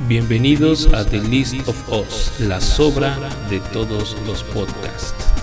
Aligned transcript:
Bienvenidos 0.00 0.92
a 0.92 1.06
The 1.06 1.18
List 1.18 1.66
of 1.66 1.88
Us, 1.88 2.38
la 2.38 2.60
sobra 2.60 3.18
de 3.48 3.60
todos 3.72 4.14
los 4.26 4.44
podcasts. 4.44 5.35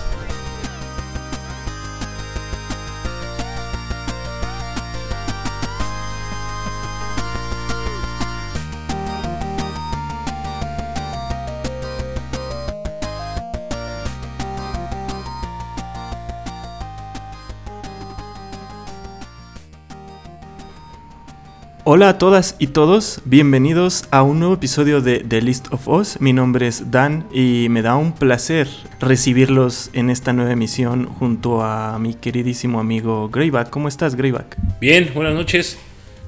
Hola 21.96 22.08
a 22.08 22.18
todas 22.18 22.56
y 22.58 22.66
todos, 22.66 23.20
bienvenidos 23.24 24.06
a 24.10 24.24
un 24.24 24.40
nuevo 24.40 24.54
episodio 24.54 25.00
de 25.00 25.20
The 25.20 25.40
List 25.40 25.72
of 25.72 25.86
Us. 25.86 26.20
Mi 26.20 26.32
nombre 26.32 26.66
es 26.66 26.90
Dan 26.90 27.28
y 27.32 27.68
me 27.70 27.82
da 27.82 27.94
un 27.94 28.10
placer 28.10 28.66
recibirlos 28.98 29.90
en 29.92 30.10
esta 30.10 30.32
nueva 30.32 30.50
emisión 30.50 31.06
junto 31.06 31.62
a 31.62 31.96
mi 32.00 32.14
queridísimo 32.14 32.80
amigo 32.80 33.28
Greyback. 33.28 33.70
¿Cómo 33.70 33.86
estás, 33.86 34.16
Greyback? 34.16 34.56
Bien, 34.80 35.12
buenas 35.14 35.34
noches. 35.34 35.78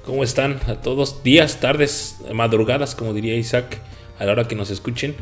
¿Cómo 0.04 0.22
están 0.22 0.60
a 0.68 0.76
todos? 0.76 1.24
Días, 1.24 1.58
tardes, 1.58 2.18
madrugadas, 2.32 2.94
como 2.94 3.12
diría 3.12 3.34
Isaac, 3.34 3.80
a 4.20 4.24
la 4.24 4.30
hora 4.30 4.46
que 4.46 4.54
nos 4.54 4.70
escuchen. 4.70 5.16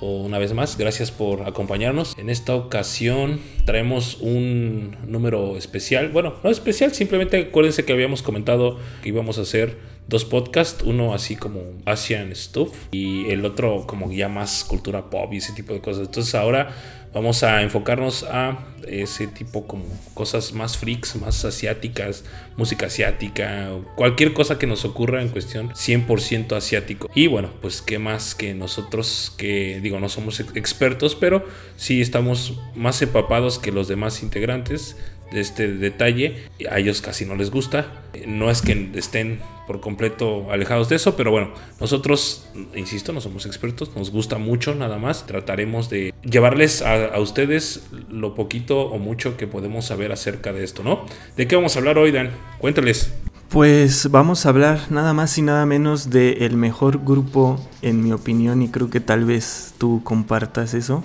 Una 0.00 0.38
vez 0.38 0.52
más, 0.52 0.76
gracias 0.76 1.10
por 1.10 1.42
acompañarnos. 1.42 2.16
En 2.18 2.28
esta 2.28 2.54
ocasión 2.54 3.40
traemos 3.64 4.18
un 4.20 4.96
número 5.06 5.56
especial. 5.56 6.10
Bueno, 6.10 6.34
no 6.44 6.50
especial, 6.50 6.92
simplemente 6.92 7.38
acuérdense 7.38 7.84
que 7.84 7.92
habíamos 7.92 8.22
comentado 8.22 8.78
que 9.02 9.08
íbamos 9.08 9.38
a 9.38 9.42
hacer 9.42 9.78
dos 10.08 10.24
podcasts, 10.24 10.84
uno 10.84 11.14
así 11.14 11.34
como 11.34 11.62
Asian 11.84 12.34
Stuff 12.34 12.72
y 12.92 13.28
el 13.30 13.44
otro 13.44 13.86
como 13.86 14.12
ya 14.12 14.28
más 14.28 14.64
cultura 14.64 15.10
pop 15.10 15.32
y 15.32 15.38
ese 15.38 15.52
tipo 15.52 15.72
de 15.72 15.80
cosas. 15.80 16.06
Entonces 16.06 16.34
ahora 16.34 16.74
vamos 17.16 17.42
a 17.42 17.62
enfocarnos 17.62 18.24
a 18.24 18.58
ese 18.86 19.26
tipo 19.26 19.66
como 19.66 19.86
cosas 20.12 20.52
más 20.52 20.76
freaks, 20.76 21.16
más 21.16 21.46
asiáticas, 21.46 22.24
música 22.58 22.86
asiática, 22.86 23.70
cualquier 23.94 24.34
cosa 24.34 24.58
que 24.58 24.66
nos 24.66 24.84
ocurra 24.84 25.22
en 25.22 25.30
cuestión 25.30 25.70
100% 25.70 26.54
asiático. 26.54 27.08
Y 27.14 27.28
bueno, 27.28 27.52
pues 27.62 27.80
qué 27.80 27.98
más 27.98 28.34
que 28.34 28.52
nosotros 28.52 29.32
que 29.38 29.80
digo, 29.82 29.98
no 29.98 30.10
somos 30.10 30.40
expertos, 30.40 31.14
pero 31.14 31.42
sí 31.76 32.02
estamos 32.02 32.60
más 32.74 33.00
empapados 33.00 33.58
que 33.58 33.72
los 33.72 33.88
demás 33.88 34.22
integrantes 34.22 34.98
este 35.32 35.68
detalle. 35.68 36.48
A 36.70 36.78
ellos 36.78 37.00
casi 37.00 37.24
no 37.24 37.34
les 37.34 37.50
gusta. 37.50 38.04
No 38.26 38.50
es 38.50 38.62
que 38.62 38.90
estén 38.94 39.40
por 39.66 39.80
completo 39.80 40.50
alejados 40.50 40.88
de 40.88 40.96
eso, 40.96 41.16
pero 41.16 41.30
bueno, 41.30 41.50
nosotros, 41.80 42.48
insisto, 42.74 43.12
no 43.12 43.20
somos 43.20 43.46
expertos, 43.46 43.94
nos 43.96 44.10
gusta 44.10 44.38
mucho 44.38 44.74
nada 44.74 44.98
más. 44.98 45.26
Trataremos 45.26 45.90
de 45.90 46.14
llevarles 46.22 46.82
a, 46.82 47.18
ustedes 47.18 47.86
lo 48.10 48.34
poquito 48.34 48.82
o 48.82 48.98
mucho 48.98 49.36
que 49.36 49.46
podemos 49.46 49.86
saber 49.86 50.12
acerca 50.12 50.52
de 50.52 50.64
esto, 50.64 50.82
¿no? 50.82 51.04
¿De 51.36 51.46
qué 51.46 51.56
vamos 51.56 51.76
a 51.76 51.80
hablar 51.80 51.98
hoy, 51.98 52.12
Dan? 52.12 52.30
Cuéntales. 52.58 53.12
Pues 53.48 54.10
vamos 54.10 54.44
a 54.44 54.48
hablar 54.48 54.80
nada 54.90 55.12
más 55.12 55.36
y 55.38 55.42
nada 55.42 55.66
menos 55.66 56.10
del 56.10 56.42
el 56.42 56.56
mejor 56.56 57.04
grupo, 57.04 57.60
en 57.82 58.02
mi 58.02 58.12
opinión, 58.12 58.62
y 58.62 58.68
creo 58.68 58.90
que 58.90 59.00
tal 59.00 59.24
vez 59.24 59.74
tú 59.78 60.00
compartas 60.04 60.74
eso. 60.74 61.04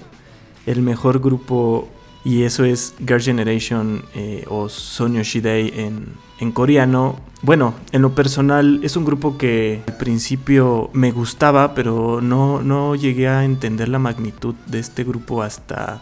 El 0.65 0.81
mejor 0.81 1.19
grupo 1.19 1.89
y 2.23 2.43
eso 2.43 2.63
es 2.63 2.93
Girl 2.99 3.21
Generation 3.21 4.03
eh, 4.13 4.45
o 4.47 4.69
Sonyo 4.69 5.23
Shidei 5.23 5.73
en, 5.75 6.13
en 6.39 6.51
coreano. 6.51 7.19
Bueno, 7.41 7.73
en 7.91 8.03
lo 8.03 8.13
personal 8.13 8.79
es 8.83 8.95
un 8.95 9.05
grupo 9.05 9.37
que 9.37 9.81
al 9.87 9.97
principio 9.97 10.89
me 10.93 11.11
gustaba, 11.11 11.73
pero 11.73 12.21
no, 12.21 12.61
no 12.61 12.95
llegué 12.95 13.27
a 13.27 13.43
entender 13.43 13.89
la 13.89 13.99
magnitud 13.99 14.53
de 14.67 14.79
este 14.79 15.03
grupo 15.03 15.41
hasta, 15.41 16.01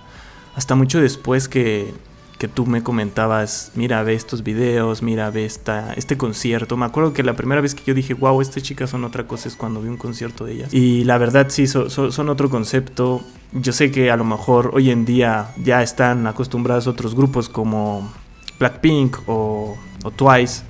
hasta 0.55 0.75
mucho 0.75 0.99
después 0.99 1.47
que, 1.47 1.93
que 2.39 2.47
tú 2.47 2.65
me 2.65 2.81
comentabas, 2.81 3.73
mira, 3.75 4.01
ve 4.01 4.13
estos 4.13 4.43
videos, 4.43 5.03
mira, 5.03 5.29
ve 5.29 5.43
esta, 5.43 5.93
este 5.95 6.17
concierto. 6.17 6.77
Me 6.77 6.85
acuerdo 6.85 7.11
que 7.11 7.21
la 7.21 7.35
primera 7.35 7.59
vez 7.59 7.75
que 7.75 7.83
yo 7.85 7.93
dije, 7.93 8.13
wow, 8.13 8.39
estas 8.39 8.63
chicas 8.63 8.89
son 8.89 9.03
otra 9.03 9.27
cosa 9.27 9.49
es 9.49 9.57
cuando 9.57 9.81
vi 9.81 9.89
un 9.89 9.97
concierto 9.97 10.45
de 10.45 10.53
ellas. 10.53 10.73
Y 10.73 11.03
la 11.03 11.17
verdad 11.17 11.47
sí, 11.49 11.67
son 11.67 12.29
otro 12.29 12.49
concepto. 12.49 13.21
Yo 13.51 13.73
sé 13.73 13.91
que 13.91 14.09
a 14.09 14.15
lo 14.15 14.23
mejor 14.23 14.71
hoy 14.73 14.89
en 14.89 15.03
día 15.03 15.53
ya 15.61 15.83
están 15.83 16.27
acostumbrados 16.27 16.87
otros 16.87 17.13
grupos 17.13 17.49
como 17.49 18.09
Blackpink 18.57 19.17
o, 19.27 19.77
o 20.05 20.11
Twice. 20.11 20.63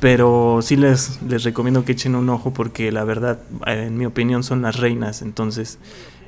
Pero 0.00 0.60
sí 0.62 0.76
les, 0.76 1.20
les 1.20 1.44
recomiendo 1.44 1.84
que 1.84 1.92
echen 1.92 2.14
un 2.14 2.30
ojo 2.30 2.54
porque 2.54 2.90
la 2.90 3.04
verdad, 3.04 3.40
en 3.66 3.98
mi 3.98 4.06
opinión, 4.06 4.42
son 4.42 4.62
las 4.62 4.80
reinas. 4.80 5.20
Entonces, 5.20 5.78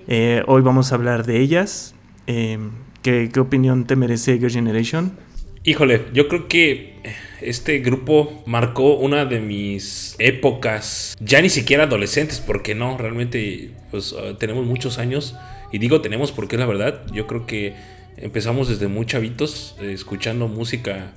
eh, 0.07 0.43
hoy 0.47 0.61
vamos 0.61 0.93
a 0.93 0.97
hablar 0.97 1.25
de 1.25 1.41
ellas. 1.41 1.95
Eh, 2.27 2.59
¿Qué, 3.03 3.29
opinión 3.41 3.85
te 3.87 3.97
merece 3.97 4.39
Girl 4.39 4.51
Generation? 4.51 5.19
Híjole, 5.65 6.05
yo 6.13 6.29
creo 6.29 6.47
que 6.47 6.95
este 7.41 7.81
grupo 7.81 8.43
marcó 8.47 8.95
una 8.95 9.25
de 9.25 9.41
mis 9.41 10.15
épocas, 10.21 11.17
ya 11.21 11.43
ni 11.43 11.49
siquiera 11.49 11.85
adolescentes, 11.85 12.41
porque 12.41 12.77
no, 12.77 12.97
realmente 12.97 13.73
pues 13.91 14.15
ah, 14.17 14.37
tenemos 14.39 14.65
muchos 14.67 14.99
años, 14.99 15.35
y 15.73 15.79
digo 15.79 16.01
tenemos 16.01 16.31
porque 16.31 16.55
es 16.55 16.61
la 16.61 16.67
verdad, 16.67 17.05
yo 17.13 17.27
creo 17.27 17.45
que 17.45 17.75
empezamos 18.17 18.69
desde 18.69 18.87
muy 18.87 19.05
chavitos 19.05 19.77
eh, 19.81 19.93
escuchando 19.93 20.47
música 20.47 21.13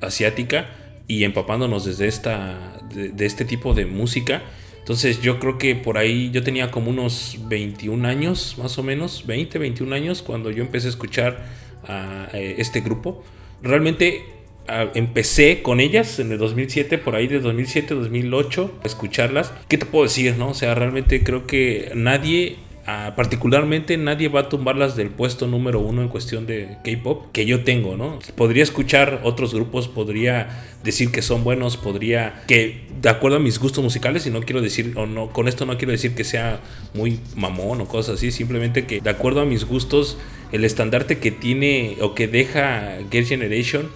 asiática 0.00 0.70
y 1.08 1.24
empapándonos 1.24 1.84
desde 1.84 2.06
esta, 2.06 2.78
de 2.94 3.26
este 3.26 3.44
tipo 3.44 3.74
de 3.74 3.86
música 3.86 4.42
entonces 4.84 5.22
yo 5.22 5.38
creo 5.38 5.56
que 5.56 5.74
por 5.74 5.96
ahí 5.96 6.30
yo 6.30 6.42
tenía 6.42 6.70
como 6.70 6.90
unos 6.90 7.38
21 7.48 8.06
años, 8.06 8.56
más 8.58 8.76
o 8.76 8.82
menos, 8.82 9.24
20, 9.26 9.58
21 9.58 9.94
años, 9.94 10.20
cuando 10.20 10.50
yo 10.50 10.62
empecé 10.62 10.88
a 10.88 10.90
escuchar 10.90 11.46
a 11.88 12.28
este 12.34 12.82
grupo. 12.82 13.24
Realmente 13.62 14.26
empecé 14.68 15.62
con 15.62 15.80
ellas 15.80 16.18
en 16.18 16.32
el 16.32 16.36
2007, 16.36 16.98
por 16.98 17.16
ahí 17.16 17.28
de 17.28 17.40
2007, 17.40 17.94
2008, 17.94 18.80
a 18.82 18.86
escucharlas. 18.86 19.54
¿Qué 19.68 19.78
te 19.78 19.86
puedo 19.86 20.04
decir, 20.04 20.36
no? 20.36 20.50
O 20.50 20.54
sea, 20.54 20.74
realmente 20.74 21.24
creo 21.24 21.46
que 21.46 21.90
nadie 21.94 22.56
Particularmente 22.84 23.96
nadie 23.96 24.28
va 24.28 24.40
a 24.40 24.48
tumbarlas 24.50 24.94
del 24.94 25.08
puesto 25.08 25.46
número 25.46 25.80
uno 25.80 26.02
en 26.02 26.08
cuestión 26.08 26.44
de 26.46 26.76
K-pop 26.84 27.32
que 27.32 27.46
yo 27.46 27.64
tengo, 27.64 27.96
¿no? 27.96 28.18
Podría 28.36 28.62
escuchar 28.62 29.20
otros 29.24 29.54
grupos, 29.54 29.88
podría 29.88 30.62
decir 30.82 31.10
que 31.10 31.22
son 31.22 31.44
buenos, 31.44 31.78
podría 31.78 32.42
que 32.46 32.82
de 33.00 33.08
acuerdo 33.08 33.38
a 33.38 33.40
mis 33.40 33.58
gustos 33.58 33.82
musicales 33.82 34.26
y 34.26 34.30
no 34.30 34.42
quiero 34.42 34.60
decir 34.60 34.92
o 34.96 35.06
no 35.06 35.30
con 35.30 35.48
esto 35.48 35.64
no 35.64 35.78
quiero 35.78 35.92
decir 35.92 36.14
que 36.14 36.24
sea 36.24 36.60
muy 36.92 37.20
mamón 37.34 37.80
o 37.80 37.86
cosas 37.86 38.16
así, 38.16 38.30
simplemente 38.30 38.84
que 38.84 39.00
de 39.00 39.10
acuerdo 39.10 39.40
a 39.40 39.44
mis 39.46 39.64
gustos 39.64 40.18
el 40.52 40.64
estandarte 40.64 41.18
que 41.18 41.30
tiene 41.30 41.96
o 42.02 42.14
que 42.14 42.28
deja 42.28 42.98
Girl 43.10 43.24
Generation 43.24 43.88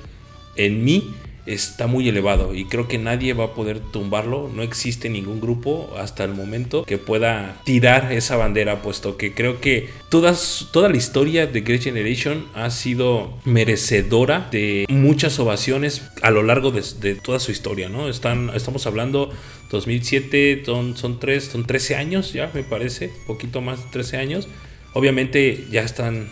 en 0.56 0.82
mí 0.82 1.14
está 1.48 1.86
muy 1.86 2.08
elevado 2.08 2.54
y 2.54 2.66
creo 2.66 2.88
que 2.88 2.98
nadie 2.98 3.32
va 3.32 3.44
a 3.44 3.54
poder 3.54 3.80
tumbarlo. 3.80 4.50
No 4.54 4.62
existe 4.62 5.08
ningún 5.08 5.40
grupo 5.40 5.94
hasta 5.98 6.24
el 6.24 6.34
momento 6.34 6.84
que 6.84 6.98
pueda 6.98 7.60
tirar 7.64 8.12
esa 8.12 8.36
bandera, 8.36 8.82
puesto 8.82 9.16
que 9.16 9.32
creo 9.34 9.60
que 9.60 9.88
todas, 10.10 10.68
toda 10.72 10.88
la 10.88 10.96
historia 10.96 11.46
de 11.46 11.60
Great 11.62 11.82
Generation 11.82 12.46
ha 12.54 12.70
sido 12.70 13.32
merecedora 13.44 14.48
de 14.50 14.86
muchas 14.88 15.38
ovaciones 15.38 16.02
a 16.22 16.30
lo 16.30 16.42
largo 16.42 16.70
de, 16.70 17.14
toda 17.14 17.40
su 17.40 17.50
historia, 17.50 17.88
¿no? 17.88 18.08
Están, 18.08 18.50
estamos 18.54 18.86
hablando 18.86 19.30
2007, 19.70 20.62
son, 20.64 20.96
son, 20.96 21.18
tres, 21.18 21.44
son 21.44 21.64
13 21.64 21.96
años 21.96 22.32
ya, 22.32 22.50
me 22.54 22.62
parece, 22.62 23.10
poquito 23.26 23.60
más 23.60 23.84
de 23.84 23.90
13 23.90 24.16
años. 24.18 24.48
Obviamente 24.94 25.66
ya 25.70 25.82
están 25.82 26.28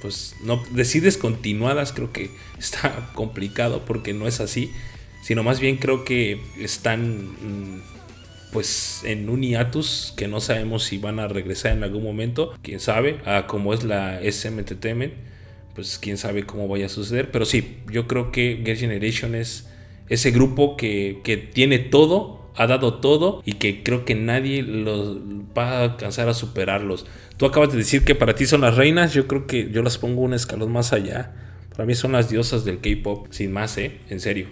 pues 0.00 0.34
no 0.42 0.62
decides 0.70 1.18
continuadas 1.18 1.92
creo 1.92 2.12
que 2.12 2.30
está 2.58 3.10
complicado 3.14 3.84
porque 3.84 4.12
no 4.14 4.26
es 4.26 4.40
así 4.40 4.72
sino 5.22 5.42
más 5.42 5.60
bien 5.60 5.76
creo 5.76 6.04
que 6.04 6.40
están 6.58 7.26
mm, 7.26 7.82
pues 8.52 9.02
en 9.04 9.28
un 9.28 9.42
hiatus 9.42 10.14
que 10.16 10.28
no 10.28 10.40
sabemos 10.40 10.84
si 10.84 10.98
van 10.98 11.18
a 11.18 11.28
regresar 11.28 11.72
en 11.72 11.84
algún 11.84 12.02
momento. 12.02 12.54
Quién 12.62 12.80
sabe 12.80 13.20
a 13.26 13.46
como 13.46 13.74
es 13.74 13.84
la 13.84 14.20
SM 14.22 14.58
Entertainment 14.58 15.12
pues 15.74 15.96
quién 16.00 16.18
sabe 16.18 16.44
cómo 16.44 16.66
vaya 16.66 16.86
a 16.86 16.88
suceder. 16.88 17.30
Pero 17.30 17.44
sí 17.44 17.78
yo 17.90 18.08
creo 18.08 18.32
que 18.32 18.62
Get 18.64 18.78
Generation 18.78 19.34
es 19.34 19.68
ese 20.08 20.30
grupo 20.32 20.76
que, 20.76 21.20
que 21.22 21.36
tiene 21.36 21.78
todo 21.78 22.37
ha 22.58 22.66
dado 22.66 22.94
todo 22.94 23.40
y 23.46 23.54
que 23.54 23.84
creo 23.84 24.04
que 24.04 24.16
nadie 24.16 24.62
los 24.62 25.18
va 25.56 25.78
a 25.78 25.82
alcanzar 25.84 26.28
a 26.28 26.34
superarlos. 26.34 27.06
Tú 27.36 27.46
acabas 27.46 27.70
de 27.70 27.78
decir 27.78 28.04
que 28.04 28.16
para 28.16 28.34
ti 28.34 28.46
son 28.46 28.62
las 28.62 28.76
reinas, 28.76 29.14
yo 29.14 29.28
creo 29.28 29.46
que 29.46 29.70
yo 29.70 29.82
las 29.82 29.96
pongo 29.96 30.22
un 30.22 30.34
escalón 30.34 30.72
más 30.72 30.92
allá. 30.92 31.32
Para 31.70 31.86
mí 31.86 31.94
son 31.94 32.12
las 32.12 32.28
diosas 32.28 32.64
del 32.64 32.80
K-pop, 32.80 33.28
sin 33.30 33.52
más, 33.52 33.78
¿eh? 33.78 34.00
En 34.10 34.18
serio. 34.18 34.48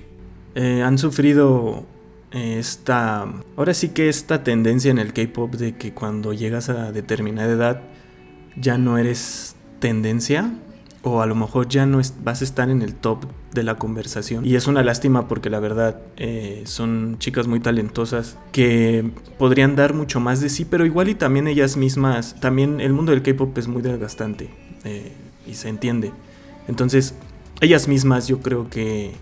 Eh, 0.55 0.83
han 0.83 0.99
sufrido 0.99 1.85
eh, 2.31 2.59
esta. 2.61 3.27
Ahora 3.57 3.75
sí 3.75 3.89
que 3.89 4.09
esta 4.09 4.45
tendencia 4.45 4.93
en 4.93 4.99
el 4.99 5.13
K-pop 5.13 5.55
de 5.55 5.77
que 5.77 5.93
cuando 5.93 6.33
llegas 6.33 6.69
a 6.69 6.93
determinada 6.93 7.53
edad 7.53 7.83
ya 8.57 8.79
no 8.79 8.99
eres 8.99 9.57
tendencia 9.81 10.55
o 11.03 11.23
a 11.23 11.27
lo 11.27 11.35
mejor 11.35 11.69
ya 11.69 11.87
no 11.87 12.01
vas 12.23 12.41
a 12.41 12.45
estar 12.45 12.71
en 12.71 12.83
el 12.83 12.95
top 12.95 13.27
de 13.57 13.65
la 13.65 13.75
conversación. 13.75 14.47
Y 14.47 14.55
es 14.55 14.69
una 14.69 14.85
lástima 14.85 15.27
porque 15.27 15.51
la 15.51 15.59
verdad 15.59 16.01
eh, 16.17 16.63
son 16.65 17.17
chicas 17.19 17.49
muy 17.49 17.59
talentosas 17.59 18.39
que 18.53 19.11
podrían 19.39 19.75
dar 19.75 19.95
mucho 19.95 20.21
más 20.21 20.41
de 20.41 20.49
sí, 20.49 20.65
pero 20.65 20.87
igual 20.87 21.09
y 21.09 21.17
también 21.17 21.49
ellas 21.49 21.77
mismas, 21.77 22.39
también 22.41 22.81
el 22.81 22.93
mundo 22.93 23.11
del 23.11 23.23
K-Pop 23.23 23.59
es 23.59 23.67
muy 23.67 23.83
desgastante 23.83 24.51
eh, 24.85 25.13
y 25.47 25.55
se 25.55 25.69
entiende. 25.69 26.13
Entonces, 26.69 27.15
ellas 27.61 27.89
mismas 27.89 28.29
yo 28.29 28.41
creo 28.41 28.71
que 28.71 29.13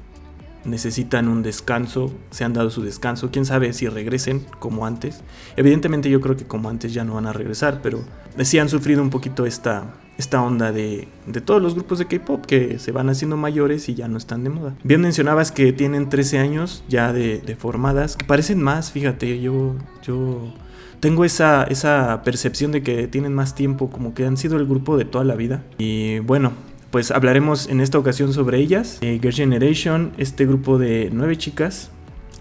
necesitan 0.64 1.28
un 1.28 1.42
descanso, 1.42 2.12
se 2.30 2.44
han 2.44 2.52
dado 2.52 2.70
su 2.70 2.82
descanso, 2.82 3.30
quién 3.30 3.44
sabe 3.44 3.72
si 3.72 3.88
regresen 3.88 4.44
como 4.58 4.86
antes. 4.86 5.22
Evidentemente 5.56 6.10
yo 6.10 6.20
creo 6.20 6.36
que 6.36 6.44
como 6.44 6.68
antes 6.68 6.92
ya 6.92 7.04
no 7.04 7.14
van 7.14 7.26
a 7.26 7.32
regresar, 7.32 7.80
pero 7.82 8.02
sí 8.42 8.58
han 8.58 8.68
sufrido 8.68 9.02
un 9.02 9.10
poquito 9.10 9.46
esta, 9.46 9.94
esta 10.18 10.42
onda 10.42 10.72
de, 10.72 11.08
de 11.26 11.40
todos 11.40 11.60
los 11.60 11.74
grupos 11.74 11.98
de 11.98 12.06
K-Pop 12.06 12.44
que 12.46 12.78
se 12.78 12.92
van 12.92 13.08
haciendo 13.08 13.36
mayores 13.36 13.88
y 13.88 13.94
ya 13.94 14.08
no 14.08 14.18
están 14.18 14.44
de 14.44 14.50
moda. 14.50 14.74
Bien 14.84 15.00
mencionabas 15.00 15.52
que 15.52 15.72
tienen 15.72 16.08
13 16.08 16.38
años 16.38 16.84
ya 16.88 17.12
de, 17.12 17.56
formadas, 17.58 18.16
que 18.16 18.24
parecen 18.24 18.62
más, 18.62 18.92
fíjate, 18.92 19.40
yo... 19.40 19.76
yo 20.02 20.52
tengo 21.00 21.26
esa, 21.26 21.64
esa 21.64 22.22
percepción 22.24 22.72
de 22.72 22.82
que 22.82 23.08
tienen 23.08 23.34
más 23.34 23.54
tiempo, 23.54 23.90
como 23.90 24.14
que 24.14 24.24
han 24.24 24.38
sido 24.38 24.56
el 24.56 24.64
grupo 24.64 24.96
de 24.96 25.04
toda 25.04 25.22
la 25.22 25.34
vida. 25.34 25.62
Y 25.76 26.20
bueno, 26.20 26.52
pues 26.90 27.10
hablaremos 27.10 27.68
en 27.68 27.80
esta 27.80 27.98
ocasión 27.98 28.32
sobre 28.32 28.58
ellas. 28.58 28.98
Eh, 29.02 29.18
Girl 29.20 29.34
Generation, 29.34 30.12
este 30.16 30.46
grupo 30.46 30.78
de 30.78 31.10
nueve 31.12 31.36
chicas. 31.36 31.90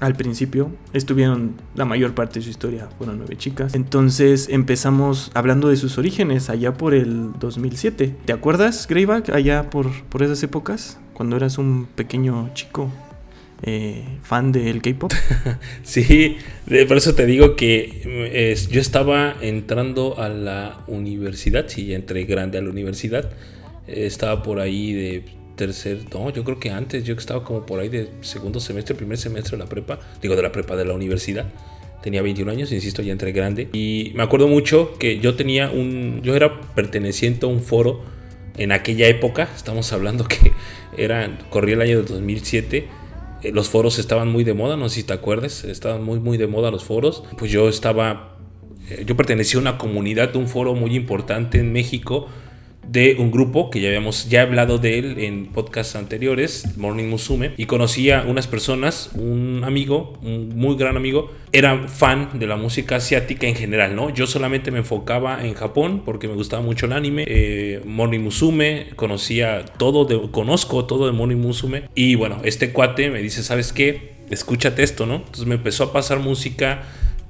Al 0.03 0.15
principio 0.15 0.69
estuvieron 0.91 1.55
la 1.75 1.85
mayor 1.85 2.13
parte 2.13 2.39
de 2.39 2.44
su 2.44 2.50
historia, 2.50 2.89
fueron 2.97 3.19
nueve 3.19 3.38
chicas. 3.38 3.73
Entonces 3.73 4.50
empezamos 4.50 5.31
hablando 5.33 5.69
de 5.69 5.77
sus 5.77 5.97
orígenes 5.97 6.50
allá 6.50 6.73
por 6.73 6.94
el 6.94 7.31
2007. 7.39 8.13
¿Te 8.25 8.33
acuerdas, 8.33 8.85
Greyback, 8.85 9.29
allá 9.29 9.69
por, 9.69 9.89
por 10.09 10.21
esas 10.21 10.44
épocas? 10.44 11.00
Cuando 11.13 11.38
eras 11.38 11.57
un 11.57 11.88
pequeño 11.95 12.50
chico 12.53 12.91
eh, 13.61 14.03
fan 14.23 14.51
del 14.51 14.81
K-pop. 14.81 15.13
sí, 15.83 16.35
por 16.85 16.97
eso 16.97 17.15
te 17.15 17.25
digo 17.25 17.55
que 17.55 18.01
eh, 18.03 18.57
yo 18.69 18.81
estaba 18.81 19.35
entrando 19.39 20.19
a 20.19 20.27
la 20.27 20.83
universidad, 20.88 21.69
sí, 21.69 21.94
entré 21.94 22.25
grande 22.25 22.57
a 22.57 22.61
la 22.61 22.69
universidad 22.69 23.31
estaba 23.88 24.44
por 24.44 24.59
ahí 24.59 24.94
de 24.94 25.25
tercer, 25.55 26.00
no, 26.13 26.29
yo 26.29 26.44
creo 26.44 26.59
que 26.59 26.71
antes, 26.71 27.03
yo 27.03 27.15
estaba 27.15 27.44
como 27.44 27.65
por 27.65 27.79
ahí 27.79 27.89
de 27.89 28.09
segundo 28.21 28.59
semestre, 28.59 28.95
primer 28.95 29.17
semestre 29.17 29.57
de 29.57 29.63
la 29.63 29.69
prepa, 29.69 30.00
digo 30.21 30.35
de 30.35 30.41
la 30.41 30.51
prepa 30.51 30.75
de 30.75 30.85
la 30.85 30.94
universidad. 30.94 31.45
Tenía 32.01 32.21
21 32.21 32.51
años, 32.51 32.71
insisto, 32.71 33.01
ya 33.01 33.13
entré 33.13 33.31
grande. 33.31 33.69
Y 33.71 34.11
me 34.15 34.23
acuerdo 34.23 34.47
mucho 34.47 34.97
que 34.97 35.19
yo 35.19 35.35
tenía 35.35 35.69
un, 35.69 36.21
yo 36.21 36.35
era 36.35 36.59
perteneciente 36.75 37.45
a 37.45 37.50
un 37.50 37.61
foro 37.61 38.01
en 38.57 38.71
aquella 38.71 39.07
época, 39.07 39.50
estamos 39.55 39.91
hablando 39.94 40.25
que 40.27 40.51
era, 40.97 41.39
corría 41.50 41.75
el 41.75 41.81
año 41.81 42.01
de 42.01 42.13
2007 42.13 43.03
eh, 43.44 43.51
los 43.51 43.69
foros 43.69 44.00
estaban 44.00 44.29
muy 44.29 44.44
de 44.44 44.53
moda, 44.53 44.77
no 44.77 44.89
sé 44.89 44.95
si 44.95 45.03
te 45.03 45.13
acuerdas, 45.13 45.65
estaban 45.65 46.03
muy 46.03 46.19
muy 46.19 46.38
de 46.38 46.47
moda 46.47 46.71
los 46.71 46.83
foros. 46.83 47.23
Pues 47.38 47.51
yo 47.51 47.67
estaba, 47.67 48.38
eh, 48.89 49.03
yo 49.05 49.17
pertenecía 49.17 49.59
a 49.59 49.61
una 49.61 49.77
comunidad 49.77 50.35
un 50.35 50.47
foro 50.47 50.73
muy 50.73 50.95
importante 50.95 51.59
en 51.59 51.73
México 51.73 52.27
de 52.88 53.15
un 53.19 53.31
grupo 53.31 53.69
que 53.69 53.81
ya 53.81 53.88
habíamos 53.88 54.30
ya 54.30 54.41
hablado 54.41 54.77
de 54.77 55.00
él 55.00 55.15
en 55.19 55.47
podcasts 55.47 55.95
anteriores, 55.95 56.77
Morning 56.77 57.06
Musume, 57.06 57.51
y 57.57 57.65
conocí 57.65 58.12
a 58.12 58.24
unas 58.24 58.47
personas, 58.47 59.12
un 59.15 59.62
amigo, 59.63 60.13
un 60.21 60.50
muy 60.56 60.75
gran 60.75 60.97
amigo, 60.97 61.31
era 61.51 61.88
fan 61.88 62.30
de 62.33 62.47
la 62.47 62.56
música 62.56 62.97
asiática 62.97 63.47
en 63.47 63.56
general, 63.56 63.95
¿no? 63.95 64.09
Yo 64.09 64.27
solamente 64.27 64.71
me 64.71 64.80
enfocaba 64.80 65.45
en 65.45 65.53
Japón 65.53 66.01
porque 66.03 66.27
me 66.27 66.33
gustaba 66.33 66.63
mucho 66.63 66.85
el 66.88 66.94
anime, 66.94 67.25
eh, 67.27 67.81
Morning 67.85 68.19
Musume, 68.19 68.88
conocía 68.95 69.63
todo, 69.65 70.31
conozco 70.31 70.86
todo 70.86 71.06
de 71.06 71.12
Morning 71.12 71.38
Musume, 71.38 71.89
y 71.95 72.15
bueno, 72.15 72.41
este 72.44 72.71
cuate 72.71 73.09
me 73.09 73.21
dice, 73.21 73.44
¿sabes 73.44 73.71
qué? 73.71 74.13
Escúchate 74.29 74.83
esto, 74.83 75.06
¿no? 75.06 75.18
Entonces 75.18 75.45
me 75.45 75.56
empezó 75.56 75.83
a 75.86 75.94
pasar 75.94 76.19
música 76.19 76.83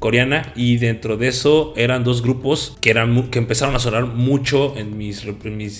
coreana 0.03 0.51
y 0.53 0.79
dentro 0.79 1.15
de 1.15 1.29
eso 1.29 1.73
eran 1.77 2.03
dos 2.03 2.21
grupos 2.21 2.75
que, 2.81 2.89
eran, 2.89 3.29
que 3.29 3.39
empezaron 3.39 3.73
a 3.73 3.79
sonar 3.79 4.05
mucho 4.05 4.75
en 4.75 4.97
mis, 4.97 5.23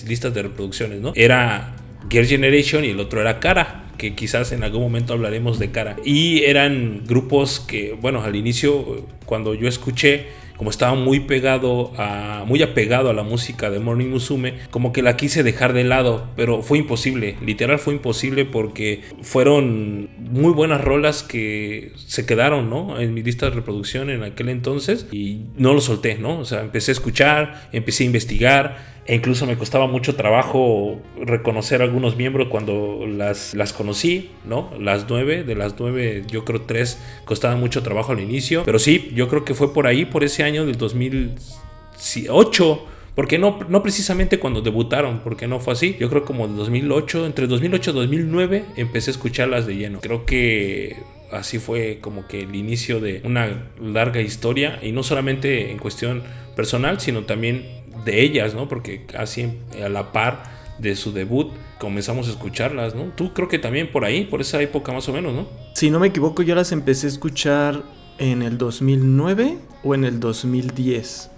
listas 0.08 0.32
de 0.32 0.42
reproducciones, 0.42 1.02
¿no? 1.02 1.12
Era 1.14 1.76
Girl 2.08 2.24
Generation 2.24 2.86
y 2.86 2.88
el 2.88 3.00
otro 3.00 3.20
era 3.20 3.38
Cara, 3.38 3.84
que 3.98 4.14
quizás 4.14 4.50
en 4.52 4.64
algún 4.64 4.80
momento 4.80 5.12
hablaremos 5.12 5.58
de 5.58 5.72
Cara. 5.72 5.96
Y 6.06 6.42
eran 6.44 7.02
grupos 7.06 7.60
que, 7.60 7.98
bueno, 8.00 8.22
al 8.22 8.34
inicio, 8.34 9.06
cuando 9.26 9.52
yo 9.52 9.68
escuché 9.68 10.28
como 10.56 10.70
estaba 10.70 10.94
muy 10.94 11.20
pegado 11.20 11.92
a 11.96 12.44
muy 12.46 12.62
apegado 12.62 13.10
a 13.10 13.12
la 13.12 13.22
música 13.22 13.70
de 13.70 13.80
Morning 13.80 14.08
Musume, 14.08 14.54
como 14.70 14.92
que 14.92 15.02
la 15.02 15.16
quise 15.16 15.42
dejar 15.42 15.72
de 15.72 15.84
lado, 15.84 16.28
pero 16.36 16.62
fue 16.62 16.78
imposible, 16.78 17.36
literal 17.44 17.78
fue 17.78 17.94
imposible 17.94 18.44
porque 18.44 19.02
fueron 19.22 20.08
muy 20.18 20.52
buenas 20.52 20.80
rolas 20.80 21.22
que 21.22 21.92
se 21.96 22.26
quedaron, 22.26 22.70
¿no? 22.70 23.00
En 23.00 23.14
mi 23.14 23.22
lista 23.22 23.46
de 23.46 23.56
reproducción 23.56 24.10
en 24.10 24.22
aquel 24.22 24.48
entonces 24.48 25.06
y 25.12 25.40
no 25.56 25.74
lo 25.74 25.80
solté, 25.80 26.16
¿no? 26.16 26.38
O 26.38 26.44
sea, 26.44 26.62
empecé 26.62 26.90
a 26.90 26.94
escuchar, 26.94 27.68
empecé 27.72 28.04
a 28.04 28.06
investigar 28.06 28.93
e 29.06 29.14
incluso 29.14 29.46
me 29.46 29.56
costaba 29.56 29.86
mucho 29.86 30.16
trabajo 30.16 31.00
reconocer 31.20 31.82
a 31.82 31.84
algunos 31.84 32.16
miembros 32.16 32.48
cuando 32.48 33.06
las, 33.06 33.54
las 33.54 33.72
conocí, 33.72 34.32
¿no? 34.44 34.72
Las 34.80 35.06
nueve, 35.08 35.44
de 35.44 35.54
las 35.54 35.76
nueve, 35.78 36.24
yo 36.26 36.44
creo 36.44 36.62
tres 36.62 37.00
costaban 37.24 37.60
mucho 37.60 37.80
trabajo 37.82 38.10
al 38.12 38.20
inicio, 38.20 38.62
pero 38.64 38.78
sí, 38.78 39.12
yo 39.14 39.28
creo 39.28 39.44
que 39.44 39.52
fue 39.54 39.74
por 39.74 39.86
ahí, 39.86 40.06
por 40.06 40.24
ese 40.24 40.42
año 40.42 40.64
del 40.64 40.78
2008. 40.78 42.86
Porque 43.14 43.38
no, 43.38 43.60
no 43.68 43.80
precisamente 43.80 44.40
cuando 44.40 44.60
debutaron, 44.60 45.20
porque 45.20 45.46
no 45.46 45.60
fue 45.60 45.74
así. 45.74 45.96
Yo 46.00 46.10
creo 46.10 46.24
como 46.24 46.46
en 46.46 46.56
2008, 46.56 47.26
entre 47.26 47.46
2008 47.46 47.92
y 47.92 47.94
2009 47.94 48.64
empecé 48.76 49.10
a 49.10 49.12
escucharlas 49.12 49.68
de 49.68 49.76
lleno. 49.76 50.00
Creo 50.00 50.26
que 50.26 50.96
así 51.30 51.58
fue 51.58 51.98
como 52.00 52.26
que 52.26 52.40
el 52.40 52.56
inicio 52.56 53.00
de 53.00 53.20
una 53.24 53.68
larga 53.80 54.20
historia 54.20 54.80
y 54.82 54.90
no 54.90 55.04
solamente 55.04 55.70
en 55.70 55.78
cuestión 55.78 56.24
personal, 56.56 57.00
sino 57.00 57.22
también 57.22 57.83
de 58.04 58.22
ellas, 58.22 58.54
¿no? 58.54 58.68
Porque 58.68 59.06
así 59.16 59.58
a 59.82 59.88
la 59.88 60.12
par 60.12 60.42
de 60.78 60.96
su 60.96 61.12
debut 61.12 61.52
comenzamos 61.78 62.28
a 62.28 62.30
escucharlas, 62.30 62.94
¿no? 62.94 63.04
Tú 63.16 63.32
creo 63.32 63.48
que 63.48 63.58
también 63.58 63.90
por 63.92 64.04
ahí, 64.04 64.24
por 64.24 64.40
esa 64.40 64.60
época 64.60 64.92
más 64.92 65.08
o 65.08 65.12
menos, 65.12 65.34
¿no? 65.34 65.46
Si 65.74 65.90
no 65.90 66.00
me 66.00 66.08
equivoco, 66.08 66.42
yo 66.42 66.54
las 66.54 66.72
empecé 66.72 67.06
a 67.06 67.10
escuchar 67.10 67.82
en 68.18 68.42
el 68.42 68.58
2009 68.58 69.58
o 69.82 69.94
en 69.94 70.04
el 70.04 70.20
2010. 70.20 71.30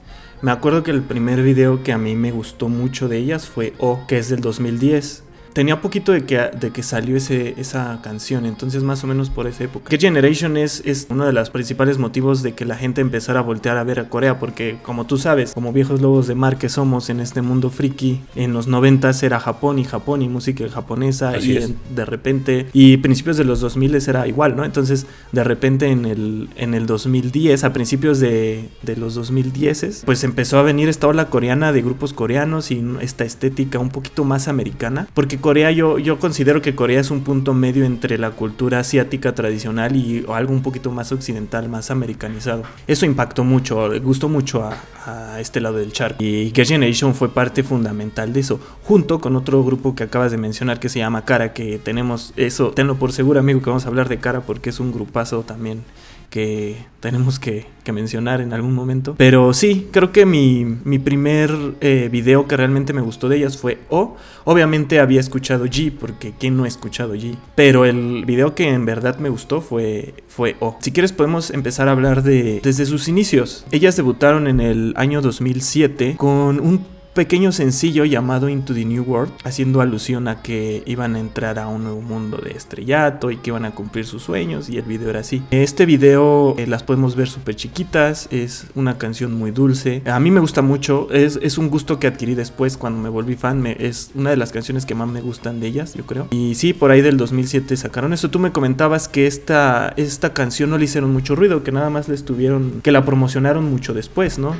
Me 0.42 0.50
acuerdo 0.50 0.82
que 0.82 0.90
el 0.90 1.02
primer 1.02 1.42
video 1.42 1.82
que 1.82 1.92
a 1.92 1.98
mí 1.98 2.14
me 2.14 2.30
gustó 2.30 2.68
mucho 2.68 3.08
de 3.08 3.18
ellas 3.18 3.48
fue 3.48 3.72
O, 3.78 4.06
que 4.06 4.18
es 4.18 4.28
del 4.28 4.40
2010 4.40 5.25
tenía 5.56 5.80
poquito 5.80 6.12
de 6.12 6.26
que, 6.26 6.36
de 6.36 6.70
que 6.70 6.82
salió 6.82 7.16
ese, 7.16 7.54
esa 7.56 8.00
canción, 8.02 8.44
entonces 8.44 8.82
más 8.82 9.02
o 9.04 9.06
menos 9.06 9.30
por 9.30 9.46
esa 9.46 9.64
época. 9.64 9.88
Que 9.88 9.96
Generation 9.96 10.58
es, 10.58 10.82
es 10.84 11.06
uno 11.08 11.24
de 11.24 11.32
los 11.32 11.48
principales 11.48 11.96
motivos 11.96 12.42
de 12.42 12.52
que 12.52 12.66
la 12.66 12.76
gente 12.76 13.00
empezara 13.00 13.40
a 13.40 13.42
voltear 13.42 13.78
a 13.78 13.82
ver 13.82 13.98
a 13.98 14.10
Corea, 14.10 14.38
porque 14.38 14.76
como 14.82 15.06
tú 15.06 15.16
sabes, 15.16 15.54
como 15.54 15.72
viejos 15.72 16.02
lobos 16.02 16.26
de 16.26 16.34
mar 16.34 16.58
que 16.58 16.68
somos 16.68 17.08
en 17.08 17.20
este 17.20 17.40
mundo 17.40 17.70
friki, 17.70 18.20
en 18.34 18.52
los 18.52 18.66
90 18.66 19.12
era 19.22 19.40
Japón 19.40 19.78
y 19.78 19.84
Japón 19.84 20.20
y 20.20 20.28
música 20.28 20.68
japonesa 20.68 21.38
y 21.38 21.74
de 21.94 22.04
repente, 22.04 22.66
y 22.74 22.98
principios 22.98 23.38
de 23.38 23.44
los 23.44 23.60
2000 23.60 23.94
era 24.08 24.28
igual, 24.28 24.56
¿no? 24.56 24.64
Entonces 24.64 25.06
de 25.32 25.42
repente 25.42 25.86
en 25.86 26.04
el, 26.04 26.50
en 26.56 26.74
el 26.74 26.84
2010, 26.84 27.64
a 27.64 27.72
principios 27.72 28.20
de, 28.20 28.68
de 28.82 28.96
los 28.96 29.14
2010, 29.14 30.02
pues 30.04 30.22
empezó 30.22 30.58
a 30.58 30.62
venir 30.62 30.90
esta 30.90 31.06
ola 31.06 31.30
coreana 31.30 31.72
de 31.72 31.80
grupos 31.80 32.12
coreanos 32.12 32.70
y 32.70 32.84
esta 33.00 33.24
estética 33.24 33.78
un 33.78 33.88
poquito 33.88 34.24
más 34.24 34.48
americana, 34.48 35.08
porque 35.14 35.38
Corea, 35.46 35.70
yo, 35.70 36.00
yo 36.00 36.18
considero 36.18 36.60
que 36.60 36.74
Corea 36.74 36.98
es 36.98 37.12
un 37.12 37.20
punto 37.20 37.54
medio 37.54 37.84
entre 37.84 38.18
la 38.18 38.32
cultura 38.32 38.80
asiática 38.80 39.32
tradicional 39.32 39.94
y 39.94 40.26
algo 40.28 40.52
un 40.52 40.60
poquito 40.60 40.90
más 40.90 41.12
occidental, 41.12 41.68
más 41.68 41.92
americanizado. 41.92 42.64
Eso 42.88 43.06
impactó 43.06 43.44
mucho, 43.44 43.88
gustó 44.00 44.28
mucho 44.28 44.64
a, 44.64 45.38
este 45.38 45.60
lado 45.60 45.76
del 45.76 45.92
charco. 45.92 46.24
Y 46.24 46.50
Girl 46.52 46.66
Generation 46.66 47.14
fue 47.14 47.28
parte 47.28 47.62
fundamental 47.62 48.32
de 48.32 48.40
eso, 48.40 48.58
junto 48.82 49.20
con 49.20 49.36
otro 49.36 49.62
grupo 49.62 49.94
que 49.94 50.02
acabas 50.02 50.32
de 50.32 50.36
mencionar 50.36 50.80
que 50.80 50.88
se 50.88 50.98
llama 50.98 51.24
Cara, 51.24 51.52
que 51.52 51.78
tenemos 51.78 52.32
eso, 52.34 52.72
tenlo 52.72 52.96
por 52.96 53.12
seguro 53.12 53.38
amigo 53.38 53.62
que 53.62 53.70
vamos 53.70 53.84
a 53.84 53.88
hablar 53.88 54.08
de 54.08 54.18
Cara 54.18 54.40
porque 54.40 54.70
es 54.70 54.80
un 54.80 54.90
grupazo 54.90 55.42
también 55.42 55.84
que 56.30 56.76
tenemos 57.00 57.38
que, 57.38 57.66
mencionar 57.92 58.40
en 58.40 58.52
algún 58.52 58.74
momento. 58.74 59.14
Pero 59.16 59.54
sí, 59.54 59.86
creo 59.92 60.10
que 60.10 60.26
mi, 60.26 60.64
mi 60.64 60.98
primer 60.98 61.52
eh, 61.80 62.08
video 62.10 62.48
que 62.48 62.56
realmente 62.56 62.92
me 62.92 63.00
gustó 63.00 63.28
de 63.28 63.36
ellas 63.36 63.56
fue 63.56 63.78
O. 63.90 64.16
Obviamente 64.44 64.98
había 64.98 65.20
escuchado 65.20 65.66
G, 65.66 65.92
porque 65.92 66.34
¿quién 66.36 66.56
no 66.56 66.64
ha 66.64 66.68
escuchado 66.68 67.14
G? 67.14 67.36
Pero 67.54 67.84
el 67.84 68.24
video 68.24 68.56
que 68.56 68.68
en 68.68 68.84
verdad 68.86 69.18
me 69.18 69.28
gustó 69.28 69.60
fue, 69.60 70.14
fue 70.26 70.56
O. 70.58 70.76
Si 70.80 70.90
quieres 70.90 71.12
podemos 71.12 71.50
empezar 71.50 71.88
a 71.88 71.92
hablar 71.92 72.24
de 72.24 72.60
desde 72.60 72.86
sus 72.86 73.06
inicios. 73.06 73.64
Ellas 73.70 73.94
debutaron 73.94 74.48
en 74.48 74.60
el 74.60 74.92
año 74.96 75.22
2007 75.22 76.16
con 76.16 76.58
un 76.58 76.95
pequeño 77.16 77.50
sencillo 77.50 78.04
llamado 78.04 78.50
Into 78.50 78.74
the 78.74 78.84
New 78.84 79.02
World, 79.02 79.32
haciendo 79.42 79.80
alusión 79.80 80.28
a 80.28 80.42
que 80.42 80.82
iban 80.84 81.16
a 81.16 81.18
entrar 81.18 81.58
a 81.58 81.66
un 81.66 81.84
nuevo 81.84 82.02
mundo 82.02 82.36
de 82.36 82.50
estrellato 82.50 83.30
y 83.30 83.38
que 83.38 83.50
iban 83.50 83.64
a 83.64 83.70
cumplir 83.70 84.04
sus 84.04 84.22
sueños 84.22 84.68
y 84.68 84.76
el 84.76 84.84
video 84.84 85.08
era 85.08 85.20
así. 85.20 85.42
Este 85.50 85.86
video 85.86 86.54
eh, 86.58 86.66
las 86.66 86.82
podemos 86.82 87.16
ver 87.16 87.28
súper 87.28 87.56
chiquitas, 87.56 88.28
es 88.30 88.66
una 88.74 88.98
canción 88.98 89.32
muy 89.32 89.50
dulce, 89.50 90.02
a 90.04 90.20
mí 90.20 90.30
me 90.30 90.40
gusta 90.40 90.60
mucho, 90.60 91.08
es, 91.10 91.38
es 91.42 91.56
un 91.56 91.70
gusto 91.70 91.98
que 91.98 92.06
adquirí 92.06 92.34
después 92.34 92.76
cuando 92.76 93.00
me 93.00 93.08
volví 93.08 93.34
fan, 93.34 93.66
es 93.66 94.10
una 94.14 94.28
de 94.28 94.36
las 94.36 94.52
canciones 94.52 94.84
que 94.84 94.94
más 94.94 95.08
me 95.08 95.22
gustan 95.22 95.58
de 95.58 95.68
ellas, 95.68 95.94
yo 95.94 96.04
creo. 96.04 96.28
Y 96.30 96.54
sí, 96.54 96.74
por 96.74 96.90
ahí 96.90 97.00
del 97.00 97.16
2007 97.16 97.78
sacaron 97.78 98.12
eso, 98.12 98.28
tú 98.28 98.38
me 98.38 98.52
comentabas 98.52 99.08
que 99.08 99.26
esta, 99.26 99.94
esta 99.96 100.34
canción 100.34 100.68
no 100.68 100.76
le 100.76 100.84
hicieron 100.84 101.14
mucho 101.14 101.34
ruido, 101.34 101.64
que 101.64 101.72
nada 101.72 101.88
más 101.88 102.08
le 102.08 102.14
estuvieron, 102.14 102.82
que 102.82 102.92
la 102.92 103.06
promocionaron 103.06 103.64
mucho 103.70 103.94
después, 103.94 104.38
¿no? 104.38 104.54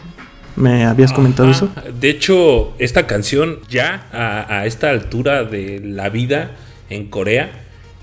¿Me 0.57 0.85
habías 0.85 1.13
comentado 1.13 1.51
eso? 1.51 1.71
De 2.01 2.09
hecho, 2.11 2.75
esta 2.79 3.07
canción 3.07 3.61
ya 3.69 4.07
a, 4.13 4.67
esta 4.67 4.91
altura 4.91 5.45
de 5.45 5.81
la 5.81 6.09
vida 6.09 6.53
en 6.89 7.09
Corea 7.09 7.51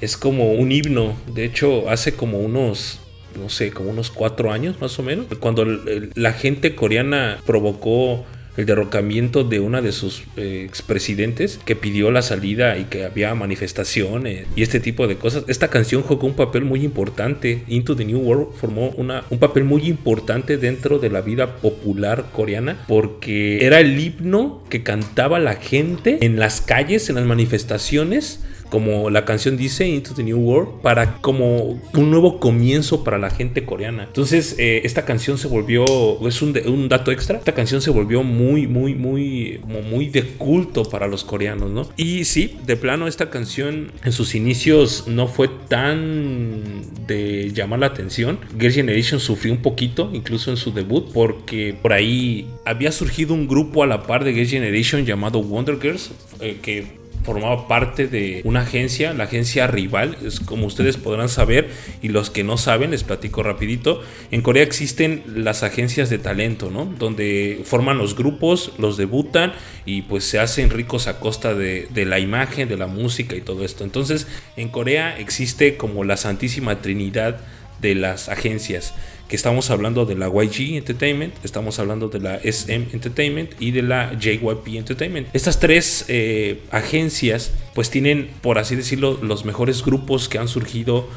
es 0.01 0.17
como 0.17 0.53
un 0.53 0.71
himno. 0.71 1.13
De 1.33 1.45
hecho, 1.45 1.89
hace 1.89 2.13
como 2.13 2.39
unos 2.39 2.99
no 3.35 3.49
sé, 3.49 3.71
como 3.71 3.89
unos 3.89 4.11
cuatro 4.11 4.51
años 4.51 4.79
más 4.79 4.99
o 4.99 5.03
menos, 5.03 5.25
cuando 5.39 5.65
la 6.13 6.33
gente 6.33 6.75
coreana 6.75 7.39
provocó 7.47 8.25
el 8.57 8.65
derrocamiento 8.65 9.43
de 9.43 9.59
una 9.59 9.81
de 9.81 9.91
sus 9.91 10.23
eh, 10.37 10.63
expresidentes 10.65 11.59
que 11.65 11.75
pidió 11.75 12.11
la 12.11 12.21
salida 12.21 12.77
y 12.77 12.85
que 12.85 13.05
había 13.05 13.33
manifestaciones 13.35 14.47
y 14.55 14.61
este 14.61 14.79
tipo 14.79 15.07
de 15.07 15.17
cosas. 15.17 15.43
Esta 15.47 15.69
canción 15.69 16.03
jugó 16.03 16.27
un 16.27 16.35
papel 16.35 16.63
muy 16.65 16.83
importante. 16.83 17.63
Into 17.67 17.95
the 17.95 18.05
New 18.05 18.19
World 18.19 18.53
formó 18.55 18.89
una, 18.91 19.23
un 19.29 19.39
papel 19.39 19.63
muy 19.63 19.87
importante 19.87 20.57
dentro 20.57 20.99
de 20.99 21.09
la 21.09 21.21
vida 21.21 21.57
popular 21.57 22.25
coreana 22.31 22.83
porque 22.87 23.65
era 23.65 23.79
el 23.79 23.99
himno 23.99 24.63
que 24.69 24.83
cantaba 24.83 25.39
la 25.39 25.55
gente 25.55 26.19
en 26.21 26.39
las 26.39 26.61
calles, 26.61 27.09
en 27.09 27.15
las 27.15 27.25
manifestaciones 27.25 28.39
como 28.73 29.11
la 29.11 29.23
canción 29.23 29.55
dice, 29.55 29.87
Into 29.87 30.15
the 30.15 30.23
New 30.23 30.39
World, 30.39 30.81
para 30.81 31.17
como 31.17 31.79
un 31.93 32.09
nuevo 32.09 32.39
comienzo 32.39 33.03
para 33.03 33.19
la 33.19 33.29
gente 33.29 33.65
coreana. 33.65 34.05
Entonces, 34.05 34.55
eh, 34.57 34.81
esta 34.83 35.05
canción 35.05 35.37
se 35.37 35.47
volvió, 35.47 35.85
es 36.27 36.41
un, 36.41 36.89
dato 36.89 37.11
extra, 37.11 37.37
esta 37.37 37.53
canción 37.53 37.83
se 37.83 37.91
volvió 37.91 38.23
muy, 38.23 38.65
muy, 38.65 38.95
muy, 38.95 39.61
muy 39.87 40.09
de 40.09 40.23
culto 40.23 40.85
para 40.85 41.05
los 41.05 41.23
coreanos, 41.23 41.69
¿no? 41.69 41.87
Y 41.97 42.25
sí, 42.25 42.57
de 42.65 42.75
plano, 42.75 43.07
esta 43.07 43.29
canción 43.29 43.91
en 44.03 44.11
sus 44.11 44.33
inicios 44.33 45.03
no 45.07 45.27
fue 45.27 45.51
tan 45.67 46.63
de 47.05 47.51
llamar 47.53 47.77
la 47.77 47.85
atención. 47.85 48.39
Girl 48.59 48.73
Generation 48.73 49.19
sufrió 49.19 49.53
un 49.53 49.61
poquito, 49.61 50.09
incluso 50.13 50.49
en 50.49 50.57
su 50.57 50.73
debut, 50.73 51.11
porque 51.13 51.75
por 51.79 51.93
ahí 51.93 52.47
había 52.65 52.91
surgido 52.91 53.35
un 53.35 53.47
grupo 53.47 53.83
a 53.83 53.85
la 53.85 54.01
par 54.01 54.23
de 54.23 54.33
Girl 54.33 54.47
Generation 54.47 55.05
llamado 55.05 55.43
Wonder 55.43 55.79
Girls, 55.79 56.09
eh, 56.39 56.57
que 56.59 57.02
formaba 57.23 57.67
parte 57.67 58.07
de 58.07 58.41
una 58.43 58.61
agencia, 58.61 59.13
la 59.13 59.25
agencia 59.25 59.67
rival, 59.67 60.17
es 60.25 60.39
como 60.39 60.67
ustedes 60.67 60.97
podrán 60.97 61.29
saber 61.29 61.69
y 62.01 62.09
los 62.09 62.29
que 62.29 62.43
no 62.43 62.57
saben 62.57 62.91
les 62.91 63.03
platico 63.03 63.43
rapidito. 63.43 64.01
En 64.31 64.41
Corea 64.41 64.63
existen 64.63 65.23
las 65.35 65.63
agencias 65.63 66.09
de 66.09 66.19
talento, 66.19 66.69
¿no? 66.69 66.85
Donde 66.85 67.61
forman 67.65 67.97
los 67.97 68.15
grupos, 68.15 68.73
los 68.77 68.97
debutan 68.97 69.53
y 69.85 70.03
pues 70.03 70.23
se 70.25 70.39
hacen 70.39 70.69
ricos 70.69 71.07
a 71.07 71.19
costa 71.19 71.53
de, 71.53 71.87
de 71.93 72.05
la 72.05 72.19
imagen, 72.19 72.67
de 72.67 72.77
la 72.77 72.87
música 72.87 73.35
y 73.35 73.41
todo 73.41 73.63
esto. 73.63 73.83
Entonces 73.83 74.27
en 74.57 74.69
Corea 74.69 75.17
existe 75.17 75.77
como 75.77 76.03
la 76.03 76.17
santísima 76.17 76.81
trinidad 76.81 77.39
de 77.83 77.93
las 77.93 78.29
agencias 78.29 78.95
que 79.27 79.35
estamos 79.35 79.69
hablando 79.69 80.05
de 80.05 80.15
la 80.15 80.27
YG 80.27 80.77
Entertainment, 80.77 81.33
estamos 81.43 81.77
hablando 81.77 82.07
de 82.07 82.19
la 82.19 82.35
SM 82.37 82.87
Entertainment 82.93 83.51
y 83.59 83.71
de 83.71 83.81
la 83.83 84.17
JYP 84.17 84.75
Entertainment. 84.75 85.27
Estas 85.33 85.59
tres 85.59 86.05
eh, 86.07 86.61
agencias 86.71 87.51
pues 87.75 87.89
tienen, 87.89 88.29
por 88.41 88.57
así 88.57 88.75
decirlo, 88.75 89.19
los 89.21 89.45
mejores 89.45 89.83
grupos 89.83 90.29
que 90.29 90.39
han 90.39 90.47
surgido 90.47 91.07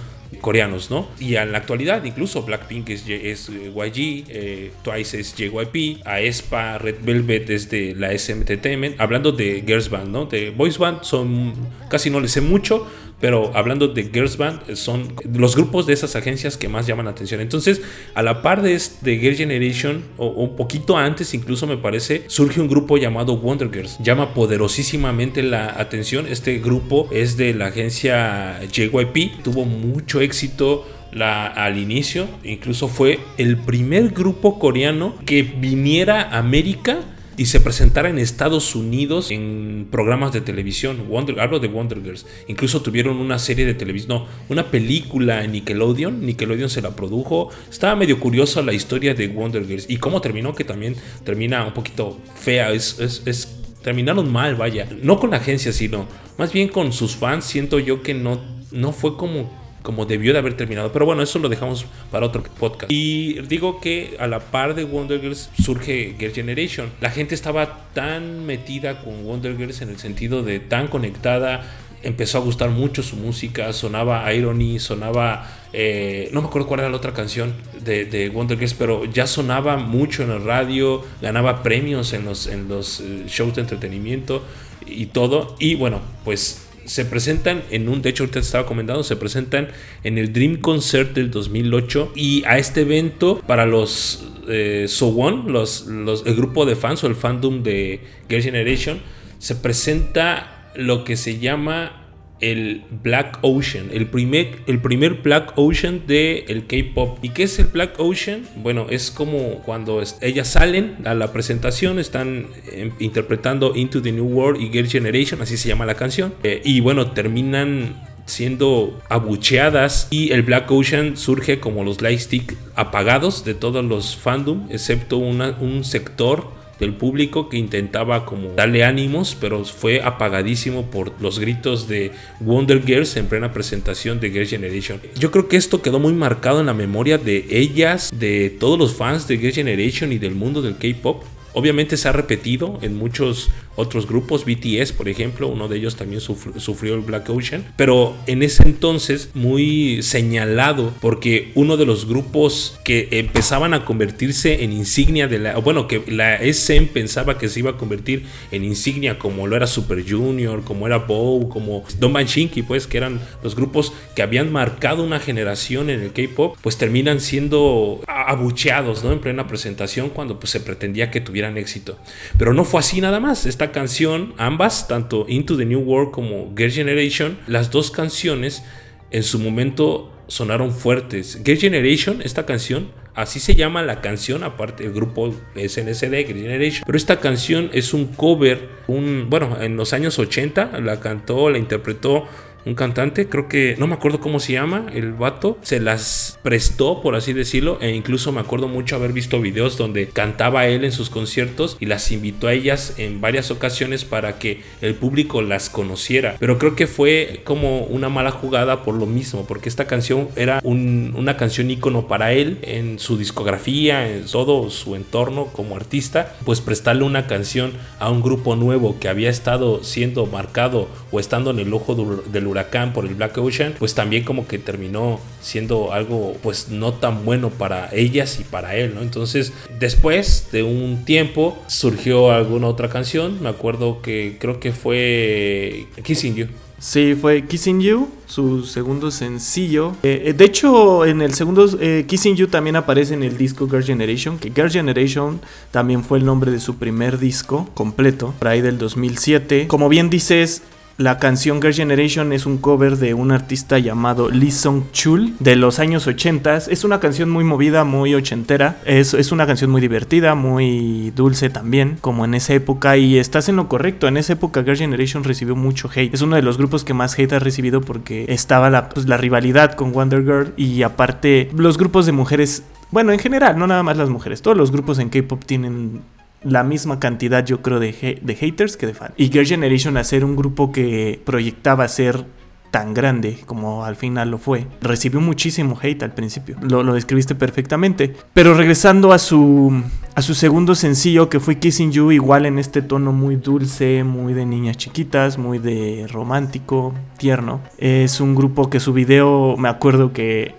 coreanos, 0.41 0.91
¿no? 0.91 1.09
Y 1.21 1.37
en 1.37 1.53
la 1.53 1.59
actualidad, 1.59 2.05
incluso 2.05 2.43
Blackpink 2.43 2.91
es, 2.91 3.05
eh, 3.09 3.73
YG, 3.75 4.25
eh, 4.29 4.71
Twice 4.83 5.21
es 5.21 5.35
JYP, 5.37 6.03
Aespa, 6.05 6.79
Red 6.79 6.97
Velvet 7.03 7.51
es 7.51 7.71
de 7.71 7.95
la 7.95 8.13
SM 8.13 8.41
Entertainment. 8.41 9.01
Hablando 9.01 9.33
de 9.33 9.63
Girls 9.67 9.89
Band, 9.89 10.09
¿no? 10.09 10.27
De 10.27 10.51
Boys 10.51 10.79
Band 10.79 11.03
son 11.03 11.55
casi 11.89 12.11
no 12.11 12.21
les 12.21 12.33
sé 12.33 12.41
mucho, 12.41 12.87
pero 13.21 13.51
hablando 13.55 13.89
de 13.89 14.05
Girls 14.05 14.37
Band, 14.37 14.75
son 14.75 15.15
los 15.33 15.57
grupos 15.57 15.87
de 15.87 15.95
esas 15.95 16.17
agencias 16.17 16.57
que 16.57 16.69
más 16.69 16.87
llaman 16.87 17.07
la 17.07 17.13
atención. 17.13 17.41
Entonces, 17.41 17.81
a 18.15 18.23
la 18.23 18.43
par 18.43 18.63
de, 18.63 18.81
de 19.01 19.19
Girl 19.19 19.37
Generation, 19.37 20.05
o 20.19 20.27
un 20.29 20.57
poquito 20.57 20.97
antes 20.97 21.33
incluso 21.33 21.67
me 21.67 21.77
parece, 21.77 22.25
surge 22.27 22.61
un 22.61 22.69
grupo 22.69 22.99
llamado 22.99 23.37
Wonder 23.39 23.71
Girls. 23.73 23.99
Llama 24.01 24.35
poderosísimamente 24.35 25.43
la 25.43 25.81
atención. 25.81 26.27
Este 26.29 26.59
grupo 26.59 27.09
es 27.11 27.37
de 27.37 27.55
la 27.55 27.67
agencia 27.67 28.61
JYP. 28.71 29.43
Tuvo 29.43 29.65
mucho 29.65 30.21
éxito 30.21 30.87
al 31.25 31.79
inicio. 31.79 32.29
Incluso 32.45 32.89
fue 32.89 33.21
el 33.39 33.57
primer 33.57 34.11
grupo 34.11 34.59
coreano 34.59 35.15
que 35.25 35.43
viniera 35.43 36.23
a 36.23 36.39
América 36.39 36.99
y 37.37 37.47
se 37.47 37.61
presentara 37.61 38.09
en 38.09 38.19
Estados 38.19 38.75
Unidos 38.75 39.31
en 39.31 39.89
programas 39.91 40.33
de 40.33 40.41
televisión. 40.41 41.07
Wonder, 41.09 41.39
hablo 41.41 41.59
de 41.61 41.69
Wonder 41.69 42.03
Girls. 42.03 42.27
Incluso 42.49 42.81
tuvieron 42.83 43.19
una 43.19 43.39
serie 43.39 43.67
de 43.67 43.75
televisión, 43.75 44.09
no, 44.09 44.27
una 44.49 44.71
película 44.71 45.45
en 45.45 45.53
Nickelodeon. 45.53 46.25
Nickelodeon 46.25 46.71
se 46.71 46.81
la 46.81 46.97
produjo. 46.97 47.51
Estaba 47.71 47.95
medio 47.95 48.19
curiosa 48.19 48.63
la 48.63 48.73
historia 48.73 49.15
de 49.15 49.29
Wonder 49.29 49.67
Girls 49.67 49.87
y 49.89 49.99
cómo 49.99 50.21
terminó, 50.21 50.55
que 50.55 50.65
también 50.65 50.97
termina 51.25 51.65
un 51.67 51.75
poquito 51.75 52.19
fea. 52.35 52.73
Es, 52.73 52.99
es, 52.99 53.61
terminaron 53.83 54.33
mal, 54.33 54.57
vaya. 54.57 54.89
No 55.03 55.21
con 55.21 55.31
la 55.31 55.37
agencia, 55.37 55.73
sino 55.73 56.07
más 56.39 56.53
bien 56.53 56.69
con 56.69 56.93
sus 56.93 57.17
fans. 57.17 57.45
Siento 57.45 57.79
yo 57.79 58.03
que 58.03 58.15
no, 58.15 58.41
no 58.73 58.93
fue 58.93 59.17
como 59.17 59.66
como 59.87 60.05
debió 60.05 60.33
de 60.33 60.41
haber 60.41 60.55
terminado. 60.55 60.91
Pero 60.91 61.07
bueno, 61.07 61.23
eso 61.23 61.39
lo 61.39 61.49
dejamos 61.49 61.87
para 62.11 62.27
otro 62.27 62.43
podcast. 62.43 62.91
Y 62.91 63.35
digo 63.43 63.81
que 63.81 64.17
a 64.19 64.27
la 64.27 64.41
par 64.41 64.75
de 64.75 64.83
Wonder 64.83 65.21
Girls 65.21 65.49
surge 65.63 66.17
Girl 66.19 66.33
Generation. 66.33 66.91
La 67.01 67.11
gente 67.11 67.37
estaba 67.37 67.87
tan 67.95 68.45
metida 68.47 69.05
con 69.05 69.25
Wonder 69.25 69.57
Girls 69.57 69.83
en 69.83 69.91
el 69.91 69.99
sentido 70.01 70.43
de 70.43 70.59
tan 70.59 70.89
conectada. 70.89 71.65
Empezó 72.03 72.39
a 72.39 72.41
gustar 72.41 72.71
mucho 72.71 73.05
su 73.05 73.15
música, 73.15 73.73
sonaba 73.73 74.33
Irony, 74.35 74.81
sonaba, 74.81 75.49
eh, 75.73 76.31
no 76.33 76.43
me 76.43 76.49
acuerdo 76.49 76.67
cuál 76.67 76.81
era 76.81 76.91
la 76.91 76.97
otra 76.97 77.13
canción 77.13 77.55
de, 77.81 78.29
Wonder 78.35 78.59
Girls, 78.59 78.75
pero 78.75 79.05
ya 79.05 79.29
sonaba 79.29 79.77
mucho 79.77 80.25
en 80.25 80.33
el 80.33 80.43
radio, 80.43 81.05
ganaba 81.23 81.63
premios 81.63 82.13
en 82.13 82.25
los, 82.25 82.49
en 82.49 82.67
los 82.67 82.99
eh, 82.99 83.23
shows 83.29 83.55
de 83.55 83.61
entretenimiento 83.61 84.43
y 84.85 85.07
todo. 85.07 85.55
Y 85.61 85.77
bueno, 85.77 86.01
pues 86.25 86.66
se 86.87 87.05
presentan 87.05 87.63
en 87.71 87.89
un, 87.89 88.01
de 88.01 88.11
hecho 88.11 88.23
ahorita 88.23 88.39
estaba 88.39 88.67
comentando, 88.67 89.03
se 89.03 89.17
presentan 89.17 89.69
en 90.05 90.19
el 90.19 90.33
Dream 90.33 90.57
Concert 90.61 91.13
del 91.15 91.31
2008 91.31 92.13
y 92.15 92.45
a 92.47 92.59
este 92.59 92.83
evento 92.83 93.43
para 93.47 93.67
los 93.67 94.27
eh, 94.49 94.87
So 94.89 95.15
los, 95.47 95.87
los, 95.87 96.25
el 96.25 96.37
grupo 96.37 96.65
de 96.65 96.77
fans 96.77 97.03
o 97.05 97.09
el 97.09 97.17
fandom 97.17 97.63
de 97.63 98.01
Girl 98.29 98.43
Generation, 98.43 99.01
se 99.39 99.57
presenta 99.57 100.71
lo 100.77 101.05
que 101.05 101.17
se 101.17 101.39
llama 101.39 102.06
el 102.41 102.85
Black 103.03 103.39
Ocean, 103.43 103.89
el 103.93 104.07
primer, 104.07 104.59
el 104.67 104.81
primer 104.81 105.23
Black 105.23 105.53
Ocean 105.57 106.03
del 106.07 106.45
el 106.49 106.67
K-Pop. 106.67 107.19
¿Y 107.23 107.31
qué 107.31 107.45
es 107.45 107.59
el 107.59 107.67
Black 107.67 107.99
Ocean? 107.99 108.43
Bueno, 108.57 108.87
es 108.91 109.11
como 109.11 109.63
cuando 109.63 110.03
ellas 110.21 110.49
salen 110.49 110.97
a 111.05 111.15
la 111.15 111.33
presentación, 111.33 111.99
están 111.99 112.47
em, 112.73 112.93
interpretando 112.99 113.75
Into 113.75 114.03
the 114.03 114.13
New 114.13 114.27
World 114.27 114.61
y 114.61 114.71
Girl 114.71 114.89
Generation, 114.89 115.41
así 115.41 115.57
se 115.57 115.69
llama 115.69 115.87
la 115.87 115.95
canción. 115.95 116.35
Eh, 116.43 116.61
y 116.65 116.81
bueno, 116.81 117.13
terminan 117.13 117.97
siendo 118.27 119.01
abucheadas 119.09 120.09
y 120.11 120.33
el 120.33 120.43
Black 120.43 120.71
Ocean 120.71 121.17
surge 121.17 121.61
como 121.61 121.85
los 121.85 122.03
lightstick 122.03 122.57
apagados 122.75 123.45
de 123.45 123.55
todos 123.55 123.85
los 123.85 124.17
fandom, 124.17 124.67
excepto 124.71 125.19
un 125.19 125.85
sector 125.85 126.56
del 126.79 126.95
público 126.95 127.49
que 127.49 127.57
intentaba 127.57 128.25
como 128.25 128.51
darle 128.51 128.85
ánimos, 128.85 129.37
pero 129.41 129.65
fue 129.65 130.03
apagadísimo 130.03 130.91
por 130.91 131.13
los 131.21 131.39
gritos 131.39 131.89
de 131.89 132.13
Wonder 132.41 132.85
Girls 132.85 133.17
en 133.17 133.27
plena 133.27 133.53
presentación 133.53 134.21
de 134.21 134.31
Girls 134.31 134.51
Generation. 134.51 135.01
Yo 135.19 135.31
creo 135.31 135.49
que 135.49 135.57
esto 135.57 135.83
quedó 135.83 135.99
muy 135.99 136.13
marcado 136.13 136.61
en 136.61 136.67
la 136.67 136.75
memoria 136.75 137.19
de 137.19 137.47
ellas, 137.51 138.11
de 138.15 138.51
todos 138.51 138.79
los 138.79 138.95
fans 138.95 139.27
de 139.29 139.39
Girls 139.39 139.57
Generation 139.57 140.13
y 140.13 140.19
del 140.19 140.35
mundo 140.35 140.63
del 140.63 140.77
K-pop. 140.77 141.25
Obviamente 141.55 141.97
se 141.97 142.09
ha 142.09 142.13
repetido 142.13 142.79
en 142.83 142.99
muchos 142.99 143.49
otros 143.77 144.07
grupos, 144.07 144.45
BTS 144.45 144.93
por 144.93 145.09
ejemplo, 145.09 145.49
uno 145.49 145.69
de 145.69 145.77
ellos 145.77 145.97
también 145.97 146.21
sufrió 146.21 146.95
el 146.95 147.01
Black 147.01 147.29
Ocean, 147.31 147.65
pero 147.77 148.17
en 148.27 148.43
ese 148.43 148.65
entonces 148.65 149.31
muy 149.35 150.03
señalado 150.03 150.93
porque 151.01 151.53
uno 151.55 151.77
de 151.77 151.87
los 151.87 152.09
grupos 152.09 152.79
que 152.85 153.09
empezaban 153.13 153.75
a 153.75 153.85
convertirse 153.85 154.65
en 154.65 154.73
insignia 154.73 155.29
de 155.29 155.39
la, 155.39 155.59
bueno, 155.59 155.87
que 155.87 156.03
la 156.09 156.37
SM 156.37 156.89
pensaba 156.89 157.39
que 157.39 157.49
se 157.49 157.61
iba 157.61 157.73
a 157.73 157.77
convertir 157.77 158.25
en 158.51 158.65
insignia 158.65 159.19
como 159.19 159.47
lo 159.47 159.57
era 159.57 159.67
Super 159.67 160.05
Junior, 160.09 160.63
como 160.65 160.87
era 160.87 160.99
Bow, 160.99 161.49
como 161.49 161.85
Don 161.99 162.15
Shinki, 162.15 162.63
pues 162.63 162.87
que 162.87 162.97
eran 162.97 163.21
los 163.43 163.55
grupos 163.55 163.93
que 164.15 164.23
habían 164.23 164.51
marcado 164.53 165.05
una 165.05 165.21
generación 165.21 165.91
en 165.91 166.01
el 166.01 166.13
K-pop, 166.13 166.57
pues 166.63 166.79
terminan 166.79 167.21
siendo 167.21 168.01
abucheados, 168.07 169.05
¿no? 169.05 169.13
En 169.13 169.21
plena 169.21 169.47
presentación 169.47 170.11
cuando 170.11 170.39
pues 170.41 170.51
se 170.51 170.61
pretendía 170.61 171.11
que 171.11 171.21
tuvieran 171.21 171.59
éxito. 171.59 171.99
Pero 172.39 172.55
no 172.55 172.65
fue 172.65 172.81
así 172.81 173.01
nada 173.01 173.21
más. 173.21 173.47
Canción, 173.73 174.35
ambas, 174.39 174.89
tanto 174.89 175.27
Into 175.29 175.57
the 175.57 175.65
New 175.65 175.81
World 175.81 176.11
como 176.11 176.55
Girl 176.57 176.71
Generation, 176.71 177.39
las 177.47 177.71
dos 177.71 177.91
canciones 177.91 178.65
en 179.11 179.23
su 179.23 179.39
momento 179.39 180.13
sonaron 180.29 180.73
fuertes. 180.73 181.41
Girl 181.45 181.59
Generation, 181.59 182.23
esta 182.23 182.47
canción, 182.47 182.91
así 183.15 183.41
se 183.41 183.55
llama 183.55 183.83
la 183.83 184.01
canción, 184.01 184.45
aparte 184.45 184.85
el 184.85 184.93
grupo 184.93 185.35
SNSD, 185.55 186.27
Girl 186.27 186.41
Generation. 186.41 186.83
Pero 186.87 186.99
esta 186.99 187.21
canción 187.21 187.71
es 187.73 187.95
un 187.95 188.07
cover, 188.07 188.69
un, 188.87 189.27
bueno, 189.31 189.59
en 189.61 189.77
los 189.77 189.93
años 189.93 190.19
80 190.19 190.81
la 190.81 191.01
cantó, 191.01 191.51
la 191.51 191.59
interpretó 191.59 192.25
un 192.67 192.75
cantante, 192.75 193.29
creo 193.29 193.49
que 193.49 193.77
no 193.79 193.87
me 193.87 193.95
acuerdo 193.95 194.21
cómo 194.21 194.41
se 194.41 194.53
llama, 194.55 194.87
el 194.93 195.13
vato, 195.13 195.57
se 195.63 195.79
las 195.79 196.41
prestó, 196.43 197.01
por 197.01 197.15
así 197.15 197.33
decirlo, 197.33 197.79
e 197.81 197.91
incluso 197.91 198.33
me 198.33 198.41
acuerdo 198.41 198.67
mucho 198.67 198.97
haber 198.97 199.13
visto 199.13 199.41
videos 199.41 199.79
donde 199.79 200.09
cantaba 200.09 200.67
él 200.67 200.85
en 200.85 200.91
sus 200.91 201.09
conciertos 201.09 201.77
y 201.79 201.87
las 201.87 202.11
invitó 202.11 202.49
a 202.49 202.53
ellas 202.53 202.95
en 202.99 203.21
varias 203.21 203.53
ocasiones 203.53 204.05
para 204.05 204.39
que 204.41 204.63
el 204.81 204.97
público 204.97 205.43
las 205.43 205.71
conociera. 205.71 206.35
Pero 206.41 206.59
creo 206.59 206.75
que 206.75 206.89
fue 206.89 207.41
como 207.45 207.85
una 207.85 208.09
mala 208.09 208.33
jugada 208.33 208.83
por 208.83 208.97
lo 208.97 209.07
mismo, 209.07 209.47
porque 209.47 209.69
esta 209.69 209.87
canción 209.87 210.29
era 210.35 210.61
una 210.65 211.37
canción 211.37 211.71
ícono 211.71 212.09
para 212.09 212.33
él 212.33 212.59
en 212.63 212.99
su 212.99 213.17
discografía, 213.17 214.11
en 214.11 214.27
todo 214.27 214.71
su 214.71 214.97
entorno 214.97 215.47
como 215.53 215.77
artista, 215.77 216.35
pues 216.45 216.61
prestarle 216.61 217.05
una 217.05 217.29
canción 217.29 217.75
a 218.01 218.11
un 218.11 218.23
grupo 218.23 218.57
nuevo 218.57 218.99
que 218.99 219.09
había 219.09 219.31
estado 219.31 219.85
siendo 219.85 220.27
marcado 220.27 220.89
o 221.13 221.21
estando 221.21 221.53
en 221.53 221.61
el 221.61 221.73
ojo 221.73 221.95
del 221.95 222.47
huracán 222.49 222.56
por 222.95 223.07
el 223.07 223.15
Black 223.15 223.37
Ocean, 223.39 223.75
pues 223.79 223.95
también 223.95 224.25
como 224.25 224.47
que 224.47 224.59
terminó 224.59 225.21
siendo 225.41 225.93
algo 225.93 226.37
pues 226.43 226.69
no 226.69 226.95
tan 226.95 227.25
bueno 227.25 227.51
para 227.51 227.89
ellas 227.93 228.39
y 228.41 228.45
para 228.45 228.77
él, 228.77 228.95
¿no? 228.95 229.03
Entonces, 229.03 229.53
después 229.79 230.49
de 230.53 230.63
un 230.63 231.05
tiempo 231.05 231.57
surgió 231.67 232.33
alguna 232.33 232.69
otra 232.69 232.89
canción, 232.89 233.43
me 233.43 233.49
acuerdo 233.49 234.03
que 234.03 234.37
creo 234.41 234.61
que 234.61 234.73
fue 234.73 235.87
Kissing 236.03 236.35
You. 236.35 236.47
Sí, 236.79 237.15
fue 237.19 237.47
Kissing 237.47 237.81
You, 237.81 238.09
su 238.27 238.65
segundo 238.65 239.11
sencillo. 239.11 239.97
Eh, 240.03 240.25
eh, 240.27 240.33
de 240.35 240.45
hecho, 240.45 241.07
en 241.07 241.23
el 241.23 241.33
segundo 241.33 241.67
eh, 241.81 242.05
Kissing 242.07 242.37
You 242.37 242.49
también 242.49 242.77
aparece 242.77 243.15
en 243.15 243.23
el 243.23 243.39
disco 243.39 243.67
Girl 243.67 243.83
Generation, 243.83 244.39
que 244.39 244.51
Girl 244.51 244.71
Generation 244.71 245.41
también 245.71 246.05
fue 246.05 246.19
el 246.19 246.27
nombre 246.27 246.51
de 246.51 246.61
su 246.61 246.77
primer 246.77 247.19
disco 247.19 247.67
completo, 247.73 248.35
por 248.39 248.49
ahí 248.49 248.61
del 248.61 248.77
2007. 248.77 249.69
Como 249.69 249.89
bien 249.89 250.11
dices, 250.11 250.63
la 250.99 251.19
canción 251.19 251.61
Girl 251.61 251.75
Generation 251.75 252.33
es 252.33 252.47
un 252.47 252.57
cover 252.57 252.97
de 252.97 253.13
un 253.13 253.31
artista 253.31 253.79
llamado 253.79 254.31
Lee 254.31 254.51
Song 254.51 254.85
Chul 254.93 255.35
de 255.41 255.55
los 255.55 255.79
años 255.79 256.07
80. 256.07 256.57
Es 256.57 256.85
una 256.85 257.01
canción 257.01 257.29
muy 257.29 257.45
movida, 257.45 257.85
muy 257.85 258.15
ochentera. 258.15 258.79
Es, 258.87 259.13
es 259.13 259.31
una 259.31 259.47
canción 259.47 259.71
muy 259.71 259.83
divertida, 259.83 260.35
muy 260.35 261.13
dulce 261.15 261.51
también, 261.51 261.99
como 262.01 262.25
en 262.25 262.35
esa 262.35 262.55
época. 262.55 262.97
Y 262.97 263.19
estás 263.19 263.51
en 263.51 263.57
lo 263.57 263.69
correcto. 263.69 264.09
En 264.09 264.17
esa 264.17 264.33
época 264.33 264.63
Girl 264.63 264.79
Generation 264.79 265.23
recibió 265.23 265.55
mucho 265.55 265.91
hate. 265.95 266.15
Es 266.15 266.23
uno 266.23 266.37
de 266.37 266.43
los 266.43 266.57
grupos 266.57 266.83
que 266.83 266.95
más 266.95 267.19
hate 267.19 267.35
ha 267.35 267.39
recibido 267.41 267.83
porque 267.83 268.25
estaba 268.29 268.71
la, 268.71 268.89
pues, 268.89 269.07
la 269.07 269.19
rivalidad 269.19 269.73
con 269.75 269.93
Wonder 269.93 270.23
Girl. 270.23 270.55
Y 270.57 270.83
aparte, 270.83 271.51
los 271.55 271.77
grupos 271.77 272.07
de 272.07 272.13
mujeres 272.13 272.63
bueno, 272.91 273.13
en 273.13 273.19
general, 273.19 273.59
no 273.59 273.67
nada 273.67 273.83
más 273.83 273.97
las 273.97 274.09
mujeres. 274.09 274.43
Todos 274.43 274.57
los 274.57 274.71
grupos 274.71 275.01
en 275.01 275.09
K-pop 275.11 275.45
tienen 275.45 276.03
la 276.43 276.63
misma 276.63 277.01
cantidad, 277.01 277.45
yo 277.45 277.63
creo, 277.63 277.81
de, 277.81 278.21
de 278.23 278.35
haters 278.35 278.77
que 278.77 278.87
de 278.87 278.95
fans. 278.95 279.13
Y 279.17 279.29
Girl 279.29 279.47
Generation, 279.47 279.97
hacer 279.97 280.25
un 280.25 280.37
grupo 280.37 280.73
que 280.73 281.21
proyectaba 281.25 281.87
ser 281.89 282.25
tan 282.71 282.95
grande 282.95 283.39
como 283.47 283.85
al 283.85 283.97
final 283.97 284.31
lo 284.31 284.39
fue, 284.39 284.67
recibió 284.83 285.21
muchísimo 285.21 285.79
hate 285.81 286.03
al 286.03 286.13
principio. 286.13 286.57
Lo, 286.61 286.83
lo, 286.83 286.95
describiste 286.95 287.35
perfectamente. 287.35 288.15
Pero 288.35 288.55
regresando 288.55 289.13
a 289.13 289.19
su, 289.19 289.83
a 290.15 290.21
su 290.21 290.35
segundo 290.35 290.75
sencillo, 290.75 291.31
que 291.31 291.41
fue 291.41 291.59
Kissing 291.59 291.93
You, 291.93 292.11
igual 292.11 292.45
en 292.45 292.59
este 292.59 292.83
tono 292.83 293.13
muy 293.13 293.37
dulce, 293.37 294.05
muy 294.05 294.35
de 294.35 294.45
niñas 294.45 294.77
chiquitas, 294.77 295.39
muy 295.39 295.59
de 295.59 296.07
romántico, 296.11 296.93
tierno. 297.17 297.61
Es 297.79 298.21
un 298.21 298.35
grupo 298.35 298.69
que 298.69 298.79
su 298.79 298.93
video, 298.93 299.57
me 299.57 299.69
acuerdo 299.71 300.13
que 300.13 300.55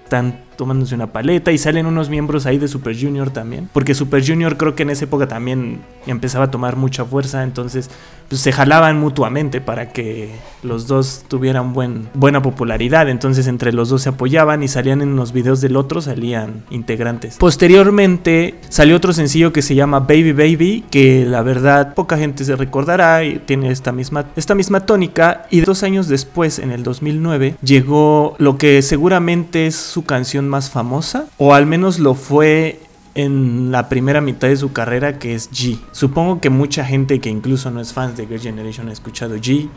tomándose 0.57 0.95
una 0.95 1.07
paleta 1.07 1.51
y 1.51 1.57
salen 1.57 1.85
unos 1.85 2.09
miembros 2.09 2.45
ahí 2.45 2.57
de 2.57 2.67
Super 2.67 2.99
Junior 2.99 3.29
también. 3.29 3.69
Porque 3.71 3.93
Super 3.93 4.25
Junior 4.25 4.57
creo 4.57 4.75
que 4.75 4.83
en 4.83 4.89
esa 4.89 5.05
época 5.05 5.27
también 5.27 5.79
empezaba 6.05 6.45
a 6.45 6.51
tomar 6.51 6.75
mucha 6.75 7.05
fuerza, 7.05 7.43
entonces 7.43 7.89
pues, 8.29 8.41
se 8.41 8.51
jalaban 8.51 8.99
mutuamente 8.99 9.61
para 9.61 9.91
que 9.93 10.29
los 10.63 10.87
dos 10.87 11.23
tuvieran 11.27 11.73
buen, 11.73 12.09
buena 12.13 12.41
popularidad. 12.41 13.09
Entonces 13.09 13.47
entre 13.47 13.71
los 13.71 13.89
dos 13.89 14.01
se 14.01 14.09
apoyaban 14.09 14.63
y 14.63 14.67
salían 14.67 15.01
en 15.01 15.15
los 15.15 15.31
videos 15.31 15.61
del 15.61 15.77
otro, 15.77 16.01
salían 16.01 16.63
integrantes. 16.69 17.37
Posteriormente 17.37 18.55
salió 18.69 18.97
otro 18.97 19.13
sencillo 19.13 19.53
que 19.53 19.61
se 19.61 19.75
llama 19.75 20.01
Baby 20.01 20.33
Baby, 20.33 20.85
que 20.89 21.25
la 21.25 21.41
verdad 21.41 21.93
poca 21.93 22.17
gente 22.17 22.43
se 22.43 22.55
recordará 22.55 23.23
y 23.23 23.39
tiene 23.39 23.71
esta 23.71 23.91
misma, 23.91 24.25
esta 24.35 24.55
misma 24.55 24.81
tónica. 24.81 25.45
Y 25.49 25.61
dos 25.61 25.83
años 25.83 26.07
después, 26.07 26.59
en 26.59 26.71
el 26.71 26.83
2009, 26.83 27.55
llegó 27.61 28.35
lo 28.39 28.57
que 28.57 28.81
seguramente 28.81 29.67
es 29.67 29.75
su 29.75 30.03
canción 30.03 30.46
más 30.47 30.69
famosa, 30.69 31.27
o 31.37 31.53
al 31.53 31.65
menos 31.65 31.99
lo 31.99 32.15
fue 32.15 32.79
en 33.15 33.71
la 33.71 33.89
primera 33.89 34.21
mitad 34.21 34.47
de 34.47 34.57
su 34.57 34.71
carrera, 34.71 35.17
que 35.17 35.33
es 35.33 35.51
G. 35.51 35.79
Supongo 35.91 36.39
que 36.39 36.49
mucha 36.49 36.85
gente 36.85 37.19
que 37.19 37.29
incluso 37.29 37.71
no 37.71 37.81
es 37.81 37.93
fan 37.93 38.15
de 38.15 38.27
Girl 38.27 38.39
Generation 38.39 38.89
ha 38.89 38.93
escuchado 38.93 39.35
G. 39.37 39.69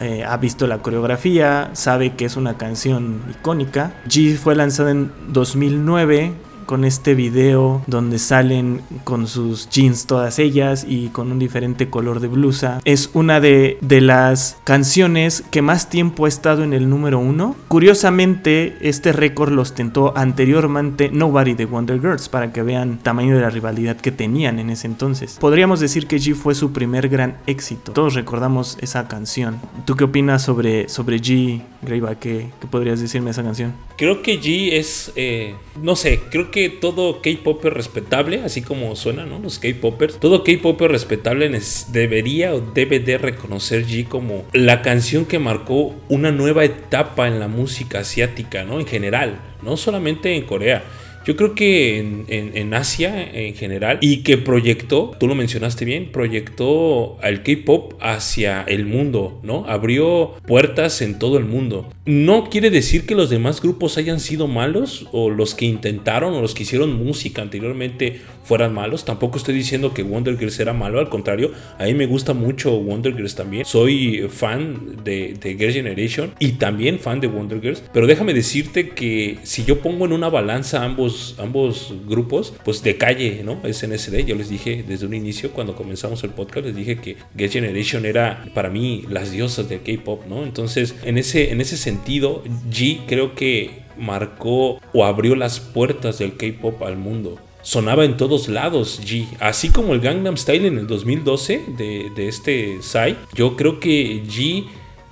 Eh, 0.00 0.24
ha 0.24 0.36
visto 0.36 0.66
la 0.66 0.78
coreografía, 0.78 1.70
sabe 1.72 2.14
que 2.14 2.24
es 2.24 2.36
una 2.36 2.56
canción 2.56 3.20
icónica. 3.30 3.94
G 4.08 4.36
fue 4.36 4.54
lanzada 4.54 4.92
en 4.92 5.12
2009 5.28 6.32
con 6.64 6.84
este 6.84 7.14
video 7.14 7.82
donde 7.86 8.18
salen 8.18 8.80
con 9.04 9.26
sus 9.26 9.68
jeans 9.68 10.06
todas 10.06 10.38
ellas 10.38 10.86
y 10.88 11.08
con 11.08 11.30
un 11.32 11.38
diferente 11.38 11.90
color 11.90 12.20
de 12.20 12.28
blusa. 12.28 12.80
Es 12.84 13.10
una 13.14 13.40
de, 13.40 13.78
de 13.80 14.00
las 14.00 14.56
canciones 14.64 15.44
que 15.50 15.62
más 15.62 15.90
tiempo 15.90 16.26
ha 16.26 16.28
estado 16.28 16.64
en 16.64 16.72
el 16.72 16.88
número 16.88 17.18
uno. 17.18 17.56
Curiosamente, 17.68 18.76
este 18.80 19.12
récord 19.12 19.52
lo 19.52 19.62
ostentó 19.62 20.16
anteriormente 20.16 21.10
Nobody 21.12 21.54
de 21.54 21.66
Wonder 21.66 22.00
Girls 22.00 22.28
para 22.28 22.52
que 22.52 22.62
vean 22.62 22.98
tamaño 23.02 23.34
de 23.34 23.42
la 23.42 23.50
rivalidad 23.50 23.96
que 23.96 24.12
tenían 24.12 24.58
en 24.58 24.70
ese 24.70 24.86
entonces. 24.86 25.38
Podríamos 25.40 25.80
decir 25.80 26.06
que 26.06 26.16
G 26.16 26.34
fue 26.34 26.54
su 26.54 26.72
primer 26.72 27.08
gran 27.08 27.38
éxito. 27.46 27.92
Todos 27.92 28.14
recordamos 28.14 28.78
esa 28.80 29.08
canción. 29.08 29.60
¿Tú 29.84 29.96
qué 29.96 30.04
opinas 30.04 30.42
sobre, 30.42 30.88
sobre 30.88 31.18
G, 31.18 31.62
Greyback? 31.82 32.18
¿Qué, 32.18 32.50
¿Qué, 32.60 32.66
podrías 32.66 33.00
decirme 33.00 33.26
de 33.26 33.30
esa 33.32 33.42
canción? 33.42 33.74
Creo 33.96 34.22
que 34.22 34.40
G 34.40 34.72
es, 34.72 35.12
eh, 35.16 35.54
no 35.82 35.96
sé, 35.96 36.20
creo 36.30 36.50
que 36.50 36.53
que 36.54 36.68
todo 36.68 37.20
K-Popper 37.20 37.74
respetable, 37.74 38.42
así 38.44 38.62
como 38.62 38.94
suena. 38.94 39.26
Los 39.26 39.58
K-Poppers, 39.58 40.20
todo 40.20 40.44
K-Popper 40.44 40.88
respetable 40.88 41.50
debería 41.88 42.54
o 42.54 42.60
debe 42.60 43.00
de 43.00 43.18
reconocer 43.18 43.84
G 43.84 44.06
como 44.06 44.44
la 44.52 44.80
canción 44.80 45.24
que 45.24 45.40
marcó 45.40 45.96
una 46.08 46.30
nueva 46.30 46.64
etapa 46.64 47.26
en 47.26 47.40
la 47.40 47.48
música 47.48 47.98
asiática, 47.98 48.62
¿no? 48.62 48.78
En 48.78 48.86
general, 48.86 49.40
no 49.62 49.76
solamente 49.76 50.36
en 50.36 50.44
Corea 50.44 50.84
yo 51.24 51.36
creo 51.36 51.54
que 51.54 51.98
en, 51.98 52.74
Asia 52.74 53.30
en 53.32 53.54
general 53.54 53.98
y 54.00 54.18
que 54.18 54.36
proyectó, 54.36 55.12
tú 55.18 55.26
lo 55.26 55.34
mencionaste 55.34 55.84
bien, 55.84 56.10
proyectó 56.12 57.18
al 57.22 57.42
K-Pop 57.42 57.94
hacia 58.00 58.62
el 58.62 58.84
mundo, 58.86 59.40
¿no? 59.42 59.64
Abrió 59.66 60.34
puertas 60.46 61.00
en 61.02 61.18
todo 61.18 61.38
el 61.38 61.44
mundo. 61.44 61.88
No 62.04 62.50
quiere 62.50 62.70
decir 62.70 63.06
que 63.06 63.14
los 63.14 63.30
demás 63.30 63.62
grupos 63.62 63.96
hayan 63.96 64.20
sido 64.20 64.48
malos 64.48 65.08
o 65.12 65.30
los 65.30 65.54
que 65.54 65.64
intentaron 65.64 66.34
o 66.34 66.40
los 66.40 66.54
que 66.54 66.64
hicieron 66.64 66.92
música 66.92 67.42
anteriormente 67.42 68.20
fueran 68.44 68.72
malos. 68.72 69.04
Tampoco 69.04 69.38
estoy 69.38 69.54
diciendo 69.54 69.92
que 69.92 70.02
Wonder 70.02 70.38
Girls 70.38 70.60
era 70.60 70.72
malo, 70.72 71.00
al 71.00 71.08
contrario, 71.08 71.52
a 71.78 71.84
mí 71.84 71.94
me 71.94 72.06
gusta 72.06 72.34
mucho 72.34 72.78
Wonder 72.78 73.14
Girls 73.14 73.34
también. 73.34 73.64
Soy 73.64 74.28
fan 74.28 75.02
de, 75.02 75.34
de 75.40 75.54
Girl 75.56 75.72
Generation 75.72 76.32
y 76.38 76.52
también 76.52 76.98
fan 76.98 77.20
de 77.20 77.26
Wonder 77.26 77.60
Girls. 77.60 77.82
Pero 77.92 78.06
déjame 78.06 78.34
decirte 78.34 78.90
que 78.90 79.38
si 79.42 79.64
yo 79.64 79.80
pongo 79.80 80.04
en 80.04 80.12
una 80.12 80.28
balanza 80.28 80.84
ambos, 80.84 81.34
ambos 81.38 81.94
grupos, 82.06 82.54
pues 82.64 82.82
de 82.82 82.96
calle, 82.96 83.42
¿no? 83.44 83.60
SNSD, 83.64 84.26
yo 84.26 84.36
les 84.36 84.48
dije 84.48 84.84
desde 84.86 85.06
un 85.06 85.14
inicio 85.14 85.50
cuando 85.50 85.74
comenzamos 85.74 86.22
el 86.24 86.30
podcast, 86.30 86.66
les 86.66 86.76
dije 86.76 86.96
que 86.96 87.16
Girl 87.36 87.50
Generation 87.50 88.06
era 88.06 88.44
para 88.54 88.70
mí 88.70 89.04
las 89.08 89.32
diosas 89.32 89.68
del 89.68 89.82
K-pop, 89.82 90.26
¿no? 90.28 90.44
Entonces, 90.44 90.94
en 91.04 91.18
ese, 91.18 91.52
en 91.52 91.60
ese 91.60 91.76
sentido, 91.76 92.42
G 92.70 93.00
creo 93.06 93.34
que 93.34 93.84
marcó 93.96 94.80
o 94.92 95.04
abrió 95.04 95.36
las 95.36 95.60
puertas 95.60 96.18
del 96.18 96.36
K-pop 96.36 96.82
al 96.82 96.96
mundo. 96.96 97.38
Sonaba 97.64 98.04
en 98.04 98.16
todos 98.16 98.46
lados 98.46 99.00
G. 99.02 99.26
Así 99.40 99.70
como 99.70 99.94
el 99.94 100.00
Gangnam 100.00 100.36
Style 100.36 100.68
en 100.68 100.78
el 100.78 100.86
2012 100.86 101.64
de, 101.76 102.12
de 102.14 102.28
este 102.28 102.80
Psy, 102.80 103.16
yo 103.34 103.56
creo 103.56 103.80
que 103.80 104.22
G 104.22 104.66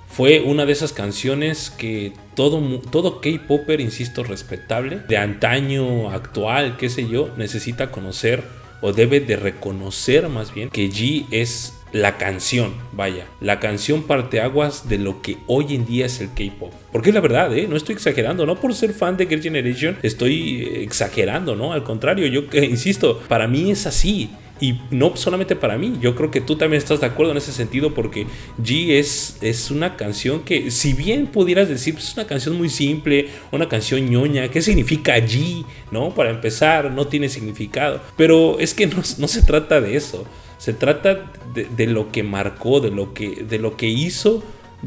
fue 0.07 0.41
una 0.41 0.65
de 0.65 0.71
esas 0.71 0.93
canciones 0.93 1.71
que 1.71 2.13
todo, 2.35 2.61
todo 2.91 3.19
K-Popper, 3.19 3.81
insisto, 3.81 4.23
respetable, 4.23 4.99
de 5.07 5.17
antaño, 5.17 6.11
actual, 6.11 6.77
qué 6.77 6.89
sé 6.89 7.09
yo, 7.09 7.31
necesita 7.35 7.91
conocer 7.91 8.43
o 8.81 8.93
debe 8.93 9.19
de 9.21 9.37
reconocer 9.37 10.29
más 10.29 10.53
bien 10.53 10.69
que 10.69 10.89
G 10.89 11.25
es 11.31 11.73
la 11.93 12.17
canción, 12.17 12.73
vaya, 12.91 13.27
la 13.39 13.59
canción 13.59 14.03
parteaguas 14.03 14.89
de 14.89 14.97
lo 14.97 15.21
que 15.21 15.37
hoy 15.45 15.75
en 15.75 15.85
día 15.85 16.07
es 16.07 16.19
el 16.19 16.29
K-pop. 16.29 16.73
Porque 16.91 17.09
es 17.09 17.15
la 17.15 17.21
verdad, 17.21 17.55
¿eh? 17.55 17.67
no 17.69 17.77
estoy 17.77 17.93
exagerando, 17.93 18.47
no 18.47 18.59
por 18.59 18.73
ser 18.73 18.93
fan 18.93 19.15
de 19.15 19.27
Girl 19.27 19.41
Generation 19.41 19.97
estoy 20.01 20.63
exagerando, 20.81 21.55
¿no? 21.55 21.71
Al 21.71 21.83
contrario, 21.83 22.25
yo 22.27 22.41
insisto, 22.63 23.21
para 23.29 23.47
mí 23.47 23.71
es 23.71 23.85
así. 23.85 24.31
Y 24.59 24.79
no 24.91 25.15
solamente 25.17 25.55
para 25.55 25.77
mí, 25.77 25.97
yo 25.99 26.15
creo 26.15 26.31
que 26.31 26.39
tú 26.39 26.55
también 26.55 26.81
estás 26.81 27.01
de 27.01 27.07
acuerdo 27.07 27.31
en 27.31 27.37
ese 27.37 27.51
sentido 27.51 27.93
porque 27.93 28.27
G 28.61 28.91
es, 28.91 29.37
es 29.41 29.71
una 29.71 29.97
canción 29.97 30.43
que, 30.43 30.71
si 30.71 30.93
bien 30.93 31.27
pudieras 31.27 31.67
decir, 31.67 31.95
pues, 31.95 32.07
es 32.07 32.13
una 32.13 32.25
canción 32.25 32.55
muy 32.55 32.69
simple, 32.69 33.29
una 33.51 33.67
canción 33.67 34.09
ñoña, 34.09 34.47
¿qué 34.49 34.61
significa 34.61 35.17
G? 35.17 35.65
¿No? 35.91 36.15
Para 36.15 36.29
empezar, 36.29 36.91
no 36.91 37.07
tiene 37.07 37.29
significado. 37.29 37.99
Pero 38.15 38.57
es 38.59 38.73
que 38.73 38.87
no 38.87 39.27
se 39.27 39.41
trata 39.41 39.81
de 39.81 39.97
eso, 39.97 40.25
se 40.63 40.71
trata 40.71 41.29
de, 41.53 41.87
lo 41.87 42.09
que 42.09 42.23
marcó, 42.23 42.79
de 42.79 42.89
lo 42.89 43.13
que, 43.13 43.43
de 43.43 43.59
lo 43.59 43.75
que 43.75 43.89
hizo 43.89 44.41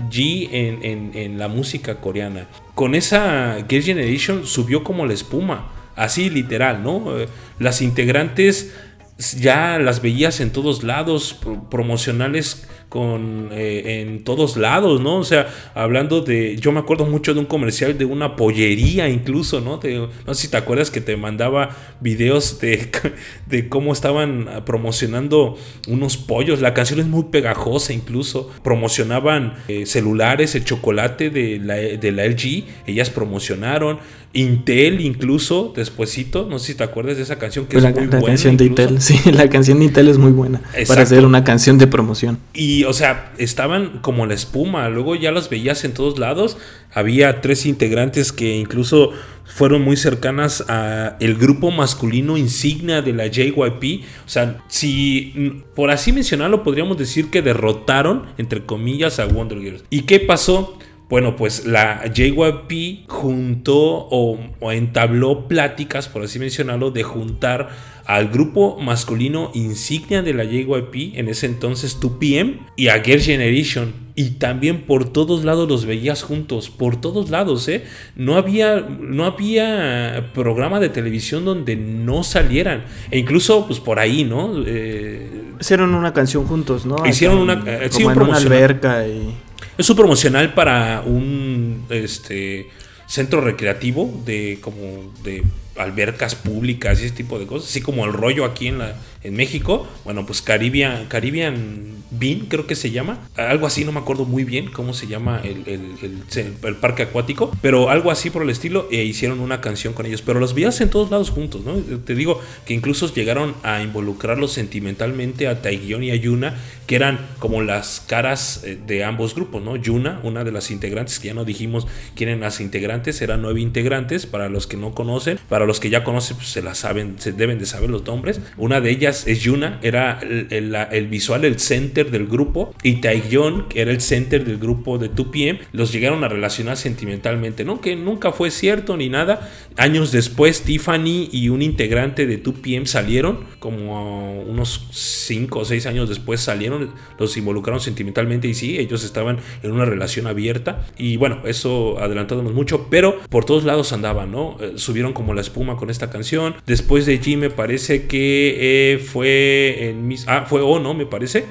G 0.09 0.49
en, 0.51 1.11
en 1.15 1.39
la 1.39 1.49
música 1.49 2.01
coreana. 2.01 2.49
Con 2.75 2.95
esa 2.95 3.59
Girl 3.69 3.83
Generation 3.83 4.47
subió 4.47 4.83
como 4.83 5.05
la 5.05 5.13
espuma, 5.13 5.71
así 5.95 6.31
literal, 6.31 6.83
¿no? 6.83 7.19
Eh, 7.19 7.29
las 7.59 7.83
integrantes 7.83 8.75
ya 9.19 9.79
las 9.79 10.03
veías 10.03 10.41
en 10.41 10.51
todos 10.51 10.83
lados, 10.83 11.39
promocionales 11.71 12.69
con 12.89 13.49
eh, 13.53 14.01
en 14.01 14.23
todos 14.23 14.57
lados, 14.57 15.01
¿no? 15.01 15.17
O 15.19 15.25
sea, 15.25 15.49
hablando 15.75 16.21
de, 16.21 16.57
yo 16.57 16.71
me 16.71 16.81
acuerdo 16.81 17.07
mucho 17.07 17.35
de 17.35 17.41
un 17.41 17.47
comercial 17.47 17.99
de 17.99 18.05
una 18.05 18.37
pollería 18.37 19.09
incluso, 19.09 19.61
¿no? 19.61 19.81
no 20.27 20.35
sé 20.35 20.43
si 20.43 20.49
te 20.49 20.57
acuerdas 20.57 20.91
que 20.91 21.01
te 21.01 21.17
mandaba 21.17 21.71
videos 22.01 22.61
de, 22.61 22.91
de 23.47 23.69
cómo 23.69 23.93
estaban 23.93 24.63
promocionando 24.65 25.57
unos 25.89 26.17
pollos, 26.17 26.61
la 26.61 26.75
canción 26.75 27.01
es 27.01 27.07
muy 27.07 27.25
pegajosa 27.25 27.93
incluso, 27.93 28.51
promocionaban 28.63 29.55
eh, 29.67 29.87
celulares, 29.87 30.55
el 30.55 30.65
chocolate 30.65 31.31
de 31.31 31.59
la, 31.59 31.75
de 31.75 32.13
la 32.13 32.25
LG, 32.25 32.65
ellas 32.87 33.11
promocionaron, 33.11 33.99
Intel 34.33 35.01
incluso, 35.01 35.73
despuesito, 35.75 36.47
no 36.49 36.59
sé 36.59 36.67
si 36.67 36.75
te 36.75 36.85
acuerdas 36.85 37.17
de 37.17 37.23
esa 37.23 37.39
canción 37.39 37.67
que 37.67 37.79
es 37.79 37.83
la, 37.83 37.91
muy 37.91 38.07
la 38.07 38.21
canción 38.21 38.57
de 38.57 38.65
Intel, 38.67 39.01
sí, 39.01 39.33
la 39.33 39.49
canción 39.49 39.79
de 39.79 39.87
Intel 39.87 40.09
es 40.09 40.19
muy 40.19 40.33
buena 40.33 40.61
para 40.87 41.03
hacer 41.03 41.25
una 41.25 41.43
canción 41.43 41.79
de 41.79 41.87
promoción. 41.87 42.39
Y, 42.53 42.85
o 42.85 42.93
sea, 42.93 43.33
estaban 43.39 44.01
como 44.03 44.27
la 44.27 44.35
espuma, 44.35 44.89
luego 44.91 45.17
ya 45.17 45.33
las 45.33 45.49
veías 45.49 45.85
en 45.85 45.95
todos 45.95 46.19
lados, 46.19 46.59
había 46.93 47.41
tres 47.41 47.65
integrantes 47.65 48.33
que 48.33 48.57
incluso 48.57 49.13
fueron 49.47 49.83
muy 49.83 49.97
cercanas 49.97 50.65
a 50.69 51.17
el 51.21 51.37
grupo 51.37 51.71
masculino 51.71 52.37
insignia 52.37 53.01
de 53.01 53.13
la 53.13 53.29
JYP, 53.29 54.05
o 54.27 54.29
sea, 54.29 54.59
si 54.69 55.63
por 55.75 55.91
así 55.91 56.13
mencionarlo 56.13 56.63
podríamos 56.63 56.99
decir 56.99 57.31
que 57.31 57.43
derrotaron 57.43 58.27
entre 58.39 58.67
comillas 58.67 59.19
a 59.19 59.27
Wonder 59.27 59.61
Girls. 59.61 59.85
¿Y 59.89 60.03
qué 60.03 60.21
pasó? 60.21 60.79
Bueno, 61.09 61.37
pues 61.37 61.67
la 61.67 62.03
JYP 62.13 63.09
juntó 63.09 64.09
o, 64.11 64.39
entabló 64.73 65.47
pláticas, 65.47 66.09
por 66.09 66.25
así 66.25 66.41
mencionarlo, 66.41 66.91
de 66.91 67.05
juntar 67.05 67.69
al 68.07 68.29
grupo 68.29 68.79
masculino 68.81 69.53
insignia 69.55 70.23
de 70.23 70.35
la 70.35 70.45
JYP, 70.45 71.17
en 71.17 71.29
ese 71.29 71.47
entonces 71.47 72.01
2PM, 72.01 72.59
y 72.75 72.89
a 72.89 73.03
Girl 73.05 73.21
Generation. 73.21 74.07
Y 74.17 74.31
también 74.31 74.83
por 74.83 75.13
todos 75.13 75.45
lados 75.45 75.69
los 75.69 75.85
veías 75.85 76.23
juntos, 76.23 76.71
por 76.71 77.01
todos 77.01 77.31
lados, 77.31 77.69
¿eh? 77.69 77.85
No 78.17 78.37
había, 78.37 78.81
no 78.81 79.27
había 79.27 80.31
programa 80.35 80.81
de 80.81 80.89
televisión 80.89 81.45
donde 81.45 81.77
no 81.77 82.25
salieran. 82.25 82.85
E 83.11 83.19
incluso, 83.19 83.67
pues 83.67 83.79
por 83.79 84.01
ahí, 84.01 84.25
¿no? 84.25 84.65
Eh, 84.67 85.31
Hicieron 85.61 85.95
una 85.95 86.13
canción 86.13 86.47
juntos, 86.47 86.87
¿no? 86.87 86.97
Hicieron 87.07 87.39
una, 87.39 87.63
eh, 87.67 87.91
como 87.93 88.11
en 88.11 88.23
una 88.23 88.37
alberca 88.39 89.07
y... 89.07 89.35
Es 89.79 89.91
un 89.91 89.97
promocional 89.97 90.55
para 90.55 91.03
un 91.05 91.85
este, 91.91 92.71
centro 93.07 93.41
recreativo 93.41 94.23
de 94.25 94.59
como 94.61 95.13
de 95.23 95.45
albercas 95.77 96.35
públicas 96.35 97.01
y 97.01 97.07
ese 97.07 97.15
tipo 97.15 97.39
de 97.39 97.47
cosas, 97.47 97.69
así 97.69 97.83
como 97.83 98.07
el 98.07 98.13
rollo 98.15 98.45
aquí 98.47 98.69
en 98.69 98.79
la 98.79 98.97
en 99.27 99.35
México, 99.35 99.87
bueno, 100.05 100.25
pues 100.25 100.43
Caribbean, 100.43 101.07
Caribbean 101.07 101.97
Bean, 102.11 102.47
creo 102.49 102.67
que 102.67 102.77
se 102.77 102.93
llama, 102.93 103.19
algo 103.37 103.67
así, 103.67 103.85
no 103.85 103.91
me 103.91 103.99
acuerdo 103.99 104.25
muy 104.25 104.45
bien 104.45 104.71
cómo 104.71 104.95
se 104.95 105.09
llama 105.09 105.41
el, 105.43 105.65
el, 105.67 106.75
parque 106.77 107.03
acuático, 107.03 107.51
pero 107.61 107.91
algo 107.91 108.13
así 108.13 108.31
por 108.31 108.43
el 108.43 108.51
estilo, 108.51 108.89
e 108.93 109.03
hicieron 109.03 109.41
una 109.41 109.61
canción 109.61 109.93
con 109.93 110.07
ellos, 110.07 110.23
pero 110.23 110.39
los 110.39 110.55
veías 110.55 110.81
en 110.81 110.89
todos 110.89 111.11
lados 111.11 111.31
juntos, 111.31 111.63
¿no? 111.65 111.75
Te 111.75 112.15
digo 112.15 112.41
que 112.65 112.75
incluso 112.75 113.13
llegaron 113.13 113.55
a 113.65 113.83
involucrarlos 113.83 114.53
sentimentalmente 114.53 115.49
a 115.49 115.63
Taegyeon 115.63 116.05
y 116.05 116.13
a 116.13 116.17
Yuna, 116.17 116.55
que 116.87 116.95
eran 116.95 117.19
como 117.41 117.63
las 117.63 118.05
caras 118.07 118.63
eh, 118.65 118.79
de 118.87 119.03
ambos 119.03 119.35
grupos, 119.35 119.63
¿no? 119.63 119.75
Yuna, 119.75 120.21
una 120.23 120.45
de 120.45 120.53
las 120.53 120.71
integrantes, 120.71 121.19
que 121.19 121.29
ya 121.29 121.35
no 121.35 121.45
dijimos 121.45 121.89
quién 122.15 122.29
eran 122.29 122.43
las 122.43 122.61
integrantes, 122.61 123.21
eran 123.21 123.43
nueve 123.43 123.61
integrantes, 123.61 124.27
para 124.27 124.49
los 124.49 124.69
que 124.69 124.77
no 124.77 124.95
conocen, 124.95 125.41
para 125.49 125.67
los 125.67 125.81
que 125.81 125.91
ya 125.91 126.05
conocen, 126.05 126.37
pues 126.37 126.51
se 126.51 126.63
la 126.63 126.77
saben, 126.77 127.17
se 127.19 127.33
deben 127.33 127.59
de 127.59 127.67
saber 127.67 127.91
los 127.91 128.05
nombres, 128.05 128.41
una 128.57 128.81
de 128.81 128.91
ellas 128.91 129.16
es 129.27 129.41
Yuna, 129.41 129.79
era 129.83 130.19
el, 130.21 131.07
visual, 131.09 131.45
el 131.45 131.59
center 131.59 132.11
del 132.11 132.27
grupo, 132.27 132.75
y 132.83 132.97
Taeyeon, 133.01 133.69
que 133.69 133.81
era 133.81 133.91
el 133.91 134.01
center 134.01 134.45
del 134.45 134.59
grupo 134.59 134.99
de 134.99 135.11
2PM, 135.11 135.61
los 135.73 135.93
llegaron 135.93 136.25
a 136.25 136.29
relacionar 136.29 136.77
sentimentalmente, 136.77 137.65
¿no? 137.65 137.81
Que 137.81 137.97
nunca 137.97 138.33
fue 138.33 138.51
cierto 138.51 138.97
ni 138.97 139.09
nada. 139.09 139.51
Años 139.77 140.13
después, 140.13 140.63
Tiffany 140.63 141.29
y 141.33 141.49
un 141.49 141.63
integrante 141.63 142.27
de 142.27 142.43
2PM 142.43 142.87
salieron, 142.87 143.45
como 143.59 144.43
unos 144.43 144.89
5 144.93 145.59
o 145.59 145.65
6 145.65 145.87
años 145.87 146.09
después 146.09 146.41
salieron, 146.41 146.91
los 147.19 147.37
involucraron 147.37 147.81
sentimentalmente 147.81 148.49
y 148.49 148.55
sí, 148.55 148.79
ellos 148.79 149.05
estaban 149.05 149.39
en 149.63 149.73
una 149.73 149.85
relación 149.85 150.27
abierta. 150.27 150.87
Y 150.97 151.17
bueno, 151.17 151.41
eso 151.45 151.99
adelantándonos 151.99 152.53
mucho, 152.53 152.89
pero 152.91 153.21
por 153.29 153.45
todos 153.45 153.65
lados 153.65 153.93
andaban, 153.93 154.33
¿no? 154.33 154.57
Eh, 154.61 154.73
subieron 154.77 155.13
como 155.13 155.35
la 155.35 155.41
espuma 155.41 155.77
con 155.77 155.91
esta 155.91 156.11
canción. 156.11 156.57
Después 156.67 157.07
de 157.07 157.21
G 157.21 157.37
me 157.37 157.51
parece 157.51 158.07
que 158.07 158.95
eh, 158.95 158.99
fue 159.07 159.89
en 159.89 160.07
mis. 160.07 160.29
Ah, 160.29 160.45
fue 160.47 160.61
O, 160.61 160.79
¿no? 160.79 160.93
Me 160.93 161.07
parece. 161.07 161.47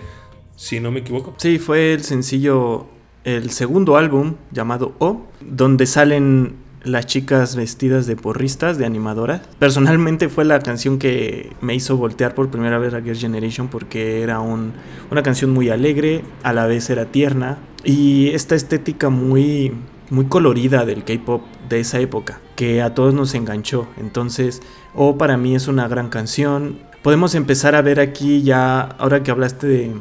Si 0.55 0.79
no 0.79 0.91
me 0.91 0.99
equivoco. 0.99 1.33
Sí, 1.37 1.57
fue 1.57 1.93
el 1.93 2.03
sencillo. 2.03 2.85
El 3.23 3.49
segundo 3.49 3.97
álbum 3.97 4.35
llamado 4.51 4.93
O, 4.99 5.23
donde 5.41 5.87
salen 5.87 6.57
las 6.85 7.07
chicas 7.07 7.55
vestidas 7.55 8.05
de 8.05 8.15
porristas, 8.15 8.77
de 8.77 8.85
animadoras. 8.85 9.41
Personalmente 9.59 10.29
fue 10.29 10.45
la 10.45 10.59
canción 10.59 10.99
que 10.99 11.51
me 11.59 11.73
hizo 11.75 11.97
voltear 11.97 12.35
por 12.35 12.49
primera 12.49 12.77
vez 12.77 12.93
a 12.93 13.01
Girl 13.01 13.17
Generation 13.17 13.67
porque 13.67 14.21
era 14.21 14.39
un, 14.39 14.73
una 15.11 15.23
canción 15.23 15.51
muy 15.51 15.69
alegre, 15.69 16.21
a 16.43 16.53
la 16.53 16.67
vez 16.67 16.89
era 16.89 17.05
tierna 17.05 17.57
y 17.83 18.29
esta 18.29 18.55
estética 18.55 19.09
muy, 19.09 19.73
muy 20.09 20.25
colorida 20.25 20.85
del 20.85 21.03
K-pop 21.03 21.41
de 21.67 21.79
esa 21.79 21.99
época 21.99 22.39
que 22.55 22.81
a 22.81 22.93
todos 22.93 23.13
nos 23.13 23.33
enganchó. 23.33 23.87
Entonces, 23.97 24.61
O 24.93 25.17
para 25.17 25.37
mí 25.37 25.55
es 25.55 25.67
una 25.67 25.87
gran 25.87 26.09
canción 26.09 26.79
podemos 27.05 27.35
empezar 27.35 27.75
a 27.75 27.83
ver 27.83 27.99
aquí 27.99 28.41
ya, 28.41 28.81
ahora 28.81 29.21
que 29.21 29.29
hablaste 29.29 29.91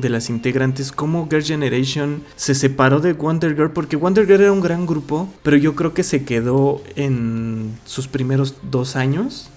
de, 0.00 0.08
las 0.08 0.28
integrantes, 0.28 0.90
cómo 0.90 1.28
Girl 1.30 1.44
Generation 1.44 2.24
se 2.34 2.56
separó 2.56 2.98
de 2.98 3.12
Wonder 3.12 3.54
Girl, 3.54 3.70
porque 3.70 3.94
Wonder 3.94 4.26
Girl 4.26 4.40
era 4.40 4.50
un 4.50 4.60
gran 4.60 4.84
grupo, 4.84 5.32
pero 5.44 5.56
yo 5.56 5.76
creo 5.76 5.94
que 5.94 6.02
se 6.02 6.24
quedó 6.24 6.82
en 6.96 7.78
sus 7.84 8.08
primeros 8.08 8.56
dos 8.72 8.96
años 8.96 9.50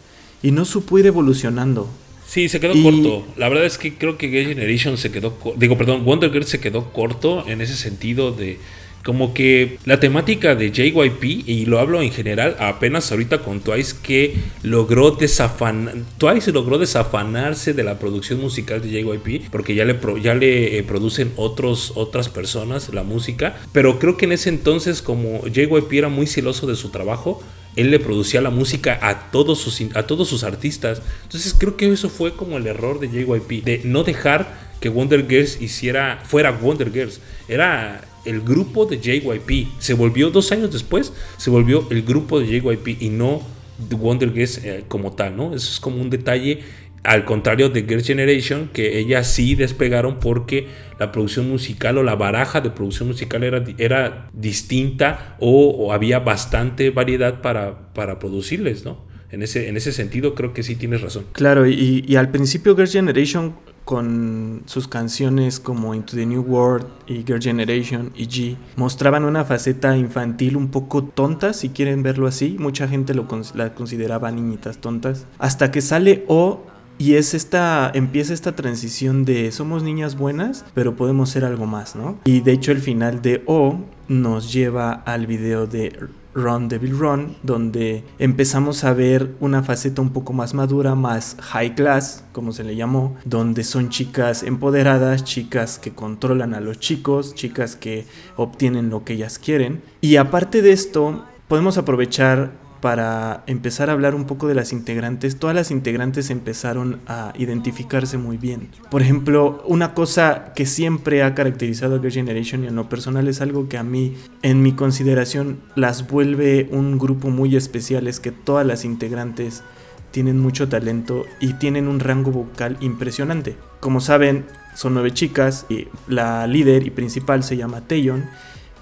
y 0.43 0.51
no 0.51 0.63
supo 0.63 0.99
ir 0.99 1.07
evolucionando. 1.07 1.89
Sí, 2.27 2.47
se 2.49 2.59
quedó 2.59 2.73
corto. 2.83 3.25
La 3.35 3.49
verdad 3.49 3.65
es 3.65 3.79
que 3.79 3.95
creo 3.95 4.19
que 4.19 4.29
Girl 4.29 4.49
Generation 4.49 4.95
se 4.95 5.11
quedó, 5.11 5.35
digo, 5.57 5.79
perdón, 5.79 6.05
Wonder 6.05 6.31
Girl 6.31 6.45
se 6.45 6.59
quedó 6.59 6.93
corto 6.93 7.47
en 7.47 7.61
ese 7.61 7.77
sentido 7.77 8.31
de 8.31 8.59
como 9.03 9.33
que 9.33 9.77
la 9.85 9.99
temática 9.99 10.55
de 10.55 10.71
JYP, 10.71 11.47
y 11.47 11.65
lo 11.65 11.79
hablo 11.79 12.01
en 12.01 12.11
general, 12.11 12.55
apenas 12.59 13.11
ahorita 13.11 13.39
con 13.39 13.61
Twice, 13.61 13.95
que 14.01 14.35
logró 14.63 15.11
desafanar, 15.11 15.95
Twice 16.17 16.51
logró 16.51 16.77
desafanarse 16.77 17.73
de 17.73 17.83
la 17.83 17.99
producción 17.99 18.39
musical 18.39 18.81
de 18.81 18.89
JYP, 18.89 19.49
porque 19.51 19.75
ya 19.75 19.85
le, 19.85 19.99
ya 20.21 20.35
le 20.35 20.77
eh, 20.77 20.83
producen 20.83 21.31
otros, 21.35 21.93
otras 21.95 22.29
personas 22.29 22.89
la 22.93 23.03
música, 23.03 23.57
pero 23.71 23.99
creo 23.99 24.17
que 24.17 24.25
en 24.25 24.33
ese 24.33 24.49
entonces 24.49 25.01
como 25.01 25.45
JYP 25.45 25.93
era 25.93 26.09
muy 26.09 26.27
celoso 26.27 26.67
de 26.67 26.75
su 26.75 26.89
trabajo, 26.89 27.41
él 27.75 27.89
le 27.89 27.99
producía 27.99 28.41
la 28.41 28.49
música 28.49 28.99
a 29.01 29.31
todos 29.31 29.59
sus, 29.59 29.81
a 29.95 30.03
todos 30.03 30.27
sus 30.27 30.43
artistas. 30.43 31.01
Entonces 31.23 31.55
creo 31.57 31.77
que 31.77 31.91
eso 31.91 32.09
fue 32.09 32.35
como 32.35 32.57
el 32.57 32.67
error 32.67 32.99
de 32.99 33.07
JYP, 33.07 33.63
de 33.63 33.81
no 33.85 34.03
dejar 34.03 34.71
que 34.81 34.89
Wonder 34.89 35.27
Girls 35.27 35.61
hiciera, 35.61 36.21
fuera 36.25 36.51
Wonder 36.51 36.91
Girls. 36.91 37.21
Era 37.47 38.01
el 38.25 38.41
grupo 38.41 38.85
de 38.85 38.99
JYP. 38.99 39.67
Se 39.79 39.93
volvió 39.93 40.29
dos 40.29 40.51
años 40.51 40.71
después, 40.71 41.13
se 41.37 41.49
volvió 41.49 41.87
el 41.89 42.03
grupo 42.03 42.39
de 42.39 42.47
JYP 42.47 43.01
y 43.01 43.09
no 43.09 43.41
Wonder 43.89 44.31
Girls 44.33 44.59
eh, 44.63 44.83
como 44.87 45.13
tal, 45.13 45.35
¿no? 45.35 45.55
Eso 45.55 45.71
es 45.71 45.79
como 45.79 46.01
un 46.01 46.09
detalle 46.09 46.59
al 47.03 47.25
contrario 47.25 47.69
de 47.69 47.81
Girls' 47.81 48.05
Generation, 48.05 48.69
que 48.71 48.99
ellas 48.99 49.27
sí 49.27 49.55
despegaron 49.55 50.19
porque 50.19 50.67
la 50.99 51.11
producción 51.11 51.49
musical 51.49 51.97
o 51.97 52.03
la 52.03 52.15
baraja 52.15 52.61
de 52.61 52.69
producción 52.69 53.07
musical 53.07 53.43
era, 53.43 53.63
era 53.79 54.29
distinta 54.33 55.35
o, 55.39 55.91
había 55.91 56.19
bastante 56.19 56.91
variedad 56.91 57.41
para, 57.41 57.91
para 57.93 58.19
producirles, 58.19 58.85
¿no? 58.85 59.09
En 59.31 59.43
ese, 59.43 59.69
en 59.69 59.77
ese 59.77 59.91
sentido 59.91 60.35
creo 60.35 60.53
que 60.53 60.63
sí 60.63 60.75
tienes 60.75 61.01
razón. 61.01 61.25
Claro, 61.31 61.67
y, 61.67 62.03
y 62.07 62.15
al 62.15 62.29
principio 62.29 62.75
Girls' 62.75 62.91
Generation 62.91 63.53
con 63.85 64.63
sus 64.67 64.87
canciones 64.87 65.59
como 65.59 65.95
Into 65.95 66.15
the 66.15 66.25
New 66.25 66.41
World 66.43 66.85
y 67.07 67.23
Girl 67.23 67.41
Generation 67.41 68.11
y 68.15 68.27
G 68.27 68.57
mostraban 68.75 69.25
una 69.25 69.43
faceta 69.43 69.97
infantil 69.97 70.55
un 70.55 70.69
poco 70.69 71.03
tonta, 71.03 71.53
si 71.53 71.69
quieren 71.69 72.03
verlo 72.03 72.27
así. 72.27 72.55
Mucha 72.59 72.87
gente 72.87 73.13
lo, 73.13 73.27
la 73.55 73.73
consideraba 73.73 74.31
niñitas 74.31 74.77
tontas. 74.77 75.25
Hasta 75.39 75.71
que 75.71 75.81
sale 75.81 76.23
O 76.27 76.63
y 76.97 77.15
es 77.15 77.33
esta, 77.33 77.91
empieza 77.93 78.33
esta 78.33 78.55
transición 78.55 79.25
de 79.25 79.51
somos 79.51 79.81
niñas 79.81 80.15
buenas, 80.15 80.65
pero 80.75 80.95
podemos 80.95 81.31
ser 81.31 81.45
algo 81.45 81.65
más, 81.65 81.95
¿no? 81.95 82.19
Y 82.25 82.41
de 82.41 82.51
hecho 82.51 82.71
el 82.71 82.79
final 82.79 83.21
de 83.23 83.41
O 83.47 83.79
nos 84.07 84.53
lleva 84.53 84.91
al 84.91 85.25
video 85.25 85.65
de 85.65 85.97
Run 86.33 86.67
Devil 86.69 86.97
Run, 86.97 87.35
donde 87.43 88.03
empezamos 88.19 88.83
a 88.83 88.93
ver 88.93 89.35
una 89.39 89.63
faceta 89.63 90.01
un 90.01 90.11
poco 90.11 90.33
más 90.33 90.53
madura, 90.53 90.95
más 90.95 91.37
high 91.39 91.75
class, 91.75 92.23
como 92.31 92.51
se 92.51 92.63
le 92.63 92.75
llamó, 92.75 93.15
donde 93.25 93.63
son 93.63 93.89
chicas 93.89 94.43
empoderadas, 94.43 95.23
chicas 95.23 95.79
que 95.79 95.91
controlan 95.91 96.53
a 96.53 96.61
los 96.61 96.79
chicos, 96.79 97.35
chicas 97.35 97.75
que 97.75 98.05
obtienen 98.35 98.89
lo 98.89 99.03
que 99.03 99.13
ellas 99.13 99.39
quieren. 99.39 99.81
Y 100.01 100.15
aparte 100.15 100.61
de 100.61 100.71
esto, 100.71 101.25
podemos 101.47 101.77
aprovechar 101.77 102.60
para 102.81 103.43
empezar 103.47 103.89
a 103.89 103.93
hablar 103.93 104.15
un 104.15 104.25
poco 104.25 104.47
de 104.47 104.55
las 104.55 104.73
integrantes, 104.73 105.37
todas 105.37 105.55
las 105.55 105.71
integrantes 105.71 106.29
empezaron 106.31 106.99
a 107.07 107.31
identificarse 107.37 108.17
muy 108.17 108.37
bien. 108.37 108.69
Por 108.89 109.01
ejemplo, 109.01 109.63
una 109.67 109.93
cosa 109.93 110.51
que 110.55 110.65
siempre 110.65 111.23
ha 111.23 111.35
caracterizado 111.35 111.95
a 111.95 111.99
Girl 111.99 112.11
Generation 112.11 112.63
y 112.63 112.67
en 112.67 112.75
lo 112.75 112.89
personal 112.89 113.27
es 113.27 113.39
algo 113.39 113.69
que 113.69 113.77
a 113.77 113.83
mí, 113.83 114.15
en 114.41 114.63
mi 114.63 114.73
consideración, 114.73 115.59
las 115.75 116.07
vuelve 116.07 116.67
un 116.71 116.97
grupo 116.97 117.29
muy 117.29 117.55
especial, 117.55 118.07
es 118.07 118.19
que 118.19 118.31
todas 118.31 118.65
las 118.65 118.83
integrantes 118.83 119.63
tienen 120.09 120.39
mucho 120.39 120.67
talento 120.67 121.25
y 121.39 121.53
tienen 121.53 121.87
un 121.87 121.99
rango 121.99 122.31
vocal 122.31 122.77
impresionante. 122.81 123.55
Como 123.79 124.01
saben, 124.01 124.45
son 124.75 124.93
nueve 124.93 125.11
chicas 125.11 125.65
y 125.69 125.87
la 126.07 126.47
líder 126.47 126.85
y 126.85 126.89
principal 126.89 127.43
se 127.43 127.57
llama 127.57 127.81
Taeyeon, 127.81 128.25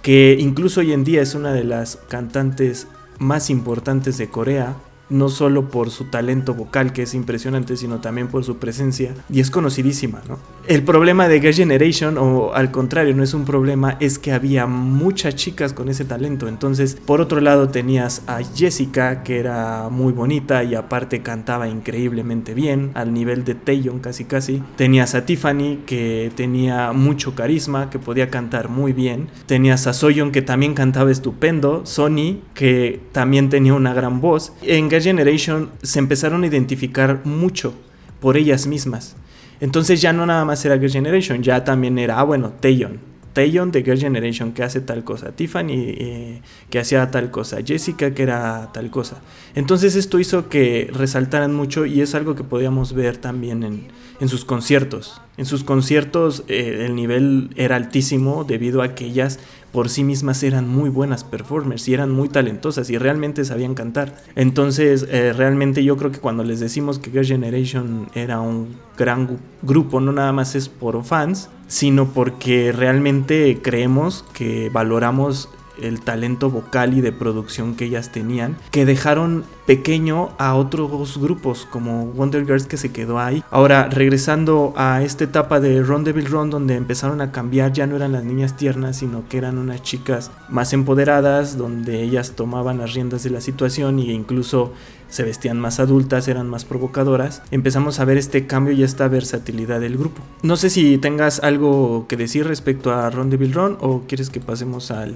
que 0.02 0.38
incluso 0.40 0.80
hoy 0.80 0.94
en 0.94 1.04
día 1.04 1.22
es 1.22 1.36
una 1.36 1.52
de 1.52 1.66
las 1.66 1.98
cantantes 2.08 2.88
más 3.19 3.49
importantes 3.49 4.17
de 4.17 4.29
Corea 4.29 4.75
no 5.10 5.30
solo 5.30 5.69
por 5.69 5.89
su 5.89 6.06
talento 6.06 6.54
vocal, 6.54 6.93
que 6.93 7.04
es 7.04 7.13
impresionante, 7.13 7.78
sino 7.78 8.00
también 8.00 8.28
por 8.28 8.43
su 8.43 8.58
presencia, 8.58 9.13
y 9.30 9.39
es 9.39 9.52
conocidísima, 9.52 10.22
¿no? 10.28 10.38
El 10.67 10.84
problema 10.84 11.28
de 11.28 11.39
Girl 11.41 11.54
Generation, 11.54 12.17
o 12.17 12.54
al 12.54 12.72
contrario, 12.72 13.15
no 13.15 13.24
es 13.24 13.34
un 13.34 13.45
problema, 13.45 13.98
es 14.00 14.19
que 14.19 14.32
había 14.32 14.67
muchas 14.67 15.36
chicas 15.36 15.74
con 15.74 15.89
ese 15.89 16.06
talento, 16.06 16.48
entonces, 16.48 16.95
por 17.06 17.22
otro 17.22 17.41
lado 17.41 17.69
tenías 17.69 18.22
a 18.28 18.41
Jessica, 18.43 19.24
que 19.24 19.39
era 19.39 19.89
muy 19.89 20.13
bonita 20.13 20.63
y 20.63 20.76
aparte 20.76 21.22
cantaba 21.22 21.67
increíblemente 21.67 22.54
bien, 22.54 22.91
al 22.93 23.13
nivel 23.13 23.43
de 23.45 23.56
Taeyeon 23.56 24.00
casi 24.00 24.26
casi, 24.26 24.62
tenías 24.76 25.15
a 25.15 25.26
Tiffany, 25.26 25.80
que 25.86 26.32
tenía 26.36 26.91
mucho 26.91 27.34
carisma, 27.36 27.89
que 27.89 28.00
podía 28.00 28.30
cantar 28.30 28.69
muy 28.69 28.93
bien, 28.93 29.30
tenías 29.45 29.88
a 29.88 29.93
Soyeon, 29.93 30.32
que 30.32 30.41
también 30.41 30.74
cantaba 30.74 31.12
estupendo, 31.12 31.86
Sony, 31.86 32.41
que 32.54 33.02
también 33.12 33.50
tenía 33.50 33.74
una 33.74 33.93
gran 33.93 34.22
voz, 34.22 34.54
en 34.62 34.89
Generation 35.02 35.70
se 35.82 36.00
empezaron 36.00 36.44
a 36.44 36.48
identificar 36.48 37.22
mucho 37.26 37.74
por 38.20 38.38
ellas 38.38 38.68
mismas. 38.68 39.16
Entonces 39.60 40.02
ya 40.02 40.14
no 40.14 40.26
nada 40.26 40.46
más 40.46 40.64
era 40.66 40.78
Girl 40.78 40.92
Generation, 40.92 41.44
ya 41.44 41.64
también 41.64 41.98
era, 41.98 42.20
ah, 42.20 42.24
bueno, 42.24 42.54
Taeyeon. 42.60 43.10
Taeyeon 43.34 43.72
de 43.72 43.84
Girl 43.84 44.00
Generation 44.00 44.54
que 44.54 44.64
hace 44.64 44.82
tal 44.82 45.04
cosa, 45.04 45.32
Tiffany 45.32 45.72
eh, 45.72 46.42
que 46.70 46.80
hacía 46.80 47.12
tal 47.12 47.30
cosa, 47.32 47.60
Jessica 47.64 48.12
que 48.14 48.24
era 48.24 48.72
tal 48.74 48.90
cosa. 48.90 49.22
Entonces 49.56 49.96
esto 49.96 50.20
hizo 50.20 50.50
que 50.50 50.90
resaltaran 50.92 51.54
mucho 51.54 51.86
y 51.86 52.02
es 52.02 52.16
algo 52.16 52.36
que 52.36 52.44
podíamos 52.44 52.94
ver 52.94 53.18
también 53.18 53.64
en, 53.64 53.88
en 54.20 54.30
sus 54.30 54.46
conciertos. 54.46 55.22
En 55.38 55.46
sus 55.46 55.64
conciertos 55.64 56.44
eh, 56.48 56.86
el 56.86 56.96
nivel 56.96 57.52
era 57.56 57.76
altísimo 57.76 58.44
debido 58.44 58.82
a 58.82 58.96
que 58.96 59.06
ellas 59.06 59.40
por 59.71 59.89
sí 59.89 60.03
mismas 60.03 60.43
eran 60.43 60.67
muy 60.67 60.89
buenas 60.89 61.23
performers 61.23 61.88
y 61.88 61.93
eran 61.93 62.12
muy 62.12 62.29
talentosas 62.29 62.89
y 62.89 62.97
realmente 62.97 63.45
sabían 63.45 63.75
cantar. 63.75 64.15
Entonces 64.36 65.08
eh, 65.10 65.34
realmente 65.34 65.84
yo 65.84 65.97
creo 65.97 66.12
que 66.12 66.19
cuando 66.19 66.43
les 66.43 66.60
decimos 66.60 66.99
que 66.99 67.12
Girl 67.12 67.25
Generation 67.25 68.08
era 68.15 68.39
un 68.39 68.75
gran 68.97 69.38
grupo 69.62 69.99
no 69.99 70.12
nada 70.12 70.32
más 70.32 70.55
es 70.55 70.69
por 70.69 71.03
fans, 71.03 71.49
sino 71.67 72.10
porque 72.10 72.71
realmente 72.71 73.60
creemos 73.62 74.25
que 74.34 74.69
valoramos 74.69 75.49
el 75.84 76.02
talento 76.02 76.50
vocal 76.50 76.98
y 76.98 77.02
de 77.02 77.12
producción 77.12 77.76
que 77.76 77.86
ellas 77.86 78.12
tenían, 78.12 78.58
que 78.72 78.86
dejaron 78.86 79.44
pequeño 79.65 80.30
a 80.39 80.56
otros 80.56 81.20
grupos 81.20 81.68
como 81.70 82.08
Wonder 82.08 82.46
Girls 82.46 82.65
que 82.65 82.78
se 82.78 82.92
quedó 82.92 83.20
ahí. 83.20 83.44
Ahora, 83.52 83.88
regresando 83.88 84.74
a 84.76 85.04
esta 85.04 85.26
etapa 85.26 85.60
de 85.60 85.84
Devil 85.84 86.26
Run 86.26 86.50
donde 86.50 86.76
empezaron 86.76 87.22
a 87.22 87.32
cambiar, 87.32 87.72
ya 87.72 87.86
no 87.86 87.96
eran 87.96 88.12
las 88.12 88.24
niñas 88.24 88.58
tiernas, 88.58 88.98
sino 88.98 89.28
que 89.30 89.38
eran 89.38 89.58
unas 89.58 89.84
chicas 89.84 90.32
más 90.50 90.74
empoderadas, 90.74 91.58
donde 91.58 92.02
ellas 92.02 92.34
tomaban 92.36 92.80
las 92.80 92.94
riendas 92.94 93.24
de 93.24 93.30
la 93.30 93.42
situación 93.42 94.00
e 94.00 94.12
incluso 94.12 94.74
se 95.10 95.24
vestían 95.24 95.60
más 95.60 95.80
adultas, 95.80 96.28
eran 96.28 96.48
más 96.50 96.65
provocadoras. 96.65 97.41
Empezamos 97.52 98.00
a 98.00 98.06
ver 98.06 98.17
este 98.17 98.48
cambio 98.48 98.74
y 98.74 98.84
esta 98.84 99.08
versatilidad 99.08 99.80
del 99.80 99.98
grupo. 99.98 100.22
No 100.43 100.56
sé 100.56 100.69
si 100.69 100.98
tengas 100.98 101.39
algo 101.41 102.06
que 102.08 102.17
decir 102.17 102.48
respecto 102.48 102.93
a 102.93 103.10
Devil 103.10 103.54
Run 103.54 103.78
o 103.82 104.04
quieres 104.08 104.30
que 104.30 104.39
pasemos 104.39 104.91
al, 104.91 105.15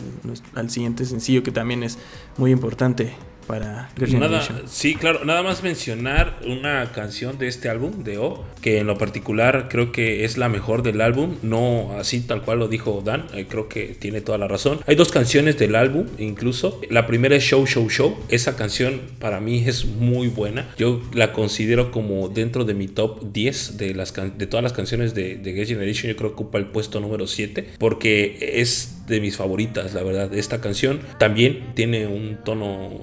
al 0.55 0.69
siguiente 0.69 1.05
sencillo 1.05 1.43
que 1.43 1.51
también 1.51 1.83
es 1.83 1.97
muy 2.37 2.51
importante 2.51 3.13
para 3.47 3.89
nada, 3.97 4.41
Sí, 4.67 4.95
claro, 4.95 5.25
nada 5.25 5.43
más 5.43 5.63
mencionar 5.63 6.39
una 6.45 6.91
canción 6.91 7.37
de 7.37 7.47
este 7.47 7.69
álbum, 7.69 8.03
de 8.03 8.17
O, 8.17 8.43
que 8.61 8.79
en 8.79 8.87
lo 8.87 8.97
particular 8.97 9.67
creo 9.69 9.91
que 9.91 10.25
es 10.25 10.37
la 10.37 10.49
mejor 10.49 10.83
del 10.83 11.01
álbum, 11.01 11.37
no 11.41 11.95
así 11.97 12.21
tal 12.21 12.41
cual 12.41 12.59
lo 12.59 12.67
dijo 12.67 13.01
Dan, 13.03 13.25
eh, 13.33 13.45
creo 13.49 13.69
que 13.69 13.95
tiene 13.99 14.21
toda 14.21 14.37
la 14.37 14.47
razón. 14.47 14.79
Hay 14.87 14.95
dos 14.95 15.11
canciones 15.11 15.57
del 15.57 15.75
álbum, 15.75 16.07
incluso. 16.17 16.79
La 16.89 17.07
primera 17.07 17.35
es 17.35 17.43
Show, 17.43 17.65
Show, 17.67 17.89
Show. 17.89 18.17
Esa 18.29 18.55
canción 18.55 19.01
para 19.19 19.39
mí 19.39 19.63
es 19.65 19.85
muy 19.85 20.27
buena. 20.27 20.69
Yo 20.77 21.01
la 21.13 21.33
considero 21.33 21.91
como 21.91 22.29
dentro 22.29 22.65
de 22.65 22.73
mi 22.73 22.87
top 22.87 23.31
10 23.31 23.77
de, 23.77 23.93
las 23.93 24.13
de 24.13 24.47
todas 24.47 24.63
las 24.63 24.73
canciones 24.73 25.13
de, 25.13 25.35
de 25.35 25.65
Generation. 25.65 26.09
Yo 26.09 26.15
creo 26.17 26.29
que 26.29 26.33
ocupa 26.33 26.57
el 26.57 26.65
puesto 26.65 26.99
número 26.99 27.27
7, 27.27 27.73
porque 27.77 28.37
es 28.59 29.03
de 29.07 29.19
mis 29.19 29.37
favoritas, 29.37 29.93
la 29.93 30.03
verdad. 30.03 30.33
Esta 30.33 30.61
canción 30.61 31.01
también 31.17 31.73
tiene 31.75 32.07
un 32.07 32.37
tono 32.43 33.01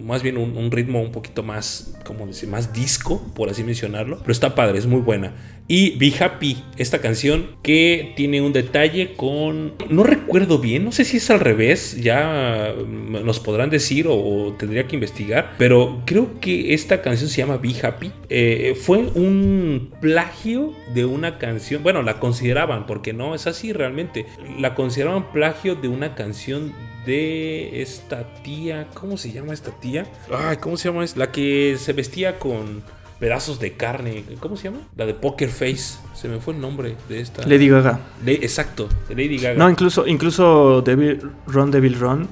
más 0.00 0.22
bien 0.22 0.36
un, 0.36 0.70
ritmo 0.70 1.00
un 1.00 1.12
poquito 1.12 1.42
más, 1.42 1.94
como 2.04 2.26
decir, 2.26 2.48
más 2.48 2.72
disco, 2.72 3.22
por 3.34 3.48
así 3.48 3.64
mencionarlo. 3.64 4.18
Pero 4.20 4.32
está 4.32 4.54
padre, 4.54 4.78
es 4.78 4.86
muy 4.86 5.00
buena. 5.00 5.34
Y 5.72 5.90
Be 5.98 6.12
Happy, 6.18 6.64
esta 6.78 7.00
canción 7.00 7.46
que 7.62 8.12
tiene 8.16 8.42
un 8.42 8.52
detalle 8.52 9.14
con... 9.14 9.74
No 9.88 10.02
recuerdo 10.02 10.58
bien, 10.58 10.84
no 10.84 10.90
sé 10.90 11.04
si 11.04 11.18
es 11.18 11.30
al 11.30 11.38
revés, 11.38 11.96
ya 12.02 12.74
nos 12.88 13.38
podrán 13.38 13.70
decir 13.70 14.08
o, 14.08 14.52
tendría 14.58 14.88
que 14.88 14.96
investigar, 14.96 15.54
pero 15.58 16.02
creo 16.06 16.40
que 16.40 16.74
esta 16.74 17.02
canción 17.02 17.30
se 17.30 17.36
llama 17.36 17.58
Be 17.58 17.72
Happy. 17.84 18.10
Eh, 18.28 18.76
fue 18.82 18.98
un 19.14 19.92
plagio 20.00 20.72
de 20.92 21.04
una 21.04 21.38
canción, 21.38 21.84
bueno, 21.84 22.02
la 22.02 22.18
consideraban, 22.18 22.88
porque 22.88 23.12
no 23.12 23.36
es 23.36 23.46
así 23.46 23.72
realmente, 23.72 24.26
la 24.58 24.74
consideraban 24.74 25.30
plagio 25.30 25.76
de 25.76 25.86
una 25.86 26.16
canción 26.16 26.72
de 27.06 27.80
esta 27.80 28.34
tía, 28.42 28.88
¿cómo 28.92 29.16
se 29.16 29.30
llama 29.30 29.54
esta 29.54 29.70
tía? 29.70 30.04
Ay, 30.36 30.56
¿cómo 30.56 30.76
se 30.76 30.88
llama? 30.88 31.04
La 31.14 31.30
que 31.30 31.76
se 31.78 31.92
vestía 31.92 32.40
con 32.40 32.82
pedazos 33.20 33.60
de 33.60 33.74
carne, 33.74 34.24
¿cómo 34.40 34.56
se 34.56 34.64
llama? 34.64 34.80
La 34.96 35.06
de 35.06 35.14
Poker 35.14 35.50
Face, 35.50 35.98
se 36.14 36.26
me 36.26 36.40
fue 36.40 36.54
el 36.54 36.60
nombre 36.60 36.96
de 37.08 37.20
esta. 37.20 37.46
Lady 37.46 37.68
Gaga. 37.68 38.00
exacto, 38.26 38.88
de 39.08 39.14
Lady 39.14 39.38
Gaga. 39.38 39.58
No, 39.58 39.70
incluso, 39.70 40.06
incluso 40.06 40.82
Devil, 40.82 41.20
Ron 41.46 41.70
Devil 41.70 42.00
Ron. 42.00 42.28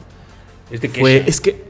Es 0.71 0.81
de 0.81 0.89
Fue, 0.89 1.25
es 1.27 1.41
que 1.41 1.69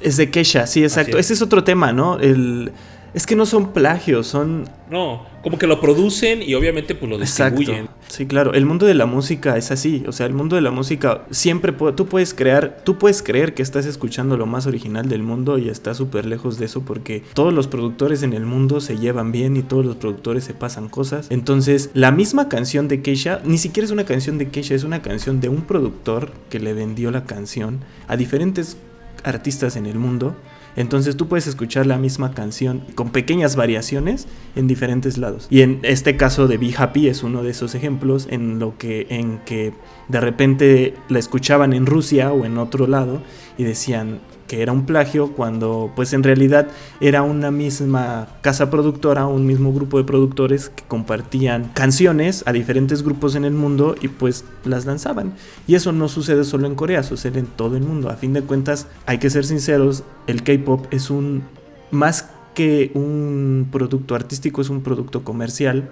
es 0.00 0.16
de 0.16 0.30
Kesha, 0.30 0.66
sí, 0.66 0.82
exacto. 0.82 1.18
Ese 1.18 1.32
es 1.32 1.42
otro 1.42 1.64
tema, 1.64 1.92
¿no? 1.92 2.18
El 2.18 2.72
es 3.12 3.26
que 3.26 3.34
no 3.34 3.44
son 3.44 3.72
plagios, 3.72 4.28
son... 4.28 4.68
No, 4.88 5.26
como 5.42 5.58
que 5.58 5.66
lo 5.66 5.80
producen 5.80 6.42
y 6.42 6.54
obviamente 6.54 6.94
pues 6.94 7.10
lo 7.10 7.18
distribuyen. 7.18 7.88
Sí, 8.10 8.26
claro, 8.26 8.54
el 8.54 8.66
mundo 8.66 8.86
de 8.86 8.94
la 8.94 9.06
música 9.06 9.56
es 9.56 9.70
así, 9.70 10.02
o 10.08 10.10
sea, 10.10 10.26
el 10.26 10.34
mundo 10.34 10.56
de 10.56 10.62
la 10.62 10.72
música 10.72 11.22
siempre 11.30 11.72
tú 11.94 12.06
puedes 12.06 12.34
crear, 12.34 12.80
tú 12.82 12.98
puedes 12.98 13.22
creer 13.22 13.54
que 13.54 13.62
estás 13.62 13.86
escuchando 13.86 14.36
lo 14.36 14.46
más 14.46 14.66
original 14.66 15.08
del 15.08 15.22
mundo 15.22 15.58
y 15.58 15.68
estás 15.68 15.98
súper 15.98 16.26
lejos 16.26 16.58
de 16.58 16.66
eso 16.66 16.82
porque 16.82 17.22
todos 17.34 17.54
los 17.54 17.68
productores 17.68 18.24
en 18.24 18.32
el 18.32 18.44
mundo 18.44 18.80
se 18.80 18.98
llevan 18.98 19.30
bien 19.30 19.56
y 19.56 19.62
todos 19.62 19.86
los 19.86 19.94
productores 19.94 20.42
se 20.42 20.54
pasan 20.54 20.88
cosas. 20.88 21.28
Entonces, 21.30 21.90
la 21.94 22.10
misma 22.10 22.48
canción 22.48 22.88
de 22.88 23.00
Keisha, 23.00 23.42
ni 23.44 23.58
siquiera 23.58 23.84
es 23.84 23.92
una 23.92 24.04
canción 24.04 24.38
de 24.38 24.48
Keisha, 24.48 24.74
es 24.74 24.82
una 24.82 25.02
canción 25.02 25.40
de 25.40 25.48
un 25.48 25.62
productor 25.62 26.32
que 26.50 26.58
le 26.58 26.74
vendió 26.74 27.12
la 27.12 27.26
canción 27.26 27.78
a 28.08 28.16
diferentes 28.16 28.76
artistas 29.22 29.76
en 29.76 29.86
el 29.86 29.98
mundo 30.00 30.34
Entonces 30.80 31.16
tú 31.16 31.28
puedes 31.28 31.46
escuchar 31.46 31.86
la 31.86 31.98
misma 31.98 32.32
canción 32.32 32.82
con 32.94 33.10
pequeñas 33.10 33.54
variaciones 33.56 34.26
en 34.56 34.66
diferentes 34.66 35.18
lados. 35.18 35.46
Y 35.50 35.60
en 35.60 35.80
este 35.82 36.16
caso 36.16 36.48
de 36.48 36.56
Be 36.56 36.74
Happy 36.76 37.08
es 37.08 37.22
uno 37.22 37.42
de 37.42 37.50
esos 37.50 37.74
ejemplos 37.74 38.26
en 38.30 38.58
lo 38.58 38.76
que 38.78 39.06
en 39.10 39.38
que 39.44 39.72
de 40.08 40.20
repente 40.20 40.94
la 41.08 41.18
escuchaban 41.18 41.72
en 41.72 41.86
Rusia 41.86 42.32
o 42.32 42.44
en 42.44 42.58
otro 42.58 42.86
lado 42.86 43.22
y 43.58 43.64
decían 43.64 44.20
que 44.50 44.62
era 44.62 44.72
un 44.72 44.84
plagio 44.84 45.28
cuando 45.28 45.92
pues 45.94 46.12
en 46.12 46.24
realidad 46.24 46.66
era 47.00 47.22
una 47.22 47.52
misma 47.52 48.26
casa 48.40 48.68
productora, 48.68 49.26
un 49.26 49.46
mismo 49.46 49.72
grupo 49.72 49.96
de 49.98 50.02
productores 50.02 50.70
que 50.70 50.82
compartían 50.88 51.70
canciones 51.72 52.42
a 52.46 52.52
diferentes 52.52 53.04
grupos 53.04 53.36
en 53.36 53.44
el 53.44 53.52
mundo 53.52 53.94
y 54.00 54.08
pues 54.08 54.44
las 54.64 54.86
lanzaban. 54.86 55.34
Y 55.68 55.76
eso 55.76 55.92
no 55.92 56.08
sucede 56.08 56.42
solo 56.42 56.66
en 56.66 56.74
Corea, 56.74 57.04
sucede 57.04 57.38
en 57.38 57.46
todo 57.46 57.76
el 57.76 57.84
mundo. 57.84 58.10
A 58.10 58.16
fin 58.16 58.32
de 58.32 58.42
cuentas, 58.42 58.88
hay 59.06 59.18
que 59.18 59.30
ser 59.30 59.44
sinceros, 59.44 60.02
el 60.26 60.42
K-Pop 60.42 60.84
es 60.90 61.10
un 61.10 61.44
más 61.92 62.28
que 62.52 62.90
un 62.94 63.68
producto 63.70 64.16
artístico, 64.16 64.62
es 64.62 64.68
un 64.68 64.82
producto 64.82 65.22
comercial 65.22 65.90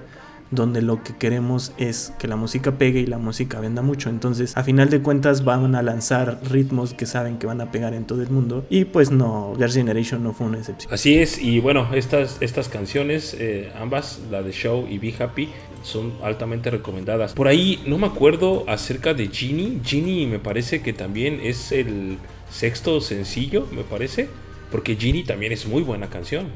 donde 0.51 0.83
lo 0.83 1.03
que 1.03 1.15
queremos 1.17 1.73
es 1.79 2.13
que 2.19 2.29
la 2.29 2.37
música 2.37 2.73
pegue 2.73 3.01
y 3.01 3.07
la 3.07 3.19
música 3.19 3.61
venda 3.61 3.83
mucho. 3.83 4.09
Entonces, 4.09 4.57
a 4.57 4.63
final 4.63 4.89
de 4.91 5.01
cuentas, 5.01 5.45
van 5.45 5.75
a 5.75 5.83
lanzar 5.83 6.41
ritmos 6.51 6.95
que 6.95 7.07
saben 7.07 7.39
que 7.39 7.47
van 7.47 7.61
a 7.61 7.71
pegar 7.71 7.95
en 7.95 8.05
todo 8.05 8.23
el 8.23 8.31
mundo. 8.31 8.65
Y 8.71 8.85
pues 8.87 9.11
no, 9.11 9.55
Girls' 9.57 9.75
Generation 9.75 10.23
no 10.23 10.33
fue 10.33 10.47
una 10.47 10.59
excepción. 10.59 10.93
Así 10.93 11.19
es, 11.19 11.41
y 11.41 11.61
bueno, 11.61 11.89
estas, 11.95 12.39
estas 12.41 12.69
canciones, 12.69 13.37
eh, 13.39 13.73
ambas, 13.79 14.21
la 14.31 14.43
de 14.43 14.53
Show 14.53 14.87
y 14.89 14.99
Be 14.99 15.15
Happy, 15.19 15.49
son 15.83 16.13
altamente 16.23 16.71
recomendadas. 16.71 17.33
Por 17.35 17.49
ahí 17.49 17.83
no 17.87 17.99
me 17.99 18.07
acuerdo 18.07 18.65
acerca 18.69 19.15
de 19.15 19.29
Genie. 19.29 19.81
Genie 19.85 20.27
me 20.27 20.39
parece 20.39 20.83
que 20.83 20.93
también 20.93 21.41
es 21.43 21.73
el 21.73 22.19
sexto 22.51 23.01
sencillo, 23.01 23.67
me 23.73 23.83
parece. 23.83 24.29
Porque 24.71 24.97
Genie 24.97 25.25
también 25.25 25.53
es 25.53 25.67
muy 25.67 25.83
buena 25.83 26.09
canción. 26.09 26.47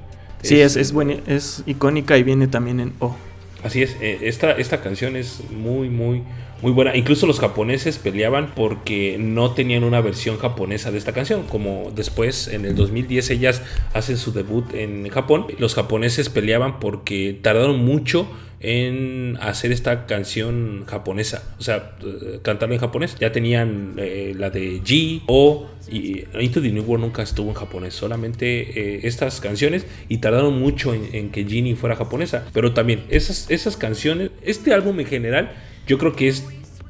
Sí, 0.42 0.60
es, 0.60 0.76
es, 0.76 0.92
buena, 0.92 1.14
es 1.26 1.62
icónica 1.66 2.18
y 2.18 2.24
viene 2.24 2.48
también 2.48 2.80
en 2.80 2.92
O. 2.98 3.16
Así 3.64 3.82
es, 3.82 3.96
eh, 4.00 4.18
esta, 4.22 4.52
esta 4.52 4.80
canción 4.80 5.16
es 5.16 5.42
muy, 5.50 5.88
muy, 5.88 6.22
muy 6.62 6.72
buena. 6.72 6.96
Incluso 6.96 7.26
los 7.26 7.38
japoneses 7.38 7.98
peleaban 7.98 8.54
porque 8.54 9.16
no 9.18 9.52
tenían 9.52 9.84
una 9.84 10.00
versión 10.00 10.38
japonesa 10.38 10.90
de 10.90 10.98
esta 10.98 11.12
canción. 11.12 11.44
Como 11.44 11.92
después, 11.94 12.48
en 12.48 12.64
el 12.64 12.74
2010, 12.74 13.30
ellas 13.30 13.62
hacen 13.94 14.16
su 14.16 14.32
debut 14.32 14.72
en 14.74 15.08
Japón. 15.08 15.46
Los 15.58 15.74
japoneses 15.74 16.28
peleaban 16.28 16.80
porque 16.80 17.38
tardaron 17.40 17.84
mucho 17.84 18.26
en 18.62 19.36
hacer 19.40 19.72
esta 19.72 20.06
canción 20.06 20.84
japonesa, 20.86 21.42
o 21.58 21.62
sea, 21.62 21.96
eh, 22.00 22.38
cantarlo 22.42 22.74
en 22.74 22.80
japonés. 22.80 23.16
Ya 23.18 23.32
tenían 23.32 23.94
eh, 23.96 24.34
la 24.38 24.50
de 24.50 24.80
G, 24.82 25.22
O 25.26 25.68
y 25.90 26.24
Into 26.40 26.62
the 26.62 26.70
New 26.70 26.84
World 26.84 27.04
nunca 27.04 27.22
estuvo 27.22 27.48
en 27.48 27.54
japonés, 27.54 27.94
solamente 27.94 28.96
eh, 28.96 29.00
estas 29.02 29.40
canciones 29.40 29.84
y 30.08 30.18
tardaron 30.18 30.60
mucho 30.60 30.94
en, 30.94 31.30
que 31.30 31.44
Genie 31.44 31.74
fuera 31.74 31.96
japonesa. 31.96 32.46
Pero 32.52 32.72
también 32.72 33.02
esas, 33.08 33.50
esas 33.50 33.76
canciones, 33.76 34.30
este 34.42 34.72
álbum 34.72 35.00
en 35.00 35.06
general, 35.06 35.52
yo 35.88 35.98
creo 35.98 36.14
que 36.14 36.28
es 36.28 36.46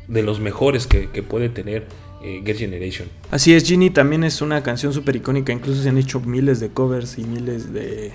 de 0.09 0.23
los 0.23 0.41
mejores 0.41 0.87
que, 0.87 1.23
puede 1.23 1.49
tener 1.49 1.87
Get 2.45 2.59
Generation. 2.59 3.09
Así 3.31 3.55
es, 3.55 3.67
Genie 3.67 3.91
también 3.91 4.25
es 4.25 4.43
una 4.43 4.63
canción 4.63 4.93
súper 4.93 5.17
icónica, 5.17 5.53
incluso 5.53 5.83
se 5.83 5.89
han 5.89 5.97
hecho 5.97 6.21
miles 6.21 6.61
de 6.61 6.69
covers 6.69 7.19
y 7.19 7.25
miles 7.25 7.73
de 7.73 8.13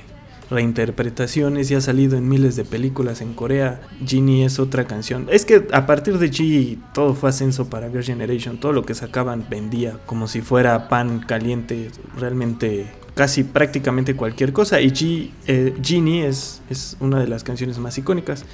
reinterpretaciones 0.50 1.70
y 1.72 1.76
ha 1.76 1.82
salido 1.82 2.18
en 2.18 2.28
miles 2.28 2.56
de 2.56 2.66
películas 2.66 3.22
en 3.22 3.34
Corea. 3.34 3.82
Genie 4.06 4.46
es 4.46 4.60
otra 4.60 4.86
canción. 4.86 5.28
Es 5.32 5.46
que 5.46 5.68
a 5.72 5.86
partir 5.86 6.18
de 6.18 6.32
G 6.32 6.78
todo 6.94 7.14
fue 7.14 7.30
ascenso 7.30 7.70
para 7.70 7.90
Girl 7.90 8.04
Generation. 8.04 8.60
Todo 8.60 8.74
lo 8.74 8.84
que 8.84 8.94
sacaban 8.94 9.46
vendía 9.50 10.00
como 10.06 10.28
si 10.28 10.42
fuera 10.42 10.88
pan 10.88 11.20
caliente. 11.20 11.92
Realmente 12.18 12.88
casi 13.18 13.44
prácticamente 13.44 14.16
cualquier 14.16 14.54
cosa. 14.54 14.80
Y 14.80 14.92
G, 14.92 15.32
eh, 15.48 16.26
es, 16.28 16.62
es 16.70 16.96
una 17.00 17.20
de 17.20 17.28
las 17.28 17.44
canciones 17.44 17.80
más 17.80 17.98
icónicas. 17.98 18.46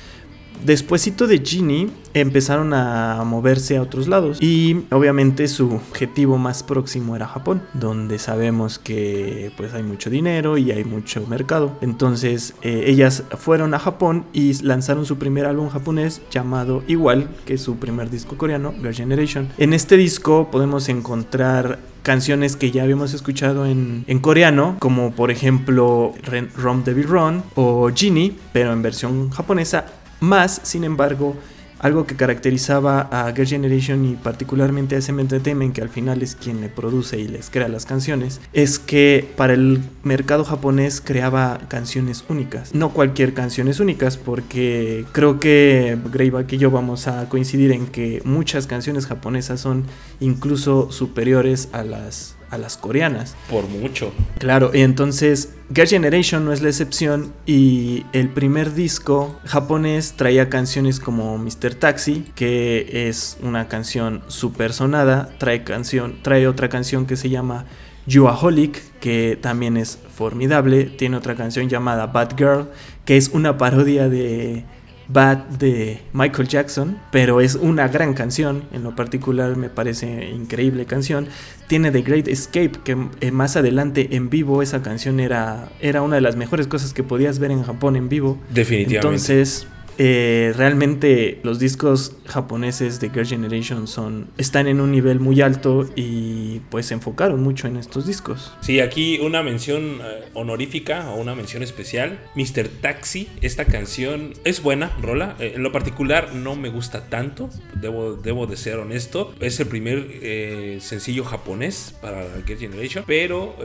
Despuésito 0.65 1.27
de 1.27 1.39
Genie 1.39 1.89
empezaron 2.13 2.73
a 2.73 3.23
moverse 3.25 3.77
a 3.77 3.81
otros 3.81 4.07
lados 4.07 4.41
y 4.41 4.85
obviamente 4.91 5.47
su 5.47 5.73
objetivo 5.73 6.37
más 6.37 6.63
próximo 6.63 7.15
era 7.15 7.27
Japón, 7.27 7.61
donde 7.73 8.19
sabemos 8.19 8.79
que 8.79 9.51
pues 9.57 9.73
hay 9.73 9.83
mucho 9.83 10.09
dinero 10.09 10.57
y 10.57 10.71
hay 10.71 10.83
mucho 10.83 11.25
mercado. 11.27 11.77
Entonces 11.81 12.53
eh, 12.61 12.85
ellas 12.87 13.23
fueron 13.37 13.73
a 13.73 13.79
Japón 13.79 14.25
y 14.31 14.53
lanzaron 14.63 15.05
su 15.05 15.17
primer 15.17 15.45
álbum 15.45 15.69
japonés 15.69 16.21
llamado 16.31 16.83
igual 16.87 17.29
que 17.45 17.57
su 17.57 17.77
primer 17.77 18.09
disco 18.09 18.37
coreano, 18.37 18.73
Girl 18.73 18.93
Generation. 18.93 19.49
En 19.57 19.73
este 19.73 19.97
disco 19.97 20.49
podemos 20.51 20.87
encontrar 20.89 21.79
canciones 22.03 22.55
que 22.55 22.71
ya 22.71 22.83
habíamos 22.83 23.13
escuchado 23.13 23.65
en, 23.65 24.03
en 24.07 24.19
coreano, 24.19 24.75
como 24.79 25.13
por 25.13 25.31
ejemplo 25.31 26.13
Rom 26.57 26.83
Devil 26.83 27.07
Run 27.07 27.43
o 27.55 27.89
Genie, 27.93 28.35
pero 28.51 28.73
en 28.73 28.81
versión 28.81 29.29
japonesa 29.29 29.85
más, 30.23 30.61
sin 30.63 30.83
embargo, 30.83 31.35
algo 31.83 32.07
que 32.07 32.15
caracterizaba 32.15 33.09
a 33.11 33.31
Girl 33.33 33.45
Generation 33.45 34.05
y 34.05 34.15
particularmente 34.15 34.95
a 34.95 34.99
SM 34.99 35.21
Entertainment, 35.21 35.75
que 35.75 35.81
al 35.81 35.89
final 35.89 36.21
es 36.21 36.35
quien 36.35 36.61
le 36.61 36.69
produce 36.69 37.19
y 37.19 37.27
les 37.27 37.49
crea 37.49 37.67
las 37.67 37.85
canciones, 37.85 38.39
es 38.53 38.79
que 38.79 39.29
para 39.35 39.53
el 39.53 39.81
mercado 40.01 40.45
japonés 40.45 41.01
creaba 41.01 41.59
canciones 41.67 42.23
únicas. 42.29 42.73
No 42.73 42.91
cualquier 42.91 43.33
canciones 43.33 43.81
únicas, 43.81 44.15
porque 44.15 45.05
creo 45.11 45.41
que 45.41 45.97
Greyback 46.11 46.53
y 46.53 46.57
yo 46.57 46.71
vamos 46.71 47.07
a 47.07 47.27
coincidir 47.27 47.73
en 47.73 47.87
que 47.87 48.21
muchas 48.23 48.65
canciones 48.65 49.05
japonesas 49.05 49.59
son 49.59 49.83
incluso 50.21 50.89
superiores 50.89 51.67
a 51.73 51.83
las 51.83 52.37
a 52.53 52.57
las 52.57 52.77
coreanas. 52.77 53.35
Por 53.49 53.67
mucho. 53.67 54.13
Claro, 54.39 54.71
y 54.73 54.81
entonces 54.81 55.55
Girl 55.73 55.87
Generation 55.87 56.45
no 56.45 56.53
es 56.53 56.61
la 56.61 56.69
excepción 56.69 57.33
y 57.45 58.05
el 58.13 58.29
primer 58.29 58.73
disco 58.73 59.39
japonés 59.45 60.13
traía 60.13 60.49
canciones 60.49 60.99
como 60.99 61.37
Mr. 61.37 61.75
Taxi, 61.75 62.25
que 62.35 63.07
es 63.09 63.37
una 63.41 63.67
canción 63.67 64.21
super 64.27 64.73
sonada, 64.73 65.29
trae, 65.39 65.63
canción, 65.63 66.19
trae 66.21 66.47
otra 66.47 66.69
canción 66.69 67.05
que 67.05 67.15
se 67.15 67.29
llama 67.29 67.65
Youaholic, 68.05 68.99
que 68.99 69.37
también 69.41 69.77
es 69.77 69.97
formidable, 70.15 70.85
tiene 70.85 71.17
otra 71.17 71.35
canción 71.35 71.69
llamada 71.69 72.07
Bad 72.07 72.37
Girl, 72.37 72.69
que 73.05 73.17
es 73.17 73.29
una 73.29 73.57
parodia 73.57 74.09
de 74.09 74.65
Bad 75.07 75.37
de 75.59 76.01
Michael 76.13 76.47
Jackson, 76.47 76.97
pero 77.11 77.41
es 77.41 77.55
una 77.55 77.87
gran 77.87 78.13
canción, 78.13 78.63
en 78.71 78.83
lo 78.83 78.95
particular 78.95 79.55
me 79.55 79.69
parece 79.69 80.29
increíble 80.29 80.85
canción. 80.85 81.27
Tiene 81.67 81.91
The 81.91 82.01
Great 82.01 82.27
Escape, 82.27 82.71
que 82.83 82.97
eh, 83.21 83.31
más 83.31 83.55
adelante 83.55 84.15
en 84.15 84.29
vivo 84.29 84.61
esa 84.61 84.81
canción 84.81 85.19
era, 85.19 85.69
era 85.79 86.01
una 86.01 86.15
de 86.15 86.21
las 86.21 86.35
mejores 86.35 86.67
cosas 86.67 86.93
que 86.93 87.03
podías 87.03 87.39
ver 87.39 87.51
en 87.51 87.63
Japón 87.63 87.95
en 87.95 88.09
vivo. 88.09 88.37
Definitivamente. 88.49 88.95
Entonces, 88.95 89.67
eh, 89.97 90.53
realmente 90.55 91.39
los 91.43 91.59
discos 91.59 92.15
japoneses 92.25 92.99
de 92.99 93.09
Girl 93.09 93.25
Generation 93.25 93.87
son 93.87 94.27
están 94.37 94.67
en 94.67 94.81
un 94.81 94.91
nivel 94.91 95.19
muy 95.19 95.41
alto 95.41 95.89
y 95.95 96.59
pues 96.69 96.87
se 96.87 96.93
enfocaron 96.93 97.41
mucho 97.41 97.67
en 97.67 97.77
estos 97.77 98.07
discos. 98.07 98.53
Sí, 98.61 98.79
aquí 98.79 99.19
una 99.19 99.43
mención 99.43 99.99
eh, 100.01 100.25
honorífica 100.33 101.09
o 101.11 101.21
una 101.21 101.35
mención 101.35 101.63
especial. 101.63 102.19
Mr. 102.35 102.67
Taxi, 102.81 103.29
esta 103.41 103.65
canción 103.65 104.33
es 104.43 104.61
buena, 104.61 104.91
Rola. 105.01 105.35
Eh, 105.39 105.53
en 105.55 105.63
lo 105.63 105.71
particular 105.71 106.33
no 106.33 106.55
me 106.55 106.69
gusta 106.69 107.09
tanto, 107.09 107.49
debo, 107.75 108.47
de 108.47 108.57
ser 108.57 108.77
honesto. 108.77 109.33
Es 109.39 109.59
el 109.59 109.67
primer 109.67 110.81
sencillo 110.81 111.23
japonés 111.23 111.95
para 112.01 112.25
Girl 112.45 112.59
Generation, 112.59 113.03
pero 113.07 113.55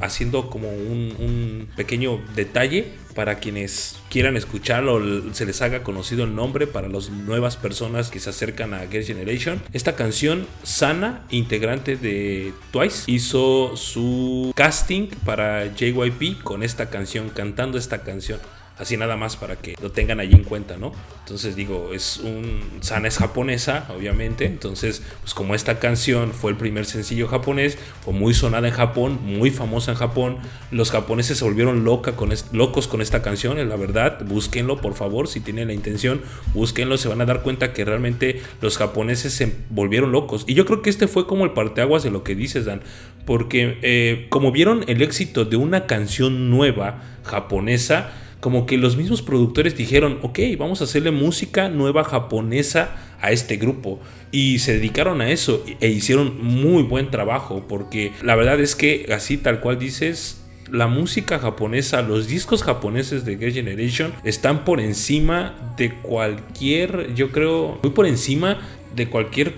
haciendo 0.00 0.48
como 0.48 0.68
un 0.68 1.68
pequeño 1.76 2.20
detalle 2.34 2.92
para 3.14 3.36
quienes 3.36 3.96
quieran 4.10 4.36
escucharlo, 4.36 5.32
se 5.32 5.46
les 5.46 5.62
haga 5.62 5.82
conocido 5.82 6.24
el 6.24 6.34
nombre 6.34 6.66
para 6.66 6.88
las 6.88 7.10
nuevas 7.10 7.56
personas 7.56 8.10
que 8.10 8.20
se 8.20 8.30
acercan 8.30 8.74
a 8.74 8.86
Girl 8.86 9.04
Generation. 9.04 9.62
Esta 9.72 9.96
canción, 9.96 10.46
Sana, 10.62 11.24
integrante 11.30 11.96
de 11.96 12.52
Twice, 12.70 13.10
hizo 13.10 13.76
su 13.76 14.52
casting 14.54 15.08
para 15.24 15.74
JYP 15.74 16.42
con 16.42 16.62
esta 16.62 16.90
canción, 16.90 17.30
cantando 17.30 17.78
esta 17.78 18.02
canción. 18.02 18.40
Así 18.82 18.96
nada 18.96 19.16
más 19.16 19.36
para 19.36 19.54
que 19.54 19.76
lo 19.80 19.92
tengan 19.92 20.18
allí 20.18 20.34
en 20.34 20.42
cuenta, 20.42 20.76
¿no? 20.76 20.90
Entonces 21.20 21.54
digo, 21.54 21.90
es 21.94 22.16
un... 22.16 22.60
Sana 22.80 23.06
es 23.06 23.16
japonesa, 23.16 23.86
obviamente. 23.96 24.44
Entonces, 24.44 25.04
pues 25.20 25.34
como 25.34 25.54
esta 25.54 25.78
canción 25.78 26.32
fue 26.32 26.50
el 26.50 26.56
primer 26.56 26.84
sencillo 26.84 27.28
japonés, 27.28 27.78
fue 28.00 28.12
muy 28.12 28.34
sonada 28.34 28.66
en 28.66 28.74
Japón, 28.74 29.20
muy 29.22 29.52
famosa 29.52 29.92
en 29.92 29.98
Japón. 29.98 30.38
Los 30.72 30.90
japoneses 30.90 31.38
se 31.38 31.44
volvieron 31.44 31.84
loca 31.84 32.16
con 32.16 32.34
locos 32.50 32.88
con 32.88 33.00
esta 33.00 33.22
canción, 33.22 33.56
la 33.68 33.76
verdad. 33.76 34.20
Búsquenlo, 34.24 34.80
por 34.80 34.94
favor, 34.94 35.28
si 35.28 35.38
tienen 35.38 35.68
la 35.68 35.74
intención, 35.74 36.20
búsquenlo. 36.52 36.98
Se 36.98 37.06
van 37.06 37.20
a 37.20 37.24
dar 37.24 37.42
cuenta 37.42 37.72
que 37.72 37.84
realmente 37.84 38.42
los 38.60 38.78
japoneses 38.78 39.32
se 39.32 39.54
volvieron 39.70 40.10
locos. 40.10 40.42
Y 40.48 40.54
yo 40.54 40.66
creo 40.66 40.82
que 40.82 40.90
este 40.90 41.06
fue 41.06 41.28
como 41.28 41.44
el 41.44 41.52
parteaguas 41.52 42.02
de 42.02 42.10
lo 42.10 42.24
que 42.24 42.34
dices, 42.34 42.64
Dan. 42.64 42.80
Porque 43.26 43.78
eh, 43.82 44.26
como 44.28 44.50
vieron 44.50 44.84
el 44.88 45.02
éxito 45.02 45.44
de 45.44 45.54
una 45.54 45.86
canción 45.86 46.50
nueva 46.50 47.00
japonesa, 47.22 48.10
como 48.42 48.66
que 48.66 48.76
los 48.76 48.96
mismos 48.96 49.22
productores 49.22 49.76
dijeron, 49.76 50.18
ok, 50.22 50.40
vamos 50.58 50.80
a 50.80 50.84
hacerle 50.84 51.12
música 51.12 51.68
nueva 51.68 52.02
japonesa 52.02 52.90
a 53.20 53.30
este 53.30 53.56
grupo. 53.56 54.00
Y 54.32 54.58
se 54.58 54.72
dedicaron 54.72 55.20
a 55.20 55.30
eso 55.30 55.64
e 55.78 55.88
hicieron 55.90 56.44
muy 56.44 56.82
buen 56.82 57.08
trabajo, 57.12 57.64
porque 57.68 58.10
la 58.20 58.34
verdad 58.34 58.58
es 58.58 58.74
que 58.74 59.06
así 59.14 59.36
tal 59.36 59.60
cual 59.60 59.78
dices, 59.78 60.42
la 60.72 60.88
música 60.88 61.38
japonesa, 61.38 62.02
los 62.02 62.26
discos 62.26 62.64
japoneses 62.64 63.24
de 63.24 63.38
Girl 63.38 63.52
Generation 63.52 64.12
están 64.24 64.64
por 64.64 64.80
encima 64.80 65.74
de 65.76 65.94
cualquier, 65.94 67.14
yo 67.14 67.30
creo, 67.30 67.78
muy 67.84 67.92
por 67.92 68.06
encima 68.06 68.58
de 68.96 69.08
cualquier 69.08 69.54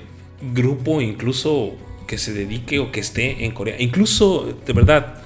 grupo, 0.52 1.00
incluso 1.00 1.72
que 2.06 2.18
se 2.18 2.34
dedique 2.34 2.80
o 2.80 2.92
que 2.92 3.00
esté 3.00 3.46
en 3.46 3.52
Corea. 3.52 3.76
Incluso, 3.78 4.54
de 4.66 4.72
verdad, 4.74 5.22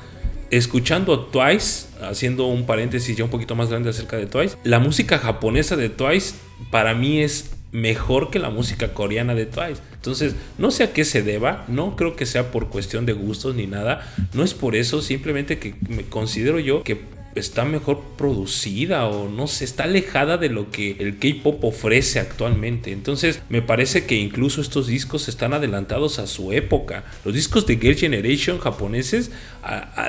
escuchando 0.51 1.21
Twice, 1.27 1.87
haciendo 2.03 2.47
un 2.47 2.67
paréntesis 2.67 3.17
ya 3.17 3.25
un 3.25 3.31
poquito 3.31 3.55
más 3.55 3.69
grande 3.69 3.91
acerca 3.91 4.17
de 4.17 4.27
Twice, 4.27 4.57
la 4.65 4.79
música 4.79 5.19
japonesa 5.19 5.77
de 5.77 5.89
Twice 5.89 6.35
para 6.71 6.95
mí 6.95 7.21
es 7.21 7.53
mejor 7.73 8.31
que 8.31 8.39
la 8.39 8.51
música 8.51 8.95
coreana 8.95 9.35
de 9.35 9.47
Twice. 9.47 9.81
Entonces, 9.95 10.35
no 10.57 10.71
sé 10.71 10.85
a 10.85 10.93
qué 10.93 11.05
se 11.05 11.23
deba, 11.23 11.65
no 11.69 11.97
creo 11.97 12.17
que 12.17 12.27
sea 12.27 12.51
por 12.51 12.69
cuestión 12.69 13.05
de 13.05 13.13
gustos 13.13 13.55
ni 13.55 13.67
nada, 13.67 14.13
no 14.33 14.43
es 14.43 14.55
por 14.55 14.75
eso, 14.75 15.03
simplemente 15.03 15.59
que 15.59 15.75
me 15.89 16.05
considero 16.05 16.59
yo 16.59 16.83
que 16.83 17.18
está 17.39 17.65
mejor 17.65 18.03
producida 18.17 19.07
o 19.07 19.29
no 19.29 19.47
sé, 19.47 19.65
está 19.65 19.85
alejada 19.85 20.37
de 20.37 20.49
lo 20.49 20.71
que 20.71 20.97
el 20.99 21.19
K-pop 21.19 21.63
ofrece 21.65 22.21
actualmente. 22.21 22.93
Entonces, 22.93 23.41
me 23.49 23.63
parece 23.63 24.07
que 24.07 24.17
incluso 24.17 24.61
estos 24.61 24.87
discos 24.87 25.29
están 25.29 25.53
adelantados 25.53 26.19
a 26.19 26.27
su 26.27 26.53
época. 26.53 27.05
Los 27.25 27.35
discos 27.35 27.67
de 27.67 27.77
Girl 27.77 27.97
Generation 27.97 28.59
japoneses, 28.59 29.31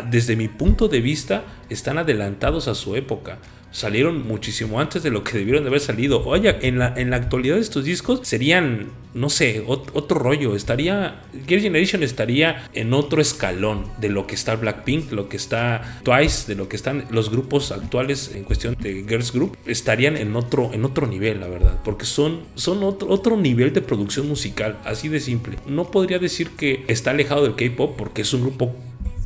desde 0.10 0.36
mi 0.36 0.48
punto 0.48 0.88
de 0.88 1.02
vista, 1.02 1.44
están 1.70 1.98
adelantados 1.98 2.68
a 2.68 2.76
su 2.76 2.96
época 2.96 3.40
salieron 3.72 4.28
muchísimo 4.28 4.80
antes 4.80 5.04
de 5.04 5.12
lo 5.12 5.24
que 5.24 5.38
debieron 5.38 5.64
de 5.64 5.70
haber 5.70 5.82
salido. 5.82 6.24
Oye, 6.26 6.58
en 6.62 6.80
la, 6.80 6.94
en 6.96 7.10
la 7.10 7.18
actualidad 7.18 7.58
estos 7.58 7.84
discos 7.84 8.22
serían, 8.24 8.90
no 9.14 9.30
sé, 9.30 9.64
otro 9.68 10.20
rollo. 10.20 10.56
Estaría, 10.56 11.22
Girl 11.48 11.62
Generation 11.62 12.04
estaría 12.04 12.70
en 12.74 12.94
otro 12.94 13.22
escalón 13.22 13.86
de 14.00 14.10
lo 14.10 14.28
que 14.28 14.36
está 14.36 14.56
Blackpink, 14.56 15.12
lo 15.12 15.30
que 15.30 15.38
está 15.38 16.00
Twice, 16.04 16.48
de 16.48 16.56
lo 16.56 16.68
que 16.70 16.76
están 16.76 17.06
los 17.12 17.30
grupos 17.30 17.72
actuales 17.72 18.32
en 18.36 18.44
cuestión 18.44 18.76
de 18.80 19.06
Girls 19.08 19.32
Group. 19.32 19.58
Estarían 19.66 20.18
en 20.18 20.36
otro, 20.36 20.72
en 20.74 20.86
otro 20.86 21.08
nivel, 21.08 21.40
la 21.40 21.48
verdad. 21.48 21.80
Porque 21.84 22.06
son, 22.06 22.42
son 22.56 22.84
otro, 22.84 23.10
otro 23.10 23.38
nivel 23.38 23.74
de 23.74 23.82
producción 23.82 24.28
musical, 24.28 24.78
así 24.84 25.10
de 25.10 25.20
simple. 25.20 25.58
No 25.68 25.92
podría 25.92 26.20
decir 26.20 26.52
que 26.52 26.84
está 26.88 27.12
alejado 27.12 27.44
del 27.44 27.56
K-Pop 27.56 27.96
porque 27.98 28.22
es 28.22 28.34
un 28.34 28.42
grupo 28.42 28.76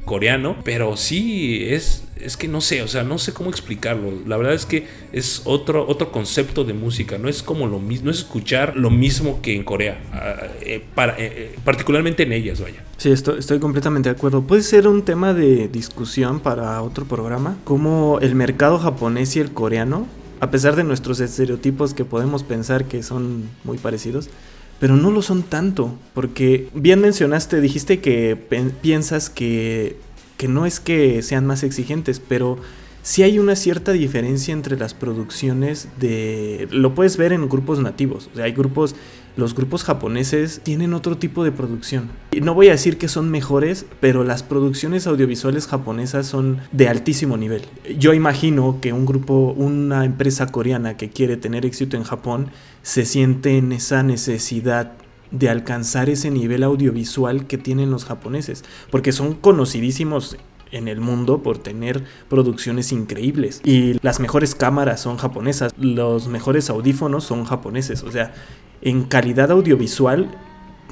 coreano, 0.05 0.57
pero 0.63 0.97
sí 0.97 1.65
es, 1.69 2.03
es 2.19 2.37
que 2.37 2.47
no 2.47 2.61
sé, 2.61 2.81
o 2.81 2.87
sea, 2.87 3.03
no 3.03 3.17
sé 3.17 3.33
cómo 3.33 3.49
explicarlo. 3.49 4.11
La 4.27 4.37
verdad 4.37 4.53
es 4.53 4.65
que 4.65 4.87
es 5.11 5.41
otro, 5.45 5.87
otro 5.87 6.11
concepto 6.11 6.63
de 6.63 6.73
música, 6.73 7.17
no 7.17 7.29
es 7.29 7.43
como 7.43 7.67
lo 7.67 7.79
mismo, 7.79 8.05
no 8.05 8.11
es 8.11 8.19
escuchar 8.19 8.75
lo 8.75 8.89
mismo 8.89 9.41
que 9.41 9.55
en 9.55 9.63
Corea, 9.63 10.01
ah, 10.13 10.35
eh, 10.61 10.83
eh, 10.95 11.15
eh, 11.17 11.55
particularmente 11.63 12.23
en 12.23 12.33
ellas, 12.33 12.61
vaya. 12.61 12.83
Sí, 12.97 13.11
estoy 13.11 13.59
completamente 13.59 14.09
de 14.09 14.15
acuerdo. 14.15 14.43
Puede 14.43 14.61
ser 14.61 14.87
un 14.87 15.03
tema 15.03 15.33
de 15.33 15.67
discusión 15.67 16.39
para 16.39 16.81
otro 16.81 17.05
programa, 17.05 17.57
como 17.63 18.19
el 18.21 18.35
mercado 18.35 18.79
japonés 18.79 19.35
y 19.35 19.39
el 19.39 19.51
coreano, 19.51 20.07
a 20.39 20.51
pesar 20.51 20.75
de 20.75 20.83
nuestros 20.83 21.19
estereotipos 21.19 21.93
que 21.93 22.05
podemos 22.05 22.43
pensar 22.43 22.85
que 22.85 23.03
son 23.03 23.49
muy 23.63 23.77
parecidos, 23.77 24.29
pero 24.83 24.97
no 24.97 25.11
lo 25.11 25.21
son 25.21 25.43
tanto, 25.43 25.97
porque 26.13 26.67
bien 26.73 26.99
mencionaste, 26.99 27.61
dijiste 27.61 28.01
que 28.01 28.35
piensas 28.81 29.29
que, 29.29 29.95
que 30.35 30.49
no 30.49 30.65
es 30.65 30.81
que 30.81 31.21
sean 31.21 31.45
más 31.45 31.63
exigentes, 31.63 32.19
pero 32.19 32.57
sí 33.01 33.23
hay 33.23 33.39
una 33.39 33.55
cierta 33.55 33.93
diferencia 33.93 34.51
entre 34.51 34.75
las 34.75 34.93
producciones 34.93 35.87
de... 36.01 36.67
Lo 36.69 36.95
puedes 36.95 37.15
ver 37.15 37.31
en 37.31 37.47
grupos 37.47 37.79
nativos, 37.79 38.29
o 38.33 38.35
sea, 38.35 38.43
hay 38.43 38.51
grupos 38.51 38.93
los 39.35 39.55
grupos 39.55 39.83
japoneses 39.83 40.61
tienen 40.63 40.93
otro 40.93 41.17
tipo 41.17 41.43
de 41.43 41.51
producción. 41.51 42.09
No 42.41 42.53
voy 42.53 42.67
a 42.69 42.71
decir 42.71 42.97
que 42.97 43.07
son 43.07 43.29
mejores, 43.29 43.85
pero 43.99 44.23
las 44.23 44.43
producciones 44.43 45.07
audiovisuales 45.07 45.67
japonesas 45.67 46.27
son 46.27 46.59
de 46.71 46.87
altísimo 46.87 47.37
nivel. 47.37 47.63
Yo 47.97 48.13
imagino 48.13 48.79
que 48.81 48.93
un 48.93 49.05
grupo, 49.05 49.53
una 49.57 50.05
empresa 50.05 50.47
coreana 50.47 50.97
que 50.97 51.09
quiere 51.09 51.37
tener 51.37 51.65
éxito 51.65 51.97
en 51.97 52.03
Japón, 52.03 52.49
se 52.81 53.05
siente 53.05 53.57
en 53.57 53.71
esa 53.71 54.03
necesidad 54.03 54.93
de 55.31 55.49
alcanzar 55.49 56.09
ese 56.09 56.29
nivel 56.29 56.63
audiovisual 56.63 57.47
que 57.47 57.57
tienen 57.57 57.89
los 57.89 58.05
japoneses, 58.05 58.63
porque 58.91 59.11
son 59.11 59.33
conocidísimos 59.33 60.37
en 60.73 60.87
el 60.87 60.99
mundo 60.99 61.41
por 61.41 61.59
tener 61.59 62.03
producciones 62.29 62.91
increíbles. 62.91 63.61
Y 63.63 63.97
las 64.01 64.19
mejores 64.19 64.55
cámaras 64.55 65.01
son 65.01 65.17
japonesas, 65.17 65.73
los 65.77 66.27
mejores 66.27 66.69
audífonos 66.69 67.23
son 67.23 67.45
japoneses. 67.45 68.03
O 68.03 68.11
sea, 68.11 68.33
en 68.83 69.03
calidad 69.03 69.49
audiovisual 69.51 70.29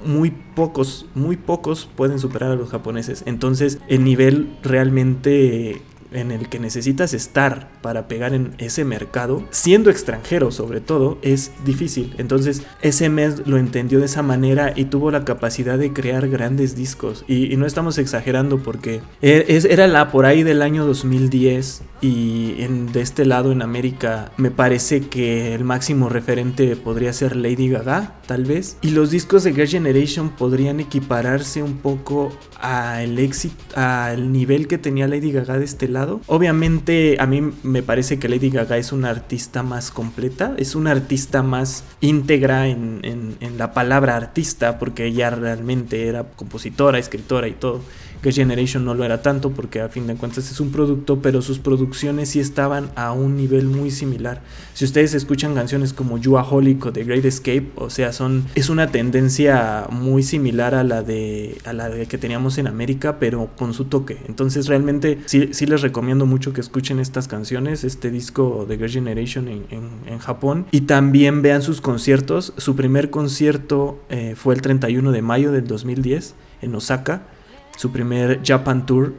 muy 0.06 0.32
pocos, 0.32 1.06
muy 1.14 1.38
pocos 1.38 1.88
pueden 1.96 2.18
superar 2.18 2.52
a 2.52 2.56
los 2.56 2.70
japoneses. 2.70 3.24
Entonces 3.28 3.80
el 3.88 4.04
nivel 4.04 4.58
realmente 4.64 5.82
en 6.12 6.32
el 6.32 6.49
que 6.49 6.59
necesitas 6.59 7.14
estar 7.14 7.70
para 7.82 8.07
pegar 8.07 8.34
en 8.34 8.53
ese 8.57 8.86
mercado, 8.86 9.43
siendo 9.49 9.89
extranjero 9.89 10.51
sobre 10.51 10.82
todo, 10.82 11.18
es 11.22 11.51
difícil. 11.66 12.14
Entonces 12.18 12.64
ese 12.82 13.09
mes 13.09 13.47
lo 13.47 13.57
entendió 13.57 13.99
de 13.99 14.05
esa 14.05 14.22
manera 14.22 14.74
y 14.76 14.86
tuvo 14.86 15.12
la 15.12 15.26
capacidad 15.26 15.78
de 15.78 15.93
crear 15.93 16.28
grandes 16.30 16.76
discos. 16.76 17.24
Y, 17.28 17.51
no 17.62 17.68
estamos 17.68 17.99
exagerando 17.99 18.64
porque 18.64 19.01
e, 19.22 19.62
era 19.70 19.88
la 19.88 20.09
por 20.09 20.26
ahí 20.26 20.41
del 20.41 20.64
año 20.64 20.86
2010 20.86 21.84
y 22.01 22.55
en, 22.57 22.91
de 22.91 23.01
este 23.01 23.26
lado 23.26 23.51
en 23.51 23.62
América 23.62 24.32
me 24.38 24.49
parece 24.49 25.01
que 25.01 25.53
el 25.53 25.64
máximo 25.64 26.09
referente 26.09 26.76
podría 26.76 27.14
ser 27.14 27.36
Lady 27.36 27.70
Gaga, 27.70 28.16
tal 28.26 28.45
vez. 28.45 28.78
Y 28.82 28.91
los 28.91 29.12
discos 29.12 29.43
de 29.43 29.53
Girl 29.53 29.68
Generation 29.68 30.30
podrían 30.30 30.80
equipararse 30.80 31.62
un 31.62 31.78
poco 31.78 32.32
al 32.62 33.18
éxito, 33.18 33.76
al 33.76 34.32
nivel 34.32 34.68
que 34.68 34.78
tenía 34.78 35.07
Lady 35.07 35.32
Gaga 35.32 35.57
de 35.57 35.66
este 35.66 35.88
lado. 35.88 36.22
Obviamente 36.28 37.18
a 37.20 37.26
mí 37.26 37.41
me 37.64 37.82
parece 37.84 38.20
que 38.20 38.30
Lady 38.30 38.49
Gaga 38.49 38.78
es 38.78 38.91
una 38.91 39.09
artista 39.09 39.64
más 39.64 39.91
completa, 39.91 40.53
es 40.57 40.76
una 40.76 40.91
artista 40.91 41.41
más 41.41 41.84
íntegra 41.99 42.68
en, 42.68 43.01
en 43.03 43.57
la 43.57 43.74
palabra 43.74 44.16
artista, 44.16 44.78
porque 44.80 45.05
ella 45.05 45.32
realmente 45.32 46.07
era 46.07 46.24
compositora, 46.24 46.99
escritora 46.99 47.47
y 47.47 47.53
todo 47.53 47.82
que 48.22 48.32
Generation 48.32 48.86
no 48.86 48.94
lo 48.94 49.04
era 49.04 49.22
tanto 49.22 49.52
porque 49.52 49.82
a 49.82 49.90
fin 49.90 50.08
de 50.08 50.16
cuentas 50.16 50.52
es 50.52 50.60
un 50.60 50.72
producto, 50.72 51.22
pero 51.22 51.42
sus 51.42 51.60
producciones 51.60 52.30
sí 52.30 52.40
estaban 52.40 52.92
a 52.96 53.12
un 53.12 53.36
nivel 53.36 53.66
muy 53.66 53.92
similar. 53.92 54.42
Si 54.74 54.86
ustedes 54.86 55.14
escuchan 55.14 55.56
canciones 55.56 55.94
como 55.94 56.18
You 56.18 56.36
Holic 56.38 56.86
o 56.86 56.94
The 56.94 57.04
Great 57.04 57.26
Escape, 57.26 57.72
o 57.76 57.90
sea, 57.90 58.14
son 58.14 58.46
es 58.56 58.70
una 58.70 58.88
tendencia 58.88 59.88
muy 59.90 60.24
similar 60.24 60.76
a 60.76 60.84
la 60.84 61.02
de 61.02 61.58
a 61.66 61.74
la 61.74 61.90
que 62.06 62.18
teníamos 62.18 62.58
en 62.58 62.68
América, 62.68 63.20
pero 63.20 63.50
con 63.58 63.74
su 63.74 63.86
toque. 63.86 64.18
Entonces 64.28 64.68
realmente 64.68 65.20
sí, 65.26 65.50
sí 65.54 65.66
les 65.66 65.82
recomiendo 65.82 66.26
mucho 66.26 66.54
que 66.54 66.62
escuchen 66.62 67.00
estas 67.00 67.28
canciones, 67.28 67.84
este 67.84 68.12
disco 68.12 68.66
de 68.68 68.78
Girl 68.78 68.92
Generation 68.92 69.48
en, 69.48 69.66
en, 69.70 70.20
Japón 70.20 70.68
y 70.72 70.82
también 70.82 71.42
vean 71.42 71.64
sus 71.64 71.82
conciertos. 71.82 72.54
Su 72.58 72.76
primer 72.76 73.10
concierto 73.10 74.00
eh, 74.10 74.36
fue 74.36 74.54
el 74.54 74.62
31 74.62 75.12
de 75.12 75.22
mayo 75.22 75.52
del 75.52 75.66
2010 75.66 76.36
en 76.62 76.76
Osaka 76.76 77.24
su 77.82 77.92
primer 77.92 78.42
Japan 78.46 78.86
Tour, 78.86 79.16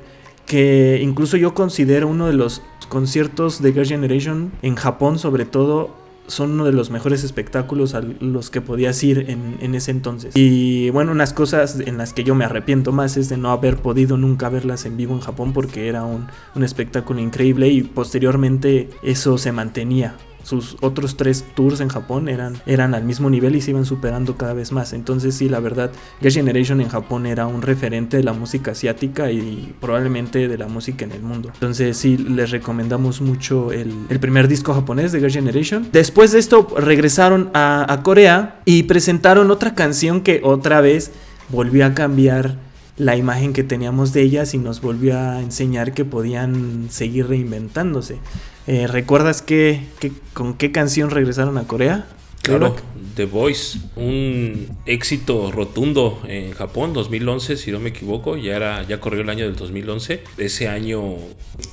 que 0.47 1.01
incluso 1.03 1.37
yo 1.37 1.53
considero 1.53 2.07
uno 2.07 2.29
de 2.29 2.33
los 2.33 2.63
conciertos 2.89 3.61
de 3.61 3.73
Girl 3.73 3.87
Generation 3.87 4.53
en 4.63 4.77
Japón 4.77 5.19
sobre 5.19 5.47
todo 5.47 5.91
son 6.29 6.53
uno 6.53 6.65
de 6.65 6.71
los 6.71 6.91
mejores 6.91 7.25
espectáculos 7.25 7.95
a 7.95 8.03
los 8.21 8.51
que 8.51 8.61
podías 8.61 9.03
ir 9.03 9.27
en, 9.29 9.75
ese 9.75 9.91
entonces. 9.91 10.37
Y 10.37 10.91
bueno, 10.91 11.11
unas 11.11 11.33
cosas 11.33 11.81
en 11.81 11.99
las 11.99 12.13
que 12.13 12.23
yo 12.23 12.37
me 12.37 12.45
arrepiento 12.45 12.93
más 12.93 13.17
es 13.17 13.29
de 13.29 13.37
no 13.37 13.51
haber 13.51 13.79
podido 13.79 14.17
nunca 14.17 14.49
verlas 14.49 14.87
en 14.87 14.97
vivo 14.97 15.15
en 15.15 15.21
Japón 15.21 15.53
porque 15.53 15.89
era 15.89 16.05
un, 16.05 16.29
un 16.55 16.63
espectáculo 16.63 17.19
increíble 17.19 17.69
y 17.69 17.83
posteriormente 17.83 18.89
eso 19.03 19.37
se 19.39 19.51
mantenía 19.51 20.15
sus 20.43 20.77
otros 20.81 21.17
tres 21.17 21.45
tours 21.55 21.81
en 21.81 21.89
Japón 21.89 22.29
eran, 22.29 22.61
eran 22.67 22.95
al 22.95 23.05
mismo 23.05 23.31
nivel 23.31 23.57
y 23.57 23.61
se 23.61 23.71
iban 23.71 23.85
superando 23.85 24.37
cada 24.37 24.53
vez 24.53 24.73
más. 24.73 24.93
Entonces 24.93 25.35
sí, 25.35 25.49
la 25.49 25.61
verdad, 25.61 25.91
Girl 26.21 26.33
Generation 26.33 26.81
en 26.81 26.89
Japón 26.89 27.27
era 27.27 27.47
un 27.47 27.63
referente 27.63 28.17
de 28.17 28.25
la 28.25 28.33
música 28.33 28.73
asiática 28.73 29.31
y 29.31 29.75
probablemente 29.81 30.49
de 30.49 30.59
la 30.59 30.69
música 30.69 31.05
en 31.05 31.13
el 31.13 31.23
mundo. 31.23 31.51
Entonces 31.55 31.97
sí, 31.97 32.17
les 32.17 32.51
recomendamos 32.51 33.21
mucho 33.21 33.73
el, 33.73 33.93
primer 34.21 34.47
disco 34.49 34.75
japonés 34.75 35.13
de 35.13 35.19
Girl 35.19 35.33
Generation. 35.33 35.89
Después 35.93 36.33
de 36.33 36.39
esto 36.39 36.69
regresaron 36.77 37.51
a, 37.55 37.93
a 37.93 38.03
Corea 38.03 38.61
y 38.65 38.85
presentaron 38.85 39.51
otra 39.51 39.75
canción 39.75 40.21
que 40.21 40.41
otra 40.45 40.81
vez 40.81 41.13
volvió 41.49 41.87
a 41.87 41.95
cambiar 41.95 42.57
la 42.97 43.17
imagen 43.17 43.53
que 43.53 43.65
teníamos 43.65 44.13
de 44.13 44.23
ellas 44.23 44.55
y 44.55 44.59
nos 44.59 44.81
volvió 44.81 45.19
a 45.19 45.41
enseñar 45.41 45.93
que 45.93 46.05
podían 46.05 46.89
seguir 46.91 47.27
reinventándose. 47.27 48.19
Eh, 48.67 48.87
¿Recuerdas 48.87 49.43
qué, 49.43 49.87
con 50.33 50.55
qué 50.55 50.71
canción 50.73 51.11
regresaron 51.11 51.59
a 51.59 51.65
Corea? 51.65 52.07
Claro, 52.43 52.77
The 53.15 53.27
Voice, 53.27 53.79
un 53.97 54.69
éxito 54.87 55.51
rotundo 55.53 56.21
en 56.27 56.53
Japón, 56.53 56.93
2011, 56.93 57.57
si 57.57 57.71
no 57.71 57.81
me 57.81 57.91
equivoco, 57.91 58.37
ya, 58.37 58.57
era, 58.57 58.87
ya 58.87 59.01
corrió 59.01 59.23
el 59.23 59.31
año 59.31 59.45
del 59.45 59.57
2011. 59.57 60.23
Ese 60.39 60.69
año 60.69 61.17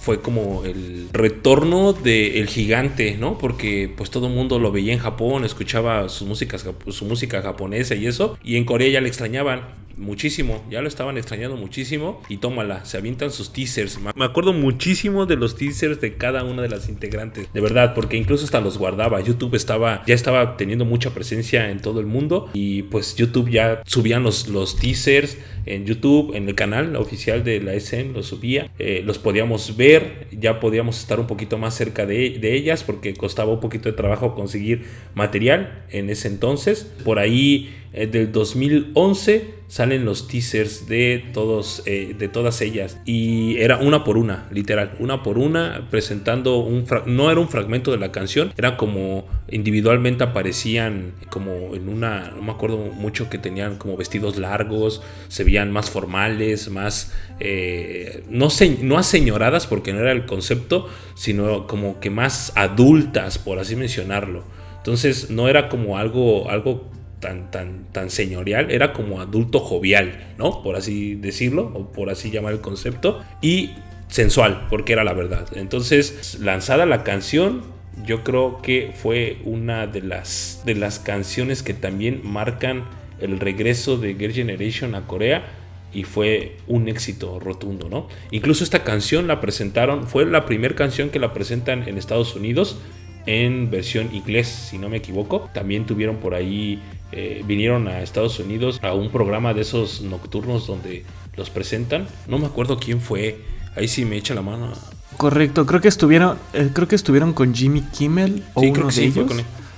fue 0.01 0.21
como 0.21 0.63
el 0.65 1.09
retorno 1.11 1.93
del 1.93 2.47
gigante, 2.47 3.17
¿no? 3.17 3.37
Porque 3.37 3.91
pues 3.95 4.09
todo 4.09 4.27
el 4.27 4.33
mundo 4.33 4.59
lo 4.59 4.71
veía 4.71 4.93
en 4.93 4.99
Japón, 4.99 5.45
escuchaba 5.45 6.09
sus 6.09 6.27
músicas, 6.27 6.65
su 6.87 7.05
música 7.05 7.41
japonesa 7.41 7.95
y 7.95 8.07
eso, 8.07 8.37
y 8.43 8.57
en 8.57 8.65
Corea 8.65 8.89
ya 8.89 9.01
le 9.01 9.07
extrañaban 9.07 9.79
muchísimo, 9.99 10.63
ya 10.69 10.81
lo 10.81 10.87
estaban 10.87 11.17
extrañando 11.17 11.57
muchísimo 11.57 12.21
y 12.29 12.37
tómala, 12.37 12.85
se 12.85 12.97
avientan 12.97 13.31
sus 13.31 13.53
teasers. 13.53 13.99
Me 14.15 14.25
acuerdo 14.25 14.53
muchísimo 14.53 15.25
de 15.25 15.35
los 15.35 15.55
teasers 15.55 16.01
de 16.01 16.15
cada 16.15 16.43
una 16.43 16.61
de 16.61 16.69
las 16.69 16.89
integrantes, 16.89 17.51
de 17.53 17.61
verdad, 17.61 17.93
porque 17.93 18.17
incluso 18.17 18.45
hasta 18.45 18.61
los 18.61 18.77
guardaba. 18.77 19.19
YouTube 19.21 19.55
estaba 19.55 20.03
ya 20.07 20.15
estaba 20.15 20.57
teniendo 20.57 20.85
mucha 20.85 21.11
presencia 21.11 21.28
en 21.31 21.79
todo 21.79 21.99
el 21.99 22.05
mundo 22.05 22.49
y 22.53 22.83
pues 22.83 23.15
YouTube 23.15 23.49
ya 23.49 23.81
subían 23.85 24.23
los, 24.23 24.47
los 24.47 24.77
teasers 24.77 25.37
en 25.65 25.85
YouTube, 25.85 26.35
en 26.35 26.47
el 26.47 26.55
canal 26.55 26.95
oficial 26.95 27.43
de 27.43 27.61
la 27.61 27.73
SN, 27.73 28.13
los 28.13 28.27
subía, 28.27 28.71
eh, 28.79 29.01
los 29.05 29.19
podíamos 29.19 29.77
ver, 29.77 30.27
ya 30.31 30.59
podíamos 30.59 30.99
estar 30.99 31.19
un 31.19 31.27
poquito 31.27 31.57
más 31.57 31.75
cerca 31.75 32.05
de, 32.05 32.39
de 32.39 32.55
ellas 32.55 32.83
porque 32.83 33.13
costaba 33.13 33.53
un 33.53 33.59
poquito 33.59 33.89
de 33.89 33.95
trabajo 33.95 34.33
conseguir 34.33 34.85
material 35.13 35.85
en 35.91 36.09
ese 36.09 36.27
entonces. 36.27 36.91
Por 37.03 37.19
ahí 37.19 37.69
eh, 37.93 38.07
del 38.07 38.31
2011 38.31 39.58
salen 39.69 40.03
los 40.03 40.27
teasers 40.27 40.87
de 40.87 41.23
todos 41.31 41.83
eh, 41.85 42.15
de 42.17 42.27
todas 42.27 42.59
ellas. 42.61 42.97
Y 43.05 43.57
era 43.57 43.77
una 43.77 44.03
por 44.03 44.17
una 44.17 44.47
literal 44.51 44.95
una 44.99 45.23
por 45.23 45.37
una 45.37 45.87
presentando 45.89 46.57
un 46.57 46.85
no 47.05 47.31
era 47.31 47.39
un 47.39 47.47
fragmento 47.47 47.91
de 47.91 47.97
la 47.97 48.11
canción 48.11 48.51
era 48.57 48.75
como 48.77 49.27
individualmente 49.49 50.23
aparecían 50.23 51.13
como 51.29 51.75
en 51.75 51.87
una 51.87 52.31
no 52.35 52.41
me 52.41 52.51
acuerdo 52.51 52.77
mucho 52.77 53.29
que 53.29 53.37
tenían 53.37 53.77
como 53.77 53.95
vestidos 53.95 54.37
largos 54.37 55.03
se 55.27 55.43
veían 55.43 55.71
más 55.71 55.91
formales 55.91 56.69
más 56.69 57.13
eh, 57.39 58.23
no 58.27 58.47
no 58.81 58.97
aseñoradas 58.97 59.67
porque 59.67 59.93
no 59.93 59.99
era 59.99 60.11
el 60.11 60.25
concepto 60.25 60.89
sino 61.13 61.67
como 61.67 61.99
que 61.99 62.09
más 62.09 62.53
adultas 62.55 63.37
por 63.37 63.59
así 63.59 63.75
mencionarlo. 63.75 64.43
Entonces 64.77 65.29
no 65.29 65.47
era 65.47 65.69
como 65.69 65.97
algo 65.97 66.49
algo 66.49 66.89
tan, 67.19 67.51
tan, 67.51 67.85
tan 67.91 68.09
señorial, 68.09 68.71
era 68.71 68.93
como 68.93 69.21
adulto 69.21 69.59
jovial, 69.59 70.33
¿no? 70.37 70.63
Por 70.63 70.75
así 70.75 71.15
decirlo, 71.15 71.71
o 71.73 71.91
por 71.91 72.09
así 72.09 72.31
llamar 72.31 72.53
el 72.53 72.61
concepto, 72.61 73.23
y 73.41 73.71
sensual, 74.07 74.67
porque 74.69 74.93
era 74.93 75.03
la 75.03 75.13
verdad. 75.13 75.47
Entonces, 75.55 76.37
lanzada 76.39 76.85
la 76.85 77.03
canción, 77.03 77.63
yo 78.05 78.23
creo 78.23 78.61
que 78.61 78.91
fue 78.95 79.37
una 79.43 79.87
de 79.87 80.01
las, 80.01 80.61
de 80.65 80.75
las 80.75 80.99
canciones 80.99 81.63
que 81.63 81.73
también 81.73 82.21
marcan 82.23 82.85
el 83.19 83.39
regreso 83.39 83.97
de 83.97 84.15
Girl 84.15 84.33
Generation 84.33 84.95
a 84.95 85.05
Corea 85.05 85.45
y 85.91 86.03
fue 86.03 86.57
un 86.67 86.87
éxito 86.87 87.39
rotundo, 87.39 87.89
¿no? 87.89 88.07
Incluso 88.31 88.63
esta 88.63 88.83
canción 88.83 89.27
la 89.27 89.41
presentaron, 89.41 90.07
fue 90.07 90.25
la 90.25 90.45
primera 90.45 90.75
canción 90.75 91.09
que 91.09 91.19
la 91.19 91.33
presentan 91.33 91.87
en 91.87 91.97
Estados 91.97 92.35
Unidos 92.35 92.79
en 93.25 93.69
versión 93.69 94.13
inglés, 94.13 94.47
si 94.47 94.77
no 94.77 94.89
me 94.89 94.97
equivoco. 94.97 95.49
También 95.53 95.85
tuvieron 95.85 96.17
por 96.17 96.33
ahí 96.33 96.81
eh, 97.11 97.43
vinieron 97.45 97.87
a 97.87 98.01
Estados 98.01 98.39
Unidos 98.39 98.79
a 98.83 98.93
un 98.93 99.09
programa 99.11 99.53
de 99.53 99.61
esos 99.61 100.01
nocturnos 100.01 100.67
donde 100.67 101.05
los 101.35 101.49
presentan. 101.49 102.07
No 102.27 102.37
me 102.37 102.45
acuerdo 102.45 102.79
quién 102.79 103.01
fue. 103.01 103.39
Ahí 103.75 103.87
sí 103.87 104.05
me 104.05 104.17
echa 104.17 104.35
la 104.35 104.41
mano. 104.41 104.73
Correcto, 105.17 105.65
creo 105.65 105.81
que 105.81 105.87
estuvieron, 105.87 106.37
eh, 106.53 106.69
creo 106.73 106.87
que 106.87 106.95
estuvieron 106.95 107.33
con 107.33 107.53
Jimmy 107.53 107.81
Kimmel 107.81 108.43
o 108.53 108.61
uno 108.61 108.89
de 108.89 109.03
ellos. 109.03 109.31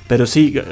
Pero 0.07 0.27
sí, 0.27 0.53
eh, 0.57 0.63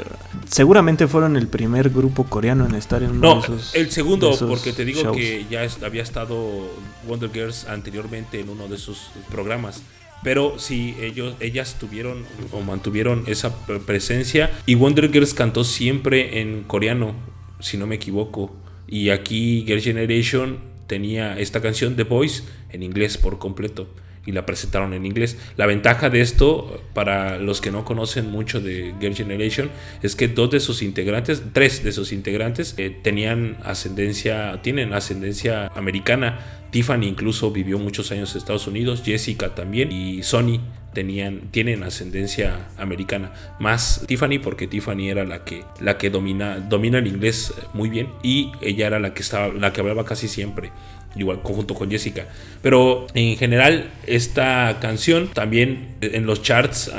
seguramente 0.50 1.08
fueron 1.08 1.34
el 1.36 1.48
primer 1.48 1.88
grupo 1.88 2.24
coreano 2.24 2.66
en 2.66 2.74
estar 2.74 3.02
en 3.02 3.12
uno 3.12 3.36
de 3.36 3.40
esos. 3.40 3.74
El 3.74 3.90
segundo, 3.90 4.36
porque 4.38 4.74
te 4.74 4.84
digo 4.84 5.12
que 5.12 5.46
ya 5.50 5.66
había 5.82 6.02
estado 6.02 6.70
Wonder 7.08 7.30
Girls 7.32 7.66
anteriormente 7.66 8.38
en 8.38 8.50
uno 8.50 8.68
de 8.68 8.76
esos 8.76 9.10
programas. 9.30 9.82
Pero 10.22 10.58
sí, 10.58 10.94
ellos, 11.00 11.34
ellas 11.40 11.76
tuvieron 11.80 12.24
o 12.52 12.60
mantuvieron 12.60 13.24
esa 13.26 13.54
presencia. 13.86 14.50
Y 14.66 14.74
Wonder 14.74 15.10
Girls 15.10 15.34
cantó 15.34 15.64
siempre 15.64 16.40
en 16.40 16.62
coreano, 16.64 17.14
si 17.60 17.76
no 17.76 17.86
me 17.86 17.94
equivoco. 17.94 18.54
Y 18.86 19.10
aquí 19.10 19.64
Girl 19.66 19.80
Generation 19.80 20.58
tenía 20.86 21.38
esta 21.38 21.60
canción 21.60 21.96
The 21.96 22.02
Voice 22.02 22.42
en 22.70 22.82
inglés 22.82 23.16
por 23.16 23.38
completo 23.38 23.88
y 24.26 24.32
la 24.32 24.46
presentaron 24.46 24.92
en 24.92 25.06
inglés. 25.06 25.38
La 25.56 25.66
ventaja 25.66 26.10
de 26.10 26.20
esto, 26.20 26.82
para 26.94 27.38
los 27.38 27.60
que 27.60 27.70
no 27.70 27.84
conocen 27.84 28.30
mucho 28.30 28.60
de 28.60 28.94
Girl 29.00 29.14
Generation, 29.14 29.70
es 30.02 30.16
que 30.16 30.28
dos 30.28 30.50
de 30.50 30.60
sus 30.60 30.82
integrantes, 30.82 31.42
tres 31.52 31.82
de 31.82 31.92
sus 31.92 32.12
integrantes, 32.12 32.74
eh, 32.76 32.90
tenían 33.02 33.56
ascendencia, 33.64 34.60
tienen 34.62 34.92
ascendencia 34.92 35.68
americana. 35.74 36.38
Tiffany 36.70 37.04
incluso 37.04 37.50
vivió 37.50 37.78
muchos 37.78 38.12
años 38.12 38.32
en 38.32 38.38
Estados 38.38 38.66
Unidos, 38.66 39.02
Jessica 39.04 39.54
también 39.56 39.90
y 39.90 40.22
Sony 40.22 40.60
tenían, 40.92 41.50
tienen 41.50 41.82
ascendencia 41.82 42.68
americana. 42.78 43.32
Más 43.58 44.04
Tiffany 44.06 44.38
porque 44.40 44.68
Tiffany 44.68 45.08
era 45.08 45.24
la 45.24 45.44
que, 45.44 45.64
la 45.80 45.98
que 45.98 46.10
domina, 46.10 46.60
domina 46.60 46.98
el 46.98 47.08
inglés 47.08 47.54
muy 47.72 47.88
bien 47.88 48.08
y 48.22 48.52
ella 48.60 48.86
era 48.86 49.00
la 49.00 49.14
que, 49.14 49.22
estaba, 49.22 49.48
la 49.48 49.72
que 49.72 49.80
hablaba 49.80 50.04
casi 50.04 50.28
siempre 50.28 50.70
igual 51.16 51.42
conjunto 51.42 51.74
con 51.74 51.90
Jessica. 51.90 52.26
Pero 52.62 53.06
en 53.14 53.36
general 53.36 53.90
esta 54.06 54.78
canción 54.80 55.28
también 55.28 55.96
en 56.00 56.26
los 56.26 56.42
charts 56.42 56.90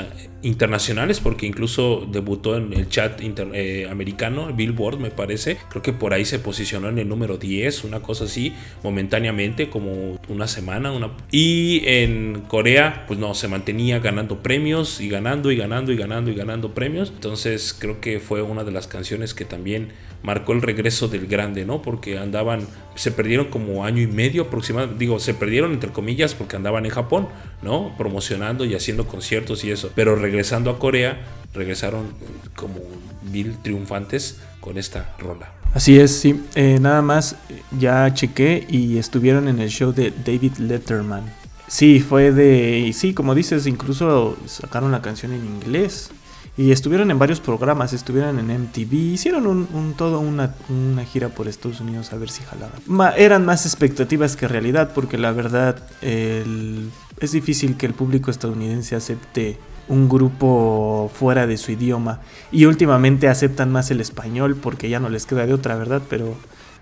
internacionales, 0.43 1.19
porque 1.19 1.45
incluso 1.45 2.07
debutó 2.11 2.57
en 2.57 2.73
el 2.73 2.89
chat 2.89 3.19
eh, 3.21 3.87
americano, 3.89 4.53
Billboard 4.53 4.99
me 4.99 5.11
parece, 5.11 5.57
creo 5.69 5.81
que 5.81 5.93
por 5.93 6.13
ahí 6.13 6.25
se 6.25 6.39
posicionó 6.39 6.89
en 6.89 6.97
el 6.97 7.07
número 7.07 7.37
10, 7.37 7.83
una 7.83 8.01
cosa 8.01 8.25
así, 8.25 8.53
momentáneamente, 8.83 9.69
como 9.69 10.19
una 10.27 10.47
semana, 10.47 10.91
una... 10.91 11.11
y 11.31 11.83
en 11.85 12.43
Corea, 12.47 13.05
pues 13.07 13.19
no, 13.19 13.33
se 13.33 13.47
mantenía 13.47 13.99
ganando 13.99 14.41
premios 14.41 14.99
y 15.01 15.09
ganando 15.09 15.51
y 15.51 15.57
ganando 15.57 15.91
y 15.91 15.95
ganando 15.95 16.31
y 16.31 16.35
ganando 16.35 16.73
premios, 16.73 17.11
entonces 17.13 17.75
creo 17.77 18.01
que 18.01 18.19
fue 18.19 18.41
una 18.41 18.63
de 18.63 18.71
las 18.71 18.87
canciones 18.87 19.33
que 19.33 19.45
también 19.45 19.89
marcó 20.23 20.53
el 20.53 20.61
regreso 20.61 21.07
del 21.07 21.27
grande, 21.27 21.65
¿no? 21.65 21.81
Porque 21.81 22.17
andaban, 22.17 22.67
se 22.95 23.11
perdieron 23.11 23.47
como 23.47 23.85
año 23.85 24.01
y 24.01 24.07
medio 24.07 24.43
aproximadamente, 24.43 24.99
digo, 24.99 25.19
se 25.19 25.33
perdieron 25.33 25.71
entre 25.71 25.91
comillas 25.91 26.35
porque 26.35 26.55
andaban 26.55 26.85
en 26.85 26.91
Japón, 26.91 27.27
¿no? 27.61 27.95
Promocionando 27.97 28.65
y 28.65 28.75
haciendo 28.75 29.07
conciertos 29.07 29.63
y 29.63 29.71
eso, 29.71 29.91
pero 29.95 30.15
regresando 30.31 30.71
a 30.71 30.79
Corea, 30.79 31.19
regresaron 31.53 32.07
como 32.55 32.75
mil 33.31 33.57
triunfantes 33.57 34.37
con 34.61 34.77
esta 34.77 35.13
rola. 35.19 35.51
Así 35.73 35.99
es, 35.99 36.11
sí. 36.11 36.41
Eh, 36.55 36.79
nada 36.79 37.01
más, 37.01 37.35
ya 37.77 38.13
chequé 38.13 38.65
y 38.69 38.97
estuvieron 38.97 39.49
en 39.49 39.59
el 39.59 39.69
show 39.69 39.91
de 39.91 40.11
David 40.25 40.53
Letterman. 40.57 41.23
Sí, 41.67 41.99
fue 41.99 42.31
de... 42.31 42.91
Sí, 42.93 43.13
como 43.13 43.35
dices, 43.35 43.67
incluso 43.67 44.37
sacaron 44.45 44.91
la 44.91 45.01
canción 45.01 45.33
en 45.33 45.45
inglés. 45.45 46.11
Y 46.57 46.71
estuvieron 46.71 47.11
en 47.11 47.19
varios 47.19 47.39
programas, 47.39 47.93
estuvieron 47.93 48.37
en 48.37 48.63
MTV, 48.63 48.93
hicieron 48.93 49.47
un, 49.47 49.93
todo 49.97 50.19
una, 50.19 50.53
gira 51.05 51.29
por 51.29 51.47
Estados 51.47 51.79
Unidos 51.79 52.11
a 52.11 52.17
ver 52.17 52.29
si 52.29 52.43
jalaban. 52.43 53.13
eran 53.17 53.45
más 53.45 53.65
expectativas 53.65 54.35
que 54.35 54.49
realidad, 54.49 54.91
porque 54.93 55.17
la 55.17 55.31
verdad 55.31 55.81
es 56.01 57.31
difícil 57.31 57.77
que 57.77 57.85
el 57.85 57.93
público 57.93 58.29
estadounidense 58.29 58.97
acepte 58.97 59.57
un 59.91 60.07
grupo 60.07 61.11
fuera 61.13 61.45
de 61.45 61.57
su 61.57 61.73
idioma. 61.73 62.21
Y 62.51 62.65
últimamente 62.65 63.27
aceptan 63.27 63.71
más 63.71 63.91
el 63.91 63.99
español 63.99 64.55
porque 64.55 64.89
ya 64.89 64.99
no 64.99 65.09
les 65.09 65.25
queda 65.25 65.45
de 65.45 65.53
otra, 65.53 65.75
¿verdad? 65.75 66.01
Pero, 66.09 66.35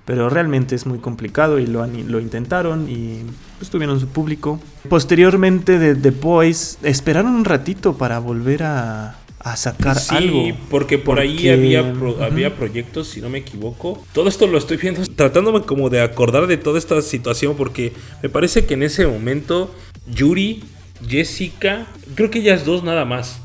pero 0.05 0.29
realmente 0.29 0.75
es 0.75 0.85
muy 0.85 0.99
complicado 0.99 1.59
y 1.59 1.65
lo, 1.65 1.85
lo 1.85 2.19
intentaron 2.19 2.87
y 2.87 3.21
pues, 3.57 3.71
tuvieron 3.71 3.99
su 3.99 4.07
público. 4.07 4.59
Posteriormente 4.87 5.79
de 5.79 5.95
The 5.95 6.11
Boys, 6.11 6.77
esperaron 6.83 7.33
un 7.33 7.45
ratito 7.45 7.97
para 7.97 8.19
volver 8.19 8.61
a, 8.63 9.15
a 9.39 9.55
sacar 9.55 9.97
algo. 10.09 10.43
Sí, 10.43 10.53
porque 10.69 10.99
por 10.99 11.19
ahí 11.19 11.49
había, 11.49 11.93
había 12.21 12.55
proyectos, 12.55 13.07
si 13.07 13.21
no 13.21 13.29
me 13.29 13.39
equivoco. 13.39 14.03
Todo 14.13 14.29
esto 14.29 14.45
lo 14.45 14.57
estoy 14.59 14.77
viendo, 14.77 15.01
tratándome 15.15 15.61
como 15.61 15.89
de 15.89 16.01
acordar 16.01 16.45
de 16.45 16.57
toda 16.57 16.77
esta 16.77 17.01
situación, 17.01 17.55
porque 17.57 17.93
me 18.21 18.29
parece 18.29 18.65
que 18.65 18.75
en 18.75 18.83
ese 18.83 19.07
momento 19.07 19.73
Yuri, 20.07 20.63
Jessica, 21.07 21.87
creo 22.15 22.29
que 22.29 22.39
ellas 22.39 22.65
dos 22.65 22.83
nada 22.83 23.05
más. 23.05 23.41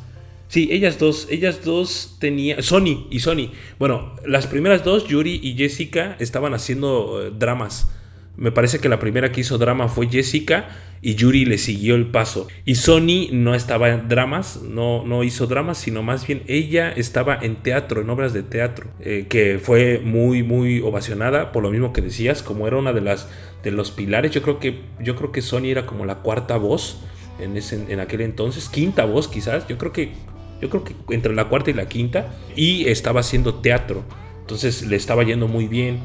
Sí, 0.48 0.68
ellas 0.70 0.98
dos, 0.98 1.26
ellas 1.30 1.64
dos 1.64 2.16
tenían, 2.20 2.62
Sony 2.62 3.06
y 3.10 3.20
Sony. 3.20 3.50
Bueno, 3.78 4.14
las 4.24 4.46
primeras 4.46 4.84
dos, 4.84 5.08
Yuri 5.08 5.40
y 5.42 5.56
Jessica, 5.56 6.16
estaban 6.20 6.54
haciendo 6.54 7.22
eh, 7.22 7.32
dramas. 7.36 7.90
Me 8.36 8.52
parece 8.52 8.78
que 8.78 8.88
la 8.88 8.98
primera 8.98 9.32
que 9.32 9.40
hizo 9.40 9.58
drama 9.58 9.88
fue 9.88 10.08
Jessica 10.08 10.68
y 11.00 11.14
Yuri 11.14 11.44
le 11.44 11.58
siguió 11.58 11.94
el 11.94 12.06
paso. 12.06 12.48
Y 12.64 12.76
Sony 12.76 13.28
no 13.30 13.54
estaba 13.54 13.90
en 13.90 14.08
dramas, 14.08 14.60
no, 14.62 15.04
no 15.04 15.22
hizo 15.22 15.46
dramas, 15.46 15.78
sino 15.78 16.02
más 16.02 16.26
bien 16.26 16.42
ella 16.46 16.90
estaba 16.90 17.38
en 17.40 17.56
teatro, 17.56 18.00
en 18.00 18.10
obras 18.10 18.32
de 18.32 18.42
teatro, 18.42 18.86
eh, 19.00 19.26
que 19.28 19.60
fue 19.62 20.00
muy, 20.04 20.42
muy 20.42 20.80
ovacionada 20.80 21.52
por 21.52 21.62
lo 21.62 21.70
mismo 21.70 21.92
que 21.92 22.00
decías, 22.00 22.42
como 22.42 22.66
era 22.66 22.76
una 22.76 22.92
de 22.92 23.02
las 23.02 23.28
de 23.62 23.70
los 23.70 23.90
pilares. 23.90 24.32
Yo 24.32 24.42
creo 24.42 24.58
que, 24.58 24.80
yo 25.00 25.14
creo 25.14 25.30
que 25.30 25.42
Sony 25.42 25.66
era 25.66 25.86
como 25.86 26.04
la 26.04 26.16
cuarta 26.16 26.56
voz 26.56 27.00
en, 27.38 27.56
ese, 27.56 27.84
en 27.88 28.00
aquel 28.00 28.20
entonces, 28.20 28.68
quinta 28.68 29.04
voz 29.04 29.28
quizás. 29.28 29.66
Yo 29.68 29.78
creo 29.78 29.92
que, 29.92 30.12
yo 30.60 30.70
creo 30.70 30.84
que 30.84 30.94
entre 31.10 31.34
la 31.34 31.48
cuarta 31.48 31.70
y 31.70 31.74
la 31.74 31.88
quinta 31.88 32.34
y 32.56 32.88
estaba 32.88 33.20
haciendo 33.20 33.56
teatro. 33.56 34.04
Entonces 34.40 34.86
le 34.86 34.96
estaba 34.96 35.22
yendo 35.22 35.48
muy 35.48 35.68
bien 35.68 36.00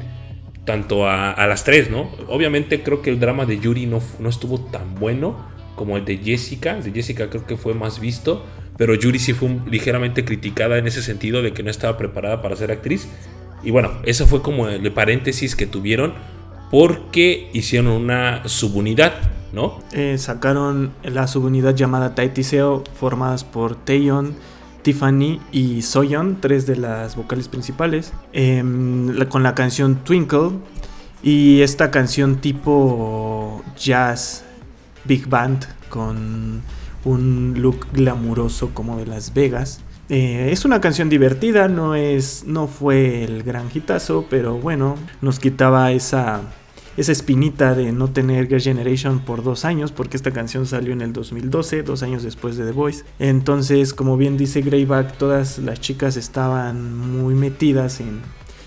tanto 0.64 1.08
a, 1.08 1.46
las 1.46 1.64
tres, 1.64 1.90
¿no? 1.90 2.10
Obviamente 2.28 2.82
creo 2.82 3.02
que 3.02 3.10
el 3.10 3.18
drama 3.18 3.44
de 3.44 3.58
Yuri 3.58 3.86
no, 3.86 4.00
no 4.18 4.28
estuvo 4.28 4.60
tan 4.60 4.94
bueno 4.94 5.36
como 5.74 5.96
el 5.96 6.04
de 6.04 6.18
Jessica. 6.18 6.74
De 6.76 6.92
Jessica 6.92 7.28
creo 7.28 7.46
que 7.46 7.56
fue 7.56 7.74
más 7.74 8.00
visto, 8.00 8.44
pero 8.76 8.94
Yuri 8.94 9.18
sí 9.18 9.32
fue 9.32 9.56
ligeramente 9.70 10.24
criticada 10.24 10.78
en 10.78 10.86
ese 10.86 11.02
sentido 11.02 11.42
de 11.42 11.52
que 11.52 11.62
no 11.62 11.70
estaba 11.70 11.96
preparada 11.96 12.40
para 12.42 12.56
ser 12.56 12.70
actriz. 12.70 13.08
Y 13.62 13.70
bueno, 13.70 13.92
ese 14.04 14.26
fue 14.26 14.42
como 14.42 14.68
el 14.68 14.92
paréntesis 14.92 15.54
que 15.54 15.66
tuvieron 15.66 16.14
porque 16.70 17.50
hicieron 17.52 17.88
una 17.88 18.46
subunidad, 18.48 19.14
¿no? 19.52 19.78
Eh, 19.92 20.16
sacaron 20.18 20.92
la 21.02 21.26
subunidad 21.26 21.74
llamada 21.74 22.14
Taitiseo, 22.14 22.84
formadas 22.94 23.44
por 23.44 23.74
Taeyeon, 23.74 24.34
Tiffany 24.82 25.40
y 25.52 25.82
Soyeon, 25.82 26.38
tres 26.40 26.66
de 26.66 26.76
las 26.76 27.16
vocales 27.16 27.48
principales, 27.48 28.12
em, 28.32 29.14
con 29.28 29.42
la 29.42 29.54
canción 29.54 29.96
Twinkle 29.96 30.52
y 31.22 31.60
esta 31.60 31.90
canción 31.90 32.36
tipo 32.36 33.62
jazz, 33.76 34.44
big 35.04 35.28
band, 35.28 35.66
con 35.88 36.62
un 37.04 37.54
look 37.58 37.86
glamuroso 37.92 38.70
como 38.72 38.96
de 38.96 39.06
Las 39.06 39.34
Vegas. 39.34 39.80
Eh, 40.08 40.48
es 40.50 40.64
una 40.64 40.80
canción 40.80 41.08
divertida, 41.08 41.68
no, 41.68 41.94
es, 41.94 42.44
no 42.44 42.66
fue 42.66 43.22
el 43.22 43.42
gran 43.42 43.68
hitazo, 43.72 44.26
pero 44.28 44.56
bueno, 44.58 44.96
nos 45.20 45.38
quitaba 45.38 45.92
esa, 45.92 46.40
esa 47.00 47.12
espinita 47.12 47.74
de 47.74 47.92
no 47.92 48.10
tener 48.10 48.46
Girl 48.46 48.60
Generation 48.60 49.20
por 49.20 49.42
dos 49.42 49.64
años, 49.64 49.90
porque 49.90 50.18
esta 50.18 50.32
canción 50.32 50.66
salió 50.66 50.92
en 50.92 51.00
el 51.00 51.14
2012, 51.14 51.82
dos 51.82 52.02
años 52.02 52.22
después 52.22 52.58
de 52.58 52.66
The 52.66 52.72
Voice. 52.72 53.04
Entonces, 53.18 53.94
como 53.94 54.18
bien 54.18 54.36
dice 54.36 54.60
Greyback, 54.60 55.16
todas 55.16 55.58
las 55.58 55.80
chicas 55.80 56.18
estaban 56.18 56.94
muy 56.94 57.34
metidas 57.34 58.00
en, 58.00 58.20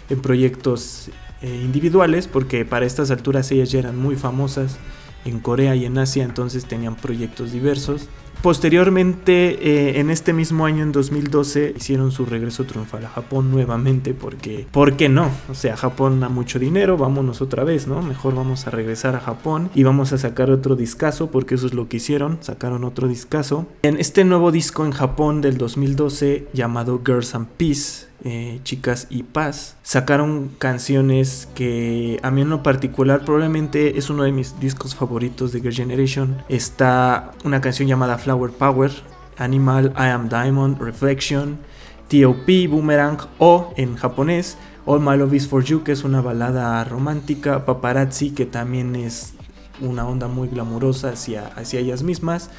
en 0.10 0.20
proyectos 0.20 1.12
eh, 1.44 1.62
individuales, 1.64 2.28
porque 2.28 2.66
para 2.66 2.88
estas 2.88 3.12
alturas 3.12 3.52
ellas 3.52 3.72
ya 3.72 3.78
eran 3.78 3.98
muy 3.98 4.16
famosas 4.16 4.78
en 5.26 5.40
Corea 5.40 5.76
y 5.76 5.86
en 5.86 6.00
Asia, 6.00 6.24
entonces 6.24 6.66
tenían 6.66 6.96
proyectos 6.96 7.52
diversos. 7.52 8.10
Posteriormente, 8.44 9.70
eh, 9.70 10.02
en 10.02 10.10
este 10.10 10.34
mismo 10.34 10.66
año, 10.66 10.84
en 10.84 10.91
2012, 10.91 11.76
hicieron 11.78 12.12
su 12.12 12.26
regreso 12.26 12.66
triunfal 12.66 13.06
a 13.06 13.10
Japón 13.10 13.50
nuevamente 13.50 14.14
porque, 14.14 14.68
¿por 14.70 14.98
qué 14.98 15.08
no? 15.08 15.32
O 15.50 15.54
sea, 15.54 15.78
Japón 15.78 16.20
da 16.20 16.28
mucho 16.28 16.60
dinero, 16.60 16.98
vámonos 16.98 17.41
otra 17.41 17.64
vez, 17.64 17.88
¿no? 17.88 18.02
Mejor 18.02 18.36
vamos 18.36 18.68
a 18.68 18.70
regresar 18.70 19.16
a 19.16 19.22
Japón 19.22 19.70
y 19.74 19.84
vamos 19.84 20.12
a 20.12 20.18
sacar 20.18 20.52
otro 20.52 20.76
discazo 20.76 21.32
porque 21.32 21.56
eso 21.56 21.68
es 21.68 21.74
lo 21.74 21.88
que 21.88 21.96
hicieron, 21.96 22.38
sacaron 22.41 22.84
otro 22.84 23.08
discazo. 23.08 23.66
En 23.82 23.98
este 23.98 24.26
nuevo 24.26 24.52
disco 24.52 24.84
en 24.84 24.91
Japón 24.91 25.39
del 25.39 25.58
2012 25.58 26.50
llamado 26.52 27.02
Girls 27.06 27.36
and 27.36 27.48
Peace, 27.48 28.08
eh, 28.24 28.59
Chicas 28.63 29.07
y 29.09 29.24
Paz, 29.24 29.76
sacaron 29.84 30.51
canciones 30.57 31.47
que 31.55 32.19
a 32.24 32.32
mí 32.32 32.41
en 32.41 32.49
lo 32.49 32.63
particular 32.63 33.26
probablemente 33.26 33.97
es 33.97 34.09
uno 34.09 34.24
de 34.24 34.32
mis 34.32 34.59
discos 34.59 34.95
favoritos 34.95 35.51
de 35.51 35.61
Girl 35.61 35.74
Generation. 35.74 36.43
Está 36.49 37.32
una 37.43 37.61
canción 37.61 37.88
llamada 37.88 38.17
Flower 38.17 38.51
Power, 38.51 38.91
Animal, 39.38 39.93
I 39.97 40.09
Am 40.09 40.30
Diamond, 40.30 40.80
Reflection, 40.80 41.59
T.O.P., 42.07 42.67
Boomerang 42.67 43.17
o 43.39 43.74
en 43.76 43.95
japonés 43.95 44.57
All 44.86 44.99
My 44.99 45.17
Love 45.17 45.34
Is 45.34 45.47
For 45.47 45.63
You, 45.63 45.84
que 45.84 45.93
es 45.93 46.03
una 46.03 46.21
balada 46.21 46.84
romántica, 46.84 47.65
Paparazzi, 47.65 48.32
que 48.32 48.45
también 48.45 48.95
es 48.95 49.34
una 49.80 50.07
onda 50.07 50.28
muy 50.28 50.49
glamurosa 50.49 51.09
hacia, 51.09 51.47
hacia 51.55 51.80
ellas 51.80 52.03
mismas. 52.03 52.49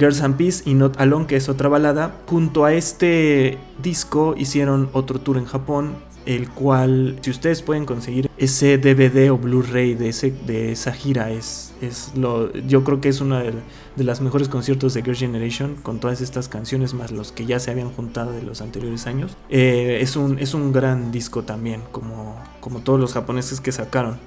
Girls 0.00 0.22
and 0.22 0.36
Peace 0.36 0.62
y 0.64 0.74
Not 0.74 0.98
Alone, 0.98 1.26
que 1.26 1.36
es 1.36 1.48
otra 1.48 1.68
balada. 1.68 2.16
Junto 2.26 2.64
a 2.64 2.72
este 2.72 3.58
disco 3.82 4.34
hicieron 4.36 4.88
otro 4.92 5.20
tour 5.20 5.36
en 5.36 5.44
Japón, 5.44 5.94
el 6.26 6.48
cual, 6.48 7.18
si 7.22 7.30
ustedes 7.30 7.62
pueden 7.62 7.86
conseguir 7.86 8.30
ese 8.36 8.78
DVD 8.78 9.30
o 9.30 9.38
Blu-ray 9.38 9.94
de, 9.94 10.12
de 10.46 10.72
esa 10.72 10.92
gira, 10.92 11.30
es, 11.30 11.74
es 11.80 12.12
lo, 12.16 12.52
yo 12.52 12.84
creo 12.84 13.00
que 13.00 13.08
es 13.08 13.20
uno 13.20 13.38
de, 13.38 13.52
de 13.96 14.04
los 14.04 14.20
mejores 14.20 14.48
conciertos 14.48 14.94
de 14.94 15.02
Girls' 15.02 15.20
Generation, 15.20 15.76
con 15.76 15.98
todas 15.98 16.20
estas 16.20 16.48
canciones, 16.48 16.94
más 16.94 17.10
los 17.10 17.32
que 17.32 17.46
ya 17.46 17.58
se 17.58 17.70
habían 17.70 17.90
juntado 17.90 18.32
de 18.32 18.42
los 18.42 18.60
anteriores 18.60 19.06
años. 19.06 19.36
Eh, 19.48 19.98
es, 20.00 20.16
un, 20.16 20.38
es 20.38 20.54
un 20.54 20.72
gran 20.72 21.10
disco 21.12 21.42
también, 21.42 21.82
como, 21.90 22.36
como 22.60 22.80
todos 22.80 23.00
los 23.00 23.12
japoneses 23.12 23.60
que 23.60 23.72
sacaron. 23.72 24.18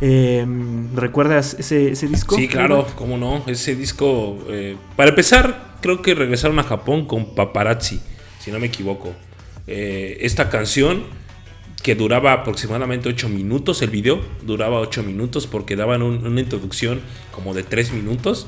Eh, 0.00 0.46
¿Recuerdas 0.94 1.56
ese, 1.58 1.92
ese, 1.92 2.06
disco? 2.06 2.36
Sí, 2.36 2.48
claro, 2.48 2.86
cómo 2.96 3.16
no. 3.18 3.42
Ese 3.46 3.74
disco, 3.74 4.38
eh, 4.48 4.76
para 4.96 5.10
empezar, 5.10 5.76
creo 5.80 6.02
que 6.02 6.14
regresaron 6.14 6.58
a 6.58 6.62
Japón 6.62 7.06
con 7.06 7.34
Paparazzi, 7.34 8.00
si 8.38 8.50
no 8.50 8.60
me 8.60 8.66
equivoco. 8.66 9.12
Eh, 9.66 10.18
esta 10.20 10.48
canción 10.50 11.02
que 11.82 11.94
duraba 11.94 12.32
aproximadamente 12.32 13.08
8 13.08 13.28
minutos, 13.28 13.82
el 13.82 13.90
video 13.90 14.20
duraba 14.42 14.80
8 14.80 15.02
minutos 15.02 15.46
porque 15.46 15.76
daban 15.76 16.02
un, 16.02 16.26
una 16.26 16.40
introducción 16.40 17.00
como 17.32 17.54
de 17.54 17.62
3 17.62 17.92
minutos 17.92 18.46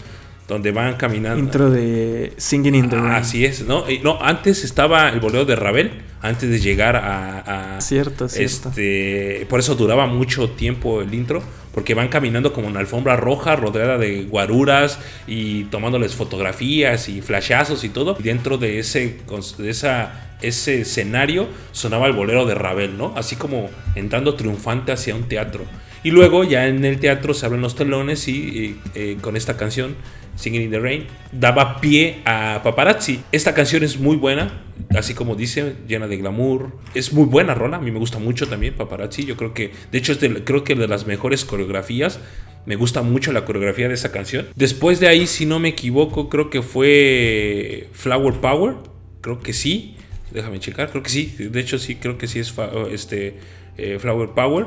donde 0.51 0.73
van 0.73 0.97
caminando. 0.97 1.39
Intro 1.39 1.71
de 1.71 2.33
Singing 2.37 2.75
in 2.75 2.91
the 2.91 2.97
Rain. 2.97 3.13
Así 3.13 3.45
es, 3.45 3.65
¿no? 3.65 3.85
no, 4.03 4.19
antes 4.21 4.65
estaba 4.65 5.09
el 5.09 5.21
boleo 5.21 5.45
de 5.45 5.55
Ravel, 5.55 5.93
antes 6.23 6.51
de 6.51 6.59
llegar 6.59 6.97
a. 6.97 7.77
a 7.77 7.81
cierto, 7.81 8.29
cierto. 8.29 8.69
Este, 8.69 9.47
por 9.49 9.61
eso 9.61 9.77
duraba 9.77 10.07
mucho 10.07 10.51
tiempo 10.51 11.03
el 11.03 11.15
intro, 11.15 11.41
porque 11.73 11.95
van 11.95 12.09
caminando 12.09 12.53
como 12.53 12.67
una 12.67 12.81
alfombra 12.81 13.15
roja 13.15 13.55
rodeada 13.55 13.97
de 13.97 14.25
guaruras 14.25 14.99
y 15.29 15.65
tomándoles 15.65 16.17
fotografías 16.17 17.09
y 17.09 17.23
flashazos 17.23 17.85
y 17.85 17.89
todo. 17.89 18.17
Y 18.19 18.25
dentro 18.25 18.59
de 18.59 18.81
ese, 18.81 19.19
de 19.57 19.71
esa, 19.71 20.35
ese 20.43 20.81
escenario 20.81 21.47
sonaba 21.71 22.09
el 22.09 22.13
bolero 22.13 22.45
de 22.45 22.57
Ravel, 22.57 22.99
¿no? 22.99 23.15
Así 23.17 23.37
como 23.37 23.71
entrando 23.95 24.35
triunfante 24.35 24.91
hacia 24.91 25.15
un 25.15 25.29
teatro. 25.29 25.63
Y 26.03 26.11
luego 26.11 26.43
ya 26.43 26.67
en 26.67 26.85
el 26.85 26.99
teatro 26.99 27.35
se 27.35 27.47
abren 27.47 27.61
los 27.61 27.77
telones 27.77 28.27
y, 28.27 28.33
y 28.33 28.81
eh, 28.95 29.19
con 29.21 29.37
esta 29.37 29.57
canción 29.57 29.95
Singing 30.41 30.63
in 30.63 30.71
the 30.71 30.81
Rain, 30.81 31.07
daba 31.33 31.81
pie 31.81 32.23
a 32.25 32.63
Paparazzi. 32.65 33.21
Esta 33.31 33.53
canción 33.53 33.83
es 33.83 33.99
muy 33.99 34.17
buena, 34.17 34.63
así 34.97 35.13
como 35.13 35.37
dice, 35.37 35.75
llena 35.87 36.09
de 36.09 36.17
glamour. 36.17 36.73
Es 36.95 37.13
muy 37.13 37.27
buena 37.27 37.55
rola, 37.55 37.77
a 37.77 37.81
mí 37.81 37.91
me 37.91 37.99
gusta 37.99 38.19
mucho 38.19 38.49
también 38.49 38.75
Paparazzi. 38.75 39.27
Yo 39.27 39.37
creo 39.37 39.53
que, 39.53 39.71
de 39.93 39.99
hecho, 39.99 40.13
es 40.13 40.21
de, 40.21 40.43
creo 40.43 40.65
que 40.65 40.75
de 40.75 40.89
las 40.89 41.07
mejores 41.07 41.45
coreografías. 41.45 42.21
Me 42.67 42.77
gusta 42.77 43.03
mucho 43.03 43.33
la 43.33 43.45
coreografía 43.45 43.89
de 43.89 43.95
esa 43.95 44.13
canción. 44.13 44.47
Después 44.55 44.99
de 45.01 45.09
ahí, 45.09 45.27
si 45.27 45.45
no 45.45 45.59
me 45.59 45.69
equivoco, 45.69 46.29
creo 46.29 46.51
que 46.51 46.63
fue 46.63 47.89
Flower 47.93 48.35
Power. 48.35 48.77
Creo 49.21 49.41
que 49.41 49.53
sí. 49.53 49.97
Déjame 50.31 50.59
checar, 50.61 50.91
creo 50.91 51.03
que 51.03 51.11
sí. 51.11 51.35
De 51.39 51.61
hecho, 51.61 51.79
sí, 51.79 51.97
creo 51.97 52.17
que 52.17 52.27
sí 52.27 52.39
es 52.39 52.55
este, 52.91 53.37
eh, 53.77 53.99
Flower 53.99 54.31
Power. 54.31 54.67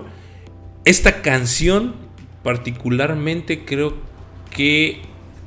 Esta 0.86 1.22
canción, 1.22 1.96
particularmente, 2.44 3.64
creo 3.64 3.96
que 4.56 5.02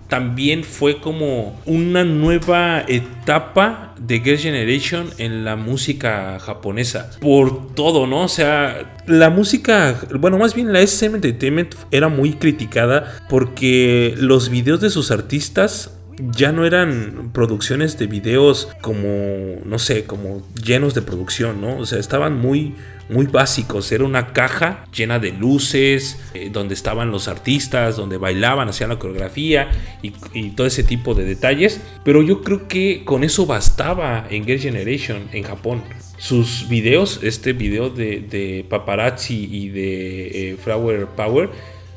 también 0.08 0.64
fue 0.64 1.00
como 1.00 1.60
una 1.66 2.04
nueva 2.04 2.84
etapa 2.86 3.94
de 3.98 4.20
Girls' 4.20 4.42
Generation 4.42 5.10
en 5.18 5.44
la 5.44 5.56
música 5.56 6.38
japonesa. 6.38 7.10
Por 7.20 7.74
todo, 7.74 8.06
¿no? 8.06 8.22
O 8.22 8.28
sea, 8.28 8.96
la 9.06 9.30
música, 9.30 9.98
bueno, 10.18 10.38
más 10.38 10.54
bien 10.54 10.72
la 10.72 10.80
SM 10.80 11.16
Entertainment 11.16 11.74
era 11.90 12.08
muy 12.08 12.34
criticada 12.34 13.18
porque 13.28 14.14
los 14.18 14.48
videos 14.48 14.80
de 14.80 14.90
sus 14.90 15.10
artistas 15.10 15.92
ya 16.18 16.52
no 16.52 16.64
eran 16.64 17.30
producciones 17.32 17.98
de 17.98 18.06
videos 18.06 18.68
como, 18.80 19.56
no 19.64 19.78
sé, 19.78 20.04
como 20.04 20.46
llenos 20.62 20.94
de 20.94 21.02
producción, 21.02 21.60
¿no? 21.60 21.76
O 21.78 21.86
sea, 21.86 21.98
estaban 21.98 22.38
muy 22.40 22.74
muy 23.08 23.26
básicos. 23.26 23.90
Era 23.92 24.04
una 24.04 24.32
caja 24.32 24.84
llena 24.94 25.18
de 25.18 25.32
luces, 25.32 26.18
eh, 26.34 26.50
donde 26.52 26.74
estaban 26.74 27.10
los 27.10 27.28
artistas, 27.28 27.96
donde 27.96 28.18
bailaban, 28.18 28.68
hacían 28.68 28.90
la 28.90 28.98
coreografía 28.98 29.70
y, 30.02 30.10
todo 30.50 30.66
ese 30.66 30.82
tipo 30.82 31.14
de 31.14 31.24
detalles. 31.24 31.80
Pero 32.04 32.22
yo 32.22 32.42
creo 32.42 32.68
que 32.68 33.04
con 33.04 33.24
eso 33.24 33.46
bastaba 33.46 34.26
en 34.30 34.44
Girl 34.44 34.60
Generation 34.60 35.28
en 35.32 35.42
Japón. 35.42 35.82
Sus 36.18 36.68
videos, 36.68 37.20
este 37.22 37.52
video 37.52 37.90
de, 37.90 38.20
de 38.20 38.64
paparazzi 38.68 39.48
y 39.50 39.68
de 39.68 40.50
eh, 40.50 40.56
Flower 40.56 41.06
Power, 41.08 41.50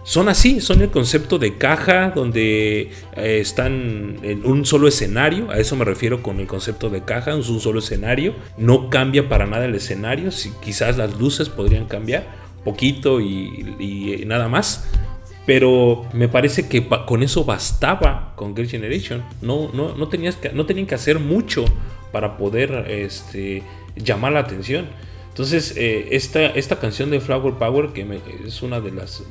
son 0.03 0.29
así, 0.29 0.61
son 0.61 0.81
el 0.81 0.89
concepto 0.89 1.37
de 1.37 1.57
caja 1.57 2.11
donde 2.15 2.91
eh, 3.15 3.39
están 3.39 4.17
en 4.23 4.45
un 4.45 4.65
solo 4.65 4.87
escenario, 4.87 5.51
a 5.51 5.57
eso 5.57 5.75
me 5.75 5.85
refiero 5.85 6.23
con 6.23 6.39
el 6.39 6.47
concepto 6.47 6.89
de 6.89 7.03
caja, 7.03 7.37
es 7.37 7.49
un 7.49 7.59
solo 7.59 7.79
escenario, 7.79 8.33
no 8.57 8.89
cambia 8.89 9.29
para 9.29 9.45
nada 9.45 9.65
el 9.65 9.75
escenario, 9.75 10.31
si, 10.31 10.51
quizás 10.63 10.97
las 10.97 11.19
luces 11.19 11.49
podrían 11.49 11.85
cambiar 11.85 12.27
poquito 12.63 13.21
y, 13.21 13.75
y, 13.79 14.23
nada 14.25 14.47
más, 14.47 14.89
pero 15.45 16.05
me 16.13 16.27
parece 16.27 16.67
que 16.67 16.87
con 17.05 17.23
eso 17.23 17.43
bastaba 17.43 18.33
con 18.35 18.55
Girl 18.55 18.69
Generation, 18.69 19.23
no, 19.41 19.69
no, 19.73 19.95
no, 19.95 20.07
tenías 20.07 20.35
que, 20.35 20.51
no 20.51 20.65
tenían 20.65 20.87
que 20.87 20.95
hacer 20.95 21.19
mucho 21.19 21.65
para 22.11 22.37
poder 22.37 22.85
este, 22.89 23.63
llamar 23.95 24.33
la 24.33 24.39
atención. 24.39 24.87
Entonces, 25.29 25.75
eh, 25.77 26.09
esta, 26.11 26.47
esta 26.47 26.79
canción 26.79 27.11
de 27.11 27.21
Flower 27.21 27.53
Power, 27.53 27.89
que 27.93 28.03
me, 28.05 28.19
es 28.45 28.61
una 28.61 28.81
de 28.81 28.91
las 28.91 29.23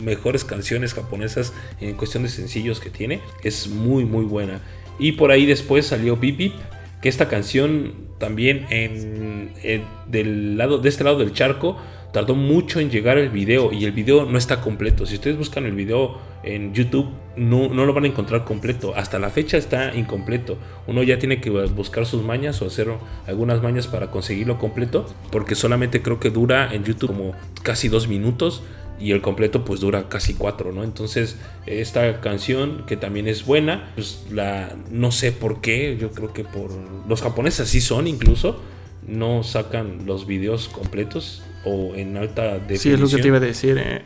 mejores 0.00 0.44
canciones 0.44 0.94
japonesas 0.94 1.52
en 1.80 1.96
cuestión 1.96 2.22
de 2.22 2.28
sencillos 2.28 2.80
que 2.80 2.90
tiene. 2.90 3.20
Es 3.42 3.68
muy 3.68 4.04
muy 4.04 4.24
buena. 4.24 4.60
Y 4.98 5.12
por 5.12 5.30
ahí 5.30 5.46
después 5.46 5.86
salió 5.86 6.16
Bip 6.16 6.36
Bip, 6.36 6.54
que 7.00 7.08
esta 7.08 7.28
canción 7.28 7.94
también 8.18 8.66
en, 8.70 9.52
en, 9.62 9.84
del 10.06 10.56
lado, 10.56 10.78
de 10.78 10.88
este 10.88 11.02
lado 11.04 11.18
del 11.18 11.32
charco 11.32 11.76
tardó 12.12 12.34
mucho 12.34 12.78
en 12.78 12.90
llegar 12.90 13.18
el 13.18 13.30
video 13.30 13.72
y 13.72 13.84
el 13.84 13.92
video 13.92 14.26
no 14.26 14.38
está 14.38 14.60
completo. 14.60 15.06
Si 15.06 15.14
ustedes 15.14 15.36
buscan 15.36 15.64
el 15.64 15.72
video 15.72 16.18
en 16.44 16.74
YouTube, 16.74 17.08
no, 17.36 17.68
no 17.70 17.86
lo 17.86 17.94
van 17.94 18.04
a 18.04 18.08
encontrar 18.08 18.44
completo. 18.44 18.92
Hasta 18.94 19.18
la 19.18 19.30
fecha 19.30 19.56
está 19.56 19.94
incompleto. 19.94 20.58
Uno 20.86 21.02
ya 21.02 21.18
tiene 21.18 21.40
que 21.40 21.50
buscar 21.50 22.04
sus 22.04 22.22
mañas 22.22 22.60
o 22.60 22.66
hacer 22.66 22.88
algunas 23.26 23.62
mañas 23.62 23.86
para 23.86 24.10
conseguirlo 24.10 24.58
completo, 24.58 25.06
porque 25.30 25.54
solamente 25.54 26.02
creo 26.02 26.20
que 26.20 26.30
dura 26.30 26.72
en 26.72 26.84
YouTube 26.84 27.08
como 27.08 27.34
casi 27.62 27.88
dos 27.88 28.08
minutos 28.08 28.62
y 29.02 29.12
el 29.12 29.20
completo 29.20 29.64
pues 29.64 29.80
dura 29.80 30.08
casi 30.08 30.34
cuatro, 30.34 30.72
¿no? 30.72 30.84
Entonces 30.84 31.36
esta 31.66 32.20
canción 32.20 32.84
que 32.86 32.96
también 32.96 33.26
es 33.26 33.44
buena, 33.44 33.90
pues 33.94 34.24
la 34.30 34.76
no 34.90 35.10
sé 35.10 35.32
por 35.32 35.60
qué, 35.60 35.96
yo 36.00 36.12
creo 36.12 36.32
que 36.32 36.44
por 36.44 36.70
los 37.08 37.20
japoneses 37.20 37.68
así 37.68 37.80
son 37.80 38.06
incluso, 38.06 38.60
no 39.06 39.42
sacan 39.42 40.06
los 40.06 40.26
videos 40.26 40.68
completos 40.68 41.42
o 41.64 41.94
en 41.94 42.16
alta 42.16 42.58
definición. 42.58 42.78
Sí, 42.78 42.90
es 42.90 43.00
lo 43.00 43.08
que 43.08 43.22
te 43.22 43.28
iba 43.28 43.36
a 43.38 43.40
decir. 43.40 43.78
Eh, 43.78 44.02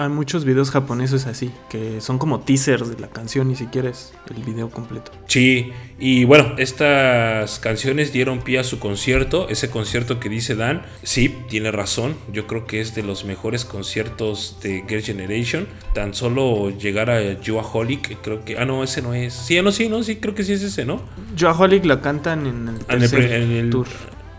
hay 0.00 0.08
muchos 0.08 0.46
videos 0.46 0.70
japoneses 0.70 1.26
así, 1.26 1.50
que 1.68 2.00
son 2.00 2.16
como 2.16 2.40
teasers 2.40 2.88
de 2.88 2.98
la 2.98 3.08
canción, 3.08 3.48
ni 3.48 3.54
siquiera 3.54 3.90
es 3.90 4.14
el 4.34 4.42
video 4.42 4.70
completo. 4.70 5.12
Sí, 5.26 5.72
y 5.98 6.24
bueno, 6.24 6.54
estas 6.56 7.58
canciones 7.58 8.10
dieron 8.10 8.40
pie 8.40 8.60
a 8.60 8.64
su 8.64 8.78
concierto, 8.78 9.50
ese 9.50 9.68
concierto 9.68 10.18
que 10.18 10.30
dice 10.30 10.54
Dan, 10.54 10.86
sí, 11.02 11.36
tiene 11.50 11.70
razón, 11.70 12.16
yo 12.32 12.46
creo 12.46 12.66
que 12.66 12.80
es 12.80 12.94
de 12.94 13.02
los 13.02 13.26
mejores 13.26 13.66
conciertos 13.66 14.56
de 14.62 14.84
Girl 14.88 15.02
Generation, 15.02 15.68
tan 15.92 16.14
solo 16.14 16.70
llegar 16.70 17.10
a 17.10 17.36
Joaholic, 17.46 18.22
creo 18.22 18.42
que, 18.42 18.56
ah 18.56 18.64
no, 18.64 18.82
ese 18.82 19.02
no 19.02 19.12
es, 19.12 19.34
sí, 19.34 19.60
no, 19.60 19.70
sí, 19.70 19.90
no, 19.90 20.02
sí, 20.02 20.16
creo 20.16 20.34
que 20.34 20.44
sí 20.44 20.54
es 20.54 20.62
ese, 20.62 20.86
¿no? 20.86 21.02
Joaholic 21.38 21.84
la 21.84 22.00
cantan 22.00 22.46
en 22.46 22.68
el, 22.88 23.14
en 23.14 23.50
el 23.50 23.68
tour. 23.68 23.86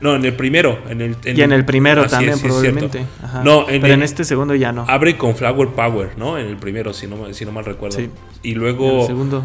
No, 0.01 0.15
en 0.15 0.25
el 0.25 0.33
primero. 0.33 0.79
En 0.89 0.99
el, 0.99 1.15
y 1.23 1.41
en 1.41 1.51
el 1.51 1.63
primero 1.63 2.07
también, 2.07 2.39
probablemente. 2.39 3.05
No, 3.43 3.69
en 3.69 3.81
Pero 3.81 3.93
en 3.93 4.03
este 4.03 4.23
segundo 4.23 4.55
ya 4.55 4.71
no. 4.71 4.85
Abre 4.87 5.15
con 5.15 5.35
Flower 5.35 5.69
Power, 5.69 6.17
¿no? 6.17 6.37
En 6.39 6.47
el 6.47 6.57
primero, 6.57 6.91
si 6.91 7.07
no, 7.07 7.31
si 7.33 7.45
no 7.45 7.51
mal 7.51 7.65
recuerdo. 7.65 7.97
Sí. 7.97 8.09
Y 8.41 8.55
luego. 8.55 9.05
segundo. 9.05 9.43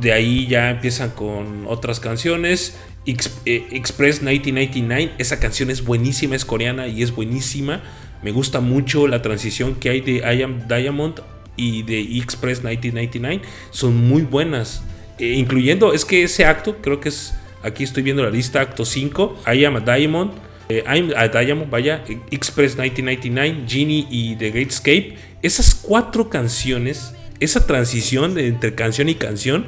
De 0.00 0.12
ahí 0.12 0.48
ya 0.48 0.70
empiezan 0.70 1.10
con 1.10 1.64
otras 1.68 2.00
canciones. 2.00 2.76
Eh, 3.06 3.66
Express 3.70 4.22
1999. 4.22 5.12
Esa 5.18 5.38
canción 5.38 5.70
es 5.70 5.84
buenísima, 5.84 6.34
es 6.34 6.44
coreana 6.44 6.88
y 6.88 7.02
es 7.02 7.14
buenísima. 7.14 7.82
Me 8.22 8.32
gusta 8.32 8.60
mucho 8.60 9.06
la 9.06 9.22
transición 9.22 9.76
que 9.76 9.90
hay 9.90 10.00
de 10.00 10.16
I 10.18 10.42
Am 10.42 10.66
Diamond 10.66 11.20
y 11.56 11.82
de 11.84 12.00
Express 12.00 12.64
1999. 12.64 13.42
Son 13.70 13.96
muy 13.96 14.22
buenas. 14.22 14.82
Eh, 15.18 15.34
incluyendo, 15.34 15.92
es 15.92 16.04
que 16.04 16.24
ese 16.24 16.44
acto 16.44 16.78
creo 16.80 16.98
que 16.98 17.10
es 17.10 17.34
Aquí 17.62 17.84
estoy 17.84 18.02
viendo 18.02 18.22
la 18.22 18.30
lista, 18.30 18.60
acto 18.60 18.84
5, 18.84 19.42
I 19.54 19.64
Am 19.64 19.76
a 19.76 19.80
Diamond, 19.80 20.32
eh, 20.68 20.84
I'm 20.86 21.12
a 21.16 21.28
Diamond, 21.28 21.70
vaya, 21.70 22.02
Express 22.30 22.76
1999, 22.76 23.64
Genie 23.68 24.06
y 24.10 24.36
The 24.36 24.50
Great 24.50 24.70
Escape. 24.70 25.16
Esas 25.42 25.74
cuatro 25.74 26.28
canciones, 26.28 27.14
esa 27.40 27.66
transición 27.66 28.34
de 28.34 28.48
entre 28.48 28.74
canción 28.74 29.08
y 29.08 29.14
canción, 29.14 29.66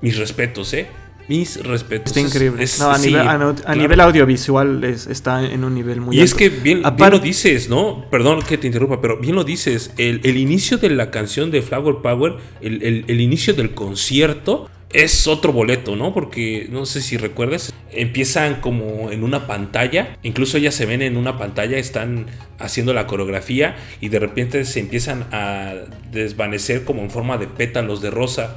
mis 0.00 0.16
respetos, 0.16 0.72
¿eh? 0.74 0.88
Mis 1.28 1.62
respetos. 1.64 2.16
Está 2.16 2.20
increíble. 2.20 2.64
a, 3.64 3.74
nivel, 3.74 4.00
audiovisual 4.00 4.84
está 4.84 5.44
en 5.44 5.64
un 5.64 5.74
nivel 5.74 6.00
muy 6.00 6.16
Y 6.16 6.20
es 6.20 6.34
que 6.34 6.48
bien, 6.48 6.82
lo 6.82 7.18
dices, 7.18 7.68
¿no? 7.68 8.04
Perdón 8.10 8.42
que 8.42 8.58
te 8.58 8.68
interrumpa, 8.68 9.00
pero 9.00 9.18
bien 9.18 9.34
lo 9.34 9.42
dices. 9.42 9.92
El, 9.98 10.36
inicio 10.36 10.78
de 10.78 10.90
la 10.90 11.10
canción 11.10 11.50
de 11.50 11.62
Flower 11.62 11.96
Power, 11.96 12.36
el 12.60 13.20
inicio 13.20 13.54
del 13.54 13.72
concierto, 13.74 14.68
es 14.92 15.26
otro 15.26 15.52
boleto, 15.52 15.96
¿no? 15.96 16.14
Porque 16.14 16.68
no 16.70 16.86
sé 16.86 17.02
si 17.02 17.16
recuerdas, 17.16 17.74
empiezan 17.90 18.60
como 18.60 19.10
en 19.10 19.24
una 19.24 19.46
pantalla, 19.46 20.16
incluso 20.22 20.58
ellas 20.58 20.74
se 20.74 20.86
ven 20.86 21.02
en 21.02 21.16
una 21.16 21.38
pantalla, 21.38 21.76
están 21.78 22.26
haciendo 22.58 22.94
la 22.94 23.06
coreografía 23.06 23.76
y 24.00 24.08
de 24.08 24.18
repente 24.18 24.64
se 24.64 24.80
empiezan 24.80 25.26
a 25.32 25.74
desvanecer 26.12 26.84
como 26.84 27.02
en 27.02 27.10
forma 27.10 27.36
de 27.36 27.46
pétalos 27.46 28.00
de 28.00 28.10
rosa 28.10 28.56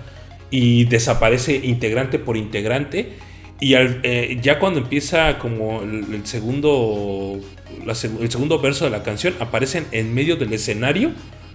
y 0.51 0.86
desaparece 0.86 1.55
integrante 1.55 2.19
por 2.19 2.38
integrante. 2.38 3.13
Y 3.59 3.73
eh, 3.75 4.39
ya 4.41 4.59
cuando 4.59 4.80
empieza 4.80 5.38
como 5.39 5.82
el, 5.82 6.25
segundo, 6.25 7.39
el 7.86 8.32
segundo 8.32 8.59
verso 8.59 8.86
de 8.86 8.91
la 8.91 9.03
canción, 9.03 9.34
aparecen 9.39 9.86
en 9.91 10.13
medio 10.13 10.38
del 10.38 10.53
escenario 10.53 11.11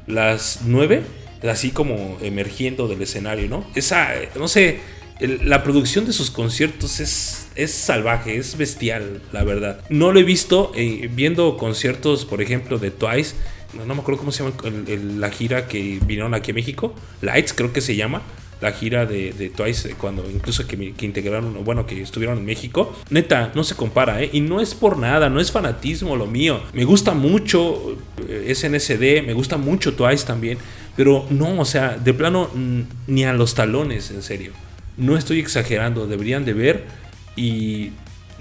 las 0.06 0.60
nueve 0.66 1.02
así 1.48 1.70
como 1.70 2.18
emergiendo 2.22 2.88
del 2.88 3.02
escenario, 3.02 3.48
¿no? 3.48 3.66
Esa, 3.74 4.08
no 4.36 4.48
sé, 4.48 4.80
la 5.20 5.62
producción 5.62 6.06
de 6.06 6.12
sus 6.12 6.30
conciertos 6.30 7.00
es, 7.00 7.48
es 7.54 7.72
salvaje, 7.72 8.36
es 8.36 8.56
bestial, 8.56 9.22
la 9.32 9.44
verdad. 9.44 9.80
No 9.88 10.12
lo 10.12 10.20
he 10.20 10.24
visto 10.24 10.72
eh, 10.74 11.08
viendo 11.12 11.56
conciertos, 11.56 12.24
por 12.24 12.42
ejemplo, 12.42 12.78
de 12.78 12.90
Twice. 12.90 13.34
No, 13.74 13.94
me 13.94 14.00
acuerdo 14.00 14.20
cómo 14.20 14.32
se 14.32 14.44
llama 14.44 14.56
la 15.18 15.30
gira 15.30 15.66
que 15.66 15.98
vinieron 16.04 16.34
aquí 16.34 16.52
a 16.52 16.54
México. 16.54 16.94
Lights, 17.22 17.52
creo 17.52 17.72
que 17.72 17.80
se 17.80 17.96
llama 17.96 18.22
la 18.60 18.72
gira 18.72 19.06
de, 19.06 19.52
Twice, 19.54 19.90
eh, 19.90 19.94
cuando 19.98 20.28
incluso 20.30 20.66
que, 20.66 20.92
que, 20.94 21.06
integraron, 21.06 21.64
bueno, 21.64 21.86
que 21.86 22.00
estuvieron 22.00 22.38
en 22.38 22.44
México. 22.44 22.96
Neta, 23.10 23.52
no 23.54 23.64
se 23.64 23.74
compara, 23.74 24.22
¿eh? 24.22 24.30
Y 24.32 24.40
no 24.40 24.60
es 24.60 24.74
por 24.74 24.98
nada, 24.98 25.28
no 25.28 25.40
es 25.40 25.52
fanatismo 25.52 26.16
lo 26.16 26.26
mío. 26.26 26.60
Me 26.72 26.84
gusta 26.84 27.14
mucho 27.14 27.96
eh, 28.28 28.52
SNSD, 28.54 29.26
me 29.26 29.34
gusta 29.34 29.56
mucho 29.56 29.94
Twice 29.94 30.26
también. 30.26 30.58
Pero 30.96 31.26
no, 31.30 31.60
o 31.60 31.64
sea, 31.64 31.96
de 31.96 32.14
plano 32.14 32.50
ni 33.06 33.24
a 33.24 33.32
los 33.32 33.54
talones, 33.54 34.10
en 34.10 34.22
serio. 34.22 34.52
No 34.96 35.16
estoy 35.16 35.40
exagerando, 35.40 36.06
deberían 36.06 36.44
de 36.44 36.52
ver 36.52 36.84
y 37.36 37.90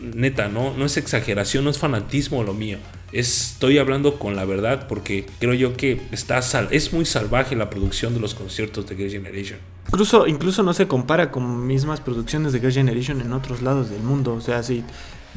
neta, 0.04 0.48
no, 0.48 0.76
no 0.76 0.86
es 0.86 0.98
exageración, 0.98 1.64
no 1.64 1.70
es 1.70 1.80
fanatismo 1.80 2.44
lo 2.44 2.54
mío. 2.54 2.78
Estoy 3.12 3.78
hablando 3.78 4.18
con 4.18 4.36
la 4.36 4.46
verdad 4.46 4.88
porque 4.88 5.26
creo 5.40 5.54
yo 5.54 5.78
que 5.78 6.02
está 6.12 6.42
sal 6.42 6.68
es 6.72 6.94
muy 6.94 7.06
salvaje 7.06 7.56
la 7.56 7.70
producción 7.70 8.14
de 8.14 8.20
los 8.20 8.34
conciertos 8.34 8.88
de 8.88 8.96
Girl 8.96 9.12
Generation. 9.12 9.60
Incluso, 9.88 10.28
incluso 10.28 10.64
no 10.64 10.74
se 10.74 10.88
compara 10.88 11.30
con 11.30 11.68
mismas 11.68 12.02
producciones 12.02 12.54
de 12.54 12.60
Girl 12.60 12.74
Generation 12.74 13.22
en 13.22 13.34
otros 13.34 13.62
lados 13.62 13.90
del 13.90 14.02
mundo. 14.02 14.34
O 14.34 14.42
sea, 14.42 14.64
si 14.64 14.84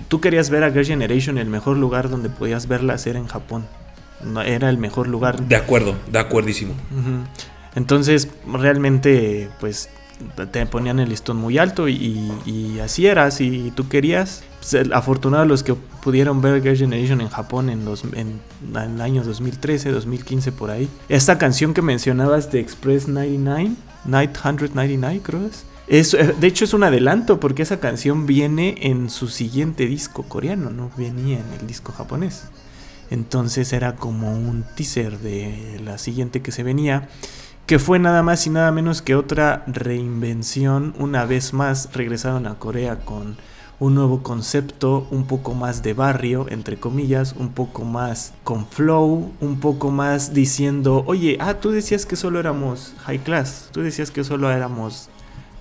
tú 0.08 0.20
querías 0.20 0.50
ver 0.50 0.64
a 0.64 0.70
Girl 0.70 0.86
Generation, 0.86 1.36
el 1.36 1.48
mejor 1.48 1.76
lugar 1.76 2.08
donde 2.08 2.30
podías 2.30 2.66
verla 2.66 2.96
era 3.04 3.18
en 3.18 3.26
Japón 3.26 3.66
era 4.44 4.70
el 4.70 4.78
mejor 4.78 5.08
lugar. 5.08 5.40
De 5.42 5.56
acuerdo, 5.56 5.96
de 6.10 6.18
acuerdísimo. 6.18 6.74
Entonces, 7.74 8.28
realmente, 8.46 9.50
pues 9.60 9.90
te 10.50 10.66
ponían 10.66 10.98
el 10.98 11.08
listón 11.08 11.36
muy 11.36 11.58
alto 11.58 11.88
y, 11.88 12.78
así 12.82 13.06
era, 13.06 13.30
si 13.30 13.72
tú 13.74 13.88
querías. 13.88 14.42
Pues, 14.58 14.90
afortunados 14.92 15.46
los 15.46 15.62
que 15.62 15.74
pudieron 15.74 16.40
ver 16.40 16.62
Girl 16.62 16.76
Generation 16.76 17.20
en 17.20 17.28
Japón 17.28 17.70
en 17.70 17.84
los 17.84 18.04
en, 18.04 18.40
en 18.74 19.00
años 19.00 19.26
2013, 19.26 19.90
2015 19.90 20.52
por 20.52 20.70
ahí. 20.70 20.88
Esta 21.08 21.38
canción 21.38 21.72
que 21.74 21.82
mencionabas 21.82 22.50
de 22.50 22.60
Express 22.60 23.06
99, 23.06 23.72
Night 24.06 24.36
199 24.36 25.20
creo 25.22 25.46
es. 25.46 25.64
Es, 25.88 26.14
eh, 26.14 26.34
de 26.38 26.46
hecho 26.48 26.64
es 26.64 26.74
un 26.74 26.82
adelanto 26.82 27.38
porque 27.38 27.62
esa 27.62 27.78
canción 27.78 28.26
viene 28.26 28.74
en 28.80 29.08
su 29.08 29.28
siguiente 29.28 29.86
disco 29.86 30.24
coreano, 30.24 30.70
no 30.70 30.90
venía 30.96 31.38
en 31.38 31.60
el 31.60 31.66
disco 31.66 31.92
japonés. 31.92 32.44
Entonces 33.10 33.72
era 33.72 33.94
como 33.94 34.32
un 34.32 34.64
teaser 34.74 35.18
de 35.20 35.80
la 35.84 35.98
siguiente 35.98 36.42
que 36.42 36.50
se 36.50 36.64
venía, 36.64 37.08
que 37.66 37.80
fue 37.80 37.98
nada 37.98 38.22
más 38.22 38.46
y 38.46 38.50
nada 38.50 38.70
menos 38.70 39.02
que 39.02 39.16
otra 39.16 39.64
reinvención. 39.66 40.94
Una 41.00 41.24
vez 41.24 41.52
más 41.52 41.92
regresaron 41.92 42.46
a 42.46 42.54
Corea 42.54 43.00
con 43.00 43.36
un 43.80 43.94
nuevo 43.96 44.22
concepto, 44.22 45.08
un 45.10 45.26
poco 45.26 45.52
más 45.52 45.82
de 45.82 45.92
barrio, 45.92 46.46
entre 46.48 46.78
comillas, 46.78 47.34
un 47.36 47.50
poco 47.50 47.84
más 47.84 48.34
con 48.44 48.66
flow, 48.68 49.32
un 49.40 49.58
poco 49.58 49.90
más 49.90 50.32
diciendo, 50.32 51.02
oye, 51.06 51.38
ah, 51.40 51.54
tú 51.54 51.72
decías 51.72 52.06
que 52.06 52.14
solo 52.14 52.38
éramos 52.38 52.94
high 53.04 53.18
class, 53.18 53.68
tú 53.72 53.82
decías 53.82 54.12
que 54.12 54.22
solo 54.22 54.50
éramos 54.50 55.08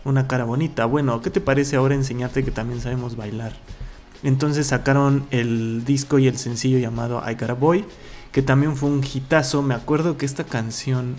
una 0.06 0.28
cara 0.28 0.46
bonita. 0.46 0.86
Bueno, 0.86 1.22
¿qué 1.24 1.32
te 1.32 1.42
parece 1.42 1.76
ahora 1.76 1.96
enseñarte 1.96 2.46
que 2.46 2.52
también 2.52 2.82
sabemos 2.82 3.16
bailar? 3.16 3.54
Entonces 4.22 4.68
sacaron 4.68 5.26
el 5.32 5.84
disco 5.86 6.20
y 6.20 6.28
el 6.28 6.38
sencillo 6.38 6.78
llamado 6.78 7.24
I 7.28 7.34
Got 7.34 7.50
a 7.50 7.54
Boy, 7.54 7.84
que 8.32 8.44
también 8.44 8.76
fue 8.76 8.90
un 8.90 9.04
hitazo. 9.04 9.64
Me 9.64 9.74
acuerdo 9.74 10.18
que 10.18 10.28
esta 10.28 10.44
canción. 10.44 11.16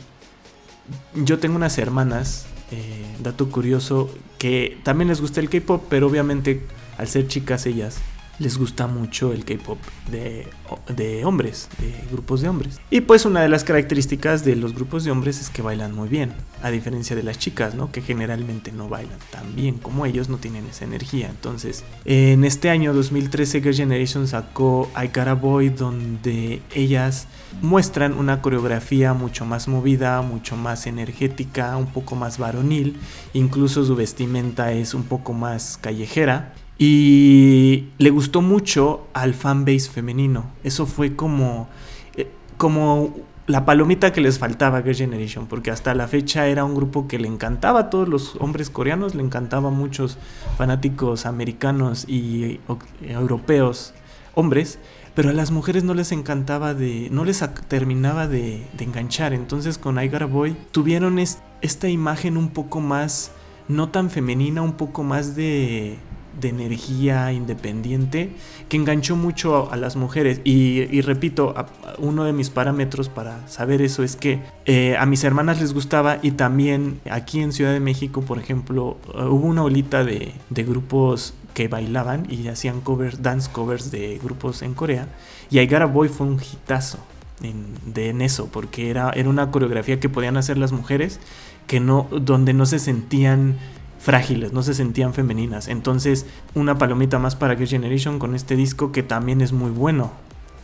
Yo 1.14 1.38
tengo 1.38 1.56
unas 1.56 1.78
hermanas, 1.78 2.46
eh, 2.70 3.04
dato 3.20 3.50
curioso, 3.50 4.10
que 4.38 4.78
también 4.82 5.08
les 5.08 5.20
gusta 5.20 5.40
el 5.40 5.48
K-pop, 5.48 5.84
pero 5.88 6.06
obviamente 6.06 6.62
al 6.98 7.08
ser 7.08 7.26
chicas 7.28 7.66
ellas 7.66 8.00
les 8.38 8.58
gusta 8.58 8.86
mucho 8.86 9.32
el 9.32 9.44
K-pop 9.44 9.78
de, 10.10 10.46
de, 10.94 11.24
hombres, 11.24 11.68
de 11.78 11.92
grupos 12.10 12.42
de 12.42 12.48
hombres. 12.48 12.80
Y 12.90 13.00
pues 13.00 13.24
una 13.24 13.40
de 13.40 13.48
las 13.48 13.64
características 13.64 14.44
de 14.44 14.56
los 14.56 14.74
grupos 14.74 15.04
de 15.04 15.10
hombres 15.10 15.40
es 15.40 15.50
que 15.50 15.62
bailan 15.62 15.94
muy 15.94 16.08
bien, 16.08 16.32
a 16.62 16.70
diferencia 16.70 17.16
de 17.16 17.22
las 17.22 17.38
chicas, 17.38 17.74
¿no? 17.74 17.90
Que 17.90 18.02
generalmente 18.02 18.72
no 18.72 18.88
bailan 18.88 19.18
tan 19.30 19.54
bien 19.56 19.78
como 19.78 20.06
ellos, 20.06 20.28
no 20.28 20.38
tienen 20.38 20.66
esa 20.66 20.84
energía. 20.84 21.28
Entonces, 21.28 21.84
en 22.04 22.44
este 22.44 22.70
año 22.70 22.92
2013 22.92 23.60
Girl 23.60 23.74
Generation 23.74 24.28
sacó 24.28 24.90
I 24.96 25.06
Got 25.08 25.28
a 25.28 25.34
Boy 25.34 25.70
donde 25.70 26.62
ellas 26.74 27.28
muestran 27.62 28.12
una 28.12 28.42
coreografía 28.42 29.14
mucho 29.14 29.46
más 29.46 29.66
movida, 29.68 30.20
mucho 30.20 30.56
más 30.56 30.86
energética, 30.86 31.76
un 31.76 31.86
poco 31.86 32.16
más 32.16 32.38
varonil, 32.38 32.98
incluso 33.32 33.84
su 33.84 33.96
vestimenta 33.96 34.72
es 34.72 34.92
un 34.92 35.04
poco 35.04 35.32
más 35.32 35.78
callejera 35.80 36.52
Y 36.78 37.88
le 37.98 38.10
gustó 38.10 38.42
mucho 38.42 39.06
al 39.14 39.34
fanbase 39.34 39.90
femenino. 39.90 40.52
Eso 40.62 40.86
fue 40.86 41.16
como, 41.16 41.68
eh, 42.16 42.30
como 42.58 43.14
la 43.46 43.64
palomita 43.64 44.12
que 44.12 44.20
les 44.20 44.38
faltaba 44.38 44.78
a 44.78 44.82
Girl 44.82 44.96
Generation, 44.96 45.46
porque 45.46 45.70
hasta 45.70 45.94
la 45.94 46.08
fecha 46.08 46.48
era 46.48 46.64
un 46.64 46.74
grupo 46.74 47.06
que 47.06 47.18
le 47.18 47.28
encantaba 47.28 47.80
a 47.80 47.90
todos 47.90 48.08
los 48.08 48.36
hombres 48.40 48.70
coreanos, 48.70 49.14
le 49.14 49.22
encantaba 49.22 49.68
a 49.68 49.72
muchos 49.72 50.18
fanáticos 50.58 51.26
americanos 51.26 52.04
y 52.08 52.60
europeos, 53.02 53.94
hombres, 54.34 54.78
pero 55.14 55.30
a 55.30 55.32
las 55.32 55.50
mujeres 55.50 55.84
no 55.84 55.94
les 55.94 56.12
encantaba 56.12 56.74
de, 56.74 57.08
no 57.10 57.24
les 57.24 57.42
terminaba 57.68 58.26
de, 58.26 58.66
enganchar. 58.78 59.32
Entonces 59.32 59.78
con 59.78 60.02
I 60.02 60.08
Boy 60.08 60.56
tuvieron 60.72 61.18
esta 61.18 61.88
imagen 61.88 62.36
un 62.36 62.48
poco 62.48 62.80
más, 62.80 63.30
no 63.68 63.88
tan 63.88 64.10
femenina, 64.10 64.60
un 64.60 64.74
poco 64.74 65.04
más 65.04 65.36
de 65.36 65.98
de 66.40 66.48
energía 66.48 67.32
independiente 67.32 68.30
que 68.68 68.76
enganchó 68.76 69.16
mucho 69.16 69.70
a, 69.70 69.76
las 69.76 69.96
mujeres. 69.96 70.40
Y, 70.44 71.00
repito, 71.02 71.54
uno 71.98 72.24
de 72.24 72.32
mis 72.32 72.50
parámetros 72.50 73.08
para 73.08 73.46
saber 73.48 73.82
eso 73.82 74.02
es 74.02 74.16
que 74.16 74.40
eh, 74.64 74.96
a 74.98 75.06
mis 75.06 75.24
hermanas 75.24 75.60
les 75.60 75.72
gustaba 75.72 76.18
y 76.22 76.32
también 76.32 77.00
aquí 77.10 77.40
en 77.40 77.52
Ciudad 77.52 77.72
de 77.72 77.80
México, 77.80 78.22
por 78.22 78.38
ejemplo, 78.38 78.96
uh, 79.14 79.22
hubo 79.24 79.46
una 79.46 79.62
olita 79.62 80.04
de, 80.04 80.32
grupos 80.50 81.34
que 81.54 81.68
bailaban 81.68 82.26
y 82.28 82.48
hacían 82.48 82.80
covers, 82.80 83.22
dance 83.22 83.50
covers 83.50 83.90
de 83.90 84.18
grupos 84.22 84.62
en 84.62 84.74
Corea. 84.74 85.08
Y 85.50 85.60
I 85.60 85.66
Boy 85.66 86.08
fue 86.08 86.26
un 86.26 86.40
hitazo 86.40 86.98
en, 87.42 87.66
de, 87.86 88.10
en 88.10 88.20
eso, 88.20 88.48
porque 88.52 88.90
era, 88.90 89.10
era 89.10 89.28
una 89.28 89.50
coreografía 89.50 90.00
que 90.00 90.08
podían 90.08 90.36
hacer 90.36 90.58
las 90.58 90.72
mujeres 90.72 91.20
que 91.66 91.80
no, 91.80 92.08
donde 92.10 92.52
no 92.52 92.66
se 92.66 92.78
sentían 92.78 93.56
frágiles, 93.98 94.52
no 94.52 94.62
se 94.62 94.74
sentían 94.74 95.14
femeninas. 95.14 95.68
Entonces, 95.68 96.26
una 96.54 96.78
palomita 96.78 97.18
más 97.18 97.36
para 97.36 97.56
Girl 97.56 97.68
Generation 97.68 98.18
con 98.18 98.34
este 98.34 98.56
disco 98.56 98.92
que 98.92 99.02
también 99.02 99.40
es 99.40 99.52
muy 99.52 99.70
bueno, 99.70 100.12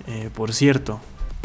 eh, 0.07 0.31
por 0.35 0.53
cierto. 0.53 1.01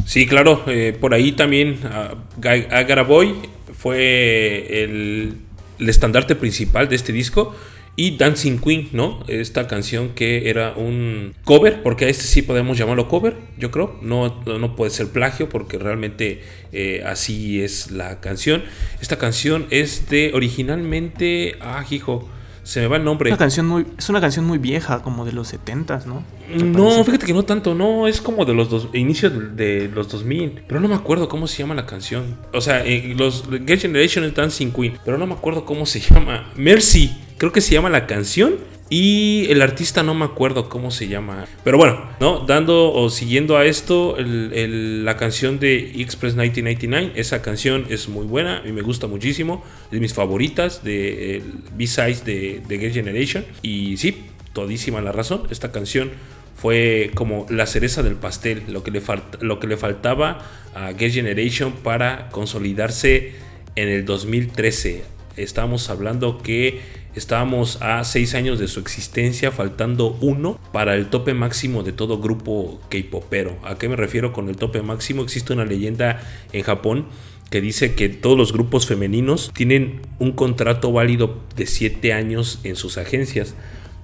Sí, 0.06 0.26
claro, 0.26 0.64
eh, 0.68 0.98
por 1.00 1.14
ahí 1.14 1.34
también 1.34 1.80
uh, 1.84 3.04
Boy 3.08 3.36
fue 3.78 4.84
el, 4.84 5.38
el 5.80 5.90
estandarte 5.90 6.36
principal 6.36 6.88
de 6.88 6.96
este 6.96 7.12
disco. 7.12 7.56
Y 8.00 8.16
Dancing 8.16 8.60
Queen, 8.60 8.89
¿no? 8.91 9.24
Esta 9.28 9.68
canción 9.68 10.10
que 10.10 10.52
era 10.52 10.74
un 10.76 11.34
cover, 11.43 11.82
porque 11.82 12.06
a 12.06 12.10
este 12.10 12.26
sí 12.26 12.43
podemos 12.43 12.78
llamarlo 12.78 13.08
cover, 13.08 13.36
yo 13.58 13.72
creo. 13.72 13.98
No, 14.04 14.43
no 14.45 14.76
puede 14.76 14.91
ser 14.91 15.08
plagio, 15.08 15.50
porque 15.50 15.80
realmente 15.80 16.43
eh, 16.72 17.04
así 17.08 17.60
es 17.64 17.89
la 17.89 18.20
canción. 18.20 18.64
Esta 19.02 19.18
canción 19.18 19.66
es 19.72 20.10
de 20.10 20.30
originalmente. 20.36 21.56
Ah, 21.60 21.84
hijo. 21.89 22.30
Se 22.62 22.82
me 22.82 22.88
va 22.88 22.98
el 22.98 23.04
nombre. 23.04 23.32
Una 23.32 23.38
canción 23.38 23.66
muy, 23.66 23.88
es 23.98 24.10
una 24.10 24.22
canción 24.22 24.45
muy 24.45 24.60
vieja, 24.60 25.02
como 25.02 25.26
de 25.26 25.32
los 25.32 25.48
70 25.48 26.04
¿no? 26.06 26.24
No, 26.54 27.04
fíjate 27.04 27.26
que 27.26 27.34
no 27.34 27.43
tanto, 27.43 27.74
no, 27.74 28.08
es 28.08 28.20
como 28.20 28.43
de 28.43 28.54
los 28.54 28.70
dos, 28.70 28.89
inicios 28.93 29.56
de 29.56 29.89
los 29.91 30.10
2000, 30.10 30.64
pero 30.68 30.82
no 30.82 30.89
me 30.89 30.95
acuerdo 30.95 31.30
cómo 31.30 31.48
se 31.48 31.60
llama 31.60 31.76
la 31.76 31.86
canción. 31.86 32.38
O 32.54 32.60
sea, 32.60 32.86
eh, 32.86 33.16
los 33.18 33.45
Get 33.66 33.80
Generation 33.80 34.26
es 34.26 34.36
Dancing 34.36 34.72
Queen, 34.72 35.00
pero 35.06 35.18
no 35.18 35.26
me 35.26 35.34
acuerdo 35.34 35.64
cómo 35.64 35.86
se 35.86 36.02
llama. 36.02 36.52
Mercy, 36.58 37.16
creo 37.38 37.52
que 37.52 37.62
se 37.62 37.74
llama 37.74 37.90
la 37.90 38.08
canción. 38.08 38.56
Y 38.90 39.48
el 39.50 39.62
artista 39.62 40.02
no 40.02 40.14
me 40.14 40.24
acuerdo 40.24 40.70
cómo 40.70 40.92
se 40.92 41.10
llama. 41.10 41.46
Pero 41.66 41.78
bueno, 41.78 42.10
¿no? 42.22 42.46
Dando 42.46 42.94
o 42.94 43.10
siguiendo 43.10 43.58
a 43.58 43.66
esto, 43.66 44.16
la 44.18 45.18
canción 45.18 45.60
de 45.60 46.02
Express 46.02 46.36
1999, 46.36 47.12
esa 47.20 47.42
canción 47.42 47.86
es 47.90 48.08
muy 48.08 48.26
buena 48.26 48.64
y 48.66 48.72
me 48.72 48.82
gusta 48.82 49.08
muchísimo. 49.08 49.62
Es 49.86 49.92
de 49.92 50.00
mis 50.00 50.14
favoritas 50.14 50.86
de 50.86 51.44
B-Sides 51.76 52.24
de, 52.24 52.62
de 52.66 52.92
Generation. 52.92 53.44
Y 53.62 53.98
sí, 53.98 54.24
todísima 54.54 55.02
la 55.02 55.12
razón. 55.12 55.44
Esta 55.50 55.74
canción 55.74 56.12
fue 56.56 57.12
como 57.14 57.46
la 57.50 57.68
cereza 57.68 58.04
del 58.04 58.16
pastel, 58.16 58.64
lo 58.70 58.84
que 58.84 58.92
le, 58.92 59.02
lo 59.42 59.60
que 59.60 59.68
le 59.68 59.76
faltaba 59.78 60.40
a 60.74 60.94
Get 60.98 61.12
Generation 61.12 61.74
para 61.74 62.30
consolidarse 62.30 63.34
en 63.76 63.90
el 63.90 64.06
2013. 64.06 65.04
Estamos 65.36 65.90
hablando 65.92 66.40
que 66.40 66.82
Estábamos 67.18 67.82
a 67.82 68.03
seis 68.03 68.36
años 68.36 68.59
de 68.59 68.68
su 68.68 68.80
existencia, 68.80 69.51
faltando 69.51 70.20
uno 70.22 70.59
para 70.72 70.93
el 70.93 71.07
tope 71.07 71.34
máximo 71.34 71.82
de 71.82 71.91
todo 71.91 72.20
grupo 72.20 72.80
K-popero. 72.91 73.57
¿A 73.63 73.76
qué 73.80 73.89
me 73.89 73.95
refiero 73.95 74.34
con 74.34 74.49
el 74.49 74.55
tope 74.55 74.84
máximo? 74.84 75.24
Existe 75.24 75.51
una 75.51 75.65
leyenda 75.65 76.22
en 76.53 76.61
Japón 76.61 77.07
que 77.49 77.59
dice 77.59 77.95
que 77.95 78.09
todos 78.09 78.38
los 78.38 78.53
grupos 78.53 78.86
femeninos 78.86 79.49
tienen 79.55 80.01
un 80.20 80.34
contrato 80.34 80.91
válido 80.91 81.41
de 81.55 81.65
siete 81.65 82.13
años 82.13 82.59
en 82.63 82.76
sus 82.76 82.99
agencias. 82.99 83.55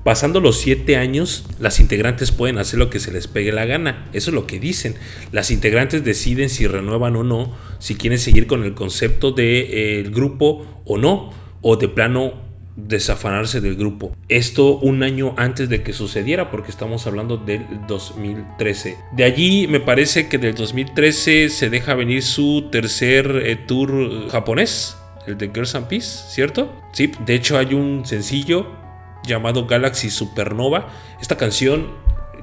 Pasando 0.04 0.40
los 0.40 0.60
siete 0.60 0.98
años, 0.98 1.46
las 1.60 1.80
integrantes 1.80 2.32
pueden 2.32 2.58
hacer 2.58 2.80
lo 2.80 2.90
que 2.90 3.00
se 3.00 3.12
les 3.12 3.28
pegue 3.28 3.52
la 3.52 3.66
gana. 3.66 4.10
Eso 4.14 4.32
es 4.32 4.34
lo 4.34 4.48
que 4.48 4.60
dicen. 4.60 4.96
Las 5.32 5.52
integrantes 5.52 6.04
deciden 6.04 6.50
si 6.50 6.66
renuevan 6.66 7.16
o 7.16 7.24
no, 7.24 7.56
si 7.78 7.94
quieren 7.94 8.18
seguir 8.18 8.48
con 8.48 8.64
el 8.64 8.74
concepto 8.74 9.32
del 9.34 9.68
de, 9.68 10.00
eh, 10.00 10.04
grupo 10.10 10.82
o 10.84 10.98
no, 10.98 11.32
o 11.62 11.78
de 11.78 11.90
plano 11.90 12.53
desafanarse 12.76 13.62
del 13.62 13.76
grupo. 13.76 14.16
Esto 14.30 14.78
un 14.78 15.04
año 15.04 15.34
antes 15.38 15.70
de 15.70 15.84
que 15.84 15.94
sucediera 15.94 16.50
porque 16.50 16.72
estamos 16.72 17.06
hablando 17.08 17.38
del 17.38 17.66
2013. 17.88 18.98
De 19.12 19.24
allí 19.24 19.68
me 19.68 19.80
parece 19.80 20.28
que 20.28 20.38
del 20.38 20.56
2013 20.56 21.50
se 21.50 21.70
deja 21.70 21.94
venir 21.94 22.24
su 22.24 22.70
tercer 22.72 23.44
eh, 23.46 23.56
tour 23.56 24.30
japonés, 24.30 24.98
el 25.28 25.38
de 25.38 25.52
Girls 25.54 25.76
and 25.76 25.88
Peace, 25.88 26.26
¿cierto? 26.30 26.74
Sí, 26.92 27.12
de 27.26 27.36
hecho 27.36 27.58
hay 27.58 27.74
un 27.74 28.06
sencillo 28.06 28.72
llamado 29.26 29.68
Galaxy 29.68 30.10
Supernova. 30.10 30.90
Esta 31.22 31.38
canción 31.38 31.92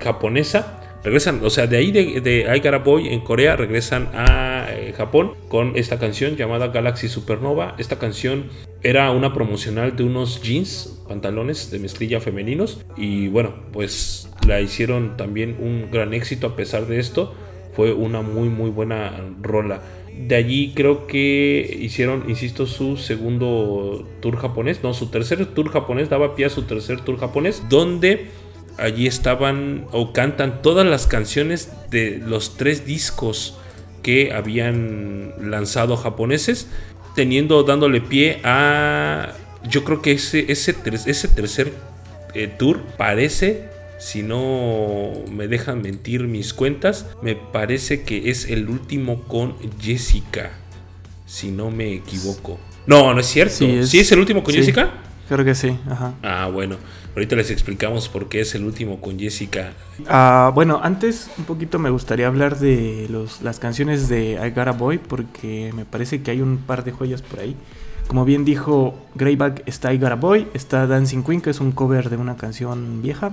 japonesa 0.00 0.79
regresan, 1.02 1.40
o 1.42 1.50
sea, 1.50 1.66
de 1.66 1.76
ahí 1.76 1.92
de, 1.92 2.20
de 2.20 2.56
I 2.56 2.78
Boy 2.84 3.08
en 3.08 3.20
Corea 3.20 3.56
regresan 3.56 4.08
a 4.14 4.66
eh, 4.70 4.92
Japón 4.96 5.32
con 5.48 5.72
esta 5.76 5.98
canción 5.98 6.36
llamada 6.36 6.68
Galaxy 6.68 7.08
Supernova. 7.08 7.74
Esta 7.78 7.98
canción 7.98 8.46
era 8.82 9.10
una 9.10 9.32
promocional 9.32 9.96
de 9.96 10.04
unos 10.04 10.42
jeans, 10.42 11.02
pantalones 11.08 11.70
de 11.70 11.78
mezclilla 11.78 12.20
femeninos 12.20 12.84
y 12.96 13.28
bueno, 13.28 13.54
pues 13.72 14.30
la 14.46 14.60
hicieron 14.60 15.16
también 15.16 15.56
un 15.60 15.90
gran 15.90 16.14
éxito 16.14 16.46
a 16.48 16.56
pesar 16.56 16.86
de 16.86 16.98
esto. 16.98 17.34
Fue 17.74 17.92
una 17.92 18.20
muy 18.20 18.48
muy 18.48 18.70
buena 18.70 19.12
rola. 19.40 19.82
De 20.28 20.34
allí 20.34 20.72
creo 20.74 21.06
que 21.06 21.78
hicieron, 21.80 22.28
insisto, 22.28 22.66
su 22.66 22.96
segundo 22.96 24.06
tour 24.20 24.36
japonés, 24.36 24.82
no, 24.82 24.92
su 24.92 25.06
tercer 25.06 25.46
tour 25.46 25.70
japonés, 25.70 26.10
daba 26.10 26.34
pie 26.34 26.46
a 26.46 26.50
su 26.50 26.62
tercer 26.62 27.00
tour 27.00 27.18
japonés, 27.18 27.62
donde 27.70 28.26
allí 28.80 29.06
estaban 29.06 29.86
o 29.92 30.12
cantan 30.12 30.62
todas 30.62 30.86
las 30.86 31.06
canciones 31.06 31.70
de 31.90 32.18
los 32.18 32.56
tres 32.56 32.86
discos 32.86 33.56
que 34.02 34.32
habían 34.32 35.34
lanzado 35.50 35.96
japoneses, 35.96 36.68
teniendo, 37.14 37.62
dándole 37.62 38.00
pie 38.00 38.40
a, 38.44 39.32
yo 39.68 39.84
creo 39.84 40.02
que 40.02 40.12
ese, 40.12 40.50
ese, 40.50 40.74
ese 41.06 41.28
tercer 41.28 41.72
eh, 42.34 42.46
tour 42.46 42.80
parece, 42.96 43.68
si 43.98 44.22
no 44.22 45.12
me 45.30 45.48
dejan 45.48 45.82
mentir 45.82 46.22
mis 46.22 46.54
cuentas, 46.54 47.06
me 47.22 47.34
parece 47.34 48.02
que 48.02 48.30
es 48.30 48.48
el 48.48 48.68
último 48.68 49.22
con 49.24 49.56
Jessica, 49.80 50.52
si 51.26 51.50
no 51.50 51.70
me 51.70 51.94
equivoco. 51.94 52.58
No, 52.86 53.12
no 53.12 53.20
es 53.20 53.26
cierto. 53.26 53.54
¿Sí 53.84 53.98
es, 53.98 54.12
el 54.12 54.18
último 54.18 54.42
con 54.42 54.54
Jessica? 54.54 55.09
Creo 55.30 55.44
que 55.44 55.54
sí, 55.54 55.78
ajá. 55.88 56.14
Ah, 56.24 56.50
bueno. 56.52 56.74
Ahorita 57.14 57.36
les 57.36 57.52
explicamos 57.52 58.08
por 58.08 58.28
qué 58.28 58.40
es 58.40 58.56
el 58.56 58.64
último 58.64 59.00
con 59.00 59.16
Jessica. 59.16 59.74
Ah, 60.08 60.50
bueno, 60.52 60.80
antes 60.82 61.30
un 61.38 61.44
poquito 61.44 61.78
me 61.78 61.88
gustaría 61.88 62.26
hablar 62.26 62.58
de 62.58 63.06
los, 63.08 63.40
las 63.40 63.60
canciones 63.60 64.08
de 64.08 64.32
I 64.32 64.50
Got 64.50 64.66
a 64.66 64.72
Boy, 64.72 64.98
porque 64.98 65.72
me 65.76 65.84
parece 65.84 66.20
que 66.20 66.32
hay 66.32 66.40
un 66.40 66.58
par 66.58 66.82
de 66.82 66.90
joyas 66.90 67.22
por 67.22 67.38
ahí. 67.38 67.54
Como 68.08 68.24
bien 68.24 68.44
dijo 68.44 68.98
Greyback, 69.14 69.62
está 69.66 69.94
I 69.94 69.98
Got 69.98 70.10
a 70.10 70.16
Boy, 70.16 70.48
está 70.52 70.88
Dancing 70.88 71.22
Queen, 71.22 71.40
que 71.40 71.50
es 71.50 71.60
un 71.60 71.70
cover 71.70 72.10
de 72.10 72.16
una 72.16 72.36
canción 72.36 73.00
vieja. 73.00 73.32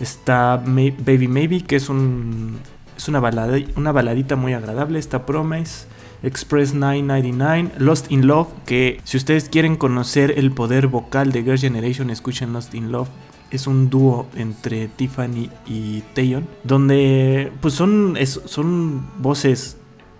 Está 0.00 0.62
Baby 0.62 1.26
Maybe, 1.26 1.62
que 1.62 1.76
es, 1.76 1.88
un, 1.88 2.58
es 2.98 3.08
una, 3.08 3.20
balada, 3.20 3.56
una 3.76 3.92
baladita 3.92 4.36
muy 4.36 4.52
agradable. 4.52 4.98
Está 4.98 5.24
Promise. 5.24 5.86
Express 6.24 6.74
999, 6.74 7.72
Lost 7.78 8.10
in 8.10 8.26
Love, 8.26 8.48
que 8.66 9.00
si 9.04 9.16
ustedes 9.16 9.48
quieren 9.48 9.76
conocer 9.76 10.34
el 10.38 10.50
poder 10.52 10.86
vocal 10.88 11.32
de 11.32 11.42
Girl 11.42 11.58
Generation, 11.58 12.10
escuchen 12.10 12.52
Lost 12.52 12.74
in 12.74 12.90
Love. 12.90 13.08
Es 13.50 13.66
un 13.66 13.90
dúo 13.90 14.26
entre 14.34 14.88
Tiffany 14.88 15.50
y 15.66 16.02
Taeyeon, 16.14 16.46
donde 16.64 17.52
pues 17.60 17.74
son, 17.74 18.16
son 18.24 19.06
voces 19.18 19.76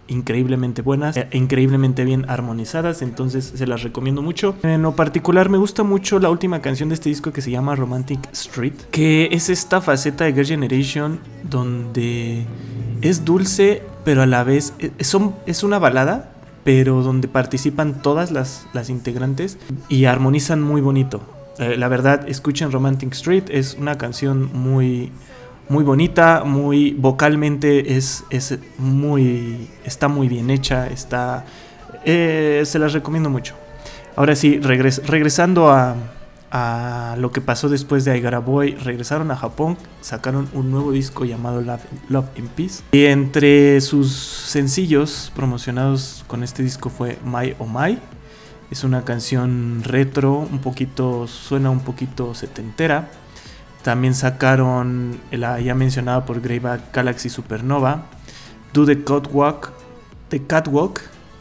increíblemente 0.07 0.83
buenas, 0.83 1.17
e 1.17 1.29
increíblemente 1.33 2.05
bien 2.05 2.27
armonizadas, 2.29 3.03
entonces 3.03 3.53
se 3.55 3.67
las 3.67 3.83
recomiendo 3.83 4.23
mucho. 4.23 4.55
En 4.63 4.83
lo 4.83 4.95
particular 4.95 5.49
me 5.49 5.59
gusta 5.59 5.83
mucho 5.83 6.19
la 6.19 6.31
última 6.31 6.61
canción 6.61 6.91
de 6.91 6.97
este 6.97 7.09
disco 7.09 7.33
que 7.33 7.41
se 7.41 7.51
llama 7.51 7.75
Romantic 7.75 8.29
Street, 8.33 8.75
que 8.91 9.29
es 9.33 9.49
esta 9.49 9.81
faceta 9.81 10.25
de 10.25 10.33
Girl 10.33 10.47
Generation 10.47 11.19
donde 11.49 12.45
es 13.01 13.25
dulce 13.25 13.83
pero 14.05 14.23
a 14.23 14.27
la 14.27 14.45
vez 14.45 14.75
eh, 14.79 14.93
son, 15.01 15.35
es 15.47 15.63
una 15.63 15.79
balada, 15.79 16.31
pero 16.65 17.03
donde 17.03 17.29
participan 17.29 18.03
todas 18.03 18.31
las, 18.31 18.67
las 18.73 18.91
integrantes 18.91 19.59
y 19.89 20.05
armonizan 20.07 20.63
muy 20.63 20.81
bonito. 20.81 21.23
Eh, 21.59 21.77
la 21.77 21.89
verdad, 21.89 22.29
escuchen 22.29 22.73
Romantic 22.73 23.13
Street, 23.13 23.45
es 23.49 23.77
una 23.79 23.97
canción 23.97 24.51
muy, 24.53 25.13
muy 25.69 25.85
bonita, 25.85 26.43
muy 26.45 26.93
vocalmente 26.93 27.97
es, 27.97 28.25
es 28.31 28.59
muy, 28.79 29.69
está 29.85 30.09
muy 30.09 30.29
bien 30.29 30.51
hecha, 30.51 30.89
está, 30.89 31.45
eh, 32.05 32.63
se 32.65 32.79
las 32.79 32.93
recomiendo 32.93 33.31
mucho. 33.31 33.55
Ahora 34.17 34.37
sí, 34.37 34.61
regresando 34.61 35.71
a, 35.71 35.97
a, 36.57 37.17
lo 37.19 37.33
que 37.33 37.41
pasó 37.41 37.69
después 37.69 38.05
de 38.05 38.13
Aigara 38.13 38.39
Boy, 38.39 38.77
regresaron 38.77 39.33
a 39.33 39.37
Japón, 39.37 39.77
sacaron 40.01 40.49
un 40.53 40.71
nuevo 40.71 40.93
disco 40.93 41.25
llamado 41.25 41.61
Love, 42.09 42.29
in 42.37 42.47
Peace. 42.47 42.85
Y 42.93 43.07
entre 43.07 43.81
sus 43.81 44.13
sencillos 44.13 45.33
promocionados 45.35 46.25
con 46.29 46.45
este 46.45 46.63
disco 46.63 46.91
fue 46.91 47.19
My 47.25 47.57
Oh 47.59 47.67
My, 47.67 47.99
es 48.71 48.85
una 48.85 49.05
canción 49.05 49.83
retro, 49.83 50.39
un 50.39 50.61
poquito, 50.61 51.27
suena 51.27 51.71
un 51.71 51.81
poquito 51.81 52.35
setentera. 52.35 53.11
También 53.83 54.15
sacaron 54.15 55.19
la 55.33 55.61
ya 55.61 55.75
mencionada 55.75 56.25
por 56.25 56.41
Greyback 56.41 56.95
Galaxy 56.95 57.31
Supernova, 57.31 58.07
Do 58.73 58.87
the 58.87 59.03
Catwalk, 59.03 59.73
The 60.29 60.47
Catwalk, 60.47 61.01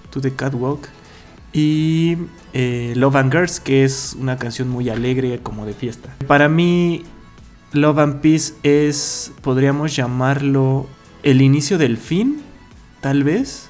To 0.09 0.19
the 0.19 0.33
Catwalk 0.33 0.89
y 1.53 2.17
eh, 2.53 2.93
Love 2.95 3.15
and 3.15 3.31
Girls, 3.31 3.59
que 3.59 3.83
es 3.83 4.17
una 4.19 4.37
canción 4.37 4.67
muy 4.69 4.89
alegre 4.89 5.39
como 5.41 5.65
de 5.65 5.73
fiesta. 5.73 6.15
Para 6.27 6.49
mí, 6.49 7.03
Love 7.71 7.99
and 7.99 8.21
Peace 8.21 8.53
es, 8.63 9.31
podríamos 9.41 9.95
llamarlo, 9.95 10.87
el 11.21 11.41
inicio 11.41 11.77
del 11.77 11.97
fin, 11.97 12.41
tal 13.01 13.23
vez 13.23 13.69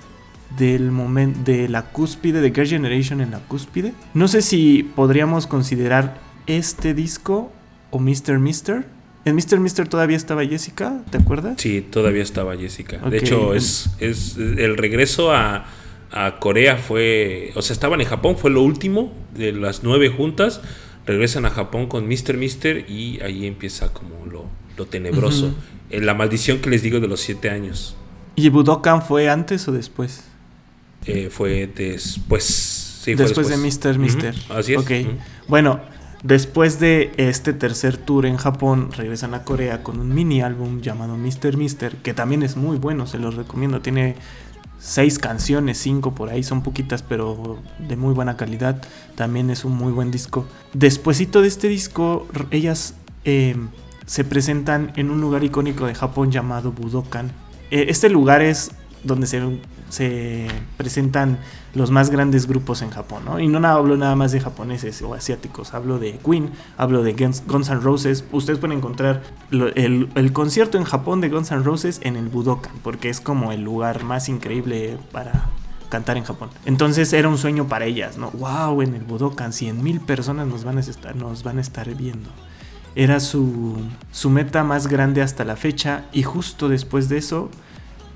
del 0.58 0.92
momento 0.92 1.40
de 1.44 1.68
la 1.68 1.84
cúspide 1.84 2.42
de 2.42 2.52
Girl 2.52 2.68
Generation 2.68 3.22
en 3.22 3.32
la 3.32 3.40
cúspide. 3.40 3.94
No 4.14 4.28
sé 4.28 4.42
si 4.42 4.84
podríamos 4.96 5.48
considerar 5.48 6.20
este 6.48 6.94
disco 6.94 7.52
o 7.92 8.00
Mr. 8.00 8.40
Mister. 8.40 8.86
En 9.26 9.36
Mr. 9.36 9.60
Mister 9.60 9.88
todavía 9.88 10.18
estaba 10.18 10.46
Jessica, 10.46 11.02
¿te 11.10 11.18
acuerdas? 11.18 11.56
Sí, 11.58 11.82
todavía 11.82 12.24
estaba 12.24 12.58
Jessica. 12.58 12.98
De 12.98 13.18
hecho, 13.18 13.54
es, 13.54 13.90
es 14.00 14.38
el 14.38 14.76
regreso 14.78 15.32
a, 15.32 15.66
a, 16.14 16.40
Corea 16.40 16.78
fue, 16.78 17.52
o 17.56 17.62
sea, 17.62 17.74
estaban 17.74 18.02
en 18.02 18.08
Japón, 18.08 18.38
fue 18.38 18.52
lo 18.52 18.62
último 18.62 19.14
de 19.36 19.52
las 19.52 19.84
nueve 19.84 20.10
juntas. 20.10 20.62
Regresan 21.06 21.46
a 21.46 21.50
Japón 21.50 21.88
con 21.88 22.08
Mr. 22.08 22.38
Mister 22.38 22.90
y 22.90 23.20
ahí 23.22 23.46
empieza 23.46 23.92
como 23.92 24.26
lo, 24.26 24.46
lo 24.78 24.86
tenebroso. 24.86 25.54
La 25.90 26.14
maldición 26.14 26.60
que 26.60 26.70
les 26.70 26.82
digo 26.82 27.00
de 27.00 27.08
los 27.08 27.20
siete 27.20 27.50
años. 27.50 27.96
¿Y 28.36 28.50
Budokan 28.50 29.02
fue 29.02 29.30
antes 29.30 29.68
o 29.68 29.72
después? 29.72 30.24
Eh, 31.06 31.30
fue 31.30 31.68
después. 31.68 33.04
después, 33.06 33.48
de 33.50 33.58
Mr. 33.58 34.00
Mister. 34.00 34.36
Así 34.50 34.74
es. 34.74 34.80
Ok. 34.80 34.92
Bueno, 35.48 35.82
después 36.24 36.80
de 36.80 37.12
este 37.18 37.54
tercer 37.54 37.98
tour 37.98 38.26
en 38.26 38.38
Japón, 38.38 38.92
regresan 38.96 39.34
a 39.34 39.44
Corea 39.44 39.84
con 39.84 40.00
un 40.00 40.14
mini 40.14 40.42
álbum 40.42 40.82
llamado 40.82 41.18
Mr. 41.18 41.58
Mister, 41.58 41.98
que 41.98 42.14
también 42.14 42.44
es 42.44 42.56
muy 42.56 42.78
bueno, 42.78 43.06
se 43.06 43.20
los 43.20 43.36
recomiendo. 43.36 43.82
Tiene 43.82 44.16
seis 44.84 45.18
canciones, 45.18 45.78
cinco 45.78 46.14
por 46.14 46.30
ahí, 46.30 46.44
son 46.44 46.62
poquitas, 46.62 47.02
pero 47.02 47.58
de 47.80 47.96
muy 47.96 48.14
buena 48.14 48.36
calidad. 48.36 48.82
También 49.16 49.50
es 49.50 49.64
un 49.64 49.72
muy 49.72 49.94
buen 49.94 50.12
disco. 50.12 50.46
Despuésito 50.74 51.42
de 51.42 51.48
este 51.48 51.70
disco, 51.70 52.28
ellas 52.52 52.94
eh, 53.24 53.56
se 54.06 54.26
presentan 54.26 54.92
en 54.98 55.10
un 55.10 55.22
lugar 55.22 55.44
icónico 55.46 55.86
de 55.86 55.96
Japón 55.96 56.32
llamado 56.32 56.74
Budokan. 56.74 57.32
Eh, 57.72 57.86
este 57.88 58.10
lugar 58.10 58.42
es 58.42 58.72
donde 59.06 59.26
se 59.26 59.42
se 59.94 60.48
presentan 60.76 61.38
los 61.76 61.92
más 61.92 62.10
grandes 62.10 62.48
grupos 62.48 62.82
en 62.82 62.90
Japón, 62.90 63.26
¿no? 63.26 63.40
Y 63.40 63.48
no 63.48 63.66
hablo 63.68 63.96
nada 63.96 64.16
más 64.16 64.32
de 64.32 64.40
japoneses 64.40 65.02
o 65.04 65.14
asiáticos, 65.14 65.74
hablo 65.76 66.00
de 66.00 66.18
Queen, 66.18 66.50
hablo 66.78 67.04
de 67.04 67.14
Guns, 67.14 67.44
N' 67.48 67.80
Roses. 67.80 68.26
Ustedes 68.32 68.58
pueden 68.58 68.80
encontrar 68.80 69.22
el, 69.52 70.34
concierto 70.34 70.80
en 70.80 70.84
Japón 70.84 71.22
de 71.22 71.30
Guns 71.30 71.52
N' 71.52 71.62
Roses 71.64 72.00
en 72.04 72.16
el 72.16 72.28
Budokan, 72.30 72.74
porque 72.82 73.10
es 73.10 73.22
como 73.22 73.52
el 73.52 73.62
lugar 73.64 74.04
más 74.04 74.30
increíble 74.30 74.98
para 75.12 75.50
cantar 75.90 76.18
en 76.18 76.24
Japón. 76.24 76.50
Entonces 76.66 77.14
era 77.14 77.30
un 77.30 77.38
sueño 77.38 77.68
para 77.68 77.86
ellas, 77.86 78.18
¿no? 78.18 78.32
¡Wow! 78.32 78.82
En 78.82 78.96
el 78.96 79.04
Budokan, 79.04 79.54
100 79.54 79.84
mil 79.84 80.02
personas 80.02 80.48
nos 80.48 80.64
van, 80.64 80.78
a 80.78 80.82
estar, 80.82 81.16
nos 81.16 81.44
van 81.44 81.60
a 81.60 81.62
estar 81.62 81.94
viendo. 81.94 82.30
Era 82.96 83.20
su, 83.20 83.78
su 84.12 84.32
meta 84.32 84.64
más 84.64 84.88
grande 84.88 85.22
hasta 85.22 85.46
la 85.46 85.56
fecha 85.56 86.06
y 86.12 86.24
justo 86.24 86.68
después 86.68 87.10
de 87.10 87.20
eso 87.20 87.52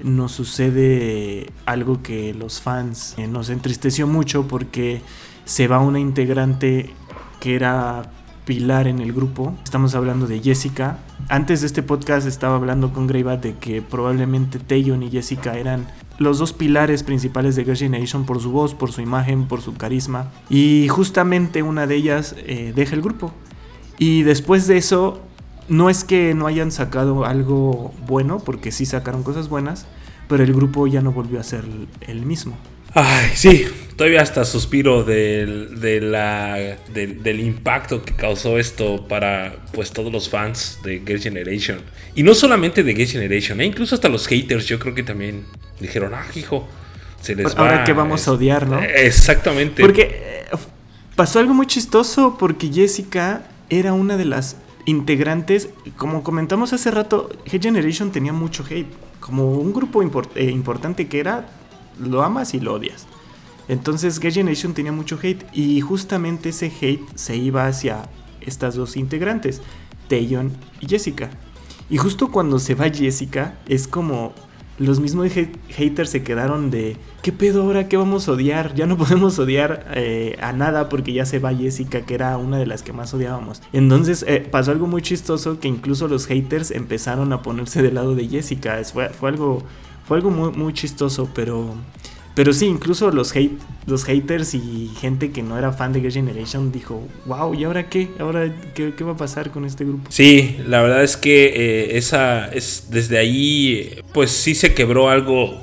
nos 0.04 0.32
sucede 0.32 1.52
algo 1.66 2.02
que 2.02 2.34
los 2.34 2.62
fans 2.62 3.16
eh, 3.18 3.28
nos 3.28 3.50
entristeció 3.50 4.08
mucho 4.08 4.48
porque 4.48 5.02
se 5.46 5.68
va 5.68 5.80
una 5.80 6.00
integrante 6.00 6.92
que 7.40 7.56
era 7.56 8.12
pilar 8.46 8.88
en 8.88 9.00
el 9.00 9.12
grupo. 9.14 9.56
Estamos 9.64 9.94
hablando 9.96 10.26
de 10.26 10.40
Jessica. 10.40 11.00
Antes 11.28 11.62
de 11.62 11.68
este 11.68 11.84
podcast 11.84 12.26
estaba 12.26 12.56
hablando 12.56 12.94
con 12.94 13.08
Greybat 13.08 13.44
de 13.44 13.56
que 13.56 13.82
probablemente 13.82 14.60
Taeyeon 14.60 15.04
y 15.04 15.12
Jessica 15.12 15.58
eran 15.58 15.88
los 16.18 16.40
dos 16.40 16.54
pilares 16.54 17.04
principales 17.04 17.56
de 17.56 17.66
Girl 17.66 17.78
Generation 17.78 18.26
por 18.26 18.42
su 18.42 18.52
voz, 18.52 18.74
por 18.74 18.92
su 18.92 19.02
imagen, 19.02 19.48
por 19.48 19.62
su 19.62 19.76
carisma. 19.76 20.32
Y 20.50 20.88
justamente 20.88 21.62
una 21.62 21.88
de 21.88 21.96
ellas 21.96 22.36
eh, 22.40 22.72
deja 22.76 22.96
el 22.96 23.02
grupo. 23.02 23.34
Y 24.00 24.24
después 24.24 24.68
de 24.68 24.78
eso 24.78 25.27
no 25.70 25.90
es 25.90 26.04
que 26.04 26.34
no 26.34 26.48
hayan 26.48 26.72
sacado 26.72 27.26
algo 27.26 27.94
bueno, 28.08 28.40
porque 28.40 28.72
sí 28.72 28.86
sacaron 28.86 29.24
cosas 29.24 29.50
buenas, 29.50 29.86
pero 30.28 30.44
el 30.44 30.54
grupo 30.54 30.88
ya 30.88 31.02
no 31.02 31.12
volvió 31.12 31.40
a 31.40 31.44
ser 31.44 31.64
el 32.02 32.26
mismo. 32.26 32.58
Ay, 32.94 33.32
sí, 33.36 33.68
todavía 33.96 34.22
hasta 34.22 34.46
suspiro 34.46 35.04
del, 35.04 35.80
de 35.80 36.02
la, 36.02 36.78
del, 36.94 37.40
impacto 37.40 38.04
que 38.04 38.16
causó 38.16 38.58
esto 38.58 39.08
para 39.08 39.56
pues 39.74 39.92
todos 39.92 40.12
los 40.12 40.30
fans 40.30 40.80
de 40.84 41.04
Girl 41.06 41.20
Generation. 41.20 41.80
Y 42.16 42.24
no 42.24 42.34
solamente 42.34 42.84
de 42.84 42.96
Girl 42.96 43.08
Generation, 43.08 43.62
¿eh? 43.62 43.66
incluso 43.66 43.94
hasta 43.94 44.10
los 44.10 44.28
haters 44.28 44.66
yo 44.66 44.80
creo 44.80 44.96
que 44.96 45.04
también 45.04 45.46
dijeron, 45.80 46.14
ah, 46.16 46.26
hijo, 46.36 46.68
se 47.22 47.36
les 47.36 47.56
va. 47.56 47.60
Ahora 47.60 47.84
que 47.84 47.94
vamos 47.94 48.28
a 48.28 48.32
odiar, 48.32 48.68
¿no? 48.68 48.82
Exactamente. 48.82 49.82
Porque 49.82 50.22
eh, 50.52 50.58
pasó 51.16 51.40
algo 51.40 51.54
muy 51.54 51.68
chistoso 51.68 52.38
porque 52.40 52.72
Jessica 52.72 53.44
era 53.70 53.94
una 53.94 54.18
de 54.18 54.26
las 54.26 54.56
integrantes, 54.88 55.70
como 55.98 56.24
comentamos 56.24 56.72
hace 56.72 56.90
rato, 56.92 57.30
Hate 57.46 57.62
Generation 57.62 58.12
tenía 58.12 58.34
mucho 58.34 58.66
hate. 58.68 58.88
Como 59.20 59.52
un 59.52 59.74
grupo 59.74 60.02
eh, 60.02 60.46
importante 60.46 61.08
que 61.08 61.20
era, 61.20 61.50
lo 62.00 62.24
amas 62.24 62.54
y 62.54 62.62
lo 62.62 62.74
odias. 62.74 63.06
Entonces 63.68 64.20
Gay 64.20 64.32
Generation 64.32 64.74
tenía 64.74 64.94
mucho 64.94 65.20
hate 65.22 65.46
y 65.54 65.82
justamente 65.82 66.50
ese 66.50 66.68
hate 66.68 67.06
se 67.16 67.36
iba 67.36 67.68
hacia 67.68 68.10
estas 68.40 68.76
dos 68.76 68.96
integrantes, 68.96 69.62
Taeyeon 70.08 70.54
y 70.80 70.88
Jessica. 70.88 71.30
Y 71.90 71.98
justo 71.98 72.32
cuando 72.32 72.58
se 72.58 72.74
va 72.74 72.90
Jessica 72.90 73.58
es 73.68 73.90
como 73.90 74.34
los 74.78 75.00
mismos 75.00 75.32
haters 75.70 76.10
se 76.10 76.24
quedaron 76.24 76.70
de, 76.70 76.98
¿qué 77.22 77.32
pedo 77.32 77.64
ahora? 77.64 77.88
¿Qué 77.88 77.98
vamos 77.98 78.28
a 78.28 78.34
odiar? 78.34 78.76
Ya 78.76 78.86
no 78.86 78.98
podemos 78.98 79.40
odiar 79.40 79.88
eh, 79.96 80.38
a 80.42 80.54
nada 80.54 80.90
porque 80.90 81.14
ya 81.14 81.26
se 81.26 81.40
va 81.40 81.54
Jessica, 81.54 82.02
que 82.02 82.14
era 82.14 82.38
una 82.38 82.58
de 82.58 82.68
las 82.68 82.84
que 82.84 82.94
más 82.94 83.14
odiábamos. 83.14 83.62
Entonces 83.74 84.24
eh, 84.28 84.48
pasó 84.50 84.72
algo 84.72 84.88
muy 84.88 85.02
chistoso 85.02 85.60
que 85.60 85.68
incluso 85.68 86.08
los 86.08 86.28
haters 86.28 86.72
empezaron 86.72 87.34
a 87.34 87.42
ponerse 87.42 87.82
del 87.82 87.96
lado 87.96 88.16
de 88.16 88.28
Jessica. 88.28 88.82
Fue, 88.84 89.10
fue 89.10 89.30
algo, 89.30 89.64
fue 90.08 90.18
algo 90.18 90.30
muy, 90.30 90.52
muy 90.52 90.74
chistoso, 90.74 91.30
pero 91.34 91.76
pero 92.38 92.54
sí, 92.54 92.68
incluso 92.68 93.10
los, 93.10 93.36
hate, 93.36 93.60
los 93.88 94.04
haters 94.04 94.54
y 94.54 94.92
gente 95.02 95.32
que 95.32 95.42
no 95.42 95.58
era 95.58 95.72
fan 95.72 95.92
de 95.92 96.02
Girl 96.02 96.14
Generation 96.14 96.72
dijo, 96.72 97.02
wow, 97.26 97.56
¿y 97.56 97.64
ahora 97.64 97.90
qué? 97.90 98.10
¿Ahora 98.20 98.54
qué, 98.76 98.94
va 99.04 99.14
a 99.14 99.18
pasar 99.18 99.50
con 99.50 99.66
este 99.66 99.86
grupo? 99.86 100.12
Sí, 100.12 100.56
la 100.68 100.84
verdad 100.84 101.04
es 101.04 101.18
que 101.18 101.48
eh, 101.48 101.98
esa 101.98 102.48
es 102.50 102.90
desde 102.92 103.18
ahí, 103.18 104.04
pues 104.14 104.30
sí 104.30 104.54
se 104.54 104.76
quebró 104.76 105.10
algo, 105.10 105.60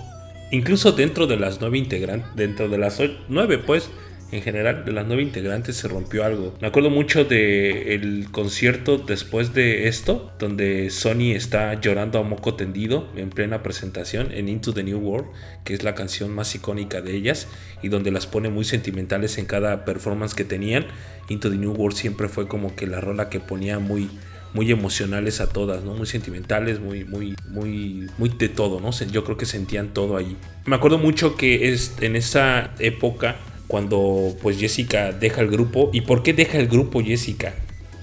incluso 0.51 0.91
dentro 0.91 1.29
de 1.29 1.37
las 1.37 1.61
nueve 1.61 1.79
integrantes, 1.79 2.35
dentro 2.35 2.69
de 2.69 2.77
las 2.77 3.01
nueve, 3.29 3.59
pues 3.59 3.89
en 4.33 4.43
general 4.43 4.85
de 4.85 4.93
las 4.93 5.07
nueve 5.07 5.23
integrantes 5.23 5.77
se 5.77 5.89
rompió 5.89 6.25
algo. 6.25 6.55
Me 6.61 6.67
acuerdo 6.67 6.91
mucho 6.91 7.25
del 7.25 8.27
concierto 8.31 8.99
después 8.99 9.55
de 9.55 9.89
esto, 9.89 10.33
donde 10.39 10.91
Sony 10.91 11.33
está 11.35 11.81
llorando 11.81 12.19
a 12.19 12.23
moco 12.23 12.55
tendido 12.55 13.09
en 13.17 13.31
plena 13.31 13.63
presentación 13.63 14.33
en 14.33 14.49
Into 14.49 14.73
the 14.73 14.83
New 14.83 14.99
World, 14.99 15.29
que 15.65 15.75
es 15.75 15.83
la 15.83 15.95
canción 15.95 16.31
más 16.31 16.55
icónica 16.55 17.01
de 17.01 17.15
ellas 17.15 17.49
y 17.83 17.89
donde 17.89 18.11
las 18.11 18.27
pone 18.27 18.49
muy 18.49 18.65
sentimentales 18.65 19.39
en 19.39 19.47
cada 19.47 19.85
performance 19.85 20.35
que 20.35 20.45
tenían. 20.45 20.87
Into 21.29 21.51
the 21.51 21.57
New 21.57 21.73
World 21.73 21.97
siempre 21.97 22.29
fue 22.29 22.49
como 22.49 22.75
que 22.75 22.87
la 22.87 23.01
rola 23.01 23.29
que 23.29 23.41
ponía 23.41 23.79
muy 23.79 24.11
muy 24.55 24.71
emocionales 24.71 25.41
a 25.41 25.49
todas, 25.49 25.83
¿no? 25.83 25.95
Muy 25.95 26.07
sentimentales, 26.07 26.79
muy, 26.79 27.05
muy, 27.05 27.35
muy, 27.49 28.07
muy 28.17 28.29
de 28.29 28.49
todo, 28.49 28.81
¿no? 28.81 28.93
Yo 28.93 29.25
creo 29.25 29.37
que 29.37 29.47
sentían 29.47 29.93
todo 29.93 30.17
ahí. 30.17 30.37
Me 30.65 30.77
acuerdo 30.77 30.97
mucho 30.97 31.37
que 31.37 31.73
es, 31.73 31.97
en 32.01 32.15
esa 32.15 32.73
época 32.79 33.37
cuando 33.75 34.37
pues 34.41 34.57
Jessica 34.61 35.11
deja 35.11 35.41
el 35.41 35.49
grupo. 35.49 35.91
¿Y 35.93 36.03
por 36.03 36.23
qué 36.23 36.33
deja 36.33 36.59
el 36.59 36.69
grupo 36.69 37.03
Jessica? 37.03 37.57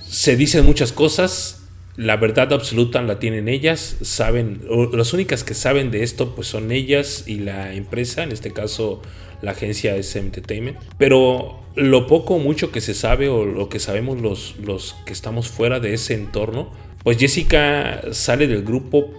Se 0.05 0.35
dicen 0.35 0.65
muchas 0.65 0.91
cosas. 0.91 1.63
la 1.95 2.17
verdad 2.17 2.51
absoluta 2.51 3.01
la 3.01 3.19
tienen 3.19 3.47
ellas, 3.47 3.95
saben, 4.01 4.63
las 4.91 5.13
únicas 5.13 5.45
que 5.45 5.53
saben 5.53 5.89
de 5.89 6.03
esto 6.03 6.35
pues 6.35 6.47
son 6.47 6.73
ellas 6.73 7.23
y 7.25 7.35
la 7.35 7.73
empresa, 7.73 8.23
en 8.23 8.33
este 8.33 8.51
caso 8.51 9.01
la 9.41 9.51
agencia 9.51 9.95
es 9.95 10.13
Entertainment. 10.17 10.77
Pero 10.97 11.61
lo 11.75 12.05
poco 12.05 12.33
o 12.33 12.39
mucho 12.39 12.69
que 12.73 12.81
se 12.81 12.93
sabe 12.93 13.29
o 13.29 13.45
lo 13.45 13.69
que 13.69 13.79
sabemos 13.79 14.19
los, 14.19 14.57
los 14.61 14.97
que 15.05 15.13
estamos 15.13 15.47
fuera 15.47 15.79
de 15.79 15.93
ese 15.93 16.15
entorno, 16.15 16.69
pues 17.01 17.17
Jessica 17.17 18.01
sale 18.11 18.47
del 18.47 18.63
grupo 18.63 19.09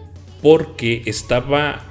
porque 0.42 1.02
estaba 1.06 1.82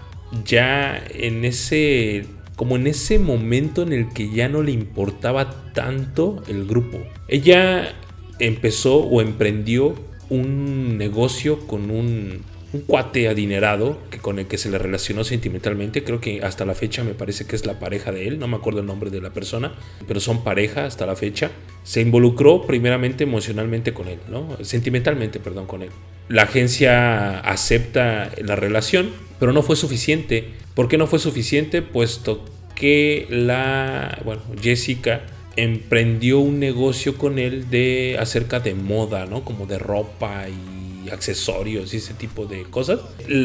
ya 0.46 1.04
en 1.10 1.46
ese 1.46 2.28
como 2.62 2.76
en 2.76 2.86
ese 2.86 3.18
momento 3.18 3.82
en 3.82 3.92
el 3.92 4.10
que 4.10 4.30
ya 4.30 4.48
no 4.48 4.62
le 4.62 4.72
importaba 4.72 5.74
tanto 5.74 6.44
el 6.48 6.68
grupo. 6.68 7.00
Ella 7.28 7.96
empezó 8.38 8.98
o 8.98 9.20
emprendió 9.20 9.96
un 10.30 10.96
negocio 10.96 11.66
con 11.66 11.90
un 11.90 12.44
un 12.74 12.82
cuate 12.82 13.28
adinerado 13.28 13.98
que 14.10 14.20
con 14.20 14.40
el 14.40 14.48
que 14.48 14.58
se 14.58 14.70
le 14.70 14.78
relacionó 14.78 15.24
sentimentalmente. 15.24 16.04
Creo 16.04 16.22
que 16.22 16.42
hasta 16.44 16.66
la 16.66 16.74
fecha 16.74 17.04
me 17.04 17.14
parece 17.14 17.46
que 17.46 17.56
es 17.56 17.66
la 17.66 17.80
pareja 17.80 18.12
de 18.12 18.28
él. 18.28 18.40
No 18.40 18.48
me 18.48 18.58
acuerdo 18.58 18.80
el 18.80 18.86
nombre 18.86 19.10
de 19.10 19.22
la 19.22 19.32
persona, 19.32 19.74
pero 20.08 20.20
son 20.20 20.44
pareja 20.44 20.86
hasta 20.86 21.06
la 21.06 21.16
fecha. 21.16 21.52
Se 21.84 22.02
involucró 22.02 22.62
primeramente 22.66 23.24
emocionalmente 23.24 23.94
con 23.94 24.08
él, 24.08 24.20
¿no? 24.30 24.58
Sentimentalmente, 24.64 25.40
perdón, 25.40 25.66
con 25.66 25.82
él. 25.82 25.90
La 26.32 26.44
agencia 26.44 27.42
acepta 27.42 28.32
la 28.42 28.56
relación, 28.56 29.10
pero 29.38 29.52
no 29.52 29.64
fue 29.64 29.76
suficiente. 29.76 30.48
¿Por 30.76 30.88
qué 30.88 30.98
no 30.98 31.06
fue 31.06 31.20
suficiente? 31.20 31.82
Puesto 31.82 32.46
que 32.74 33.28
la, 33.30 34.18
bueno, 34.24 34.42
Jessica 34.62 35.24
emprendió 35.58 36.40
un 36.40 36.58
negocio 36.58 37.18
con 37.18 37.38
él 37.38 37.70
de 37.70 38.16
acerca 38.18 38.62
de 38.62 38.76
moda, 38.76 39.26
¿no? 39.26 39.44
Como 39.44 39.66
de 39.66 39.78
ropa 39.78 40.46
y 40.48 41.10
accesorios 41.10 41.94
y 41.94 41.98
ese 41.98 42.14
tipo 42.14 42.46
de 42.46 42.64
cosas 42.64 43.02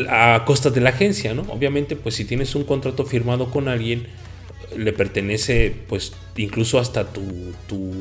a 0.09 0.45
costa 0.47 0.71
de 0.71 0.81
la 0.81 0.91
agencia, 0.91 1.35
¿no? 1.35 1.43
Obviamente, 1.49 1.97
pues 1.97 2.15
si 2.15 2.25
tienes 2.25 2.55
un 2.55 2.63
contrato 2.63 3.05
firmado 3.05 3.51
con 3.51 3.67
alguien, 3.67 4.07
le 4.77 4.93
pertenece, 4.93 5.75
pues 5.89 6.13
incluso 6.37 6.79
hasta 6.79 7.13
tu, 7.13 7.53
tu 7.67 7.93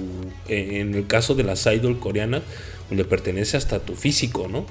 en 0.48 0.94
el 0.94 1.08
caso 1.08 1.34
de 1.34 1.44
las 1.44 1.66
idol 1.66 2.00
coreanas, 2.00 2.44
le 2.90 3.06
pertenece 3.06 3.58
hasta 3.58 3.80
tu 3.80 3.96
físico, 3.96 4.48
¿no? 4.48 4.66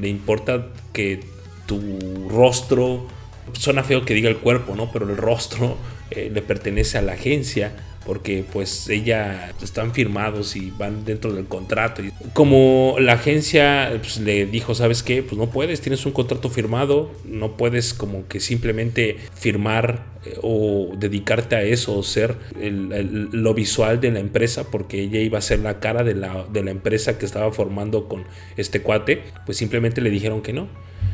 le 0.00 0.08
importa 0.08 0.68
que 0.92 1.20
tu 1.66 2.28
rostro, 2.28 3.06
suena 3.52 3.84
feo 3.84 4.04
que 4.04 4.14
diga 4.14 4.28
el 4.28 4.38
cuerpo, 4.38 4.74
¿no? 4.74 4.90
Pero 4.90 5.08
el 5.08 5.16
rostro 5.16 5.76
eh, 6.10 6.30
le 6.32 6.40
pertenece 6.40 6.96
a 6.96 7.02
la 7.02 7.12
agencia 7.12 7.72
porque 8.08 8.42
pues 8.50 8.88
ella 8.88 9.52
están 9.62 9.92
firmados 9.92 10.56
y 10.56 10.70
van 10.70 11.04
dentro 11.04 11.30
del 11.34 11.44
contrato. 11.44 12.02
Como 12.32 12.96
la 12.98 13.12
agencia 13.12 13.90
pues, 14.00 14.18
le 14.20 14.46
dijo, 14.46 14.74
¿sabes 14.74 15.02
qué? 15.02 15.22
Pues 15.22 15.36
no 15.36 15.50
puedes, 15.50 15.82
tienes 15.82 16.06
un 16.06 16.12
contrato 16.12 16.48
firmado, 16.48 17.12
no 17.26 17.58
puedes 17.58 17.92
como 17.92 18.26
que 18.26 18.40
simplemente 18.40 19.18
firmar 19.34 20.06
eh, 20.24 20.38
o 20.40 20.92
dedicarte 20.96 21.56
a 21.56 21.62
eso 21.62 21.98
o 21.98 22.02
ser 22.02 22.36
lo 22.58 23.52
visual 23.52 24.00
de 24.00 24.10
la 24.10 24.20
empresa 24.20 24.70
porque 24.70 25.02
ella 25.02 25.20
iba 25.20 25.36
a 25.36 25.42
ser 25.42 25.58
la 25.58 25.78
cara 25.78 26.02
de 26.02 26.14
la, 26.14 26.46
de 26.50 26.62
la 26.62 26.70
empresa 26.70 27.18
que 27.18 27.26
estaba 27.26 27.52
formando 27.52 28.08
con 28.08 28.24
este 28.56 28.80
cuate, 28.80 29.22
pues 29.44 29.58
simplemente 29.58 30.00
le 30.00 30.08
dijeron 30.08 30.40
que 30.40 30.54
no. 30.54 30.66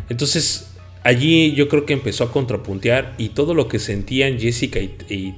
Entonces 0.09 0.71
allí 1.03 1.55
yo 1.55 1.69
creo 1.69 1.87
que 1.87 1.93
empezó 1.95 2.23
a 2.23 2.31
contrapuntear 2.31 3.15
y 3.19 3.31
todo 3.31 3.53
lo 3.53 3.67
que 3.67 3.81
sentían 3.81 4.39
Jessica 4.39 4.79
y, 4.79 4.97
y 5.09 5.33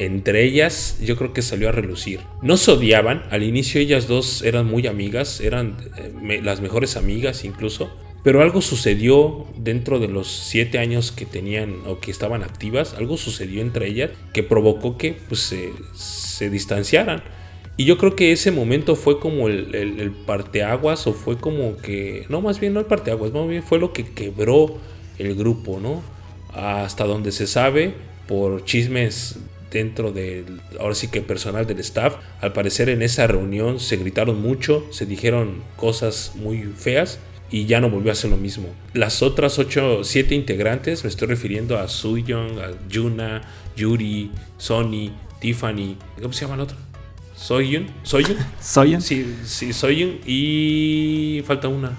entre 0.00 0.44
ellas 0.44 0.98
yo 1.02 1.14
creo 1.14 1.34
que 1.34 1.42
salió 1.42 1.68
a 1.68 1.72
relucir. 1.72 2.20
No 2.40 2.56
se 2.56 2.70
odiaban, 2.70 3.22
al 3.30 3.42
inicio 3.42 3.82
ellas 3.82 4.08
dos 4.08 4.40
eran 4.40 4.66
muy 4.66 4.86
amigas, 4.86 5.42
eran 5.42 5.76
eh, 5.98 6.40
las 6.42 6.62
mejores 6.62 6.96
amigas 6.96 7.44
incluso, 7.44 7.90
pero 8.24 8.40
algo 8.40 8.62
sucedió 8.62 9.46
dentro 9.58 9.98
de 9.98 10.08
los 10.08 10.26
siete 10.28 10.78
años 10.78 11.12
que 11.12 11.26
tenían 11.26 11.76
o 11.86 12.00
que 12.00 12.10
estaban 12.10 12.42
activas, 12.42 12.94
algo 12.94 13.18
sucedió 13.18 13.60
entre 13.60 13.88
ellas 13.88 14.10
que 14.32 14.42
provocó 14.42 14.96
que 14.96 15.18
pues, 15.28 15.54
se, 15.94 16.48
distanciaran. 16.48 17.22
Y 17.76 17.84
yo 17.84 17.98
creo 17.98 18.16
que 18.16 18.32
ese 18.32 18.50
momento 18.52 18.96
fue 18.96 19.20
como 19.20 19.48
el, 19.48 19.74
el, 19.74 20.10
parteaguas 20.12 21.06
o 21.06 21.12
fue 21.12 21.36
como 21.36 21.76
que, 21.76 22.24
no, 22.30 22.40
más 22.40 22.58
bien 22.58 22.72
no 22.72 22.80
el 22.80 22.86
parteaguas, 22.86 23.32
más 23.32 23.46
bien 23.46 23.62
fue 23.62 23.78
lo 23.78 23.92
que 23.92 24.04
quebró 24.04 24.78
el 25.18 25.34
grupo, 25.34 25.78
¿no? 25.78 26.02
Hasta 26.54 27.04
donde 27.04 27.32
se 27.32 27.46
sabe, 27.46 27.94
por 28.26 28.64
chismes 28.64 29.38
dentro 29.70 30.12
del, 30.12 30.60
ahora 30.78 30.94
sí 30.94 31.08
que 31.08 31.22
personal 31.22 31.66
del 31.66 31.80
staff. 31.80 32.16
Al 32.40 32.52
parecer 32.52 32.88
en 32.88 33.02
esa 33.02 33.26
reunión 33.26 33.80
se 33.80 33.96
gritaron 33.96 34.40
mucho, 34.40 34.86
se 34.90 35.06
dijeron 35.06 35.62
cosas 35.76 36.32
muy 36.36 36.62
feas 36.62 37.18
y 37.50 37.66
ya 37.66 37.80
no 37.80 37.90
volvió 37.90 38.12
a 38.12 38.14
ser 38.14 38.30
lo 38.30 38.36
mismo. 38.36 38.68
Las 38.94 39.22
otras 39.22 39.58
8, 39.58 40.04
7 40.04 40.34
integrantes, 40.34 41.04
me 41.04 41.10
estoy 41.10 41.28
refiriendo 41.28 41.78
a 41.78 41.88
Suyong, 41.88 42.58
a 42.58 42.88
Yuna, 42.88 43.42
Yuri, 43.76 44.30
Sony, 44.58 45.10
Tiffany, 45.40 45.96
¿cómo 46.20 46.32
se 46.32 46.42
llama 46.42 46.54
el 46.54 46.60
otro? 46.60 46.76
Soyun, 47.34 47.86
Soyun, 48.02 48.36
Soyun, 48.60 49.00
sí, 49.00 49.34
sí, 49.44 49.72
Soyun 49.72 50.20
y 50.26 51.42
falta 51.46 51.68
una. 51.68 51.96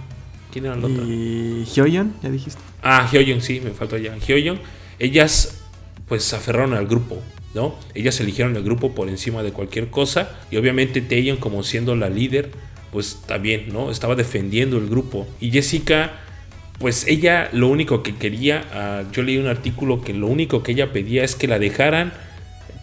¿Quién 0.51 0.65
era 0.65 0.75
la 0.75 0.85
otra? 0.87 1.03
Y 1.03 1.65
Hyoyeon, 1.73 2.13
ya 2.21 2.29
dijiste. 2.29 2.61
Ah, 2.83 3.09
Hyoyeon, 3.11 3.41
sí, 3.41 3.61
me 3.61 3.71
faltó 3.71 3.97
ya. 3.97 4.15
Hyoyeon, 4.17 4.59
ellas 4.99 5.61
pues 6.07 6.23
se 6.23 6.35
aferraron 6.35 6.73
al 6.73 6.87
grupo. 6.87 7.21
¿No? 7.53 7.75
Ellas 7.93 8.19
eligieron 8.19 8.55
el 8.55 8.63
grupo 8.63 8.93
por 8.93 9.09
encima 9.09 9.43
de 9.43 9.51
cualquier 9.51 9.89
cosa 9.89 10.39
y 10.49 10.57
obviamente 10.57 11.01
Taeyeon 11.01 11.37
como 11.37 11.63
siendo 11.63 11.95
la 11.95 12.09
líder, 12.09 12.51
pues 12.91 13.21
también, 13.25 13.71
¿no? 13.71 13.91
Estaba 13.91 14.15
defendiendo 14.15 14.77
el 14.77 14.87
grupo. 14.87 15.27
Y 15.39 15.51
Jessica, 15.51 16.19
pues 16.79 17.05
ella 17.07 17.49
lo 17.53 17.67
único 17.67 18.03
que 18.03 18.15
quería, 18.15 18.65
ah, 18.73 19.03
yo 19.11 19.23
leí 19.23 19.37
un 19.37 19.47
artículo 19.47 20.01
que 20.01 20.13
lo 20.13 20.27
único 20.27 20.63
que 20.63 20.73
ella 20.73 20.91
pedía 20.91 21.23
es 21.23 21.35
que 21.35 21.47
la 21.47 21.59
dejaran 21.59 22.13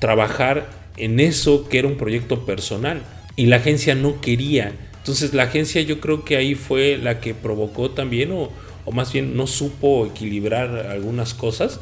trabajar 0.01 0.69
en 0.97 1.21
eso 1.21 1.69
que 1.69 1.79
era 1.79 1.89
un 1.89 1.97
proyecto 1.97 2.45
personal 2.45 3.03
y 3.37 3.47
la 3.47 3.57
agencia 3.57 3.95
no 3.95 4.21
quería. 4.21 4.73
Entonces 4.99 5.33
la 5.35 5.45
agencia 5.45 5.81
yo 5.81 6.01
creo 6.01 6.25
que 6.25 6.37
ahí 6.37 6.55
fue 6.55 6.99
la 6.99 7.21
que 7.21 7.35
provocó 7.35 7.91
también 7.91 8.33
o, 8.33 8.51
o 8.85 8.93
más 8.93 9.13
bien 9.13 9.37
no 9.37 9.47
supo 9.47 10.07
equilibrar 10.07 10.87
algunas 10.91 11.35
cosas 11.35 11.81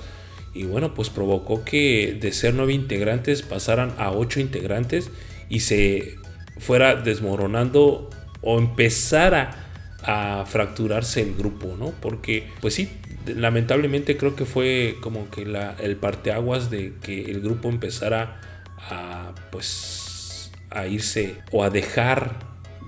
y 0.57 0.65
bueno, 0.65 0.95
pues 0.95 1.11
provocó 1.11 1.65
que 1.65 2.17
de 2.21 2.33
ser 2.33 2.55
nueve 2.55 2.73
integrantes 2.73 3.43
pasaran 3.43 3.93
a 3.99 4.11
ocho 4.11 4.41
integrantes 4.41 5.11
y 5.49 5.61
se 5.61 6.17
fuera 6.59 6.97
desmoronando 6.97 8.11
o 8.41 8.59
empezara 8.59 9.65
a 10.03 10.45
fracturarse 10.47 11.21
el 11.21 11.35
grupo, 11.35 11.77
¿no? 11.79 11.93
Porque, 12.01 12.49
pues 12.61 12.75
sí, 12.75 12.89
lamentablemente 13.27 14.17
creo 14.17 14.37
que 14.37 14.45
fue 14.45 14.97
como 15.01 15.29
que 15.31 15.43
el 15.43 15.97
parteaguas 15.97 16.71
de 16.71 16.95
que 17.03 17.31
el 17.31 17.41
grupo 17.41 17.69
empezara 17.69 18.41
a, 18.79 19.35
pues, 19.51 20.53
a 20.71 20.87
irse 20.87 21.37
o 21.51 21.65
a 21.65 21.71
dejar 21.71 22.37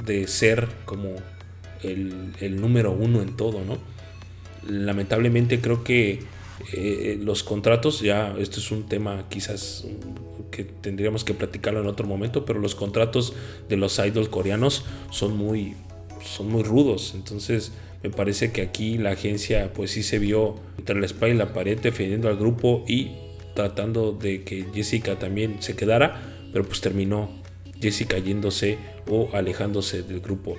de 0.04 0.26
ser 0.28 0.68
como 0.84 1.16
el 1.82 2.60
número 2.60 2.92
uno 2.92 3.20
en 3.20 3.36
todo, 3.36 3.64
¿no? 3.64 3.78
Lamentablemente 4.68 5.60
creo 5.60 5.84
que 5.84 6.20
eh, 6.72 7.18
los 7.20 7.42
contratos, 7.42 8.00
ya 8.00 8.34
esto 8.38 8.60
es 8.60 8.70
un 8.70 8.86
tema 8.86 9.26
quizás 9.28 9.86
que 10.50 10.64
tendríamos 10.64 11.24
que 11.24 11.34
platicarlo 11.34 11.80
en 11.80 11.86
otro 11.86 12.06
momento, 12.06 12.44
pero 12.44 12.58
los 12.58 12.74
contratos 12.74 13.34
de 13.68 13.76
los 13.76 13.98
idols 13.98 14.28
coreanos 14.28 14.84
son 15.10 15.36
muy, 15.36 15.74
son 16.24 16.48
muy 16.48 16.62
rudos. 16.62 17.12
Entonces 17.14 17.72
me 18.02 18.10
parece 18.10 18.52
que 18.52 18.62
aquí 18.62 18.98
la 18.98 19.10
agencia 19.10 19.72
pues 19.72 19.92
sí 19.92 20.02
se 20.02 20.18
vio 20.18 20.56
entre 20.78 20.98
la 20.98 21.06
espalda 21.06 21.34
y 21.34 21.38
la 21.38 21.52
pared 21.52 21.78
defendiendo 21.78 22.28
al 22.28 22.36
grupo 22.36 22.84
y 22.86 23.12
tratando 23.54 24.12
de 24.12 24.42
que 24.42 24.66
Jessica 24.72 25.18
también 25.18 25.56
se 25.62 25.74
quedara, 25.74 26.20
pero 26.52 26.64
pues 26.64 26.80
terminó 26.80 27.28
Jessica 27.80 28.18
yéndose 28.18 28.78
o 29.08 29.30
alejándose 29.32 30.02
del 30.02 30.20
grupo. 30.20 30.56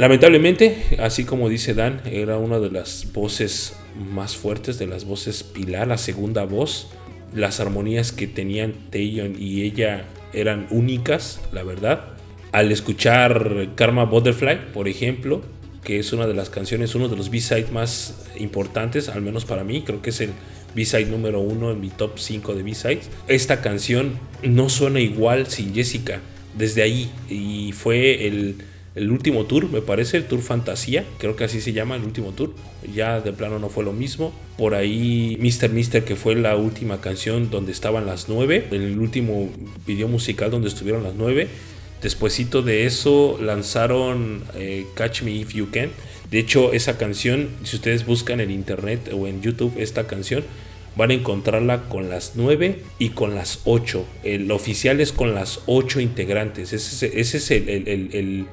Lamentablemente, 0.00 0.96
así 0.98 1.24
como 1.24 1.50
dice 1.50 1.74
Dan, 1.74 2.00
era 2.06 2.38
una 2.38 2.58
de 2.58 2.70
las 2.70 3.12
voces 3.12 3.76
más 3.94 4.34
fuertes, 4.34 4.78
de 4.78 4.86
las 4.86 5.04
voces 5.04 5.42
pilar, 5.42 5.88
la 5.88 5.98
segunda 5.98 6.44
voz. 6.44 6.88
Las 7.34 7.60
armonías 7.60 8.10
que 8.10 8.26
tenían 8.26 8.72
Taeyeon 8.90 9.36
y 9.38 9.60
ella 9.60 10.06
eran 10.32 10.68
únicas, 10.70 11.42
la 11.52 11.64
verdad. 11.64 12.14
Al 12.50 12.72
escuchar 12.72 13.72
Karma 13.74 14.06
Butterfly, 14.06 14.72
por 14.72 14.88
ejemplo, 14.88 15.42
que 15.84 15.98
es 15.98 16.14
una 16.14 16.26
de 16.26 16.32
las 16.32 16.48
canciones, 16.48 16.94
uno 16.94 17.10
de 17.10 17.16
los 17.16 17.28
B-sides 17.28 17.70
más 17.70 18.24
importantes, 18.38 19.10
al 19.10 19.20
menos 19.20 19.44
para 19.44 19.64
mí, 19.64 19.82
creo 19.82 20.00
que 20.00 20.08
es 20.08 20.22
el 20.22 20.30
B-side 20.74 21.10
número 21.10 21.40
uno 21.40 21.72
en 21.72 21.78
mi 21.78 21.90
top 21.90 22.18
5 22.18 22.54
de 22.54 22.62
B-sides. 22.62 23.10
Esta 23.28 23.60
canción 23.60 24.18
no 24.42 24.70
suena 24.70 24.98
igual 24.98 25.48
sin 25.48 25.74
Jessica, 25.74 26.20
desde 26.56 26.80
ahí, 26.80 27.10
y 27.28 27.72
fue 27.72 28.26
el 28.26 28.69
el 28.94 29.10
último 29.10 29.44
tour, 29.44 29.68
me 29.70 29.82
parece, 29.82 30.16
el 30.16 30.24
Tour 30.24 30.40
Fantasía, 30.40 31.04
creo 31.18 31.36
que 31.36 31.44
así 31.44 31.60
se 31.60 31.72
llama 31.72 31.96
el 31.96 32.02
último 32.02 32.32
tour. 32.32 32.52
Ya 32.92 33.20
de 33.20 33.32
plano 33.32 33.58
no 33.58 33.68
fue 33.68 33.84
lo 33.84 33.92
mismo. 33.92 34.32
Por 34.58 34.74
ahí 34.74 35.38
Mr. 35.40 35.70
Mister, 35.70 36.04
que 36.04 36.16
fue 36.16 36.34
la 36.34 36.56
última 36.56 37.00
canción 37.00 37.50
donde 37.50 37.72
estaban 37.72 38.06
las 38.06 38.28
nueve, 38.28 38.66
el 38.70 38.98
último 38.98 39.48
video 39.86 40.08
musical 40.08 40.50
donde 40.50 40.68
estuvieron 40.68 41.04
las 41.04 41.14
nueve. 41.14 41.48
Despuésito 42.02 42.62
de 42.62 42.86
eso 42.86 43.38
lanzaron 43.40 44.42
eh, 44.54 44.86
Catch 44.94 45.22
Me 45.22 45.32
If 45.32 45.52
You 45.52 45.70
Can. 45.70 45.90
De 46.30 46.38
hecho, 46.38 46.72
esa 46.72 46.96
canción, 46.96 47.48
si 47.64 47.76
ustedes 47.76 48.06
buscan 48.06 48.40
en 48.40 48.50
internet 48.50 49.12
o 49.12 49.26
en 49.26 49.42
YouTube 49.42 49.74
esta 49.78 50.06
canción, 50.06 50.44
van 50.96 51.10
a 51.10 51.14
encontrarla 51.14 51.88
con 51.88 52.08
las 52.08 52.32
9 52.36 52.82
y 52.98 53.10
con 53.10 53.34
las 53.34 53.60
8. 53.64 54.04
El 54.22 54.50
oficial 54.50 55.00
es 55.00 55.12
con 55.12 55.34
las 55.34 55.60
8 55.66 56.00
integrantes. 56.00 56.72
Ese, 56.72 57.20
es 57.20 57.50
el, 57.50 58.46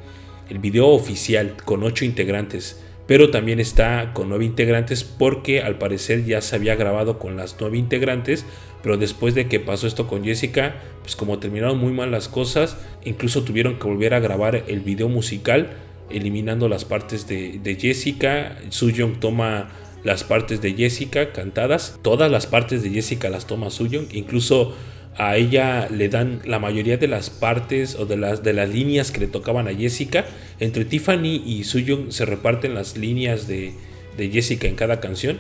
video 0.59 0.87
oficial 0.87 1.55
con 1.65 1.83
8 1.83 2.05
integrantes. 2.05 2.81
Pero 3.07 3.31
también 3.31 3.59
está 3.59 4.11
con 4.13 4.29
9 4.29 4.43
integrantes 4.43 5.03
porque 5.03 5.61
al 5.61 5.77
parecer 5.77 6.25
ya 6.25 6.41
se 6.41 6.55
había 6.55 6.75
grabado 6.75 7.19
con 7.19 7.37
las 7.37 7.55
9 7.59 7.77
integrantes. 7.77 8.45
Pero 8.83 8.97
después 8.97 9.33
de 9.35 9.47
que 9.47 9.59
pasó 9.59 9.87
esto 9.87 10.07
con 10.07 10.23
Jessica, 10.23 10.75
pues 11.01 11.15
como 11.15 11.39
terminaron 11.39 11.77
muy 11.77 11.91
mal 11.91 12.11
las 12.11 12.27
cosas, 12.27 12.77
incluso 13.03 13.43
tuvieron 13.43 13.79
que 13.79 13.87
volver 13.87 14.13
a 14.13 14.19
grabar 14.19 14.63
el 14.67 14.81
video 14.81 15.09
musical 15.09 15.71
eliminando 16.09 16.69
las 16.69 16.85
partes 16.85 17.27
de, 17.27 17.59
de 17.61 17.75
Jessica. 17.75 18.57
Suyong 18.69 19.19
toma 19.19 19.69
las 20.03 20.23
partes 20.23 20.61
de 20.61 20.73
Jessica 20.73 21.31
cantadas. 21.31 21.99
Todas 22.01 22.31
las 22.31 22.47
partes 22.47 22.83
de 22.83 22.89
Jessica 22.89 23.29
las 23.29 23.47
toma 23.47 23.69
Suyong. 23.69 24.07
Incluso 24.11 24.75
a 25.17 25.35
ella 25.35 25.87
le 25.89 26.09
dan 26.09 26.41
la 26.45 26.59
mayoría 26.59 26.97
de 26.97 27.07
las 27.07 27.29
partes 27.29 27.95
o 27.95 28.05
de 28.05 28.17
las, 28.17 28.43
de 28.43 28.53
las 28.53 28.69
líneas 28.69 29.11
que 29.11 29.19
le 29.19 29.27
tocaban 29.27 29.67
a 29.67 29.73
Jessica. 29.73 30.25
Entre 30.59 30.85
Tiffany 30.85 31.41
y 31.45 31.63
Suyong 31.63 32.11
se 32.11 32.25
reparten 32.25 32.75
las 32.75 32.97
líneas 32.97 33.47
de, 33.47 33.73
de 34.15 34.29
Jessica 34.29 34.67
en 34.67 34.75
cada 34.75 34.99
canción. 34.99 35.39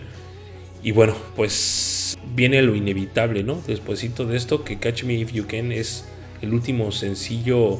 Y 0.83 0.91
bueno, 0.91 1.15
pues 1.35 2.17
viene 2.35 2.61
lo 2.61 2.75
inevitable, 2.75 3.43
¿no? 3.43 3.61
Despuésito 3.67 4.25
de 4.25 4.37
esto, 4.37 4.63
que 4.63 4.79
Catch 4.79 5.03
Me 5.03 5.13
If 5.13 5.31
You 5.33 5.45
Can 5.47 5.71
es 5.71 6.05
el 6.41 6.53
último 6.53 6.91
sencillo 6.91 7.79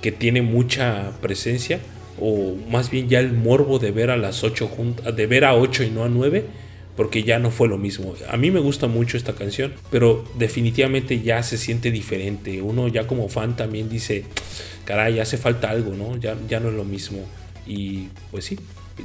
que 0.00 0.12
tiene 0.12 0.42
mucha 0.42 1.12
presencia 1.20 1.80
o 2.20 2.54
más 2.70 2.90
bien 2.90 3.08
ya 3.08 3.20
el 3.20 3.32
morbo 3.32 3.78
de 3.78 3.90
ver 3.90 4.10
a 4.10 4.16
las 4.16 4.44
8 4.44 4.70
de 5.16 5.26
ver 5.26 5.44
a 5.44 5.56
8 5.56 5.84
y 5.84 5.90
no 5.90 6.04
a 6.04 6.08
9 6.08 6.44
porque 6.96 7.22
ya 7.22 7.38
no 7.38 7.50
fue 7.50 7.68
lo 7.68 7.78
mismo. 7.78 8.14
A 8.28 8.36
mí 8.36 8.50
me 8.50 8.60
gusta 8.60 8.86
mucho 8.86 9.16
esta 9.16 9.34
canción, 9.34 9.72
pero 9.90 10.24
definitivamente 10.36 11.20
ya 11.20 11.42
se 11.42 11.58
siente 11.58 11.90
diferente. 11.90 12.62
Uno 12.62 12.88
ya 12.88 13.06
como 13.06 13.28
fan 13.28 13.56
también 13.56 13.88
dice, 13.88 14.24
caray, 14.84 15.18
hace 15.18 15.36
falta 15.36 15.70
algo, 15.70 15.94
¿no? 15.94 16.16
Ya, 16.16 16.36
ya 16.48 16.60
no 16.60 16.68
es 16.68 16.74
lo 16.74 16.84
mismo. 16.84 17.18
Y 17.66 18.08
pues 18.30 18.44
sí, 18.44 18.58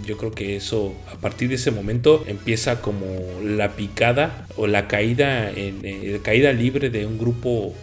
yo 0.06 0.18
creo 0.18 0.32
que 0.32 0.56
eso, 0.56 0.94
a 1.12 1.16
partir 1.16 1.50
de 1.50 1.56
ese 1.56 1.72
momento, 1.72 2.24
empieza 2.28 2.82
como 2.82 3.06
la 3.44 3.76
picada 3.76 4.48
o 4.56 4.68
la 4.68 4.88
caída, 4.88 5.50
en, 5.50 5.80
eh, 5.84 6.20
caída 6.24 6.54
libre 6.54 6.90
de 6.90 7.06
un 7.06 7.18
grupo 7.18 7.74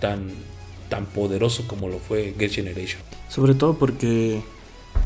tan, 0.00 0.30
tan 0.88 1.06
poderoso 1.06 1.68
como 1.68 1.88
lo 1.88 1.98
fue 1.98 2.34
Get 2.38 2.52
Generation. 2.52 3.00
Sobre 3.28 3.54
todo 3.54 3.78
porque 3.78 4.40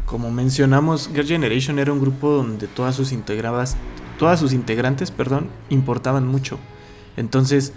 como 0.04 0.30
mencionamos, 0.30 1.10
Girl 1.12 1.26
Generation 1.26 1.78
era 1.78 1.92
un 1.92 2.00
grupo 2.00 2.30
donde 2.30 2.68
todas 2.68 2.94
sus 2.94 3.12
integradas, 3.12 3.76
todas 4.18 4.38
sus 4.40 4.52
integrantes, 4.52 5.10
perdón, 5.10 5.48
importaban 5.68 6.26
mucho. 6.26 6.58
Entonces, 7.16 7.72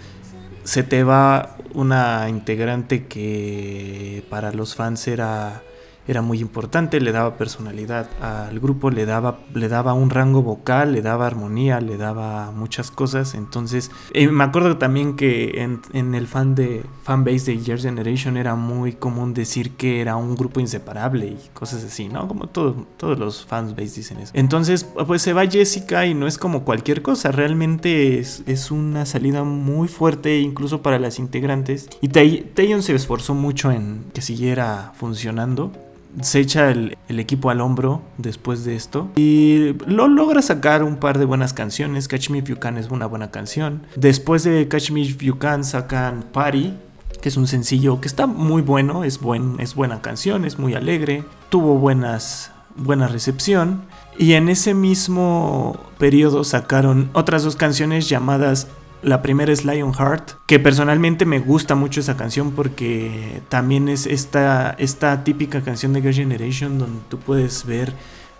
se 0.64 0.82
te 0.82 1.02
va 1.02 1.56
una 1.74 2.28
integrante 2.28 3.06
que 3.06 4.24
para 4.28 4.52
los 4.52 4.74
fans 4.74 5.08
era 5.08 5.62
era 6.08 6.22
muy 6.22 6.40
importante, 6.40 7.00
le 7.00 7.12
daba 7.12 7.36
personalidad 7.36 8.08
al 8.20 8.58
grupo, 8.58 8.90
le 8.90 9.06
daba, 9.06 9.40
le 9.54 9.68
daba 9.68 9.92
un 9.92 10.10
rango 10.10 10.42
vocal, 10.42 10.92
le 10.92 11.02
daba 11.02 11.26
armonía, 11.26 11.80
le 11.80 11.96
daba 11.96 12.50
muchas 12.50 12.90
cosas. 12.90 13.34
Entonces, 13.34 13.90
eh, 14.12 14.28
me 14.28 14.44
acuerdo 14.44 14.76
también 14.78 15.14
que 15.14 15.62
en, 15.92 16.14
el 16.14 16.26
fan 16.26 16.54
de 16.54 16.84
fanbase 17.04 17.52
de 17.52 17.58
Year 17.58 17.78
Generation 17.78 18.36
era 18.36 18.54
muy 18.56 18.94
común 18.94 19.34
decir 19.34 19.72
que 19.72 20.00
era 20.00 20.16
un 20.16 20.34
grupo 20.34 20.58
inseparable 20.58 21.26
y 21.26 21.38
cosas 21.54 21.84
así, 21.84 22.08
¿no? 22.08 22.26
Como 22.26 22.48
todo, 22.48 22.86
todos 22.96 23.18
los 23.18 23.44
fanbase 23.44 23.96
dicen 23.96 24.18
eso. 24.18 24.32
Entonces, 24.34 24.84
pues 25.06 25.22
se 25.22 25.32
va 25.32 25.46
Jessica 25.46 26.06
y 26.06 26.14
no 26.14 26.26
es 26.26 26.38
como 26.38 26.64
cualquier 26.64 27.02
cosa, 27.02 27.30
realmente 27.30 28.18
es, 28.18 28.42
es 28.46 28.70
una 28.70 29.06
salida 29.06 29.44
muy 29.44 29.86
fuerte 29.86 30.40
incluso 30.40 30.82
para 30.82 30.98
las 30.98 31.18
integrantes. 31.18 31.88
Y 32.00 32.08
Taeyeon 32.08 32.82
se 32.82 32.94
esforzó 32.94 33.34
mucho 33.34 33.70
en 33.70 34.04
que 34.12 34.22
siguiera 34.22 34.92
funcionando 34.96 35.72
se 36.20 36.40
echa 36.40 36.70
el, 36.70 36.96
equipo 37.08 37.50
al 37.50 37.60
hombro 37.60 38.02
después 38.18 38.64
de 38.64 38.76
esto 38.76 39.08
y 39.16 39.74
lo 39.86 40.08
logra 40.08 40.42
sacar 40.42 40.82
un 40.82 40.96
par 40.96 41.18
de 41.18 41.24
buenas 41.24 41.52
canciones. 41.52 42.08
Catch 42.08 42.30
Me 42.30 42.38
If 42.38 42.48
You 42.48 42.58
Can 42.58 42.78
es 42.78 42.90
una 42.90 43.06
buena 43.06 43.30
canción. 43.30 43.82
Después 43.96 44.44
de 44.44 44.68
Catch 44.68 44.90
Me 44.90 45.00
If 45.00 45.18
You 45.18 45.38
Can 45.38 45.64
sacan 45.64 46.24
Party, 46.32 46.74
que 47.20 47.28
es 47.28 47.36
un 47.36 47.46
sencillo 47.46 48.00
que 48.00 48.08
está 48.08 48.26
muy 48.26 48.62
bueno, 48.62 49.04
es, 49.04 49.20
buen, 49.20 49.60
es 49.60 49.74
buena 49.74 50.00
canción, 50.02 50.44
es 50.44 50.58
muy 50.58 50.74
alegre, 50.74 51.24
tuvo 51.48 51.78
buenas, 51.78 52.52
buena 52.76 53.08
recepción. 53.08 53.82
Y 54.18 54.34
en 54.34 54.48
ese 54.48 54.74
mismo 54.74 55.80
periodo 55.98 56.44
sacaron 56.44 57.10
otras 57.12 57.42
dos 57.42 57.56
canciones 57.56 58.08
llamadas 58.08 58.66
la 59.02 59.22
primera 59.22 59.52
es 59.52 59.64
Lionheart, 59.64 60.32
que 60.46 60.58
personalmente 60.58 61.24
me 61.24 61.38
gusta 61.38 61.74
mucho 61.74 62.00
esa 62.00 62.16
canción 62.16 62.52
porque 62.52 63.42
también 63.48 63.88
es 63.88 64.06
esta, 64.06 64.74
esta 64.78 65.24
típica 65.24 65.62
canción 65.62 65.92
de 65.92 66.02
Girl 66.02 66.14
Generation 66.14 66.78
donde 66.78 67.00
tú 67.08 67.18
puedes 67.18 67.64
ver 67.64 67.94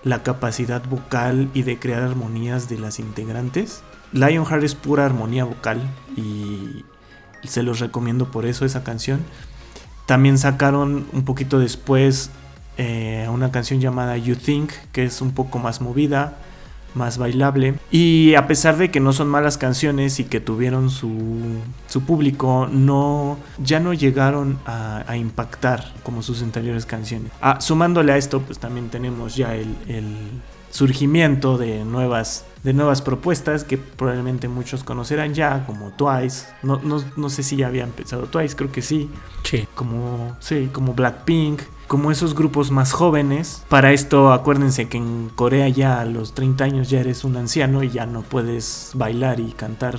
la 0.04 0.22
capacidad 0.22 0.84
vocal 0.84 1.50
y 1.54 1.62
de 1.62 1.78
crear 1.78 2.02
armonías 2.02 2.68
de 2.68 2.78
las 2.78 2.98
integrantes. 2.98 3.82
Lionheart 4.12 4.64
es 4.64 4.74
pura 4.74 5.06
armonía 5.06 5.44
vocal 5.44 5.80
y 6.16 6.84
se 7.44 7.62
los 7.62 7.80
recomiendo 7.80 8.30
por 8.30 8.44
eso 8.44 8.64
esa 8.64 8.84
canción. 8.84 9.20
También 10.06 10.38
sacaron 10.38 11.06
un 11.12 11.24
poquito 11.24 11.58
después 11.58 12.30
eh, 12.76 13.28
una 13.30 13.50
canción 13.50 13.80
llamada 13.80 14.16
You 14.16 14.36
Think, 14.36 14.72
que 14.92 15.04
es 15.04 15.20
un 15.20 15.32
poco 15.32 15.58
más 15.58 15.80
movida 15.80 16.38
más 16.94 17.18
bailable. 17.18 17.74
Y 17.90 18.34
a 18.34 18.46
pesar 18.46 18.76
de 18.76 18.90
que 18.90 19.00
no 19.00 19.12
son 19.12 19.28
malas 19.28 19.58
canciones 19.58 20.20
y 20.20 20.24
que 20.24 20.40
tuvieron 20.40 20.90
su, 20.90 21.10
su 21.88 22.02
público, 22.02 22.68
no, 22.70 23.38
ya 23.58 23.80
no 23.80 23.92
llegaron 23.92 24.58
a, 24.66 25.16
impactar 25.16 25.92
como 26.02 26.22
sus 26.22 26.42
anteriores 26.42 26.86
canciones. 26.86 27.32
Ah, 27.40 27.60
sumándole 27.60 28.12
a 28.12 28.16
esto, 28.16 28.40
pues 28.40 28.58
también 28.58 28.88
tenemos 28.88 29.36
ya 29.36 29.54
el, 29.54 29.74
surgimiento 30.70 31.58
de 31.58 31.84
nuevas, 31.84 32.46
de 32.62 32.72
nuevas 32.72 33.02
propuestas 33.02 33.64
que 33.64 33.76
probablemente 33.76 34.46
muchos 34.46 34.84
conocerán 34.84 35.34
ya, 35.34 35.66
como 35.66 35.90
Twice. 35.90 36.46
No, 36.62 36.80
no, 36.82 37.02
no 37.16 37.28
sé 37.28 37.42
si 37.42 37.56
ya 37.56 37.66
había 37.66 37.82
empezado 37.82 38.26
Twice, 38.26 38.54
creo 38.54 38.70
que 38.70 38.80
sí. 38.80 39.10
Sí. 39.42 39.66
Como, 39.74 40.36
sí, 40.38 40.70
como 40.72 40.94
Blackpink 40.94 41.60
como 41.90 42.12
esos 42.12 42.36
grupos 42.36 42.70
más 42.70 42.92
jóvenes. 42.92 43.64
Para 43.68 43.92
esto 43.92 44.32
acuérdense 44.32 44.88
que 44.88 44.96
en 44.96 45.28
Corea 45.34 45.68
ya 45.68 46.00
a 46.00 46.04
los 46.04 46.34
30 46.34 46.62
años 46.62 46.88
ya 46.88 47.00
eres 47.00 47.24
un 47.24 47.36
anciano 47.36 47.82
y 47.82 47.90
ya 47.90 48.06
no 48.06 48.22
puedes 48.22 48.92
bailar 48.94 49.40
y 49.40 49.50
cantar 49.50 49.98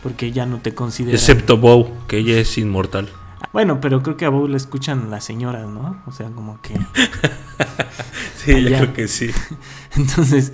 porque 0.00 0.30
ya 0.30 0.46
no 0.46 0.58
te 0.58 0.76
consideran... 0.76 1.16
Excepto 1.16 1.58
Bow, 1.58 1.90
que 2.06 2.18
ella 2.18 2.38
es 2.38 2.56
inmortal. 2.56 3.08
Bueno, 3.52 3.80
pero 3.80 4.00
creo 4.04 4.16
que 4.16 4.26
a 4.26 4.28
Bow 4.28 4.46
le 4.46 4.56
escuchan 4.56 5.10
las 5.10 5.24
señoras, 5.24 5.66
¿no? 5.66 6.00
O 6.06 6.12
sea, 6.12 6.30
como 6.30 6.62
que... 6.62 6.74
sí, 8.36 8.62
yo 8.62 8.68
creo 8.68 8.92
que 8.92 9.08
sí. 9.08 9.30
Entonces, 9.96 10.52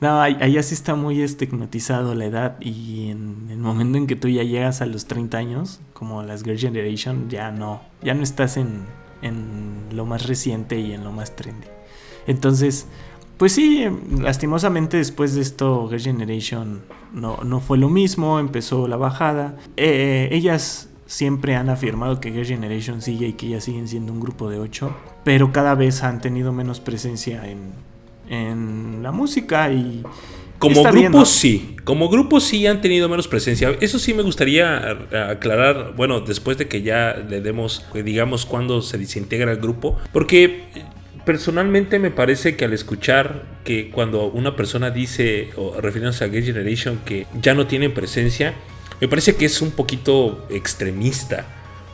no, 0.00 0.20
allá 0.20 0.62
sí 0.62 0.74
está 0.74 0.94
muy 0.94 1.22
estigmatizado 1.22 2.14
la 2.14 2.26
edad 2.26 2.56
y 2.60 3.08
en 3.10 3.48
el 3.50 3.58
momento 3.58 3.98
en 3.98 4.06
que 4.06 4.14
tú 4.14 4.28
ya 4.28 4.44
llegas 4.44 4.80
a 4.80 4.86
los 4.86 5.06
30 5.06 5.36
años, 5.38 5.80
como 5.92 6.22
las 6.22 6.44
Girl 6.44 6.56
Generation, 6.56 7.28
ya 7.28 7.50
no, 7.50 7.82
ya 8.00 8.14
no 8.14 8.22
estás 8.22 8.56
en, 8.56 8.84
en 9.22 9.88
lo 9.92 10.06
más 10.06 10.26
reciente 10.26 10.78
y 10.78 10.92
en 10.92 11.04
lo 11.04 11.12
más 11.12 11.36
trendy. 11.36 11.66
Entonces, 12.26 12.86
pues 13.36 13.52
sí, 13.52 13.86
lastimosamente 14.18 14.98
después 14.98 15.34
de 15.34 15.40
esto 15.40 15.88
Girl 15.88 16.02
Generation 16.02 16.82
no, 17.12 17.38
no 17.44 17.60
fue 17.60 17.78
lo 17.78 17.88
mismo, 17.88 18.38
empezó 18.38 18.86
la 18.86 18.96
bajada. 18.96 19.56
Eh, 19.76 20.28
ellas 20.32 20.90
siempre 21.06 21.56
han 21.56 21.70
afirmado 21.70 22.20
que 22.20 22.32
Girl 22.32 22.46
Generation 22.46 23.02
sigue 23.02 23.28
y 23.28 23.32
que 23.32 23.46
ellas 23.46 23.64
siguen 23.64 23.88
siendo 23.88 24.12
un 24.12 24.20
grupo 24.20 24.48
de 24.50 24.58
ocho, 24.58 24.94
pero 25.24 25.52
cada 25.52 25.74
vez 25.74 26.02
han 26.02 26.20
tenido 26.20 26.52
menos 26.52 26.80
presencia 26.80 27.48
en, 27.48 27.72
en 28.28 29.02
la 29.02 29.10
música 29.10 29.72
y 29.72 30.04
como 30.60 30.84
grupo 30.84 31.24
sí, 31.24 31.76
como 31.84 32.08
grupo 32.08 32.38
sí 32.38 32.66
han 32.66 32.80
tenido 32.80 33.08
menos 33.08 33.26
presencia. 33.26 33.76
Eso 33.80 33.98
sí 33.98 34.14
me 34.14 34.22
gustaría 34.22 34.98
aclarar, 35.28 35.94
bueno, 35.96 36.20
después 36.20 36.56
de 36.58 36.68
que 36.68 36.82
ya 36.82 37.16
le 37.28 37.40
demos, 37.40 37.84
digamos, 37.92 38.46
cuando 38.46 38.82
se 38.82 38.98
desintegra 38.98 39.50
el 39.50 39.58
grupo, 39.58 39.98
porque 40.12 40.64
personalmente 41.24 41.98
me 41.98 42.12
parece 42.12 42.56
que 42.56 42.66
al 42.66 42.72
escuchar 42.72 43.44
que 43.64 43.90
cuando 43.90 44.26
una 44.26 44.54
persona 44.54 44.90
dice, 44.90 45.50
o 45.56 45.80
refiriéndose 45.80 46.24
a 46.24 46.28
Gay 46.28 46.44
Generation, 46.44 47.00
que 47.04 47.26
ya 47.40 47.54
no 47.54 47.66
tienen 47.66 47.92
presencia, 47.92 48.54
me 49.00 49.08
parece 49.08 49.34
que 49.34 49.46
es 49.46 49.60
un 49.60 49.72
poquito 49.72 50.46
extremista. 50.50 51.46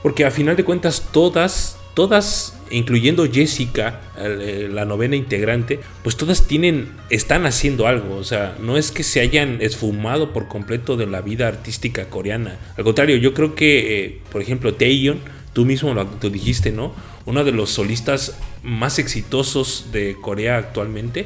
Porque 0.02 0.24
a 0.24 0.30
final 0.30 0.56
de 0.56 0.64
cuentas 0.64 1.08
todas 1.12 1.78
todas, 1.96 2.55
incluyendo 2.70 3.30
Jessica, 3.30 4.00
eh, 4.18 4.68
la 4.70 4.84
novena 4.84 5.16
integrante, 5.16 5.80
pues 6.02 6.16
todas 6.16 6.46
tienen, 6.46 6.88
están 7.10 7.46
haciendo 7.46 7.86
algo. 7.86 8.16
O 8.16 8.24
sea, 8.24 8.56
no 8.60 8.76
es 8.76 8.90
que 8.90 9.02
se 9.02 9.20
hayan 9.20 9.58
esfumado 9.60 10.32
por 10.32 10.48
completo 10.48 10.96
de 10.96 11.06
la 11.06 11.20
vida 11.20 11.48
artística 11.48 12.08
coreana. 12.08 12.58
Al 12.76 12.84
contrario, 12.84 13.16
yo 13.16 13.34
creo 13.34 13.54
que, 13.54 14.04
eh, 14.04 14.18
por 14.30 14.42
ejemplo, 14.42 14.74
Taeyeon 14.74 15.20
tú 15.56 15.64
mismo 15.64 15.94
lo, 15.94 16.04
dijiste, 16.04 16.70
¿no? 16.70 16.94
Uno 17.24 17.42
de 17.42 17.50
los 17.50 17.70
solistas 17.70 18.36
más 18.62 18.98
exitosos 18.98 19.86
de 19.90 20.14
Corea 20.20 20.58
actualmente. 20.58 21.24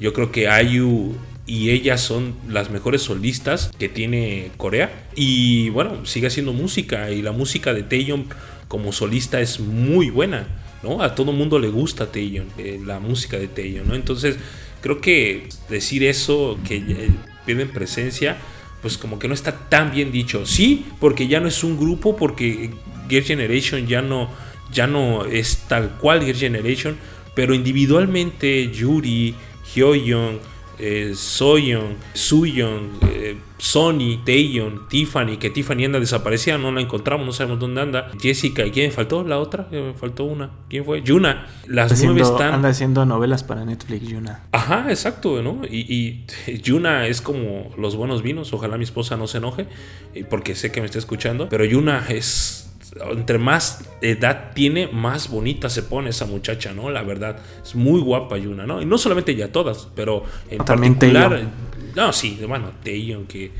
Yo 0.00 0.12
creo 0.12 0.30
que 0.30 0.48
IU 0.62 1.14
y 1.46 1.70
ellas 1.70 2.02
son 2.02 2.34
las 2.46 2.70
mejores 2.70 3.00
solistas 3.00 3.70
que 3.78 3.88
tiene 3.88 4.50
Corea. 4.58 5.08
Y 5.16 5.70
bueno, 5.70 6.04
sigue 6.04 6.26
haciendo 6.26 6.52
música 6.52 7.10
y 7.10 7.22
la 7.22 7.32
música 7.32 7.72
de 7.72 7.82
Taeyong 7.82 8.26
como 8.68 8.92
solista 8.92 9.40
es 9.40 9.60
muy 9.60 10.10
buena, 10.10 10.46
¿no? 10.82 11.02
A 11.02 11.14
todo 11.14 11.32
mundo 11.32 11.58
le 11.58 11.68
gusta 11.68 12.10
Taeyong, 12.10 12.48
eh, 12.58 12.80
la 12.84 13.00
música 13.00 13.38
de 13.38 13.48
Taeyong, 13.48 13.86
¿no? 13.86 13.94
Entonces, 13.94 14.36
creo 14.80 15.00
que 15.00 15.48
decir 15.68 16.04
eso, 16.04 16.58
que 16.66 16.76
eh, 16.76 17.10
presencia, 17.72 18.38
pues 18.80 18.96
como 18.96 19.18
que 19.18 19.28
no 19.28 19.34
está 19.34 19.68
tan 19.68 19.90
bien 19.90 20.12
dicho. 20.12 20.46
Sí, 20.46 20.86
porque 21.00 21.26
ya 21.26 21.40
no 21.40 21.48
es 21.48 21.64
un 21.64 21.76
grupo, 21.76 22.16
porque 22.16 22.70
Gear 23.08 23.24
Generation 23.24 23.86
ya 23.86 24.02
no, 24.02 24.30
ya 24.72 24.86
no 24.86 25.24
es 25.24 25.64
tal 25.68 25.96
cual 25.98 26.22
Gear 26.22 26.36
Generation, 26.36 26.96
pero 27.34 27.54
individualmente 27.54 28.70
Yuri, 28.70 29.34
Hyoyeon, 29.74 30.38
eh, 30.80 31.12
Soyeon, 31.14 31.96
Suyeon, 32.14 32.90
eh, 33.02 33.36
Sony, 33.58 34.22
Taeyeon, 34.24 34.88
Tiffany, 34.88 35.36
que 35.36 35.50
Tiffany 35.50 35.84
anda 35.84 36.00
desaparecida, 36.00 36.56
no 36.56 36.72
la 36.72 36.80
encontramos, 36.80 37.26
no 37.26 37.32
sabemos 37.32 37.60
dónde 37.60 37.82
anda. 37.82 38.10
Jessica, 38.18 38.64
¿y 38.64 38.70
quién 38.70 38.86
me 38.86 38.92
faltó? 38.92 39.22
La 39.22 39.38
otra, 39.38 39.68
me 39.70 39.92
faltó 39.92 40.24
una. 40.24 40.50
¿Quién 40.68 40.84
fue? 40.84 41.02
Yuna. 41.02 41.46
Las 41.66 42.02
nueve 42.02 42.22
están. 42.22 42.54
Anda 42.54 42.70
haciendo 42.70 43.04
novelas 43.04 43.44
para 43.44 43.64
Netflix, 43.64 44.08
Yuna. 44.08 44.44
Ajá, 44.52 44.86
exacto, 44.88 45.42
¿no? 45.42 45.60
Y, 45.66 46.24
Yuna 46.62 47.06
es 47.06 47.20
como 47.20 47.70
los 47.76 47.96
buenos 47.96 48.22
vinos. 48.22 48.52
Ojalá 48.54 48.78
mi 48.78 48.84
esposa 48.84 49.16
no 49.16 49.26
se 49.26 49.38
enoje, 49.38 49.66
eh, 50.14 50.24
porque 50.28 50.54
sé 50.54 50.72
que 50.72 50.80
me 50.80 50.86
está 50.86 50.98
escuchando. 50.98 51.48
Pero 51.50 51.64
Yuna 51.64 52.06
es 52.08 52.59
entre 53.10 53.38
más 53.38 53.84
edad 54.00 54.52
tiene, 54.54 54.88
más 54.88 55.28
bonita 55.28 55.68
se 55.70 55.82
pone 55.82 56.10
esa 56.10 56.26
muchacha, 56.26 56.72
¿no? 56.72 56.90
La 56.90 57.02
verdad, 57.02 57.38
es 57.62 57.74
muy 57.74 58.00
guapa 58.00 58.36
Yuna, 58.36 58.66
¿no? 58.66 58.82
Y 58.82 58.86
no 58.86 58.98
solamente 58.98 59.34
ya 59.34 59.52
todas, 59.52 59.88
pero 59.94 60.24
en 60.50 60.58
particular... 60.58 61.48
No, 61.94 62.12
sí, 62.12 62.38
bueno, 62.46 62.70
Taeyeon, 62.84 63.26
que 63.26 63.50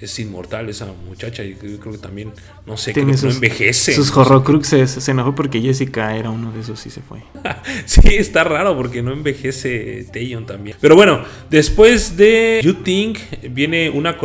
es 0.00 0.18
inmortal 0.18 0.68
esa 0.68 0.86
muchacha 1.08 1.42
y 1.42 1.54
yo 1.54 1.78
creo 1.80 1.92
que 1.92 1.98
también, 1.98 2.32
no 2.66 2.76
sé, 2.76 2.92
creo 2.92 3.06
que 3.06 3.12
no 3.12 3.30
envejece. 3.30 3.92
Sus 3.92 4.14
horrocruxes, 4.16 4.90
se 4.90 5.10
enojó 5.10 5.34
porque 5.34 5.60
Jessica 5.60 6.16
era 6.16 6.30
uno 6.30 6.52
de 6.52 6.60
esos 6.60 6.84
y 6.86 6.90
se 6.90 7.00
fue. 7.00 7.22
sí, 7.86 8.00
está 8.16 8.44
raro 8.44 8.76
porque 8.76 9.02
no 9.02 9.12
envejece 9.12 10.06
Taeyeon 10.12 10.46
también. 10.46 10.76
Pero 10.80 10.96
bueno, 10.96 11.24
después 11.48 12.16
de 12.16 12.60
You 12.62 12.74
Think 12.74 13.18
viene 13.50 13.90
una, 13.90 14.16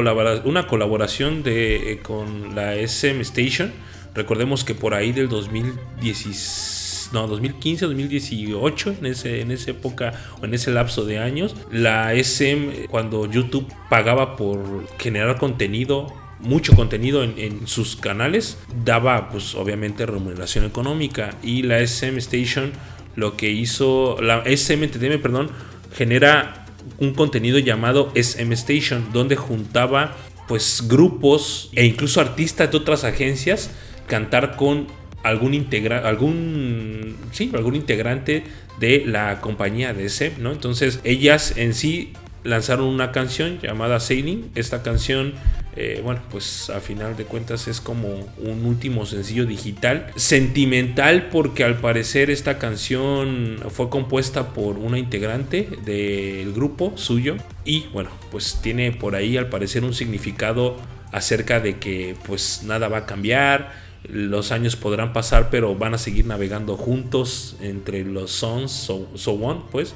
una 0.44 0.68
colaboración 0.68 1.44
de, 1.44 1.94
eh, 1.94 2.00
con 2.00 2.56
la 2.56 2.76
SM 2.76 3.22
Station 3.22 3.72
Recordemos 4.14 4.64
que 4.64 4.76
por 4.76 4.94
ahí 4.94 5.12
del 5.14 5.30
2016, 5.30 7.12
no, 7.14 7.28
2015, 7.28 7.86
2018, 7.86 8.96
en, 9.00 9.06
ese, 9.06 9.42
en 9.42 9.52
esa 9.52 9.72
época 9.72 10.14
o 10.42 10.46
en 10.46 10.54
ese 10.54 10.72
lapso 10.72 11.06
de 11.06 11.20
años, 11.20 11.56
la 11.72 12.14
SM, 12.14 12.88
cuando 12.90 13.30
YouTube 13.30 13.72
pagaba 13.90 14.36
por 14.36 14.88
generar 14.98 15.38
contenido, 15.38 16.14
mucho 16.40 16.76
contenido 16.76 17.24
en, 17.24 17.68
sus 17.68 17.96
canales, 17.96 18.58
daba 18.84 19.30
pues 19.30 19.56
obviamente 19.56 20.06
remuneración 20.06 20.66
económica. 20.66 21.36
Y 21.42 21.64
la 21.64 21.80
SM 21.80 22.18
Station 22.18 22.72
lo 23.16 23.38
que 23.38 23.50
hizo, 23.52 24.18
la 24.22 24.44
SM 24.46 24.88
perdón, 25.20 25.52
genera 25.94 26.66
un 26.98 27.14
contenido 27.14 27.60
llamado 27.60 28.12
SM 28.16 28.54
Station, 28.56 29.10
donde 29.14 29.36
juntaba 29.36 30.16
pues 30.48 30.86
grupos 30.88 31.70
e 31.74 31.86
incluso 31.86 32.20
artistas 32.20 32.72
de 32.72 32.78
otras 32.78 33.04
agencias 33.04 33.70
cantar 34.12 34.58
con 34.58 34.88
algún 35.24 35.54
integra 35.54 36.06
algún 36.06 37.16
sí, 37.32 37.50
algún 37.54 37.76
integrante 37.76 38.44
de 38.78 39.06
la 39.06 39.40
compañía 39.40 39.94
de 39.94 40.10
SEP, 40.10 40.38
¿no? 40.40 40.52
Entonces, 40.52 41.00
ellas 41.06 41.54
en 41.56 41.74
sí 41.74 42.12
lanzaron 42.44 42.88
una 42.88 43.14
canción 43.14 43.60
llamada 43.62 44.02
Sailing. 44.02 44.52
Esta 44.56 44.84
canción, 44.84 45.34
eh, 45.78 46.02
bueno, 46.04 46.20
pues 46.30 46.70
a 46.70 46.82
final 46.82 47.16
de 47.16 47.24
cuentas 47.24 47.70
es 47.70 47.80
como 47.80 48.10
un 48.38 48.66
último 48.66 49.06
sencillo 49.06 49.46
digital. 49.46 50.08
Sentimental 50.18 51.30
porque 51.30 51.64
al 51.64 51.78
parecer 51.78 52.30
esta 52.30 52.58
canción 52.58 53.60
fue 53.70 53.90
compuesta 53.90 54.50
por 54.50 54.78
una 54.78 54.98
integrante 54.98 55.70
del 55.86 56.52
grupo 56.52 56.98
suyo. 56.98 57.38
Y 57.64 57.86
bueno, 57.94 58.10
pues 58.30 58.60
tiene 58.62 58.92
por 58.92 59.16
ahí 59.16 59.38
al 59.38 59.48
parecer 59.48 59.86
un 59.86 59.94
significado 59.94 60.76
acerca 61.14 61.60
de 61.60 61.78
que 61.78 62.16
pues 62.26 62.64
nada 62.66 62.88
va 62.88 63.00
a 63.00 63.06
cambiar 63.06 63.91
los 64.04 64.52
años 64.52 64.76
podrán 64.76 65.14
pasar, 65.14 65.50
pero 65.50 65.76
van 65.76 65.94
a 65.94 65.98
seguir 65.98 66.26
navegando 66.26 66.78
juntos 66.78 67.56
entre 67.62 68.04
los 68.04 68.32
Sons, 68.32 68.72
so, 68.72 69.08
so 69.16 69.68
pues, 69.72 69.94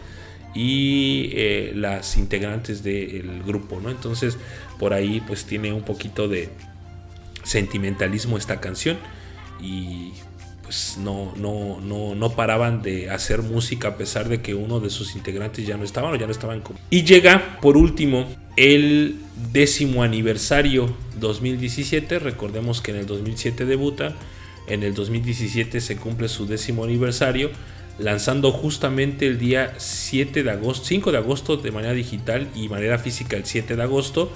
y 0.53 1.31
eh, 1.33 1.73
las 1.75 2.17
integrantes 2.17 2.83
del 2.83 3.43
grupo, 3.43 3.79
¿no? 3.81 3.89
Entonces, 3.89 4.37
por 4.79 4.93
ahí, 4.93 5.21
pues, 5.27 5.45
tiene 5.45 5.73
un 5.73 5.83
poquito 5.83 6.27
de 6.27 6.49
sentimentalismo 7.43 8.37
esta 8.37 8.59
canción 8.59 8.97
y 9.61 10.13
pues 10.65 10.97
no, 10.97 11.31
no, 11.37 11.79
no, 11.79 12.15
no 12.15 12.31
paraban 12.31 12.81
de 12.81 13.11
hacer 13.11 13.43
música 13.43 13.89
a 13.89 13.97
pesar 13.97 14.29
de 14.29 14.41
que 14.41 14.55
uno 14.55 14.79
de 14.79 14.89
sus 14.89 15.15
integrantes 15.15 15.65
ya 15.67 15.77
no 15.77 15.83
estaban 15.83 16.11
o 16.11 16.15
ya 16.15 16.25
no 16.25 16.31
estaban. 16.31 16.63
Y 16.89 17.03
llega 17.03 17.59
por 17.61 17.77
último 17.77 18.27
el 18.57 19.19
décimo 19.53 20.01
aniversario 20.01 20.91
2017. 21.19 22.17
Recordemos 22.17 22.81
que 22.81 22.91
en 22.91 22.97
el 22.97 23.05
2007 23.05 23.65
debuta, 23.65 24.15
en 24.67 24.81
el 24.81 24.95
2017 24.95 25.81
se 25.81 25.97
cumple 25.97 26.29
su 26.29 26.47
décimo 26.47 26.83
aniversario, 26.83 27.51
lanzando 27.99 28.51
justamente 28.51 29.27
el 29.27 29.37
día 29.37 29.75
7 29.77 30.41
de 30.41 30.49
agosto, 30.49 30.85
5 30.85 31.11
de 31.11 31.17
agosto 31.19 31.57
de 31.57 31.71
manera 31.71 31.93
digital 31.93 32.47
y 32.55 32.69
manera 32.69 32.97
física 32.97 33.37
el 33.37 33.45
7 33.45 33.75
de 33.75 33.83
agosto, 33.83 34.31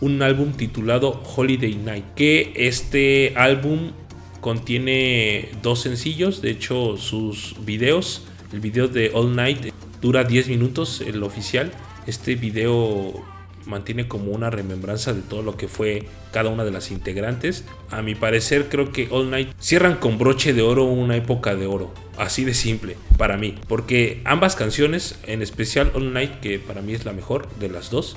un 0.00 0.22
álbum 0.22 0.54
titulado 0.54 1.22
Holiday 1.36 1.76
Night, 1.76 2.04
que 2.16 2.52
este 2.56 3.32
álbum 3.36 3.92
contiene 4.40 5.50
dos 5.62 5.80
sencillos, 5.80 6.42
de 6.42 6.50
hecho 6.50 6.96
sus 6.96 7.56
videos, 7.64 8.24
el 8.52 8.60
video 8.60 8.88
de 8.88 9.10
All 9.14 9.34
Night 9.34 9.72
dura 10.00 10.24
10 10.24 10.48
minutos, 10.48 11.00
el 11.00 11.22
oficial, 11.22 11.72
este 12.06 12.34
video 12.34 13.22
mantiene 13.68 14.08
como 14.08 14.32
una 14.32 14.50
remembranza 14.50 15.12
de 15.12 15.20
todo 15.20 15.42
lo 15.42 15.56
que 15.56 15.68
fue 15.68 16.06
cada 16.32 16.48
una 16.50 16.64
de 16.64 16.70
las 16.70 16.90
integrantes. 16.90 17.64
A 17.90 18.02
mi 18.02 18.14
parecer 18.14 18.68
creo 18.68 18.92
que 18.92 19.08
All 19.10 19.30
Night 19.30 19.50
cierran 19.60 19.96
con 19.96 20.18
broche 20.18 20.54
de 20.54 20.62
oro 20.62 20.84
una 20.84 21.16
época 21.16 21.54
de 21.54 21.66
oro. 21.66 21.92
Así 22.16 22.44
de 22.44 22.54
simple 22.54 22.96
para 23.16 23.36
mí. 23.36 23.54
Porque 23.68 24.22
ambas 24.24 24.56
canciones, 24.56 25.18
en 25.26 25.42
especial 25.42 25.92
All 25.94 26.12
Night, 26.12 26.40
que 26.40 26.58
para 26.58 26.80
mí 26.80 26.94
es 26.94 27.04
la 27.04 27.12
mejor 27.12 27.48
de 27.58 27.68
las 27.68 27.90
dos, 27.90 28.16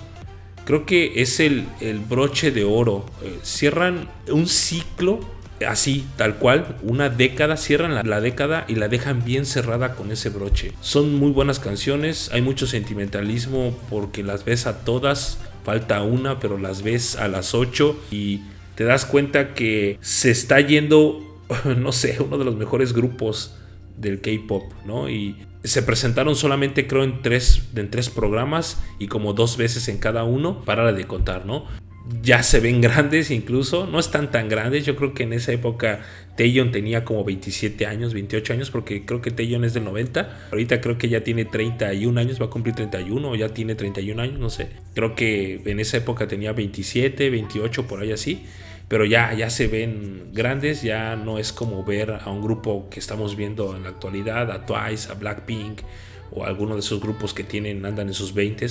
creo 0.66 0.86
que 0.86 1.22
es 1.22 1.40
el, 1.40 1.66
el 1.82 2.00
broche 2.00 2.52
de 2.52 2.64
oro. 2.64 3.06
Eh, 3.22 3.38
cierran 3.44 4.10
un 4.30 4.48
ciclo 4.48 5.20
así, 5.66 6.06
tal 6.18 6.36
cual, 6.36 6.78
una 6.84 7.10
década, 7.10 7.58
cierran 7.58 7.96
la, 8.08 8.22
década 8.22 8.66
y 8.68 8.76
la 8.76 8.88
dejan 8.88 9.24
bien 9.24 9.46
cerrada 9.46 9.96
con 9.96 10.12
ese 10.12 10.30
broche. 10.30 10.74
Son 10.82 11.16
muy 11.16 11.32
buenas 11.32 11.60
canciones, 11.60 12.30
hay 12.34 12.42
mucho 12.42 12.68
sentimentalismo 12.68 13.78
porque 13.90 14.24
las 14.24 14.46
ves 14.46 14.68
a 14.68 14.84
todas, 14.84 15.40
falta 15.64 16.02
una, 16.02 16.40
pero 16.40 16.58
las 16.58 16.84
ves 16.84 17.16
a 17.16 17.28
las 17.28 17.54
8 17.54 18.00
y 18.12 18.42
te 18.76 18.84
das 18.84 19.06
cuenta 19.06 19.54
que 19.54 19.98
se 20.02 20.32
está 20.32 20.60
yendo, 20.60 21.20
no 21.78 21.92
sé, 21.92 22.18
uno 22.20 22.38
de 22.38 22.46
los 22.46 22.56
mejores 22.56 22.94
grupos 22.94 23.56
del 23.98 24.22
K-pop, 24.22 24.64
¿no? 24.86 25.10
Y 25.10 25.36
se 25.64 25.84
presentaron 25.84 26.36
solamente 26.36 26.88
creo 26.88 27.04
en 27.04 27.22
tres, 27.22 27.62
en 27.76 27.92
tres 27.92 28.10
programas 28.10 28.82
y 28.98 29.08
como 29.08 29.34
dos 29.34 29.58
veces 29.58 29.88
en 29.88 30.00
cada 30.00 30.24
uno, 30.24 30.64
para 30.66 30.92
de 30.92 31.06
contar, 31.06 31.46
¿no? 31.46 31.66
Ya 32.22 32.44
se 32.44 32.60
ven 32.60 32.82
grandes 32.82 33.32
incluso, 33.32 33.88
no 33.88 34.00
están 34.00 34.32
tan 34.32 34.50
grandes, 34.50 34.86
yo 34.86 34.96
creo 34.96 35.14
que 35.14 35.24
en 35.24 35.34
esa 35.34 35.52
época 35.52 36.02
Taeyeon 36.38 36.72
tenía 36.72 37.06
como 37.06 37.24
27 37.24 37.86
años, 37.86 38.14
28 38.14 38.54
años, 38.54 38.72
porque 38.72 39.06
creo 39.06 39.22
que 39.22 39.32
Taeyeon 39.32 39.64
es 39.64 39.74
del 39.74 39.86
90, 39.86 40.48
ahorita 40.52 40.82
creo 40.82 40.98
que 40.98 41.10
ya 41.10 41.24
tiene 41.24 41.46
31 41.46 42.20
años, 42.20 42.42
va 42.42 42.46
a 42.46 42.50
cumplir 42.50 42.76
31 42.76 43.30
o 43.30 43.36
ya 43.36 43.50
tiene 43.50 43.76
31 43.76 44.22
años, 44.22 44.40
no 44.40 44.50
sé, 44.50 44.70
creo 44.94 45.16
que 45.16 45.62
en 45.66 45.80
esa 45.80 45.98
época 45.98 46.28
tenía 46.28 46.54
27, 46.54 47.30
28, 47.30 47.88
por 47.88 48.02
ahí 48.02 48.12
así, 48.12 48.46
pero 48.88 49.06
ya, 49.06 49.34
ya 49.34 49.50
se 49.50 49.68
ven 49.68 50.32
grandes, 50.34 50.82
ya 50.82 51.16
no 51.16 51.40
es 51.40 51.54
como 51.54 51.86
ver 51.86 52.12
a 52.12 52.30
un 52.30 52.42
grupo 52.42 52.90
que 52.90 53.00
estamos 53.00 53.38
viendo 53.38 53.76
en 53.76 53.84
la 53.84 53.90
actualidad, 53.90 54.52
a 54.52 54.66
Twice, 54.66 55.10
a 55.10 55.16
Blackpink, 55.16 55.82
o 56.32 56.46
alguno 56.46 56.76
de 56.76 56.80
esos 56.80 57.02
grupos 57.02 57.34
que 57.34 57.44
tienen 57.44 57.86
andan 57.86 58.08
en 58.08 58.14
sus 58.14 58.34
20 58.34 58.66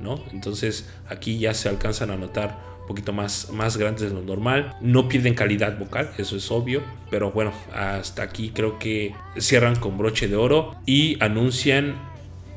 ¿no? 0.00 0.24
Entonces 0.32 0.88
aquí 1.08 1.38
ya 1.38 1.54
se 1.54 1.68
alcanzan 1.68 2.10
a 2.10 2.16
notar 2.16 2.73
poquito 2.86 3.12
más, 3.12 3.50
más 3.52 3.76
grandes 3.76 4.10
de 4.10 4.14
lo 4.14 4.22
normal. 4.22 4.76
No 4.80 5.08
pierden 5.08 5.34
calidad 5.34 5.78
vocal, 5.78 6.10
eso 6.18 6.36
es 6.36 6.50
obvio, 6.50 6.82
pero 7.10 7.30
bueno, 7.32 7.52
hasta 7.72 8.22
aquí 8.22 8.50
creo 8.50 8.78
que 8.78 9.14
cierran 9.38 9.76
con 9.76 9.98
broche 9.98 10.28
de 10.28 10.36
oro 10.36 10.74
y 10.86 11.16
anuncian 11.22 11.94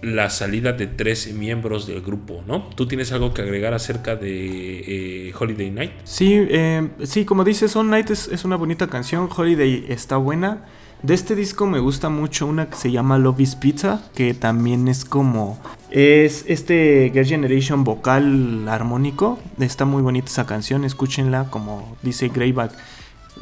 la 0.01 0.29
salida 0.29 0.73
de 0.73 0.87
tres 0.87 1.33
miembros 1.33 1.87
del 1.87 2.01
grupo, 2.01 2.43
¿no? 2.47 2.69
¿Tú 2.75 2.87
tienes 2.87 3.11
algo 3.11 3.33
que 3.33 3.41
agregar 3.41 3.73
acerca 3.73 4.15
de 4.15 5.29
eh, 5.29 5.33
Holiday 5.37 5.71
Night? 5.71 5.91
Sí, 6.03 6.33
eh, 6.49 6.87
sí, 7.03 7.25
como 7.25 7.43
dices, 7.43 7.75
On 7.75 7.89
Night 7.89 8.11
es, 8.11 8.45
una 8.45 8.55
bonita 8.55 8.87
canción, 8.87 9.29
Holiday 9.35 9.85
está 9.89 10.17
buena. 10.17 10.65
De 11.03 11.14
este 11.14 11.36
disco 11.36 11.68
me 11.68 11.80
gusta 11.80 12.10
mucho 12.10 12.48
una 12.48 12.69
que 12.69 12.76
se 12.76 12.91
llama 12.91 13.18
Love 13.18 13.41
is 13.41 13.56
Pizza, 13.56 14.02
que 14.15 14.34
también 14.34 14.88
es 14.88 15.06
como... 15.06 15.60
Es 15.90 16.44
este 16.48 17.11
Girl 17.14 17.26
Generation 17.26 17.84
vocal 17.84 18.68
armónico. 18.68 19.40
Está 19.60 19.86
muy 19.86 20.02
bonita 20.02 20.28
esa 20.28 20.45
canción, 20.45 20.84
escúchenla, 20.84 21.49
como 21.49 21.98
dice 22.02 22.30
Greyback 22.30 22.74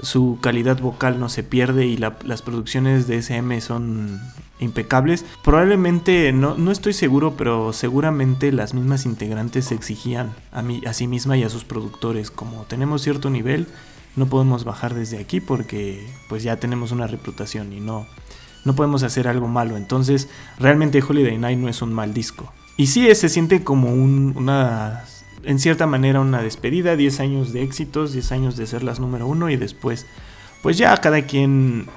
su 0.01 0.37
calidad 0.41 0.79
vocal 0.79 1.19
no 1.19 1.29
se 1.29 1.43
pierde 1.43 1.85
y 1.85 1.97
las 1.97 2.41
producciones 2.41 3.07
de 3.07 3.17
SM 3.17 3.59
son 3.61 4.19
impecables. 4.59 5.25
Probablemente, 5.43 6.31
no, 6.31 6.55
no, 6.55 6.71
estoy 6.71 6.93
seguro, 6.93 7.35
pero 7.37 7.73
seguramente 7.73 8.51
las 8.51 8.73
mismas 8.73 9.05
integrantes 9.05 9.71
exigían 9.71 10.33
a, 10.51 10.61
mí, 10.61 10.81
a 10.85 10.93
sí 10.93 11.07
misma 11.07 11.37
y 11.37 11.43
a 11.43 11.49
sus 11.49 11.65
productores, 11.65 12.31
como 12.31 12.63
tenemos 12.63 13.01
cierto 13.01 13.29
nivel, 13.29 13.67
no 14.15 14.27
podemos 14.27 14.63
bajar 14.63 14.93
desde 14.93 15.19
aquí 15.19 15.41
porque 15.41 16.07
pues 16.29 16.43
ya 16.43 16.57
tenemos 16.57 16.91
una 16.91 17.07
reputación 17.07 17.73
y 17.73 17.79
no, 17.79 18.05
no 18.63 18.75
podemos 18.75 19.03
hacer 19.03 19.27
algo 19.27 19.47
malo. 19.47 19.77
Entonces, 19.77 20.29
realmente 20.59 21.03
Holiday 21.07 21.37
Night 21.37 21.59
no 21.59 21.69
es 21.69 21.81
un 21.81 21.93
mal 21.93 22.13
disco. 22.13 22.51
Y 22.77 22.87
sí, 22.87 23.13
se 23.15 23.29
siente 23.29 23.63
como 23.63 23.93
un, 23.93 24.33
una 24.35 25.05
en 25.45 25.59
cierta 25.59 25.87
manera 25.87 26.19
una 26.19 26.41
despedida, 26.41 26.95
10 26.95 27.19
años 27.19 27.53
de 27.53 27.63
éxitos, 27.63 28.13
10 28.13 28.31
años 28.31 28.57
de 28.57 28.65
ser 28.65 28.83
las 28.83 28.99
número 28.99 29.27
uno 29.27 29.49
y 29.49 29.55
después, 29.55 30.05
pues 30.61 30.77
ya 30.77 30.95
cada 30.97 31.21
quien, 31.21 31.87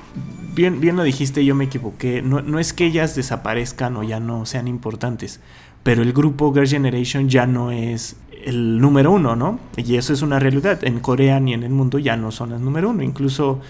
bien, 0.54 0.80
bien 0.80 0.96
lo 0.96 1.02
dijiste, 1.02 1.44
yo 1.44 1.54
me 1.54 1.64
equivoqué, 1.64 2.22
no, 2.22 2.42
no 2.42 2.58
es 2.58 2.72
que 2.72 2.86
ellas 2.86 3.16
desaparezcan 3.16 3.96
o 3.96 4.02
ya 4.02 4.20
no 4.20 4.46
sean 4.46 4.68
importantes, 4.68 5.40
pero 5.82 6.02
el 6.02 6.12
grupo 6.12 6.52
Girl 6.52 6.68
Generation 6.68 7.28
ya 7.28 7.46
no 7.46 7.70
es 7.70 8.16
el 8.48 8.80
número 8.80 9.12
uno, 9.12 9.36
¿no? 9.36 9.58
Y 9.76 9.96
eso 9.96 10.12
es 10.12 10.22
una 10.22 10.38
realidad, 10.38 10.82
en 10.82 11.00
Corea 11.00 11.38
ni 11.40 11.54
en 11.54 11.62
el 11.62 11.70
mundo 11.70 11.98
ya 11.98 12.16
no 12.16 12.30
son 12.30 12.50
las 12.50 12.60
número 12.60 12.90
uno, 12.90 13.02
incluso 13.02 13.60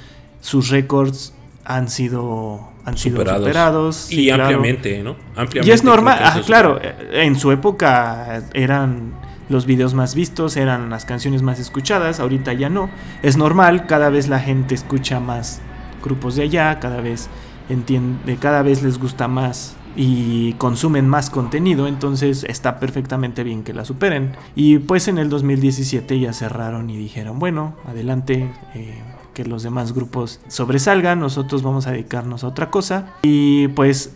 sus 0.41 0.69
récords 0.71 1.35
han 1.65 1.89
sido 1.89 2.69
han 2.85 2.97
sido 2.97 3.19
superados, 3.19 4.11
y 4.11 4.31
ampliamente, 4.31 5.03
¿no? 5.03 5.17
y 5.63 5.71
es 5.71 5.85
normal, 5.85 6.19
ah, 6.23 6.41
claro, 6.47 6.81
en 7.13 7.37
su 7.37 7.53
época 7.53 8.45
eran 8.55 9.13
los 9.49 9.67
videos 9.67 9.95
más 9.95 10.15
vistos, 10.15 10.57
eran 10.57 10.91
las 10.91 11.05
canciones 11.05 11.43
más 11.43 11.59
escuchadas, 11.59 12.21
ahorita 12.21 12.53
ya 12.53 12.69
no. 12.69 12.91
Es 13.23 13.37
normal, 13.37 13.87
cada 13.87 14.11
vez 14.11 14.29
la 14.29 14.41
gente 14.41 14.75
escucha 14.75 15.21
más 15.21 15.61
grupos 16.03 16.37
de 16.37 16.45
allá, 16.45 16.79
cada 16.81 17.01
vez 17.01 17.29
entiende, 17.69 18.37
cada 18.37 18.63
vez 18.63 18.83
les 18.83 18.99
gusta 18.99 19.29
más 19.29 19.75
y 20.01 20.53
consumen 20.55 21.09
más 21.09 21.29
contenido, 21.29 21.89
entonces 21.89 22.45
está 22.45 22.79
perfectamente 22.79 23.43
bien 23.43 23.65
que 23.65 23.75
la 23.75 23.85
superen. 23.85 24.37
Y 24.55 24.79
pues 24.79 25.09
en 25.09 25.19
el 25.19 25.29
2017 25.29 26.21
ya 26.21 26.33
cerraron 26.33 26.89
y 26.89 26.97
dijeron, 26.97 27.41
bueno, 27.41 27.75
adelante, 27.85 28.49
eh, 28.77 28.95
que 29.35 29.45
los 29.45 29.65
demás 29.65 29.93
grupos 29.93 30.39
sobresalgan, 30.47 31.19
nosotros 31.19 31.65
vamos 31.65 31.89
a 31.89 31.91
dedicarnos 31.91 32.45
a 32.45 32.47
otra 32.47 32.71
cosa. 32.71 33.13
Y 33.23 33.67
pues 33.69 34.13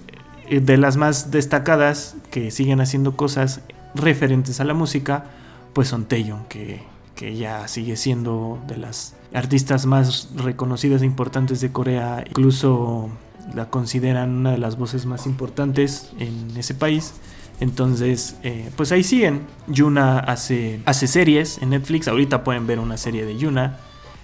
eh, 0.48 0.60
de 0.60 0.76
las 0.76 0.96
más 0.96 1.32
destacadas 1.32 2.14
que 2.30 2.52
siguen 2.52 2.80
haciendo 2.80 3.16
cosas 3.16 3.62
referentes 3.96 4.60
a 4.60 4.64
la 4.64 4.74
música, 4.74 5.24
pues 5.72 5.88
son 5.88 6.04
Taeyong, 6.04 6.46
que, 6.46 6.80
que 7.16 7.34
ya 7.34 7.66
sigue 7.66 7.96
siendo 7.96 8.60
de 8.68 8.76
las 8.76 9.16
artistas 9.34 9.86
más 9.86 10.30
reconocidas 10.36 11.02
e 11.02 11.06
importantes 11.06 11.60
de 11.60 11.72
Corea, 11.72 12.22
incluso 12.24 13.10
la 13.54 13.70
consideran 13.70 14.30
una 14.30 14.52
de 14.52 14.58
las 14.58 14.76
voces 14.76 15.06
más 15.06 15.26
importantes 15.26 16.12
en 16.18 16.56
ese 16.56 16.74
país. 16.74 17.14
Entonces, 17.60 18.36
eh, 18.42 18.70
pues 18.76 18.92
ahí 18.92 19.04
siguen. 19.04 19.42
Yuna 19.68 20.18
hace, 20.18 20.80
hace 20.84 21.06
series 21.06 21.58
en 21.62 21.70
Netflix. 21.70 22.08
Ahorita 22.08 22.44
pueden 22.44 22.66
ver 22.66 22.78
una 22.78 22.96
serie 22.96 23.24
de 23.24 23.36
Yuna 23.36 23.78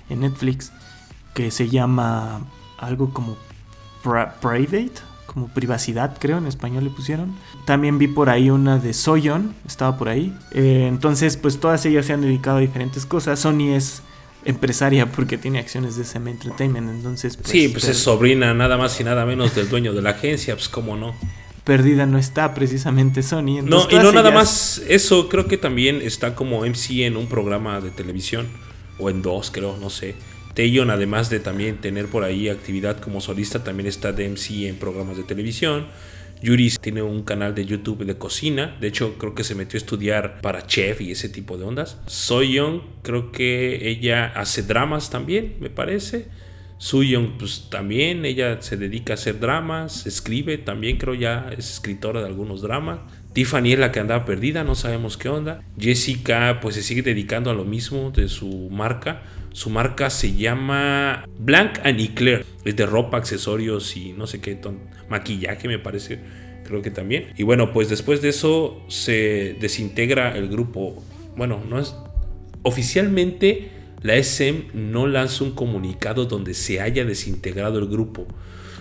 en 0.09 0.20
Netflix 0.20 0.72
que 1.34 1.50
se 1.50 1.68
llama 1.68 2.40
algo 2.78 3.12
como 3.12 3.36
Private 4.02 4.92
como 5.28 5.48
privacidad, 5.48 6.16
creo, 6.18 6.38
en 6.38 6.46
español 6.46 6.84
le 6.84 6.90
pusieron. 6.90 7.36
También 7.66 7.98
vi 7.98 8.09
por 8.09 8.30
ahí 8.30 8.50
una 8.50 8.78
de 8.78 8.94
Soyon, 8.94 9.55
estaba 9.66 9.96
por 9.96 10.09
ahí. 10.09 10.36
Eh, 10.52 10.86
entonces, 10.88 11.36
pues 11.36 11.60
todas 11.60 11.84
ellas 11.84 12.06
se 12.06 12.14
han 12.14 12.22
dedicado 12.22 12.56
a 12.56 12.60
diferentes 12.60 13.05
cosas. 13.06 13.38
Sony 13.38 13.74
es 13.74 14.02
empresaria 14.44 15.10
porque 15.10 15.39
tiene 15.39 15.59
acciones 15.59 15.97
de 15.97 16.02
SM 16.02 16.31
Entertainment, 16.31 16.89
entonces... 16.90 17.36
Pues, 17.36 17.48
sí, 17.48 17.69
pues 17.69 17.89
es 17.89 17.98
sobrina 17.98 18.55
nada 18.55 18.77
más 18.77 18.98
y 19.01 19.05
nada 19.05 19.27
menos 19.27 19.55
del 19.55 19.69
dueño 19.69 19.93
de 19.93 20.02
la 20.02 20.10
agencia, 20.10 20.55
pues 20.55 20.69
cómo 20.69 20.97
no. 20.97 21.15
Perdida 21.65 22.06
no 22.06 22.19
está 22.19 22.55
precisamente 22.55 23.23
Sony. 23.23 23.62
no, 23.62 23.89
y 23.90 23.97
no 23.97 24.12
nada 24.12 24.31
más 24.31 24.82
eso, 24.89 25.28
creo 25.28 25.47
que 25.47 25.59
también 25.59 26.01
está 26.02 26.35
como 26.35 26.65
MC 26.65 27.05
en 27.05 27.16
un 27.16 27.27
programa 27.27 27.81
de 27.81 27.90
televisión, 27.90 28.47
o 28.98 29.10
en 29.10 29.23
dos, 29.23 29.51
creo, 29.51 29.77
no 29.77 29.90
sé. 29.90 30.15
Taeyeon, 30.55 30.90
además 30.90 31.31
de 31.31 31.40
también 31.40 31.77
tener 31.77 32.06
por 32.06 32.24
ahí 32.24 32.48
actividad 32.48 32.98
como 32.98 33.20
solista, 33.20 33.62
también 33.62 33.86
está 33.86 34.12
de 34.12 34.28
MC 34.28 34.66
en 34.66 34.77
programas 34.77 35.16
de 35.16 35.23
televisión. 35.23 35.86
Yuri 36.43 36.70
tiene 36.81 37.02
un 37.02 37.23
canal 37.23 37.55
de 37.55 37.66
YouTube 37.66 38.05
de 38.05 38.16
cocina. 38.16 38.77
De 38.81 38.89
hecho, 38.89 39.16
creo 39.19 39.35
que 39.35 39.44
se 39.44 39.55
metió 39.55 39.77
a 39.77 39.82
estudiar 39.82 40.40
para 40.40 40.66
chef 40.66 41.01
y 41.01 41.10
ese 41.10 41.28
tipo 41.28 41.56
de 41.56 41.65
ondas. 41.65 41.98
Soyeon, 42.06 42.82
creo 43.02 43.32
que 43.32 43.89
ella 43.89 44.27
hace 44.27 44.62
dramas 44.62 45.10
también, 45.10 45.56
me 45.60 45.70
parece. 45.70 46.28
Suyeon, 46.78 47.39
pues 47.39 47.69
también, 47.70 48.24
ella 48.24 48.62
se 48.62 48.77
dedica 48.77 49.12
a 49.12 49.15
hacer 49.15 49.40
dramas, 49.40 50.06
escribe 50.06 50.59
también, 50.59 50.97
creo 50.97 51.15
ya 51.15 51.51
es 51.56 51.70
escritora 51.73 52.20
de 52.20 52.27
algunos 52.27 52.62
dramas. 52.62 53.01
Tiffany 53.32 53.73
es 53.73 53.78
la 53.78 53.93
que 53.93 54.01
andaba 54.01 54.24
perdida, 54.24 54.65
no 54.65 54.74
sabemos 54.74 55.16
qué 55.16 55.28
onda. 55.28 55.62
Jessica, 55.78 56.60
pues 56.60 56.77
se 56.77 56.82
sigue 56.82 57.02
dedicando 57.02 57.51
a 57.51 57.55
lo 57.55 57.65
mismo 57.65 58.10
de 58.10 58.28
su 58.28 58.69
marca 58.70 59.23
su 59.59 59.70
marca 59.70 60.09
se 60.09 60.36
llama 60.36 61.24
Blanc 61.36 61.80
and 61.82 61.98
Eclair. 61.98 62.47
Es 62.64 62.76
de 62.76 62.86
ropa, 62.86 63.16
accesorios 63.16 63.97
y 63.97 64.12
no 64.12 64.28
sé 64.28 64.40
qué, 64.40 64.56
maquillaje 65.09 65.66
me 65.66 65.80
parece. 65.80 66.20
Creo 66.64 66.80
que 66.80 66.93
también. 66.93 67.32
Y 67.36 67.43
bueno, 67.43 67.72
pues 67.72 67.89
después 67.89 68.22
de 68.22 68.28
eso 68.28 68.80
se 68.86 69.56
desintegra 69.59 70.36
el 70.36 70.48
grupo. 70.48 71.02
Bueno, 71.36 71.60
no 71.68 71.80
es. 71.80 71.97
Oficialmente 72.62 73.70
la 74.01 74.14
SM 74.14 74.68
no 74.74 75.09
lanza 75.09 75.43
un 75.43 75.56
comunicado 75.56 76.26
donde 76.26 76.55
se 76.55 76.80
haya 76.80 77.05
desintegrado 77.05 77.80
el 77.80 77.89
grupo. 77.89 78.28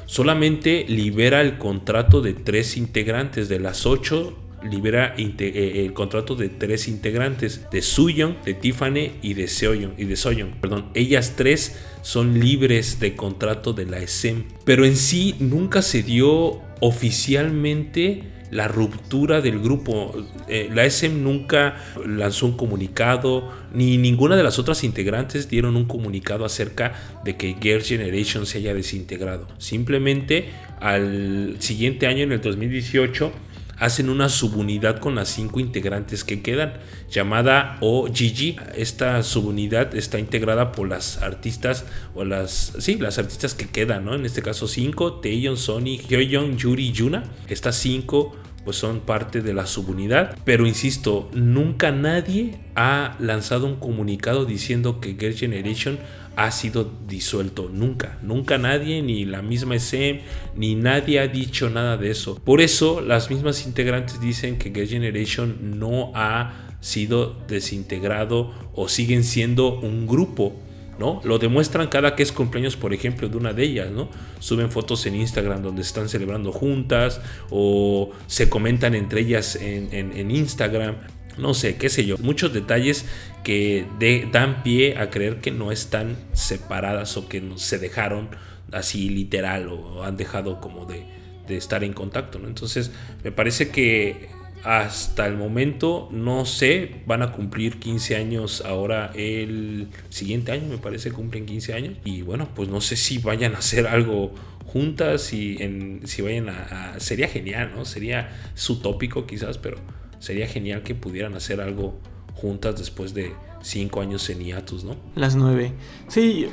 Solamente 0.06 0.86
libera 0.88 1.42
el 1.42 1.58
contrato 1.58 2.22
de 2.22 2.34
tres 2.34 2.78
integrantes 2.78 3.50
de 3.50 3.60
las 3.60 3.88
ocho 3.88 4.38
libera 4.64 5.14
eh, 5.18 5.84
el 5.86 5.94
contrato 5.94 6.36
de 6.36 6.50
tres 6.50 6.88
integrantes, 6.88 7.70
de 7.72 7.82
Suyeon, 7.82 8.38
de 8.44 8.54
Tiffany 8.54 9.12
y 9.22 9.34
de 9.34 9.48
Seoyeon, 9.48 9.94
y 9.98 10.06
de 10.06 10.46
perdón. 10.60 10.86
Ellas 10.94 11.34
tres 11.36 11.78
son 12.02 12.40
libres 12.40 13.00
de 13.00 13.16
contrato 13.16 13.74
de 13.74 13.86
la 13.86 14.00
SM, 14.00 14.46
pero 14.66 14.86
en 14.86 14.96
sí 14.96 15.36
nunca 15.40 15.82
se 15.82 16.04
dio 16.04 16.62
oficialmente 16.80 18.24
la 18.52 18.68
ruptura 18.68 19.42
del 19.42 19.60
grupo. 19.60 20.16
Eh, 20.48 20.70
la 20.74 20.86
SM 20.86 21.22
nunca 21.22 21.76
lanzó 22.06 22.46
un 22.46 22.58
comunicado, 22.58 23.52
ni 23.74 23.98
ninguna 23.98 24.36
de 24.36 24.44
las 24.44 24.60
otras 24.60 24.84
integrantes 24.84 25.50
dieron 25.50 25.76
un 25.76 25.86
comunicado 25.86 26.46
acerca 26.46 27.20
de 27.24 27.36
que 27.36 27.56
Girl 27.62 27.84
Generation 27.84 28.46
se 28.46 28.60
haya 28.60 28.74
desintegrado. 28.74 29.48
Simplemente 29.58 30.50
al 30.80 31.56
siguiente 31.60 32.08
año, 32.08 32.24
en 32.24 32.32
el 32.32 32.42
2018, 32.42 33.32
hacen 33.80 34.10
una 34.10 34.30
subunidad 34.30 35.00
con 35.00 35.16
las 35.16 35.30
cinco 35.30 35.60
integrantes 35.60 36.24
que 36.24 36.42
quedan, 36.42 36.74
llamada 37.10 37.78
OGG. 37.82 38.56
Esta 38.76 39.22
subunidad 39.24 39.96
está 39.96 40.20
integrada 40.20 40.72
por 40.72 40.88
las 40.88 41.22
artistas 41.22 41.86
o 42.16 42.26
las, 42.26 42.74
sí, 42.80 42.96
las 42.96 43.18
artistas 43.20 43.54
que 43.54 43.68
quedan, 43.68 44.06
¿no? 44.06 44.16
En 44.16 44.26
este 44.26 44.42
caso 44.42 44.68
cinco, 44.68 45.16
Taeyeon, 45.16 45.58
Sony, 45.58 45.98
Hyoyeon, 46.08 46.58
Yuri, 46.58 46.92
Yuna. 46.92 47.24
Estas 47.48 47.76
cinco 47.76 48.36
pues 48.68 48.76
son 48.76 49.00
parte 49.00 49.42
de 49.42 49.54
la 49.54 49.66
subunidad. 49.66 50.38
Pero 50.44 50.68
insisto, 50.68 51.30
nunca 51.34 51.94
nadie 51.94 52.60
ha 52.76 53.16
lanzado 53.18 53.66
un 53.66 53.78
comunicado 53.78 54.44
diciendo 54.44 55.00
que 55.00 55.16
Girl 55.18 55.36
Generation 55.36 56.00
ha 56.38 56.52
sido 56.52 56.90
disuelto. 57.08 57.68
Nunca, 57.68 58.20
nunca 58.22 58.60
nadie, 58.60 59.02
ni 59.02 59.26
la 59.26 59.42
misma 59.42 59.76
SM, 59.76 60.22
ni 60.56 60.76
nadie 60.76 61.20
ha 61.20 61.28
dicho 61.28 61.70
nada 61.70 61.98
de 61.98 62.12
eso. 62.12 62.36
Por 62.36 62.62
eso 62.62 63.02
las 63.02 63.32
mismas 63.32 63.66
integrantes 63.66 64.22
dicen 64.22 64.60
que 64.60 64.70
Girl 64.70 64.88
Generation 64.88 65.80
no 65.80 66.12
ha 66.14 66.78
sido 66.80 67.36
desintegrado 67.48 68.54
o 68.76 68.88
siguen 68.88 69.24
siendo 69.24 69.80
un 69.80 70.06
grupo. 70.06 70.56
¿no? 71.00 71.22
Lo 71.24 71.40
demuestran 71.40 71.88
cada 71.88 72.16
que 72.16 72.22
es 72.22 72.32
cumpleaños, 72.32 72.76
por 72.76 72.94
ejemplo, 72.94 73.30
de 73.30 73.38
una 73.38 73.54
de 73.54 73.64
ellas, 73.64 73.92
¿no? 73.92 74.10
Suben 74.40 74.72
fotos 74.72 75.06
en 75.06 75.16
Instagram 75.16 75.62
donde 75.62 75.84
están 75.84 76.10
celebrando 76.10 76.52
juntas 76.52 77.22
o 77.52 78.12
se 78.26 78.50
comentan 78.50 78.96
entre 78.96 79.22
ellas 79.22 79.56
en 79.62 80.32
Instagram 80.32 80.96
no 81.38 81.54
sé, 81.54 81.76
qué 81.78 81.90
sé 81.90 82.06
yo, 82.06 82.18
muchos 82.18 82.54
detalles 82.54 83.06
que 83.44 83.86
dan 84.32 84.64
pie 84.64 84.98
a 84.98 85.10
creer 85.10 85.40
que 85.40 85.52
no 85.52 85.72
están 85.72 86.18
separadas 86.34 87.18
o 87.18 87.28
que 87.28 87.42
no 87.42 87.58
se 87.58 87.80
dejaron 87.80 88.30
así 88.72 89.10
literal 89.10 89.70
o 89.70 90.04
han 90.04 90.18
dejado 90.18 90.60
como 90.60 90.86
de, 90.86 91.06
de 91.48 91.58
estar 91.58 91.84
en 91.84 91.94
contacto, 91.94 92.40
¿no? 92.40 92.48
Entonces, 92.48 92.92
me 93.24 93.32
parece 93.32 93.70
que 93.70 94.30
hasta 94.64 95.28
el 95.28 95.36
momento, 95.36 96.10
no 96.12 96.46
sé, 96.46 96.96
van 97.06 97.22
a 97.22 97.32
cumplir 97.32 97.80
15 97.80 98.16
años 98.16 98.64
ahora 98.66 99.12
el 99.16 99.88
siguiente 100.10 100.52
año, 100.52 100.68
me 100.68 100.78
parece, 100.78 101.12
cumplen 101.12 101.46
15 101.46 101.74
años. 101.74 101.98
Y 102.04 102.22
bueno, 102.22 102.50
pues 102.54 102.68
no 102.70 102.82
sé 102.82 102.96
si 102.96 103.20
vayan 103.20 103.56
a 103.56 103.60
hacer 103.60 103.88
algo 103.88 104.34
juntas 104.66 105.32
y 105.32 105.58
en, 105.62 106.02
si 106.06 106.22
vayan 106.22 106.50
a, 106.50 107.00
Sería 107.00 107.28
genial, 107.28 107.72
¿no? 107.76 107.86
Sería 107.86 108.52
su 108.56 108.82
tópico 108.82 109.26
quizás, 109.26 109.58
pero 109.58 109.78
sería 110.20 110.48
genial 110.48 110.84
que 110.84 110.96
pudieran 110.96 111.36
hacer 111.36 111.62
algo 111.62 112.00
juntas 112.36 112.76
después 112.78 113.14
de 113.14 113.34
5 113.62 114.02
años 114.02 114.30
en 114.30 114.40
hiatus, 114.40 114.84
¿no? 114.84 114.96
Las 115.16 115.36
9. 115.36 115.74
Sí, 116.08 116.48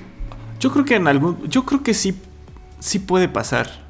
yo 0.61 0.73
creo 0.73 0.85
que 0.85 0.97
en 0.97 1.07
algún... 1.07 1.49
Yo 1.49 1.65
creo 1.65 1.83
que 1.83 1.95
sí, 1.95 2.15
sí 2.79 2.99
puede 2.99 3.29
pasar 3.29 3.85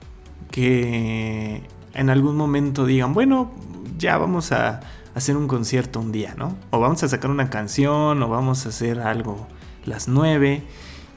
que 0.51 1.63
en 1.95 2.11
algún 2.11 2.37
momento 2.37 2.87
digan, 2.87 3.15
bueno, 3.15 3.53
ya 3.99 4.19
vamos 4.19 4.53
a 4.53 4.81
hacer 5.15 5.37
un 5.37 5.49
concierto 5.49 6.01
un 6.01 6.13
día, 6.13 6.35
¿no? 6.37 6.57
O 6.71 6.81
vamos 6.81 7.03
a 7.03 7.09
sacar 7.09 7.31
una 7.31 7.51
canción, 7.51 8.23
o 8.23 8.29
vamos 8.29 8.67
a 8.67 8.69
hacer 8.71 9.01
algo 9.01 9.47
las 9.85 10.09
nueve. 10.09 10.63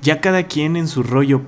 Ya 0.02 0.22
cada 0.22 0.44
quien 0.44 0.76
en 0.76 0.88
su 0.88 1.04
rollo. 1.04 1.42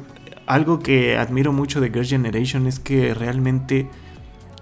Algo 0.47 0.79
que 0.79 1.15
admiro 1.17 1.53
mucho 1.53 1.79
de 1.79 1.89
Girl 1.89 2.05
Generation 2.05 2.65
es 2.65 2.79
que 2.79 3.13
realmente, 3.13 3.87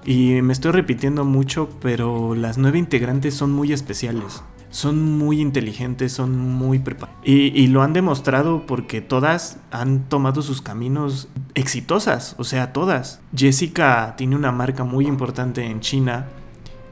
y 0.07 0.41
me 0.41 0.53
estoy 0.53 0.71
repitiendo 0.71 1.23
mucho, 1.23 1.69
pero 1.79 2.33
las 2.33 2.57
nueve 2.57 2.79
integrantes 2.79 3.35
son 3.35 3.51
muy 3.51 3.71
especiales. 3.71 4.41
Son 4.69 5.17
muy 5.17 5.39
inteligentes, 5.39 6.11
son 6.11 6.37
muy 6.37 6.79
preparadas. 6.79 7.21
Y, 7.23 7.53
y, 7.55 7.67
lo 7.67 7.83
han 7.83 7.93
demostrado 7.93 8.65
porque 8.65 8.99
todas 8.99 9.59
han 9.71 10.09
tomado 10.09 10.41
sus 10.41 10.61
caminos 10.61 11.29
exitosas. 11.53 12.35
O 12.37 12.43
sea, 12.43 12.73
todas. 12.73 13.21
Jessica 13.35 14.15
tiene 14.17 14.35
una 14.35 14.51
marca 14.51 14.83
muy 14.83 15.07
importante 15.07 15.63
en 15.63 15.79
China 15.79 16.27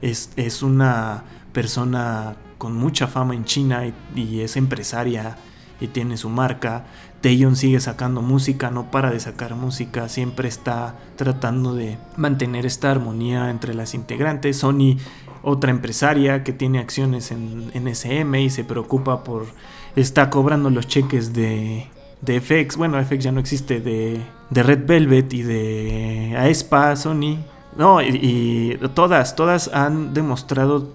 es, 0.02 0.64
una 0.64 1.24
persona 1.52 2.36
con 2.58 2.76
mucha 2.76 3.08
fama 3.08 3.34
en 3.34 3.46
China 3.46 3.84
y, 4.16 4.40
es 4.42 4.56
empresaria 4.56 5.38
y 5.80 5.88
tiene 5.88 6.18
su 6.18 6.30
marca. 6.30 6.86
Taeyeon 7.26 7.56
sigue 7.56 7.80
sacando 7.80 8.22
música, 8.22 8.70
no 8.70 8.92
para 8.92 9.10
de 9.10 9.20
sacar 9.20 9.56
música, 9.56 10.10
siempre 10.10 10.48
está 10.48 10.96
tratando 11.16 11.74
de 11.74 11.98
mantener 12.18 12.68
esta 12.68 12.92
armonía 12.92 13.50
entre 13.50 13.74
las 13.74 13.96
integrantes. 13.96 14.58
Sony, 14.58 14.98
otra 15.42 15.72
empresaria 15.72 16.44
que 16.44 16.54
tiene 16.54 16.78
acciones 16.78 17.32
en, 17.32 17.88
SM 17.88 18.40
y 18.40 18.52
se 18.52 18.64
preocupa 18.64 19.24
por. 19.24 19.48
está 19.96 20.30
cobrando 20.30 20.70
los 20.70 20.88
cheques 20.88 21.34
de, 21.34 21.88
de 22.22 22.40
FX. 22.40 22.78
Bueno, 22.78 23.04
FX 23.04 23.24
ya 23.24 23.32
no 23.32 23.40
existe, 23.40 23.80
de, 23.82 24.22
de 24.52 24.64
Red 24.64 24.86
Velvet 24.86 25.34
y 25.34 25.42
de 25.42 26.36
Aespa, 26.38 26.96
Sony 26.96 27.40
no, 27.76 28.02
y, 28.02 28.78
todas, 28.94 29.36
todas 29.36 29.70
han 29.74 30.14
demostrado 30.14 30.94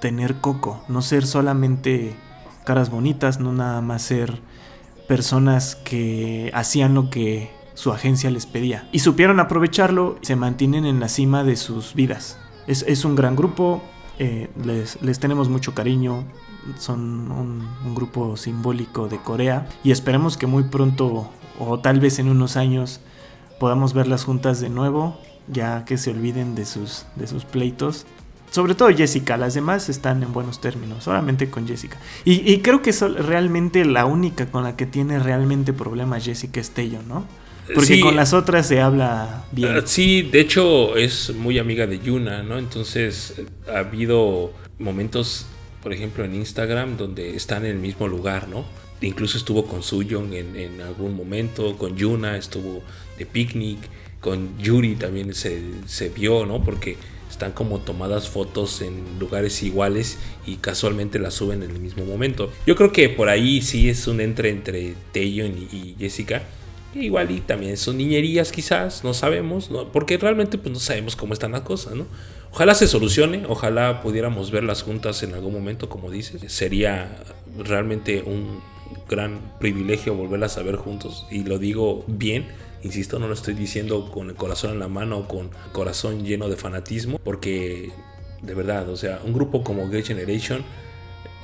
tener 0.00 0.36
coco, 0.36 0.82
no 0.88 1.02
ser 1.02 1.26
solamente 1.26 2.14
caras 2.64 2.88
bonitas, 2.88 3.40
no 3.40 3.52
nada 3.52 3.80
más 3.80 4.02
ser 4.02 4.40
personas 5.12 5.76
que 5.76 6.50
hacían 6.54 6.94
lo 6.94 7.10
que 7.10 7.50
su 7.74 7.92
agencia 7.92 8.30
les 8.30 8.46
pedía. 8.46 8.88
Y 8.92 9.00
supieron 9.00 9.40
aprovecharlo 9.40 10.16
y 10.22 10.24
se 10.24 10.36
mantienen 10.36 10.86
en 10.86 11.00
la 11.00 11.08
cima 11.10 11.44
de 11.44 11.56
sus 11.56 11.92
vidas. 11.92 12.38
Es, 12.66 13.04
un 13.04 13.14
gran 13.14 13.36
grupo, 13.36 13.82
eh, 14.18 14.48
les, 14.64 15.18
tenemos 15.20 15.50
mucho 15.50 15.74
cariño, 15.74 16.24
son 16.78 17.30
un, 17.30 17.68
un, 17.84 17.94
grupo 17.94 18.38
simbólico 18.38 19.08
de 19.08 19.18
Corea 19.18 19.68
y 19.84 19.90
esperemos 19.90 20.38
que 20.38 20.46
muy 20.46 20.62
pronto 20.62 21.28
o 21.58 21.78
tal 21.78 22.00
vez 22.00 22.18
en 22.18 22.30
unos 22.30 22.56
años 22.56 23.00
podamos 23.60 23.92
verlas 23.92 24.24
juntas 24.24 24.62
de 24.62 24.70
nuevo 24.70 25.18
ya 25.46 25.84
que 25.84 25.98
se 25.98 26.10
olviden 26.10 26.54
de 26.54 26.64
sus, 26.64 27.04
de 27.16 27.26
sus 27.26 27.44
pleitos. 27.44 28.06
Sobre 28.52 28.74
todo 28.74 28.94
Jessica, 28.94 29.38
las 29.38 29.54
demás 29.54 29.88
están 29.88 30.22
en 30.22 30.32
buenos 30.32 30.60
términos, 30.60 31.04
solamente 31.04 31.48
con 31.48 31.66
Jessica. 31.66 31.96
Y, 32.24 32.58
creo 32.58 32.82
que 32.82 32.90
es 32.90 33.00
realmente 33.00 33.84
la 33.86 34.04
única 34.04 34.50
con 34.50 34.62
la 34.62 34.76
que 34.76 34.84
tiene 34.84 35.18
realmente 35.18 35.72
problemas 35.72 36.24
Jessica 36.24 36.60
Estello, 36.60 37.00
¿no? 37.08 37.26
Porque 37.74 38.00
con 38.00 38.14
las 38.14 38.34
otras 38.34 38.66
se 38.66 38.82
habla 38.82 39.44
bien. 39.52 39.74
Ah, 39.74 39.82
sí, 39.86 40.22
de 40.22 40.40
hecho 40.40 40.96
es 40.96 41.34
muy 41.34 41.58
amiga 41.58 41.86
de 41.86 41.98
Yuna, 41.98 42.42
¿no? 42.42 42.58
Entonces 42.58 43.40
ha 43.72 43.78
habido 43.78 44.52
momentos, 44.78 45.46
por 45.82 45.94
ejemplo, 45.94 46.22
en 46.24 46.34
Instagram 46.34 46.98
donde 46.98 47.34
están 47.34 47.64
en 47.64 47.70
el 47.70 47.78
mismo 47.78 48.06
lugar, 48.06 48.48
¿no? 48.48 48.66
Incluso 49.00 49.38
estuvo 49.38 49.64
con 49.64 49.82
Suyong 49.82 50.34
en, 50.34 50.56
en 50.56 50.80
algún 50.82 51.16
momento, 51.16 51.78
con 51.78 51.96
Yuna 51.96 52.36
estuvo 52.36 52.82
de 53.16 53.24
picnic 53.24 53.78
con 54.22 54.56
Yuri 54.56 54.94
también 54.94 55.34
se, 55.34 55.60
se 55.86 56.08
vio, 56.08 56.46
¿no? 56.46 56.62
Porque 56.62 56.96
están 57.32 57.52
como 57.52 57.78
tomadas 57.78 58.28
fotos 58.28 58.82
en 58.82 59.18
lugares 59.18 59.62
iguales 59.62 60.18
y 60.46 60.56
casualmente 60.56 61.18
las 61.18 61.34
suben 61.34 61.62
en 61.62 61.70
el 61.70 61.80
mismo 61.80 62.04
momento. 62.04 62.52
Yo 62.66 62.76
creo 62.76 62.92
que 62.92 63.08
por 63.08 63.30
ahí 63.30 63.62
sí 63.62 63.88
es 63.88 64.06
un 64.06 64.20
entre 64.20 64.50
entre 64.50 64.94
Taeyeon 65.12 65.56
y, 65.72 65.96
Jessica. 65.98 66.42
Igual 66.94 67.30
y 67.30 67.40
también 67.40 67.78
son 67.78 67.96
niñerías 67.96 68.52
quizás, 68.52 69.02
no 69.02 69.14
sabemos, 69.14 69.70
¿no? 69.70 69.90
porque 69.90 70.18
realmente 70.18 70.58
pues 70.58 70.74
no 70.74 70.78
sabemos 70.78 71.16
cómo 71.16 71.32
están 71.32 71.52
las 71.52 71.62
cosas, 71.62 71.94
¿no? 71.94 72.06
Ojalá 72.52 72.74
se 72.74 72.86
solucione, 72.86 73.44
ojalá 73.48 74.02
pudiéramos 74.02 74.50
verlas 74.50 74.82
juntas 74.82 75.22
en 75.22 75.32
algún 75.32 75.54
momento, 75.54 75.88
como 75.88 76.10
dices. 76.10 76.42
Sería 76.52 77.24
realmente 77.56 78.22
un 78.26 78.60
gran 79.08 79.40
privilegio 79.58 80.14
volverlas 80.14 80.58
a 80.58 80.62
ver 80.62 80.76
juntos 80.76 81.26
y 81.30 81.44
lo 81.44 81.58
digo 81.58 82.04
bien 82.06 82.48
Insisto, 82.82 83.18
no 83.18 83.28
lo 83.28 83.34
estoy 83.34 83.54
diciendo 83.54 84.10
con 84.10 84.30
el 84.30 84.34
corazón 84.34 84.72
en 84.72 84.78
la 84.80 84.88
mano 84.88 85.18
o 85.18 85.28
con 85.28 85.50
corazón 85.72 86.24
lleno 86.24 86.48
de 86.48 86.56
fanatismo, 86.56 87.18
porque 87.18 87.92
de 88.42 88.54
verdad, 88.54 88.88
o 88.88 88.96
sea, 88.96 89.20
un 89.24 89.32
grupo 89.32 89.62
como 89.62 89.88
Great 89.88 90.06
Generation, 90.06 90.64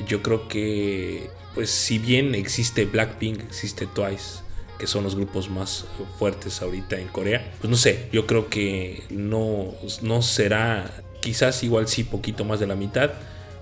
yo 0.07 0.23
creo 0.23 0.49
que, 0.49 1.31
pues 1.55 1.71
si 1.71 1.99
bien 1.99 2.35
existe 2.35 2.85
Blackpink, 2.87 3.41
existe 3.41 3.87
Twice, 3.87 4.41
que 4.79 4.87
son 4.87 5.05
los 5.05 5.15
grupos 5.15 5.49
más 5.49 5.87
fuertes 6.19 6.61
ahorita 6.61 6.99
en 6.99 7.09
Corea, 7.09 7.53
pues 7.61 7.71
no 7.71 7.77
sé, 7.77 8.09
yo 8.13 8.27
creo 8.27 8.49
que 8.49 9.05
no, 9.11 9.75
no 10.03 10.23
será, 10.23 11.03
quizás 11.21 11.63
igual 11.63 11.87
sí, 11.87 12.03
poquito 12.03 12.45
más 12.45 12.59
de 12.59 12.67
la 12.67 12.75
mitad, 12.75 13.13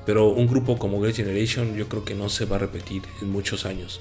pero 0.06 0.28
un 0.28 0.46
grupo 0.46 0.78
como 0.78 1.00
Great 1.00 1.16
Generation 1.16 1.76
yo 1.76 1.88
creo 1.88 2.04
que 2.04 2.14
no 2.14 2.28
se 2.30 2.46
va 2.46 2.56
a 2.56 2.60
repetir 2.60 3.02
en 3.20 3.30
muchos 3.30 3.66
años 3.66 4.00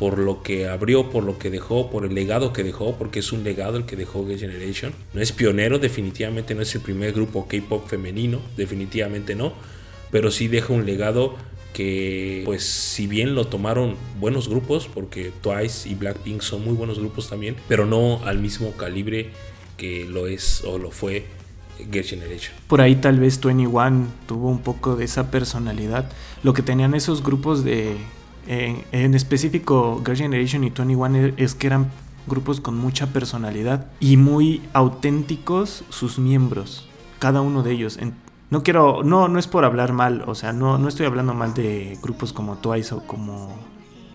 por 0.00 0.18
lo 0.18 0.42
que 0.42 0.66
abrió, 0.66 1.10
por 1.10 1.24
lo 1.24 1.38
que 1.38 1.50
dejó, 1.50 1.90
por 1.90 2.06
el 2.06 2.14
legado 2.14 2.54
que 2.54 2.64
dejó, 2.64 2.96
porque 2.96 3.18
es 3.18 3.32
un 3.32 3.44
legado 3.44 3.76
el 3.76 3.84
que 3.84 3.96
dejó 3.96 4.24
Gay 4.24 4.38
Generation. 4.38 4.94
No 5.12 5.20
es 5.20 5.30
pionero, 5.30 5.78
definitivamente 5.78 6.54
no 6.54 6.62
es 6.62 6.74
el 6.74 6.80
primer 6.80 7.12
grupo 7.12 7.46
K-pop 7.46 7.86
femenino, 7.86 8.40
definitivamente 8.56 9.34
no, 9.34 9.52
pero 10.10 10.30
sí 10.30 10.48
deja 10.48 10.72
un 10.72 10.86
legado 10.86 11.34
que, 11.74 12.40
pues, 12.46 12.64
si 12.64 13.06
bien 13.08 13.34
lo 13.34 13.48
tomaron 13.48 13.94
buenos 14.18 14.48
grupos, 14.48 14.88
porque 14.88 15.32
Twice 15.42 15.86
y 15.86 15.96
Blackpink 15.96 16.40
son 16.40 16.64
muy 16.64 16.72
buenos 16.72 16.98
grupos 16.98 17.28
también, 17.28 17.56
pero 17.68 17.84
no 17.84 18.24
al 18.24 18.38
mismo 18.38 18.72
calibre 18.78 19.28
que 19.76 20.06
lo 20.06 20.28
es 20.28 20.64
o 20.64 20.78
lo 20.78 20.90
fue 20.90 21.26
Girl 21.92 22.04
Generation. 22.04 22.54
Por 22.68 22.80
ahí 22.80 22.96
tal 22.96 23.20
vez 23.20 23.38
21 23.38 24.06
tuvo 24.26 24.48
un 24.48 24.60
poco 24.60 24.96
de 24.96 25.04
esa 25.04 25.30
personalidad. 25.30 26.10
Lo 26.42 26.54
que 26.54 26.62
tenían 26.62 26.94
esos 26.94 27.22
grupos 27.22 27.64
de 27.64 27.98
en, 28.46 29.14
específico, 29.14 30.02
Girl 30.04 30.16
Generation 30.16 30.64
y 30.64 30.70
21 30.70 31.16
e, 31.16 31.34
es 31.36 31.54
que 31.54 31.66
eran 31.66 31.90
grupos 32.26 32.60
con 32.60 32.76
mucha 32.76 33.08
personalidad 33.08 33.86
y 34.00 34.16
muy 34.16 34.62
auténticos 34.72 35.84
sus 35.88 36.18
miembros, 36.18 36.88
cada 37.18 37.40
uno 37.40 37.62
de 37.62 37.72
ellos. 37.72 37.98
no 38.50 38.62
quiero, 38.62 39.02
no, 39.02 39.28
no 39.28 39.38
es 39.38 39.46
por 39.46 39.64
hablar 39.64 39.92
mal, 39.92 40.24
o 40.26 40.34
sea, 40.34 40.52
no, 40.52 40.78
no 40.78 40.88
estoy 40.88 41.06
hablando 41.06 41.34
mal 41.34 41.54
de 41.54 41.98
grupos 42.02 42.32
como 42.32 42.56
Twice 42.56 42.94
o 42.94 43.06
como 43.06 43.56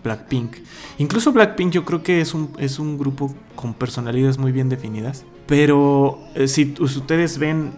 Blackpink. 0.06 0.56
Incluso 0.98 1.32
Blackpink 1.32 1.72
yo 1.72 1.84
creo 1.84 2.02
que 2.02 2.20
es 2.20 2.32
un, 2.32 2.52
es 2.58 2.78
un 2.78 2.96
grupo 2.96 3.34
con 3.54 3.74
personalidades 3.74 4.38
muy 4.38 4.52
bien 4.52 4.68
definidas. 4.68 5.24
Pero 5.46 6.18
eh, 6.34 6.48
si 6.48 6.74
ustedes 6.80 7.38
ven 7.38 7.72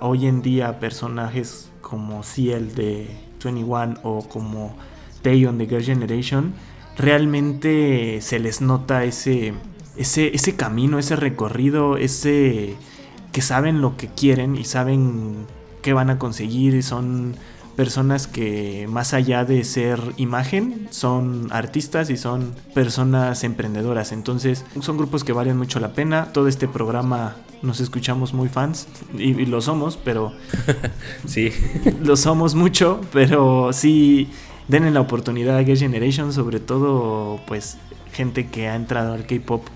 hoy 0.00 0.26
en 0.26 0.42
día 0.42 0.78
personajes 0.78 1.70
como 1.80 2.22
Ciel 2.22 2.74
de 2.74 3.08
21 3.42 4.00
o 4.02 4.26
como 4.28 4.76
Taeyeon 5.24 5.58
de 5.58 5.66
Girl 5.66 5.82
Generation, 5.82 6.54
realmente 6.96 8.20
se 8.20 8.38
les 8.38 8.60
nota 8.60 9.02
ese, 9.02 9.54
ese, 9.96 10.34
ese 10.34 10.54
camino, 10.54 11.00
ese 11.00 11.16
recorrido, 11.16 11.96
ese 11.96 12.76
que 13.32 13.42
saben 13.42 13.80
lo 13.80 13.96
que 13.96 14.06
quieren 14.06 14.54
y 14.54 14.64
saben 14.64 15.46
qué 15.82 15.92
van 15.92 16.10
a 16.10 16.18
conseguir 16.20 16.74
y 16.74 16.82
son 16.82 17.34
personas 17.74 18.28
que 18.28 18.86
más 18.88 19.14
allá 19.14 19.44
de 19.44 19.64
ser 19.64 19.98
imagen 20.16 20.86
son 20.90 21.48
artistas 21.50 22.10
y 22.10 22.16
son 22.16 22.54
personas 22.72 23.42
emprendedoras. 23.42 24.12
Entonces 24.12 24.64
son 24.80 24.96
grupos 24.96 25.24
que 25.24 25.32
valen 25.32 25.56
mucho 25.56 25.80
la 25.80 25.92
pena. 25.92 26.32
Todo 26.32 26.46
este 26.46 26.68
programa 26.68 27.34
nos 27.62 27.80
escuchamos 27.80 28.34
muy 28.34 28.48
fans 28.48 28.86
y, 29.18 29.30
y 29.30 29.46
lo 29.46 29.60
somos 29.60 29.96
pero 29.96 30.32
sí. 31.26 31.50
lo 32.02 32.16
somos 32.16 32.54
mucho 32.54 33.00
pero 33.10 33.72
sí 33.72 34.28
denle 34.68 34.90
la 34.90 35.00
oportunidad 35.00 35.56
a 35.56 35.62
Gay 35.62 35.76
Generation, 35.76 36.32
sobre 36.32 36.60
todo 36.60 37.40
pues 37.46 37.76
gente 38.12 38.46
que 38.46 38.68
ha 38.68 38.76
entrado 38.76 39.12
al 39.12 39.26
K-pop 39.26 39.66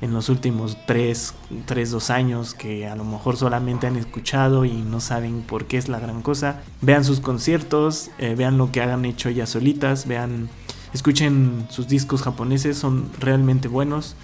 en 0.00 0.12
los 0.12 0.28
últimos 0.28 0.76
3, 0.86 1.34
3, 1.64 1.90
2 1.90 2.10
años 2.10 2.54
que 2.54 2.86
a 2.86 2.96
lo 2.96 3.04
mejor 3.04 3.36
solamente 3.36 3.86
han 3.86 3.96
escuchado 3.96 4.64
y 4.64 4.72
no 4.72 5.00
saben 5.00 5.40
por 5.42 5.64
qué 5.64 5.78
es 5.78 5.88
la 5.88 5.98
gran 5.98 6.20
cosa. 6.20 6.62
Vean 6.82 7.04
sus 7.04 7.20
conciertos, 7.20 8.10
eh, 8.18 8.34
vean 8.36 8.58
lo 8.58 8.70
que 8.70 8.82
hagan 8.82 9.04
hecho 9.06 9.30
ellas 9.30 9.48
solitas, 9.48 10.06
vean, 10.06 10.50
escuchen 10.92 11.66
sus 11.70 11.88
discos 11.88 12.22
japoneses, 12.22 12.76
son 12.76 13.08
realmente 13.18 13.68
buenos. 13.68 14.16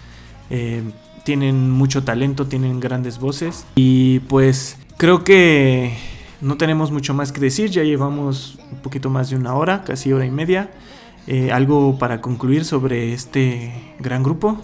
Eh, 0.51 0.83
tienen 1.25 1.71
mucho 1.71 2.03
talento, 2.03 2.47
tienen 2.47 2.81
grandes 2.81 3.19
voces 3.19 3.65
y 3.77 4.19
pues 4.21 4.77
creo 4.97 5.25
que 5.25 5.97
no 6.41 6.57
tenemos 6.57 6.91
mucho 6.91 7.15
más 7.15 7.33
que 7.33 7.41
decir, 7.41 7.71
ya 7.71 7.83
llevamos 7.83 8.59
un 8.73 8.79
poquito 8.79 9.11
más 9.11 9.31
de 9.31 9.37
una 9.37 9.55
hora, 9.55 9.83
casi 9.85 10.13
hora 10.13 10.25
y 10.27 10.31
media. 10.31 10.71
Eh, 11.27 11.53
¿Algo 11.53 11.99
para 11.99 12.21
concluir 12.21 12.65
sobre 12.65 13.13
este 13.13 13.95
gran 13.99 14.23
grupo? 14.23 14.61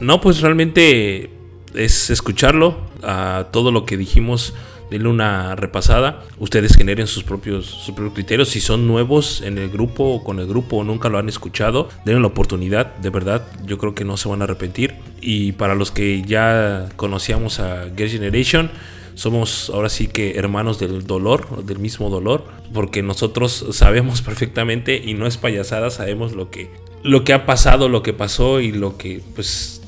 No, 0.00 0.20
pues 0.20 0.40
realmente 0.40 1.30
es 1.74 2.10
escucharlo, 2.10 2.78
a 3.02 3.48
todo 3.50 3.72
lo 3.72 3.84
que 3.84 3.96
dijimos, 3.96 4.54
denle 4.90 5.08
una 5.08 5.54
repasada. 5.56 6.24
Ustedes 6.38 6.76
generen 6.76 7.06
sus 7.06 7.24
propios, 7.24 7.66
sus 7.66 7.94
propios 7.94 8.14
criterios. 8.14 8.48
Si 8.48 8.60
son 8.60 8.86
nuevos 8.86 9.42
en 9.42 9.58
el 9.58 9.68
grupo 9.68 10.04
o 10.04 10.24
con 10.24 10.38
el 10.38 10.46
grupo 10.46 10.78
o 10.78 10.84
nunca 10.84 11.08
lo 11.08 11.18
han 11.18 11.28
escuchado, 11.28 11.88
denle 12.04 12.20
la 12.20 12.28
oportunidad. 12.28 12.96
De 12.96 13.10
verdad, 13.10 13.46
yo 13.66 13.78
creo 13.78 13.94
que 13.94 14.04
no 14.04 14.16
se 14.16 14.28
van 14.28 14.40
a 14.40 14.44
arrepentir. 14.44 14.94
Y 15.20 15.52
para 15.52 15.74
los 15.74 15.90
que 15.90 16.22
ya 16.22 16.88
conocíamos 16.96 17.60
a 17.60 17.88
Get 17.96 18.10
Generation, 18.10 18.70
somos 19.18 19.68
ahora 19.74 19.88
sí 19.88 20.06
que 20.06 20.38
hermanos 20.38 20.78
del 20.78 21.04
dolor, 21.04 21.64
del 21.64 21.80
mismo 21.80 22.08
dolor, 22.08 22.44
porque 22.72 23.02
nosotros 23.02 23.66
sabemos 23.72 24.22
perfectamente 24.28 25.02
y 25.04 25.14
no 25.14 25.26
es 25.26 25.36
payasada, 25.36 25.90
sabemos 25.90 26.34
lo 26.34 26.50
que 26.50 26.70
lo 27.02 27.24
que 27.24 27.32
ha 27.32 27.44
pasado, 27.44 27.88
lo 27.88 28.04
que 28.04 28.12
pasó 28.12 28.60
y 28.60 28.70
lo 28.70 28.96
que 28.96 29.20
pues 29.34 29.82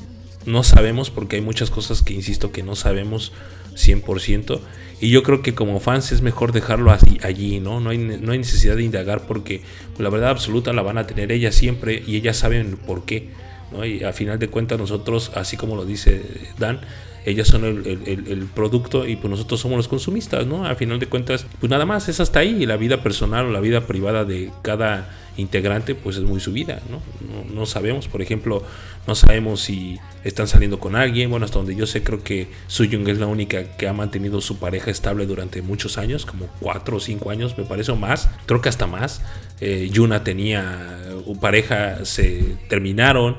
no 0.45 0.63
sabemos 0.63 1.11
porque 1.11 1.37
hay 1.37 1.41
muchas 1.41 1.69
cosas 1.69 2.01
que 2.01 2.13
insisto 2.13 2.51
que 2.51 2.61
no 2.61 2.75
sabemos 2.75 3.31
100% 3.75 4.59
y 4.99 5.09
yo 5.11 5.23
creo 5.23 5.41
que 5.41 5.55
como 5.55 5.79
fans 5.79 6.11
es 6.11 6.21
mejor 6.21 6.51
dejarlo 6.51 6.91
allí, 7.21 7.61
¿no? 7.61 7.79
No 7.79 7.91
hay, 7.91 7.99
no 7.99 8.33
hay 8.33 8.37
necesidad 8.37 8.75
de 8.75 8.83
indagar 8.83 9.27
porque 9.27 9.61
la 9.97 10.09
verdad 10.09 10.31
absoluta 10.31 10.73
la 10.73 10.81
van 10.81 10.97
a 10.97 11.07
tener 11.07 11.31
ellas 11.31 11.55
siempre 11.55 12.03
y 12.05 12.17
ellas 12.17 12.35
saben 12.35 12.75
por 12.75 13.05
qué, 13.05 13.29
¿no? 13.71 13.85
Y 13.85 14.03
a 14.03 14.11
final 14.11 14.39
de 14.39 14.49
cuentas 14.49 14.77
nosotros, 14.77 15.31
así 15.35 15.55
como 15.55 15.77
lo 15.77 15.85
dice 15.85 16.21
Dan, 16.59 16.81
ellas 17.25 17.47
son 17.47 17.65
el, 17.65 18.49
producto 18.53 19.07
y 19.07 19.15
pues 19.15 19.29
nosotros 19.29 19.59
somos 19.59 19.77
los 19.77 19.87
consumistas, 19.87 20.45
¿no? 20.47 20.65
A 20.65 20.75
final 20.75 20.99
de 20.99 21.07
cuentas, 21.07 21.45
pues 21.59 21.69
nada 21.69 21.85
más 21.85 22.09
es 22.09 22.19
hasta 22.19 22.39
ahí 22.39 22.65
la 22.65 22.77
vida 22.77 23.03
personal 23.03 23.45
o 23.45 23.51
la 23.51 23.59
vida 23.59 23.87
privada 23.87 24.25
de 24.25 24.51
cada 24.61 25.09
integrante 25.37 25.95
pues 25.95 26.17
es 26.17 26.23
muy 26.23 26.39
subida, 26.39 26.81
¿no? 26.89 27.01
¿no? 27.53 27.65
sabemos, 27.65 28.07
por 28.07 28.21
ejemplo, 28.21 28.63
no 29.07 29.15
sabemos 29.15 29.61
si 29.61 29.97
están 30.23 30.47
saliendo 30.47 30.79
con 30.79 30.95
alguien, 30.95 31.29
bueno, 31.29 31.45
hasta 31.45 31.57
donde 31.57 31.75
yo 31.75 31.87
sé 31.87 32.03
creo 32.03 32.23
que 32.23 32.49
Suyung 32.67 33.07
es 33.07 33.17
la 33.17 33.27
única 33.27 33.77
que 33.77 33.87
ha 33.87 33.93
mantenido 33.93 34.41
su 34.41 34.57
pareja 34.57 34.91
estable 34.91 35.25
durante 35.25 35.61
muchos 35.61 35.97
años, 35.97 36.25
como 36.25 36.47
cuatro 36.59 36.97
o 36.97 36.99
cinco 36.99 37.29
años 37.29 37.57
me 37.57 37.63
parece 37.63 37.91
o 37.91 37.95
más, 37.95 38.29
creo 38.45 38.61
que 38.61 38.69
hasta 38.69 38.87
más. 38.87 39.21
Eh, 39.61 39.89
Yuna 39.91 40.23
tenía 40.23 40.99
pareja, 41.39 42.03
se 42.03 42.57
terminaron, 42.67 43.37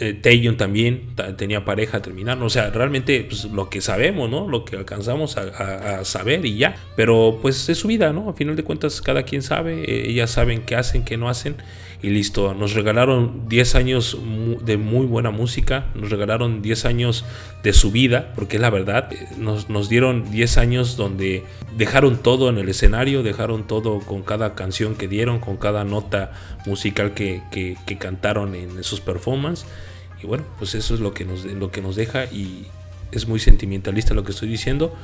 eh, 0.00 0.54
también 0.56 1.14
tenía 1.36 1.64
pareja, 1.64 2.02
terminaron. 2.02 2.42
O 2.42 2.50
sea, 2.50 2.70
realmente 2.70 3.24
pues, 3.28 3.44
lo 3.44 3.70
que 3.70 3.80
sabemos, 3.80 4.28
¿no? 4.28 4.48
Lo 4.48 4.64
que 4.64 4.76
alcanzamos 4.76 5.36
a, 5.36 6.04
saber 6.04 6.44
y 6.44 6.56
ya. 6.56 6.74
Pero 6.96 7.38
pues 7.40 7.68
es 7.68 7.78
su 7.78 7.88
vida, 7.88 8.12
¿no? 8.12 8.28
A 8.28 8.32
final 8.32 8.56
de 8.56 8.64
cuentas, 8.64 9.00
cada 9.00 9.22
quien 9.22 9.42
sabe. 9.42 9.84
Eh, 9.84 10.10
ellas 10.10 10.30
saben 10.30 10.62
qué 10.62 10.76
hacen, 10.76 11.04
qué 11.04 11.16
no 11.16 11.28
hacen. 11.28 11.56
Y 12.04 12.10
listo. 12.10 12.52
Nos 12.52 12.74
regalaron 12.74 13.48
10 13.48 13.74
años 13.76 14.18
de 14.60 14.76
muy 14.76 15.06
buena 15.06 15.30
música. 15.30 15.86
Nos 15.94 16.10
regalaron 16.10 16.60
10 16.60 16.84
años 16.84 17.24
de 17.62 17.72
su 17.72 17.90
vida. 17.90 18.32
Porque 18.34 18.56
es 18.56 18.60
la 18.60 18.68
verdad. 18.68 19.10
Eh, 19.10 19.26
nos, 19.38 19.70
nos 19.70 19.88
dieron 19.88 20.30
10 20.30 20.58
años 20.58 20.98
donde 20.98 21.44
dejaron 21.78 22.18
todo 22.18 22.50
en 22.50 22.58
el 22.58 22.68
escenario. 22.68 23.22
Dejaron 23.22 23.66
todo 23.66 24.00
con 24.00 24.22
cada 24.22 24.54
canción 24.54 24.96
que 24.96 25.08
dieron. 25.08 25.38
Con 25.40 25.56
cada 25.56 25.84
nota 25.84 26.32
musical 26.66 27.14
que, 27.14 27.40
que, 27.50 27.78
que 27.86 27.96
cantaron 27.96 28.54
en 28.54 28.84
sus 28.84 29.00
performances. 29.00 29.66
Y 30.22 30.26
bueno, 30.26 30.44
pues 30.58 30.74
eso 30.74 30.92
es 30.92 31.00
lo 31.00 31.14
que 31.14 31.24
nos, 31.24 31.46
lo 31.46 31.70
que 31.70 31.80
nos 31.80 31.96
deja 31.96 32.26
y 32.26 32.66
es 33.12 33.28
muy 33.28 33.38
sentimentalista 33.38 34.14
lo 34.14 34.24
que 34.24 34.32
estoy 34.32 34.48
diciendo, 34.48 34.94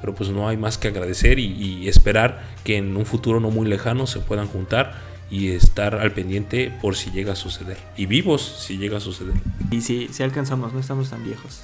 pero 0.00 0.14
pues 0.14 0.30
no 0.30 0.48
hay 0.48 0.56
más 0.56 0.78
que 0.78 0.88
agradecer 0.88 1.38
y, 1.38 1.88
esperar 1.88 2.42
que 2.64 2.76
en 2.76 2.96
un 2.96 3.06
futuro 3.06 3.40
no 3.40 3.50
muy 3.50 3.66
lejano 3.66 4.06
se 4.06 4.20
puedan 4.20 4.46
juntar 4.46 4.94
y 5.34 5.50
estar 5.50 5.96
al 5.96 6.12
pendiente 6.12 6.72
por 6.80 6.94
si 6.94 7.10
llega 7.10 7.32
a 7.32 7.36
suceder. 7.36 7.76
Y 7.96 8.06
vivos 8.06 8.40
si 8.64 8.78
llega 8.78 8.98
a 8.98 9.00
suceder. 9.00 9.34
Y 9.72 9.80
si, 9.80 10.08
alcanzamos, 10.22 10.72
no 10.72 10.78
estamos 10.78 11.10
tan 11.10 11.24
viejos. 11.24 11.62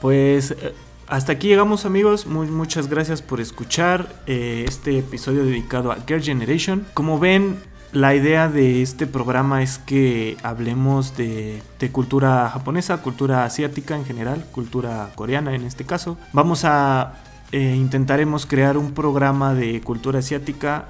Pues 0.00 0.50
eh, 0.50 0.74
hasta 1.06 1.32
aquí 1.32 1.46
llegamos 1.46 1.84
amigos, 1.84 2.26
muchas 2.26 2.88
gracias 2.88 3.22
por 3.22 3.40
escuchar 3.40 4.08
eh, 4.26 4.64
este 4.66 4.98
episodio 4.98 5.44
dedicado 5.44 5.92
a 5.92 5.98
Girl 6.04 6.20
Generation. 6.20 6.84
Como 6.94 7.20
ven, 7.20 7.58
la 7.92 8.12
idea 8.16 8.48
de 8.48 8.82
este 8.82 9.06
programa 9.06 9.62
es 9.62 9.78
que 9.78 10.36
hablemos 10.42 11.16
de, 11.16 11.62
cultura 11.92 12.50
japonesa, 12.50 13.02
cultura 13.02 13.44
asiática 13.44 13.94
en 13.94 14.04
general, 14.04 14.44
cultura 14.50 15.12
coreana 15.14 15.54
en 15.54 15.62
este 15.62 15.84
caso. 15.84 16.18
Vamos 16.32 16.64
a 16.64 17.14
eh, 17.52 17.76
intentaremos 17.76 18.44
crear 18.46 18.76
un 18.76 18.92
programa 18.92 19.54
de 19.54 19.80
cultura 19.80 20.18
asiática 20.18 20.86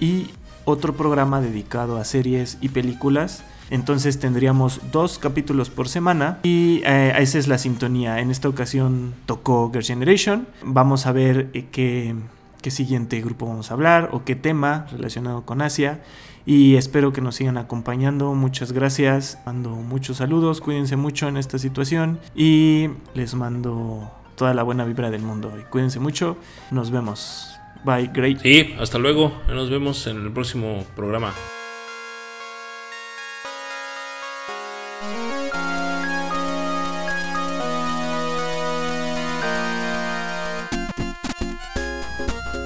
y, 0.00 0.30
otro 0.70 0.94
programa 0.94 1.40
dedicado 1.40 1.96
a 1.96 2.04
series 2.04 2.58
y 2.60 2.70
películas. 2.70 3.44
Entonces 3.70 4.18
tendríamos 4.18 4.80
dos 4.90 5.18
capítulos 5.18 5.70
por 5.70 5.88
semana 5.88 6.38
y 6.42 6.82
eh, 6.84 7.12
esa 7.18 7.38
es 7.38 7.46
la 7.46 7.58
sintonía. 7.58 8.18
En 8.20 8.30
esta 8.30 8.48
ocasión 8.48 9.14
tocó 9.26 9.70
Girl 9.72 9.84
Generation. 9.84 10.48
Vamos 10.64 11.06
a 11.06 11.12
ver 11.12 11.50
eh, 11.52 11.66
qué, 11.70 12.14
qué 12.62 12.70
siguiente 12.70 13.20
grupo 13.20 13.46
vamos 13.46 13.70
a 13.70 13.74
hablar 13.74 14.10
o 14.12 14.24
qué 14.24 14.34
tema 14.34 14.86
relacionado 14.90 15.42
con 15.42 15.62
Asia 15.62 16.00
y 16.46 16.76
espero 16.76 17.12
que 17.12 17.20
nos 17.20 17.36
sigan 17.36 17.58
acompañando. 17.58 18.34
Muchas 18.34 18.72
gracias, 18.72 19.38
mando 19.46 19.70
muchos 19.70 20.16
saludos, 20.16 20.60
cuídense 20.60 20.96
mucho 20.96 21.28
en 21.28 21.36
esta 21.36 21.58
situación 21.58 22.18
y 22.34 22.88
les 23.14 23.34
mando 23.34 24.10
toda 24.34 24.54
la 24.54 24.62
buena 24.62 24.84
vibra 24.84 25.10
del 25.10 25.22
mundo. 25.22 25.52
Y 25.60 25.62
cuídense 25.64 26.00
mucho, 26.00 26.36
nos 26.70 26.90
vemos. 26.90 27.59
Bye, 27.84 28.10
great. 28.12 28.40
Sí, 28.40 28.74
hasta 28.78 28.98
luego, 28.98 29.42
nos 29.48 29.70
vemos 29.70 30.06
en 30.06 30.22
el 30.24 30.32
próximo 30.32 30.84
programa. 30.94 31.34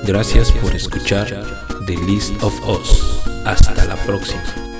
Gracias 0.06 0.52
por 0.52 0.74
escuchar 0.74 1.28
The 1.86 1.96
List 1.96 2.42
of 2.42 2.68
Us. 2.68 3.22
Hasta 3.46 3.86
la 3.86 3.96
próxima. 4.04 4.73